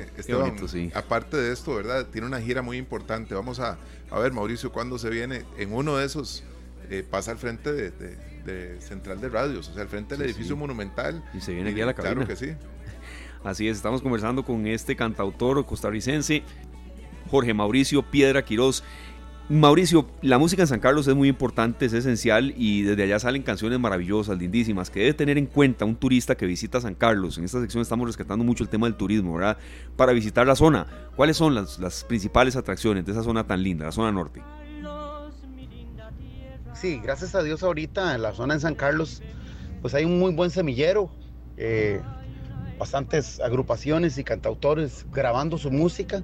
sí. 0.69 0.91
Aparte 0.95 1.37
de 1.37 1.53
esto, 1.53 1.75
¿verdad? 1.75 2.07
Tiene 2.07 2.27
una 2.27 2.41
gira 2.41 2.63
muy 2.63 2.79
importante. 2.79 3.35
Vamos 3.35 3.61
a, 3.61 3.77
a 4.11 4.19
ver, 4.19 4.33
Mauricio, 4.33 4.73
cuándo 4.73 4.99
se 4.99 5.11
viene 5.11 5.45
en 5.59 5.75
uno 5.75 5.99
de 5.99 6.07
esos, 6.07 6.43
eh, 6.89 7.05
pasa 7.09 7.33
al 7.33 7.39
frente 7.39 7.71
de 7.71 7.91
de 7.91 8.34
Central 8.81 9.21
de 9.21 9.29
Radios, 9.29 9.69
o 9.69 9.73
sea, 9.75 9.83
al 9.83 9.89
frente 9.89 10.17
del 10.17 10.27
edificio 10.27 10.57
monumental. 10.57 11.25
Y 11.35 11.41
se 11.41 11.53
viene 11.55 11.71
aquí 11.71 11.81
a 11.81 11.87
la 11.87 11.95
cabina. 11.95 12.15
Claro 12.15 12.29
que 12.29 12.37
sí. 12.37 12.53
Así 13.45 13.69
es, 13.69 13.77
estamos 13.77 14.01
conversando 14.01 14.45
con 14.45 14.67
este 14.67 14.97
cantautor 14.97 15.65
costarricense. 15.67 16.43
Jorge 17.31 17.55
Mauricio 17.55 18.03
Piedra 18.03 18.45
Quirós. 18.45 18.83
Mauricio, 19.51 20.09
la 20.23 20.39
música 20.39 20.63
en 20.63 20.69
San 20.69 20.81
Carlos 20.81 21.07
es 21.07 21.15
muy 21.15 21.29
importante, 21.29 21.85
es 21.85 21.93
esencial 21.93 22.55
y 22.57 22.81
desde 22.81 23.03
allá 23.03 23.19
salen 23.19 23.43
canciones 23.43 23.79
maravillosas, 23.79 24.39
lindísimas, 24.39 24.89
que 24.89 25.01
debe 25.01 25.13
tener 25.13 25.37
en 25.37 25.45
cuenta 25.45 25.85
un 25.85 25.97
turista 25.97 26.35
que 26.35 26.47
visita 26.47 26.81
San 26.81 26.95
Carlos. 26.95 27.37
En 27.37 27.45
esta 27.45 27.61
sección 27.61 27.83
estamos 27.83 28.07
rescatando 28.07 28.43
mucho 28.43 28.65
el 28.65 28.71
tema 28.71 28.87
del 28.87 28.97
turismo, 28.97 29.35
¿verdad? 29.35 29.59
Para 29.97 30.15
visitar 30.15 30.47
la 30.47 30.57
zona, 30.57 30.87
¿cuáles 31.15 31.37
son 31.37 31.55
las, 31.55 31.79
las 31.79 32.05
principales 32.05 32.57
atracciones 32.57 33.05
de 33.05 33.13
esa 33.13 33.23
zona 33.23 33.47
tan 33.47 33.63
linda, 33.63 33.85
la 33.85 33.93
zona 33.93 34.11
norte? 34.13 34.41
Sí, 36.85 37.01
gracias 37.03 37.35
a 37.35 37.43
Dios 37.43 37.63
ahorita 37.63 38.15
en 38.15 38.21
la 38.21 38.35
zona 38.35 38.53
de 38.53 38.61
San 38.61 38.75
Carlos, 38.75 39.23
pues 39.81 39.95
hay 39.95 40.05
un 40.05 40.19
muy 40.19 40.35
buen 40.35 40.51
semillero, 40.51 41.11
eh, 41.57 41.99
bastantes 42.79 43.41
agrupaciones 43.41 44.19
y 44.19 44.23
cantautores 44.23 45.07
grabando 45.11 45.57
su 45.57 45.71
música. 45.71 46.23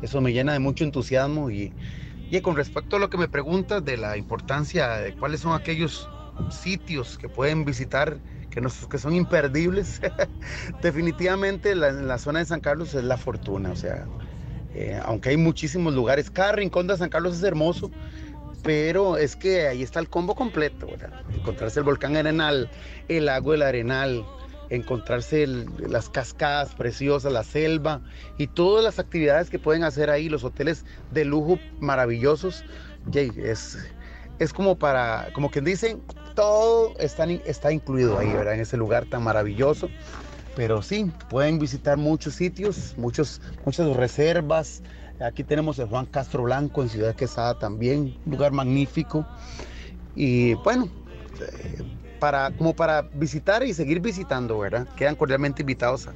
Eso 0.00 0.22
me 0.22 0.32
llena 0.32 0.54
de 0.54 0.60
mucho 0.60 0.84
entusiasmo 0.84 1.50
y 1.50 1.74
y 2.30 2.40
con 2.40 2.56
respecto 2.56 2.96
a 2.96 3.00
lo 3.00 3.10
que 3.10 3.18
me 3.18 3.28
preguntas 3.28 3.84
de 3.84 3.98
la 3.98 4.16
importancia 4.16 4.88
de 4.96 5.14
cuáles 5.14 5.40
son 5.40 5.52
aquellos 5.52 6.08
sitios 6.48 7.18
que 7.18 7.28
pueden 7.28 7.66
visitar 7.66 8.18
que, 8.48 8.66
que 8.90 8.96
son 8.96 9.14
imperdibles, 9.14 10.00
definitivamente 10.82 11.74
la, 11.74 11.92
la, 11.92 12.16
zona 12.16 12.38
de 12.38 12.46
San 12.46 12.60
Carlos 12.60 12.94
es 12.94 13.04
la 13.04 13.18
fortuna. 13.18 13.72
O 13.72 13.76
sea, 13.76 14.06
eh, 14.74 14.98
aunque 15.04 15.28
hay 15.28 15.36
muchísimos 15.36 15.92
lugares, 15.92 16.30
cada 16.30 16.52
rincón 16.52 16.86
de 16.86 16.96
San 16.96 17.10
Carlos 17.10 17.36
es 17.36 17.42
hermoso, 17.42 17.90
pero 18.62 19.16
es 19.16 19.36
que 19.36 19.66
ahí 19.66 19.82
está 19.82 20.00
el 20.00 20.08
combo 20.08 20.34
completo. 20.34 20.86
Encontrarse 21.34 21.80
el 21.80 21.84
volcán 21.84 22.16
Arenal, 22.16 22.70
el 23.08 23.26
lago 23.26 23.52
del 23.52 23.62
Arenal, 23.62 24.24
encontrarse 24.70 25.46
las 25.46 26.08
cascadas 26.08 26.74
preciosas, 26.74 27.32
la 27.32 27.44
selva 27.44 28.00
y 28.38 28.46
todas 28.46 28.84
las 28.84 28.98
actividades 28.98 29.50
que 29.50 29.58
pueden 29.58 29.84
hacer 29.84 30.10
ahí, 30.10 30.28
los 30.28 30.44
hoteles 30.44 30.84
de 31.10 31.24
lujo 31.24 31.58
maravillosos. 31.80 32.64
es, 33.14 33.78
es 34.38 34.52
como 34.52 34.78
para, 34.78 35.28
como 35.34 35.50
quien 35.50 35.64
dicen, 35.64 36.00
todo 36.34 36.94
está, 36.98 37.24
está 37.24 37.72
incluido 37.72 38.18
ahí. 38.18 38.28
En 38.30 38.60
ese 38.60 38.76
lugar 38.76 39.04
tan 39.06 39.22
maravilloso. 39.22 39.88
Pero 40.56 40.82
sí, 40.82 41.10
pueden 41.30 41.58
visitar 41.58 41.96
muchos 41.96 42.34
sitios, 42.34 42.94
muchos, 42.98 43.40
muchas 43.64 43.88
reservas. 43.96 44.82
Aquí 45.24 45.44
tenemos 45.44 45.78
el 45.78 45.86
Juan 45.86 46.06
Castro 46.06 46.42
Blanco 46.42 46.82
en 46.82 46.88
Ciudad 46.88 47.14
Quesada 47.14 47.58
también, 47.58 48.16
un 48.26 48.32
lugar 48.32 48.52
magnífico. 48.52 49.26
Y 50.14 50.54
bueno, 50.54 50.88
eh, 51.40 51.82
para, 52.18 52.50
como 52.52 52.74
para 52.74 53.02
visitar 53.02 53.62
y 53.62 53.74
seguir 53.74 54.00
visitando, 54.00 54.58
¿verdad? 54.58 54.88
Quedan 54.96 55.16
cordialmente 55.16 55.62
invitados 55.62 56.08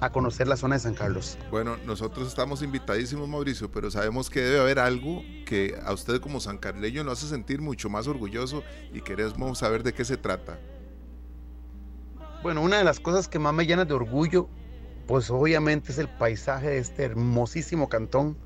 a, 0.00 0.10
conocer 0.10 0.48
la 0.48 0.56
zona 0.56 0.74
de 0.74 0.80
San 0.80 0.94
Carlos. 0.94 1.38
Bueno, 1.52 1.76
nosotros 1.86 2.26
estamos 2.26 2.60
invitadísimos, 2.60 3.28
Mauricio, 3.28 3.70
pero 3.70 3.88
sabemos 3.88 4.28
que 4.28 4.40
debe 4.40 4.58
haber 4.58 4.80
algo 4.80 5.22
que 5.46 5.76
a 5.84 5.92
usted 5.92 6.20
como 6.20 6.40
sancarleño 6.40 7.04
lo 7.04 7.12
hace 7.12 7.28
sentir 7.28 7.60
mucho 7.60 7.88
más 7.88 8.08
orgulloso 8.08 8.64
y 8.92 9.00
queremos 9.00 9.58
saber 9.58 9.84
de 9.84 9.94
qué 9.94 10.04
se 10.04 10.16
trata. 10.16 10.58
Bueno, 12.42 12.62
una 12.62 12.78
de 12.78 12.84
las 12.84 12.98
cosas 12.98 13.28
que 13.28 13.38
más 13.38 13.54
me 13.54 13.64
llena 13.64 13.84
de 13.84 13.94
orgullo, 13.94 14.48
pues 15.06 15.30
obviamente 15.30 15.92
es 15.92 15.98
el 15.98 16.08
paisaje 16.08 16.70
de 16.70 16.78
este 16.78 17.04
hermosísimo 17.04 17.88
cantón. 17.88 18.36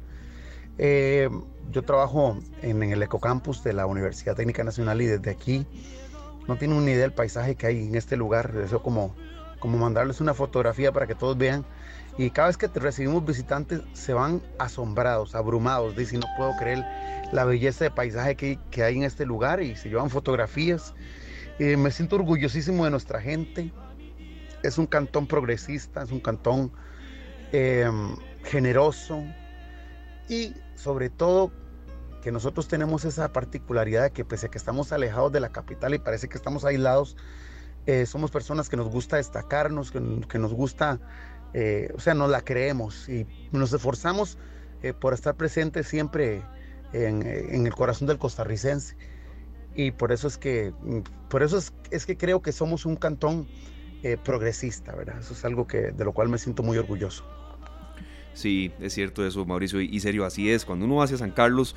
Eh, 0.78 1.28
yo 1.70 1.82
trabajo 1.82 2.38
en, 2.62 2.82
en 2.82 2.92
el 2.92 3.02
Ecocampus 3.02 3.62
de 3.64 3.72
la 3.72 3.86
Universidad 3.86 4.36
Técnica 4.36 4.62
Nacional 4.64 5.00
y 5.00 5.06
desde 5.06 5.30
aquí 5.30 5.66
no 6.46 6.56
tienen 6.56 6.76
una 6.76 6.90
idea 6.90 7.02
del 7.02 7.12
paisaje 7.12 7.56
que 7.56 7.66
hay 7.66 7.86
en 7.86 7.94
este 7.94 8.16
lugar. 8.16 8.52
Eso 8.64 8.82
como, 8.82 9.14
como 9.58 9.78
mandarles 9.78 10.20
una 10.20 10.34
fotografía 10.34 10.92
para 10.92 11.06
que 11.06 11.14
todos 11.14 11.36
vean. 11.36 11.64
Y 12.18 12.30
cada 12.30 12.48
vez 12.48 12.56
que 12.56 12.68
recibimos 12.68 13.24
visitantes 13.26 13.82
se 13.92 14.14
van 14.14 14.42
asombrados, 14.58 15.34
abrumados. 15.34 15.96
Dicen, 15.96 16.20
no 16.20 16.26
puedo 16.36 16.56
creer 16.56 16.84
la 17.32 17.44
belleza 17.44 17.84
de 17.84 17.90
paisaje 17.90 18.36
que, 18.36 18.58
que 18.70 18.82
hay 18.82 18.96
en 18.96 19.02
este 19.02 19.26
lugar 19.26 19.62
y 19.62 19.76
se 19.76 19.88
llevan 19.88 20.08
fotografías. 20.08 20.94
Eh, 21.58 21.76
me 21.76 21.90
siento 21.90 22.16
orgullosísimo 22.16 22.84
de 22.84 22.90
nuestra 22.90 23.20
gente. 23.20 23.72
Es 24.62 24.78
un 24.78 24.86
cantón 24.86 25.26
progresista, 25.26 26.02
es 26.02 26.10
un 26.10 26.20
cantón 26.20 26.72
eh, 27.52 27.90
generoso 28.44 29.22
y 30.28 30.54
sobre 30.76 31.10
todo 31.10 31.50
que 32.22 32.32
nosotros 32.32 32.68
tenemos 32.68 33.04
esa 33.04 33.32
particularidad 33.32 34.04
de 34.04 34.10
que 34.10 34.24
pese 34.24 34.46
a 34.46 34.50
que 34.50 34.58
estamos 34.58 34.92
alejados 34.92 35.32
de 35.32 35.40
la 35.40 35.50
capital 35.50 35.94
y 35.94 35.98
parece 35.98 36.28
que 36.28 36.36
estamos 36.36 36.64
aislados, 36.64 37.16
eh, 37.86 38.04
somos 38.04 38.32
personas 38.32 38.68
que 38.68 38.76
nos 38.76 38.88
gusta 38.88 39.16
destacarnos, 39.16 39.92
que, 39.92 40.38
nos 40.38 40.52
gusta, 40.52 40.98
eh, 41.54 41.92
o 41.94 42.00
sea, 42.00 42.14
nos 42.14 42.28
la 42.30 42.42
creemos 42.42 43.08
y 43.08 43.28
nos 43.52 43.72
esforzamos 43.72 44.38
eh, 44.82 44.92
por 44.92 45.14
estar 45.14 45.36
presentes 45.36 45.86
siempre 45.86 46.42
en, 46.92 47.24
el 47.24 47.74
corazón 47.74 48.08
del 48.08 48.18
costarricense. 48.18 48.96
Y 49.76 49.92
por 49.92 50.10
eso 50.10 50.26
es 50.26 50.36
que, 50.36 50.72
por 51.28 51.44
eso 51.44 51.58
es, 51.58 51.72
es 51.92 52.06
que 52.06 52.16
creo 52.16 52.42
que 52.42 52.50
somos 52.50 52.86
un 52.86 52.96
cantón 52.96 53.46
progresista, 54.24 54.94
¿verdad? 54.94 55.18
Eso 55.18 55.32
es 55.32 55.44
algo 55.44 55.66
que, 55.66 55.90
de 55.92 56.04
lo 56.04 56.12
cual 56.12 56.28
me 56.28 56.38
siento 56.38 56.62
muy 56.62 56.78
orgulloso. 56.78 57.24
Sí, 58.36 58.70
es 58.80 58.92
cierto 58.92 59.26
eso, 59.26 59.44
Mauricio, 59.46 59.80
y, 59.80 59.86
y 59.86 60.00
serio, 60.00 60.26
así 60.26 60.50
es. 60.50 60.66
Cuando 60.66 60.84
uno 60.84 60.96
va 60.96 61.04
hacia 61.04 61.16
San 61.16 61.30
Carlos, 61.30 61.74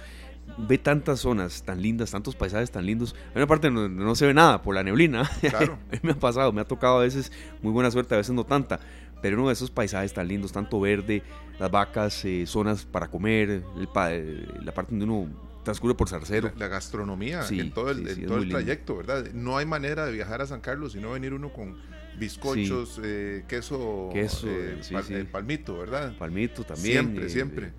ve 0.58 0.78
tantas 0.78 1.22
zonas 1.22 1.64
tan 1.64 1.82
lindas, 1.82 2.12
tantos 2.12 2.36
paisajes 2.36 2.70
tan 2.70 2.86
lindos. 2.86 3.16
Hay 3.30 3.38
una 3.38 3.48
parte 3.48 3.72
no, 3.72 3.88
no 3.88 4.16
se 4.16 4.28
ve 4.28 4.34
nada 4.34 4.62
por 4.62 4.76
la 4.76 4.84
neblina. 4.84 5.30
Claro. 5.40 5.80
me 6.02 6.12
ha 6.12 6.20
pasado, 6.20 6.52
me 6.52 6.62
ha 6.62 6.66
tocado 6.66 6.98
a 6.98 7.04
veces 7.04 7.32
muy 7.62 7.72
buena 7.72 7.90
suerte, 7.92 8.14
a 8.14 8.18
veces 8.18 8.36
no 8.36 8.46
tanta. 8.46 8.80
Pero 9.22 9.38
uno 9.38 9.48
de 9.48 9.54
esos 9.54 9.72
paisajes 9.72 10.14
tan 10.14 10.28
lindos, 10.28 10.52
tanto 10.52 10.80
verde, 10.80 11.24
las 11.60 11.72
vacas, 11.72 12.24
eh, 12.26 12.46
zonas 12.46 12.86
para 12.86 13.08
comer, 13.10 13.64
el, 13.78 14.66
la 14.66 14.74
parte 14.74 14.92
donde 14.92 15.06
uno 15.06 15.28
transcurre 15.64 15.94
por 15.94 16.10
Zarcero. 16.10 16.52
La, 16.58 16.68
gastronomía 16.68 17.46
en 17.50 17.72
todo 17.72 17.92
el, 17.92 18.26
todo 18.26 18.38
el 18.38 18.50
trayecto, 18.50 18.98
¿verdad? 18.98 19.26
No 19.34 19.58
hay 19.58 19.66
manera 19.66 20.06
de 20.06 20.12
viajar 20.12 20.42
a 20.42 20.48
San 20.48 20.62
Carlos 20.62 20.94
sino 20.94 21.12
venir 21.12 21.34
uno 21.34 21.52
con 21.52 21.78
bizcochos, 22.18 23.00
eh, 23.04 23.44
queso, 23.48 24.10
queso 24.14 24.48
eh, 24.50 25.26
palmito, 25.32 25.78
¿verdad? 25.78 26.18
Palmito 26.18 26.64
también. 26.64 26.94
Siempre, 26.94 27.30
siempre 27.30 27.72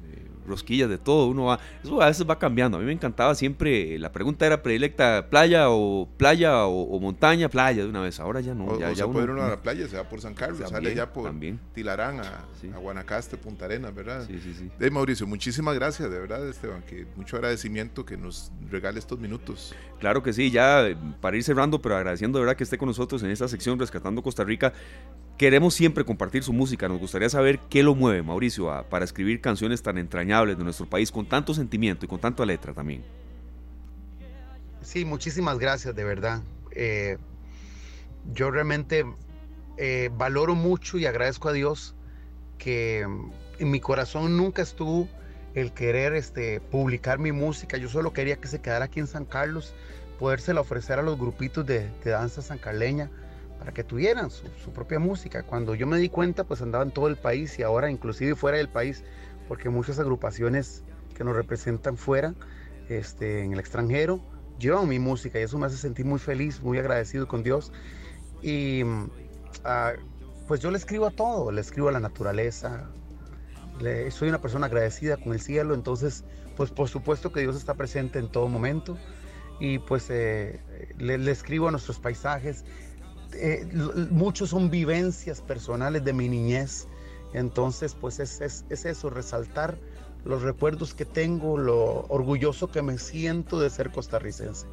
rosquillas, 0.47 0.89
de 0.89 0.99
todo. 0.99 1.29
Uno 1.29 1.45
va, 1.45 1.61
eso 1.83 2.01
a 2.03 2.07
veces 2.07 2.29
va 2.29 2.39
cambiando. 2.39 2.77
A 2.77 2.81
mí 2.81 2.87
me 2.87 2.93
encantaba 2.93 3.35
siempre, 3.35 3.99
la 3.99 4.13
pregunta 4.13 4.47
era 4.47 4.63
predilecta, 4.63 5.29
playa 5.29 5.71
o 5.71 6.09
playa 6.17 6.67
o, 6.67 6.99
montaña, 7.01 7.49
playa 7.49 7.83
de 7.83 7.89
una 7.89 8.01
vez. 8.01 8.21
Ahora 8.21 8.41
ya 8.41 8.55
no. 8.55 8.79
ya, 8.79 8.93
ya 8.93 9.07
uno, 9.07 9.15
puede 9.15 9.33
ir 9.33 9.41
a 9.41 9.49
la 9.49 9.63
playa, 9.63 9.89
se 9.89 9.97
va 9.97 10.05
por 10.05 10.21
San 10.21 10.35
Carlos, 10.35 10.69
sale 10.69 10.95
ya 10.95 11.13
por 11.13 11.33
Tilarán 11.75 12.21
a, 12.21 12.79
Guanacaste, 12.79 13.37
Punta 13.37 13.67
Arenas, 13.67 13.95
¿verdad? 13.95 14.27
Sí, 14.27 14.41
sí, 14.43 14.55
sí. 14.55 14.71
De 14.79 14.91
Mauricio, 14.91 15.27
muchísimas 15.27 15.75
gracias, 15.75 16.11
de 16.11 16.19
verdad, 16.19 16.47
Esteban, 16.49 16.83
que 16.83 17.07
mucho 17.17 17.37
agradecimiento 17.37 18.05
que 18.05 18.17
nos 18.17 18.53
regale 18.71 18.99
estos 18.99 19.19
minutos. 19.19 19.75
Claro 19.99 20.23
que 20.23 20.33
sí, 20.33 20.51
ya 20.51 20.87
para 21.21 21.37
ir 21.37 21.45
cerrando, 21.45 21.81
pero 21.81 21.97
agradeciendo 21.97 22.39
de 22.39 22.45
verdad 22.45 22.57
que 22.57 22.65
esté 22.65 22.79
con 22.79 22.89
nosotros 22.89 23.23
en 23.23 23.31
esta 23.31 23.49
sección 23.49 23.79
Rescatando 23.79 24.23
Costa 24.23 24.45
Rica. 24.45 24.73
Queremos 25.37 25.73
siempre 25.73 26.05
compartir 26.05 26.43
su 26.43 26.53
música, 26.53 26.87
nos 26.87 26.99
gustaría 26.99 27.31
saber 27.31 27.61
qué 27.71 27.83
lo 27.83 27.95
mueve, 27.95 28.23
Mauricio, 28.23 28.85
para 28.91 29.07
escribir 29.07 29.41
canciones 29.41 29.83
tan 29.83 29.97
entrañables 29.97 30.30
de 30.31 30.65
nuestro 30.65 30.87
país 30.87 31.11
con 31.11 31.27
tanto 31.27 31.53
sentimiento 31.55 32.05
y 32.05 32.09
con 32.09 32.21
tanta 32.21 32.47
letra 32.47 32.73
también. 32.73 33.03
Sí, 34.81 35.05
muchísimas 35.05 35.59
gracias, 35.59 35.95
de 35.95 36.05
verdad. 36.05 36.41
Eh, 36.71 37.19
yo 38.33 38.51
realmente 38.53 39.05
eh, 39.77 40.09
valoro 40.17 40.55
mucho 40.55 40.99
y 40.99 41.07
agradezco 41.07 41.49
a 41.49 41.53
Dios 41.53 41.97
que 42.59 43.01
en 43.01 43.71
mi 43.71 43.81
corazón 43.81 44.37
nunca 44.37 44.63
estuvo 44.63 45.09
el 45.55 45.73
querer 45.73 46.15
este, 46.15 46.61
publicar 46.61 47.19
mi 47.19 47.33
música. 47.33 47.77
Yo 47.77 47.89
solo 47.89 48.13
quería 48.13 48.37
que 48.37 48.47
se 48.47 48.61
quedara 48.61 48.85
aquí 48.85 49.01
en 49.01 49.09
San 49.09 49.25
Carlos, 49.25 49.75
podérsela 50.19 50.61
ofrecer 50.61 51.01
a 51.01 51.03
los 51.03 51.19
grupitos 51.19 51.67
de, 51.67 51.91
danza 52.05 52.41
sancarleña 52.41 53.11
para 53.59 53.73
que 53.73 53.83
tuvieran 53.83 54.31
su, 54.31 54.73
propia 54.73 55.01
música. 55.01 55.43
Cuando 55.43 55.75
yo 55.75 55.87
me 55.87 55.99
di 55.99 56.09
cuenta, 56.09 56.45
pues 56.45 56.63
andaba 56.63 56.85
en 56.85 56.93
todo 56.93 57.09
el 57.09 57.17
país 57.17 57.59
y 57.59 57.63
ahora 57.63 57.91
inclusive 57.91 58.37
fuera 58.37 58.59
del 58.59 58.69
país, 58.69 59.03
porque 59.51 59.69
muchas 59.69 59.99
agrupaciones 59.99 60.85
que 61.13 61.25
nos 61.25 61.35
representan 61.35 61.97
fuera, 61.97 62.37
este, 62.89 63.43
en 63.43 63.53
el 63.53 63.59
extranjero, 63.59 64.21
llevan 64.61 64.89
mi 64.89 65.01
música 65.01 65.41
y 65.41 65.43
eso 65.43 65.59
me 65.59 65.67
hace 65.67 65.77
sentir 65.77 66.07
muy 66.07 66.21
feliz, 66.21 66.63
muy 66.63 66.79
agradecido 66.79 67.27
con 67.27 67.43
Dios. 67.43 67.73
Y 68.43 68.83
ah, 69.65 69.95
pues 70.47 70.61
yo 70.61 70.71
le 70.71 70.79
escribo 70.79 71.09
a 71.09 71.11
todo, 71.11 71.51
le 71.51 71.61
escribo 71.63 71.89
a 71.89 71.93
la 71.93 71.99
naturaleza, 71.99 72.89
soy 74.11 74.29
una 74.29 74.41
persona 74.41 74.67
agradecida 74.67 75.17
con 75.17 75.33
el 75.33 75.41
cielo, 75.41 75.75
entonces 75.75 76.23
pues 76.57 76.71
por 76.71 76.89
supuesto 76.89 77.33
que 77.33 77.41
Dios 77.41 77.57
está 77.57 77.75
presente 77.75 78.21
en 78.21 78.31
todo 78.31 78.47
momento 78.47 78.99
y 79.59 79.81
pues 79.81 80.07
eh, 80.11 80.61
le, 80.97 81.19
le, 81.19 81.33
escribo 81.33 81.67
a 81.67 81.73
nuestros 81.73 81.99
paisajes, 81.99 82.65
eh, 83.33 83.69
muchos 84.13 84.51
son 84.51 84.71
vivencias 84.71 85.41
personales 85.41 86.05
de 86.05 86.13
mi 86.13 86.29
niñez. 86.29 86.87
Entonces, 87.33 87.95
pues 87.95 88.19
es, 88.19 88.41
es, 88.41 88.85
eso, 88.85 89.11
resaltar 89.11 89.79
los 90.25 90.43
recuerdos 90.43 90.95
que 90.95 91.05
tengo, 91.05 91.57
lo 91.57 92.07
orgulloso 92.09 92.71
que 92.71 92.83
me 92.83 92.99
siento 92.99 93.61
de 93.61 93.71
ser 93.71 93.91
costarricense. 93.91 94.67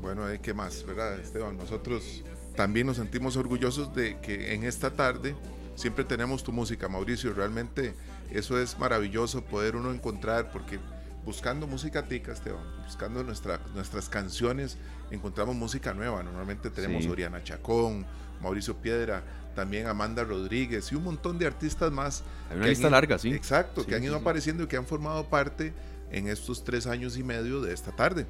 Bueno, 0.00 0.24
¿qué 0.42 0.54
más, 0.54 0.84
verdad, 0.86 1.18
Esteban? 1.18 1.56
Nosotros 1.56 2.22
también 2.54 2.86
nos 2.86 2.96
sentimos 2.96 3.36
orgullosos 3.36 3.94
de 3.94 4.18
que 4.20 4.54
en 4.54 4.64
esta 4.64 4.92
tarde 4.92 5.34
siempre 5.74 6.04
tenemos 6.04 6.42
tu 6.42 6.52
música, 6.52 6.88
Mauricio. 6.88 7.32
Realmente 7.34 7.94
eso 8.30 8.58
es 8.58 8.78
maravilloso 8.78 9.42
poder 9.42 9.76
uno 9.76 9.92
encontrar, 9.92 10.50
porque 10.52 10.78
buscando 11.24 11.66
música 11.66 12.06
tica, 12.06 12.32
Esteban, 12.32 12.64
buscando 12.84 13.24
nuestra, 13.24 13.60
nuestras 13.74 14.08
canciones, 14.08 14.78
encontramos 15.10 15.56
música 15.56 15.92
nueva. 15.92 16.22
Normalmente 16.22 16.70
tenemos 16.70 17.06
Oriana 17.06 17.42
Chacón, 17.42 18.06
Mauricio 18.40 18.76
Piedra, 18.76 19.22
también 19.56 19.88
Amanda 19.88 20.22
Rodríguez 20.22 20.92
y 20.92 20.94
un 20.94 21.02
montón 21.02 21.38
de 21.38 21.46
artistas 21.46 21.90
más. 21.90 22.22
Hay 22.50 22.58
una 22.58 22.66
lista 22.68 22.88
larga, 22.88 23.18
sí. 23.18 23.32
Exacto, 23.32 23.84
que 23.84 23.96
han 23.96 24.04
ido 24.04 24.14
apareciendo 24.14 24.62
y 24.62 24.66
que 24.68 24.76
han 24.76 24.86
formado 24.86 25.28
parte 25.28 25.72
en 26.12 26.28
estos 26.28 26.62
tres 26.62 26.86
años 26.86 27.16
y 27.16 27.24
medio 27.24 27.60
de 27.60 27.74
esta 27.74 27.90
tarde, 27.90 28.26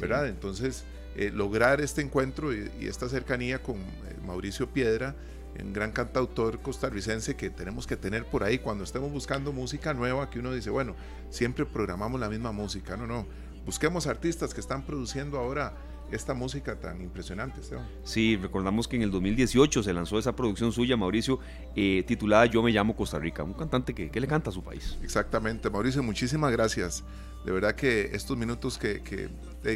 ¿verdad? 0.00 0.26
Entonces, 0.26 0.82
eh, 1.14 1.30
lograr 1.32 1.80
este 1.80 2.00
encuentro 2.00 2.52
y, 2.52 2.70
esta 2.80 3.08
cercanía 3.08 3.62
con 3.62 3.76
eh, 3.76 4.16
Mauricio 4.26 4.68
Piedra, 4.68 5.14
un 5.62 5.74
gran 5.74 5.92
cantautor 5.92 6.60
costarricense 6.60 7.36
que 7.36 7.50
tenemos 7.50 7.86
que 7.86 7.96
tener 7.96 8.24
por 8.24 8.42
ahí 8.42 8.58
cuando 8.58 8.82
estemos 8.82 9.12
buscando 9.12 9.52
música 9.52 9.92
nueva, 9.92 10.30
que 10.30 10.38
uno 10.38 10.52
dice, 10.52 10.70
bueno, 10.70 10.96
siempre 11.28 11.66
programamos 11.66 12.18
la 12.18 12.30
misma 12.30 12.50
música, 12.52 12.96
no, 12.96 13.06
no, 13.06 13.26
busquemos 13.66 14.06
artistas 14.06 14.54
que 14.54 14.60
están 14.60 14.82
produciendo 14.86 15.38
ahora 15.38 15.74
esta 16.12 16.34
música 16.34 16.78
tan 16.78 17.00
impresionante, 17.00 17.60
Esteban. 17.60 17.88
Sí, 18.04 18.36
recordamos 18.36 18.86
que 18.86 18.96
en 18.96 19.02
el 19.02 19.10
2018 19.10 19.82
se 19.82 19.92
lanzó 19.92 20.18
esa 20.18 20.36
producción 20.36 20.72
suya, 20.72 20.96
Mauricio, 20.96 21.38
eh, 21.74 22.04
titulada 22.06 22.46
Yo 22.46 22.62
me 22.62 22.70
llamo 22.70 22.94
Costa 22.94 23.18
Rica, 23.18 23.42
un 23.42 23.54
cantante 23.54 23.94
que, 23.94 24.20
le 24.20 24.26
canta 24.26 24.50
a 24.50 24.52
su 24.52 24.62
país. 24.62 24.98
Exactamente, 25.02 25.70
Mauricio, 25.70 26.02
muchísimas 26.02 26.52
gracias. 26.52 27.02
De 27.44 27.50
verdad 27.50 27.74
que 27.74 28.10
estos 28.12 28.36
minutos 28.36 28.78
que, 28.78 29.02
que, 29.02 29.28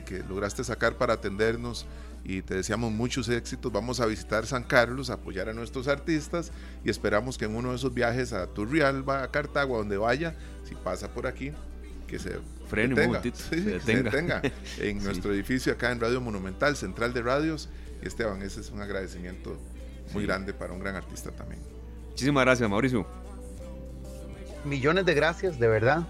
que 0.04 0.18
lograste 0.28 0.62
sacar 0.62 0.96
para 0.96 1.14
atendernos 1.14 1.86
y 2.28 2.42
te 2.42 2.54
deseamos 2.54 2.92
muchos 2.92 3.28
éxitos. 3.28 3.72
Vamos 3.72 4.00
a 4.00 4.06
visitar 4.06 4.46
San 4.46 4.64
Carlos, 4.64 5.10
apoyar 5.10 5.48
a 5.48 5.52
nuestros 5.52 5.86
artistas 5.88 6.52
y 6.84 6.90
esperamos 6.90 7.38
que 7.38 7.44
en 7.44 7.54
uno 7.54 7.70
de 7.70 7.76
esos 7.76 7.94
viajes 7.94 8.32
a 8.32 8.46
Turrialba, 8.48 9.22
a 9.22 9.30
Cartago, 9.30 9.78
donde 9.78 9.96
vaya, 9.96 10.34
si 10.64 10.74
pasa 10.74 11.12
por 11.12 11.26
aquí, 11.26 11.52
que 12.06 12.18
se 12.18 12.38
frene 12.68 12.94
un 12.94 13.06
momentito, 13.06 13.38
se, 13.38 13.56
detenga. 13.60 14.42
en 14.78 15.02
nuestro 15.02 15.32
edificio 15.32 15.72
acá 15.72 15.92
en 15.92 16.00
Radio 16.00 16.20
Monumental, 16.20 16.76
Central 16.76 17.12
de 17.12 17.22
Radios. 17.22 17.68
Y 18.02 18.06
Esteban, 18.06 18.42
ese 18.42 18.60
es 18.60 18.70
un 18.70 18.80
agradecimiento 18.80 19.56
muy 20.12 20.24
grande 20.26 20.52
para 20.52 20.72
un 20.72 20.80
gran 20.80 20.94
artista 20.94 21.30
también. 21.30 21.60
Muchísimas 22.10 22.44
gracias, 22.44 22.68
Mauricio. 22.68 23.06
Millones 24.64 25.06
de 25.06 25.14
gracias, 25.14 25.58
de 25.58 25.68
verdad. 25.68 26.06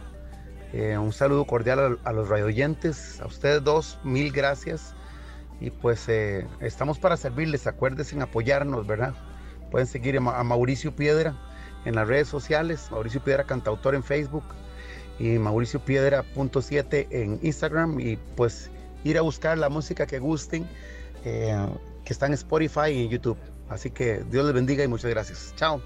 Eh, 0.72 0.98
un 0.98 1.12
saludo 1.12 1.46
cordial 1.46 1.98
a, 2.04 2.08
a 2.08 2.12
los 2.12 2.28
radioyentes, 2.28 3.20
a 3.20 3.26
ustedes 3.26 3.62
dos, 3.62 3.98
mil 4.04 4.32
gracias. 4.32 4.94
Y 5.60 5.70
pues 5.70 6.08
eh, 6.08 6.46
estamos 6.60 6.98
para 6.98 7.16
servirles, 7.16 7.66
acuérdense 7.66 8.14
en 8.14 8.22
apoyarnos, 8.22 8.86
¿verdad? 8.86 9.14
Pueden 9.70 9.86
seguir 9.86 10.18
a 10.18 10.44
Mauricio 10.44 10.94
Piedra 10.94 11.34
en 11.84 11.94
las 11.94 12.06
redes 12.06 12.28
sociales, 12.28 12.88
Mauricio 12.90 13.22
Piedra 13.22 13.44
Cantautor 13.44 13.94
en 13.94 14.02
Facebook 14.02 14.44
y 15.18 15.38
Mauricio 15.38 15.80
Piedra.7 15.80 17.06
en 17.10 17.38
Instagram 17.42 18.00
y 18.00 18.16
pues 18.36 18.70
ir 19.04 19.18
a 19.18 19.22
buscar 19.22 19.56
la 19.58 19.68
música 19.68 20.06
que 20.06 20.18
gusten, 20.18 20.66
eh, 21.24 21.56
que 22.04 22.12
está 22.12 22.26
en 22.26 22.34
Spotify 22.34 22.90
y 22.90 23.04
en 23.04 23.10
YouTube. 23.10 23.38
Así 23.68 23.90
que 23.90 24.24
Dios 24.30 24.44
les 24.44 24.54
bendiga 24.54 24.84
y 24.84 24.88
muchas 24.88 25.10
gracias. 25.10 25.52
Chao. 25.56 25.80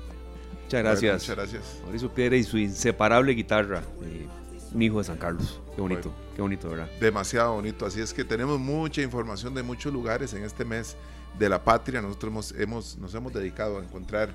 Muchas 0.64 0.82
gracias. 0.82 1.12
muchas 1.14 1.36
gracias. 1.36 1.80
Mauricio 1.82 2.14
Piedra 2.14 2.36
y 2.36 2.44
su 2.44 2.58
inseparable 2.58 3.32
guitarra. 3.32 3.82
Eh, 4.02 4.26
un 4.72 4.82
hijo 4.82 4.98
de 4.98 5.04
San 5.04 5.16
Carlos. 5.16 5.60
Qué 5.74 5.80
bonito, 5.80 6.12
qué 6.36 6.42
bonito, 6.42 6.68
¿verdad? 6.70 6.88
Demasiado 7.00 7.54
bonito. 7.54 7.86
Así 7.86 8.00
es 8.00 8.12
que 8.14 8.24
tenemos 8.24 8.58
mucha 8.58 9.02
información 9.02 9.54
de 9.54 9.62
muchos 9.62 9.92
lugares 9.92 10.32
en 10.34 10.44
este 10.44 10.64
mes 10.64 10.96
de 11.38 11.48
la 11.48 11.62
patria. 11.62 12.00
Nosotros 12.00 12.54
hemos, 12.58 12.96
nos 12.98 13.14
hemos 13.14 13.32
dedicado 13.32 13.78
a 13.78 13.82
encontrar 13.82 14.30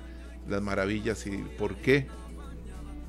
las 0.48 0.62
maravillas 0.62 1.26
y 1.26 1.38
por 1.58 1.76
qué, 1.76 2.06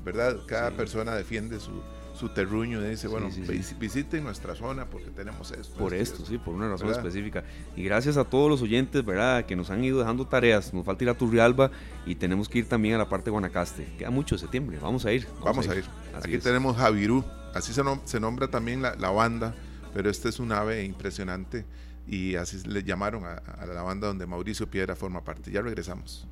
¿verdad? 0.08 0.38
Cada 0.46 0.70
persona 0.70 1.14
defiende 1.14 1.60
su, 1.60 1.82
su 2.18 2.30
terruño 2.30 2.82
y 2.82 2.88
dice, 2.88 3.08
bueno, 3.08 3.28
visiten 3.78 4.24
nuestra 4.24 4.54
zona 4.54 4.86
porque 4.86 5.10
tenemos 5.10 5.50
esto. 5.52 5.76
Por 5.76 5.92
esto, 5.92 6.24
sí, 6.24 6.38
por 6.38 6.54
una 6.54 6.68
razón 6.68 6.90
específica. 6.90 7.44
Y 7.76 7.84
gracias 7.84 8.16
a 8.16 8.24
todos 8.24 8.50
los 8.50 8.62
oyentes, 8.62 9.04
¿verdad? 9.04 9.44
Que 9.44 9.54
nos 9.54 9.70
han 9.70 9.84
ido 9.84 9.98
dejando 9.98 10.26
tareas. 10.26 10.72
Nos 10.72 10.86
falta 10.86 11.04
ir 11.04 11.10
a 11.10 11.14
Turrialba 11.14 11.70
y 12.06 12.14
tenemos 12.14 12.48
que 12.48 12.60
ir 12.60 12.68
también 12.68 12.94
a 12.94 12.98
la 12.98 13.08
parte 13.08 13.26
de 13.26 13.32
Guanacaste. 13.32 13.84
Queda 13.98 14.10
mucho 14.10 14.34
de 14.34 14.40
septiembre, 14.40 14.78
vamos 14.80 15.04
a 15.04 15.12
ir. 15.12 15.28
Vamos, 15.42 15.68
a 15.68 15.76
ir. 15.76 15.84
Aquí 16.14 16.38
tenemos 16.38 16.76
Javirú, 16.76 17.22
así 17.54 17.74
se, 17.74 17.82
se 18.04 18.20
nombra 18.20 18.48
también 18.48 18.80
la, 18.80 18.94
la, 18.96 19.10
banda, 19.10 19.54
pero 19.92 20.08
este 20.08 20.30
es 20.30 20.38
un 20.40 20.52
ave 20.52 20.84
impresionante 20.84 21.66
y 22.06 22.36
así 22.36 22.66
le 22.66 22.82
llamaron 22.82 23.24
a, 23.26 23.34
a 23.34 23.66
la 23.66 23.82
banda 23.82 24.08
donde 24.08 24.26
Mauricio 24.26 24.70
Piedra 24.70 24.96
forma 24.96 25.22
parte. 25.22 25.52
Ya 25.52 25.60
regresamos. 25.60 26.26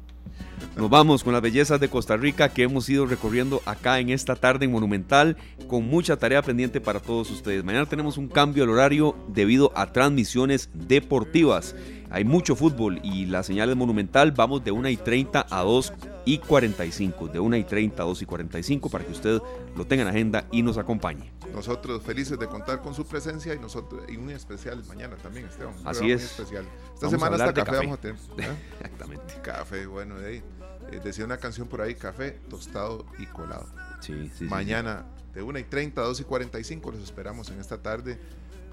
Nos 0.77 0.91
vamos 0.91 1.25
con 1.25 1.33
las 1.33 1.41
bellezas 1.41 1.81
de 1.81 1.89
Costa 1.89 2.17
Rica 2.17 2.51
que 2.51 2.63
hemos 2.65 2.89
ido 2.89 3.07
recorriendo 3.07 3.63
acá 3.65 3.99
en 3.99 4.11
esta 4.11 4.37
tarde 4.37 4.67
en 4.67 4.73
Monumental, 4.73 5.37
con 5.69 5.87
mucha 5.87 6.17
tarea 6.19 6.43
pendiente 6.43 6.81
para 6.81 7.01
todos 7.01 7.31
ustedes. 7.31 7.65
Mañana 7.65 7.87
tenemos 7.87 8.19
un 8.19 8.29
cambio 8.29 8.65
al 8.65 8.71
horario 8.71 9.17
debido 9.29 9.73
a 9.75 9.93
transmisiones 9.93 10.69
deportivas. 10.75 11.75
Hay 12.11 12.25
mucho 12.25 12.57
fútbol 12.57 13.01
y 13.03 13.27
la 13.27 13.43
señal 13.43 13.71
es 13.71 13.77
monumental. 13.77 14.33
Vamos 14.33 14.65
de 14.65 14.71
1 14.71 14.89
y 14.89 14.97
30 14.97 15.47
a 15.51 15.63
2 15.63 15.93
y 16.25 16.39
45. 16.39 17.29
De 17.29 17.41
1 17.41 17.57
y 17.57 17.65
30 17.65 18.03
a 18.03 18.07
2 18.07 18.23
y 18.23 18.27
45 18.27 18.89
para 18.91 19.05
que 19.05 19.13
usted 19.13 19.41
lo 19.77 19.87
tenga 19.87 20.03
en 20.03 20.09
agenda 20.09 20.47
y 20.51 20.63
nos 20.63 20.79
acompañe. 20.79 21.33
Nosotros 21.53 22.03
felices 22.03 22.39
de 22.39 22.47
contar 22.47 22.83
con 22.83 22.95
su 22.95 23.07
presencia 23.07 23.55
y 23.55 23.59
nosotros 23.59 24.03
y 24.09 24.17
un 24.17 24.31
especial 24.31 24.83
mañana 24.87 25.17
también, 25.17 25.47
Esteban. 25.47 25.75
Así 25.85 26.11
es. 26.11 26.25
Especial. 26.25 26.65
Esta 26.95 27.11
semana 27.11 27.37
hasta 27.37 27.65
café, 27.65 27.77
vamos 27.79 27.99
a 27.99 28.01
tener. 28.01 28.17
¿eh? 28.39 28.57
Exactamente. 28.81 29.35
Café, 29.43 29.87
bueno, 29.87 30.19
de 30.19 30.29
ahí. 30.29 30.43
Eh, 30.93 31.01
decía 31.03 31.25
una 31.25 31.39
canción 31.39 31.67
por 31.67 31.81
ahí, 31.81 31.95
café, 31.95 32.39
tostado 32.49 33.07
y 33.19 33.27
colado. 33.27 33.67
Sí, 34.01 34.31
sí. 34.37 34.45
Mañana 34.45 35.07
de 35.35 35.43
1 35.43 35.59
y 35.59 35.65
30 35.65 36.01
a 36.01 36.05
2 36.05 36.21
y 36.21 36.25
45 36.25 36.93
los 36.93 37.03
esperamos 37.03 37.51
en 37.51 37.61
esta 37.61 37.83
tarde 37.83 38.19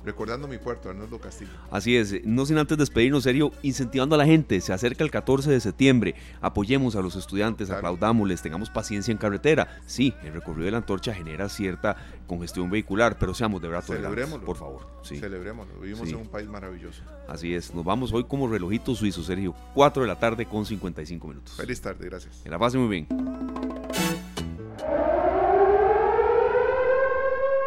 recordando 0.06 0.48
mi 0.48 0.58
puerto, 0.58 0.90
Arnoldo 0.90 1.20
Castillo. 1.20 1.52
Así 1.72 1.96
es, 1.96 2.26
no 2.26 2.46
sin 2.46 2.58
antes 2.58 2.78
despedirnos, 2.78 3.24
serio, 3.24 3.52
incentivando 3.62 4.16
a 4.16 4.18
la 4.18 4.26
gente, 4.26 4.60
se 4.62 4.74
acerca 4.74 5.04
el 5.04 5.12
14 5.12 5.50
de 5.50 5.60
septiembre, 5.60 6.16
apoyemos 6.42 6.96
a 6.96 7.02
los 7.02 7.16
estudiantes, 7.16 7.70
aplaudámosles, 7.70 8.42
tengamos 8.42 8.70
paciencia 8.70 9.12
en 9.12 9.18
carretera. 9.18 9.82
Sí, 9.86 10.14
el 10.24 10.34
recorrido 10.34 10.66
de 10.66 10.72
la 10.72 10.78
antorcha 10.78 11.14
genera 11.14 11.50
cierta 11.50 11.96
congestión 12.28 12.70
vehicular, 12.70 13.18
pero 13.20 13.34
seamos 13.34 13.62
de 13.62 13.68
verdad 13.68 13.84
Celebrémoslo. 13.84 14.46
por 14.46 14.58
favor. 14.58 14.88
Sí. 15.04 15.18
Celebrémoslo, 15.18 15.80
vivimos 15.80 16.08
en 16.10 16.16
un 16.16 16.28
país 16.28 16.48
maravilloso. 16.48 17.04
Así 17.28 17.54
es, 17.54 17.74
nos 17.74 17.84
vamos 17.84 18.12
hoy 18.14 18.24
como 18.26 18.48
relojito 18.48 18.96
suizo, 18.96 19.24
Sergio, 19.24 19.54
4 19.74 20.04
de 20.04 20.08
la 20.08 20.20
tarde 20.20 20.46
con 20.46 20.66
55 20.66 21.28
minutos. 21.28 21.56
Feliz 21.56 21.82
tarde, 21.82 22.06
gracias. 22.06 22.42
Que 22.44 22.50
la 22.50 22.60
pase 22.60 22.78
muy 22.78 22.90
bien. 22.90 23.08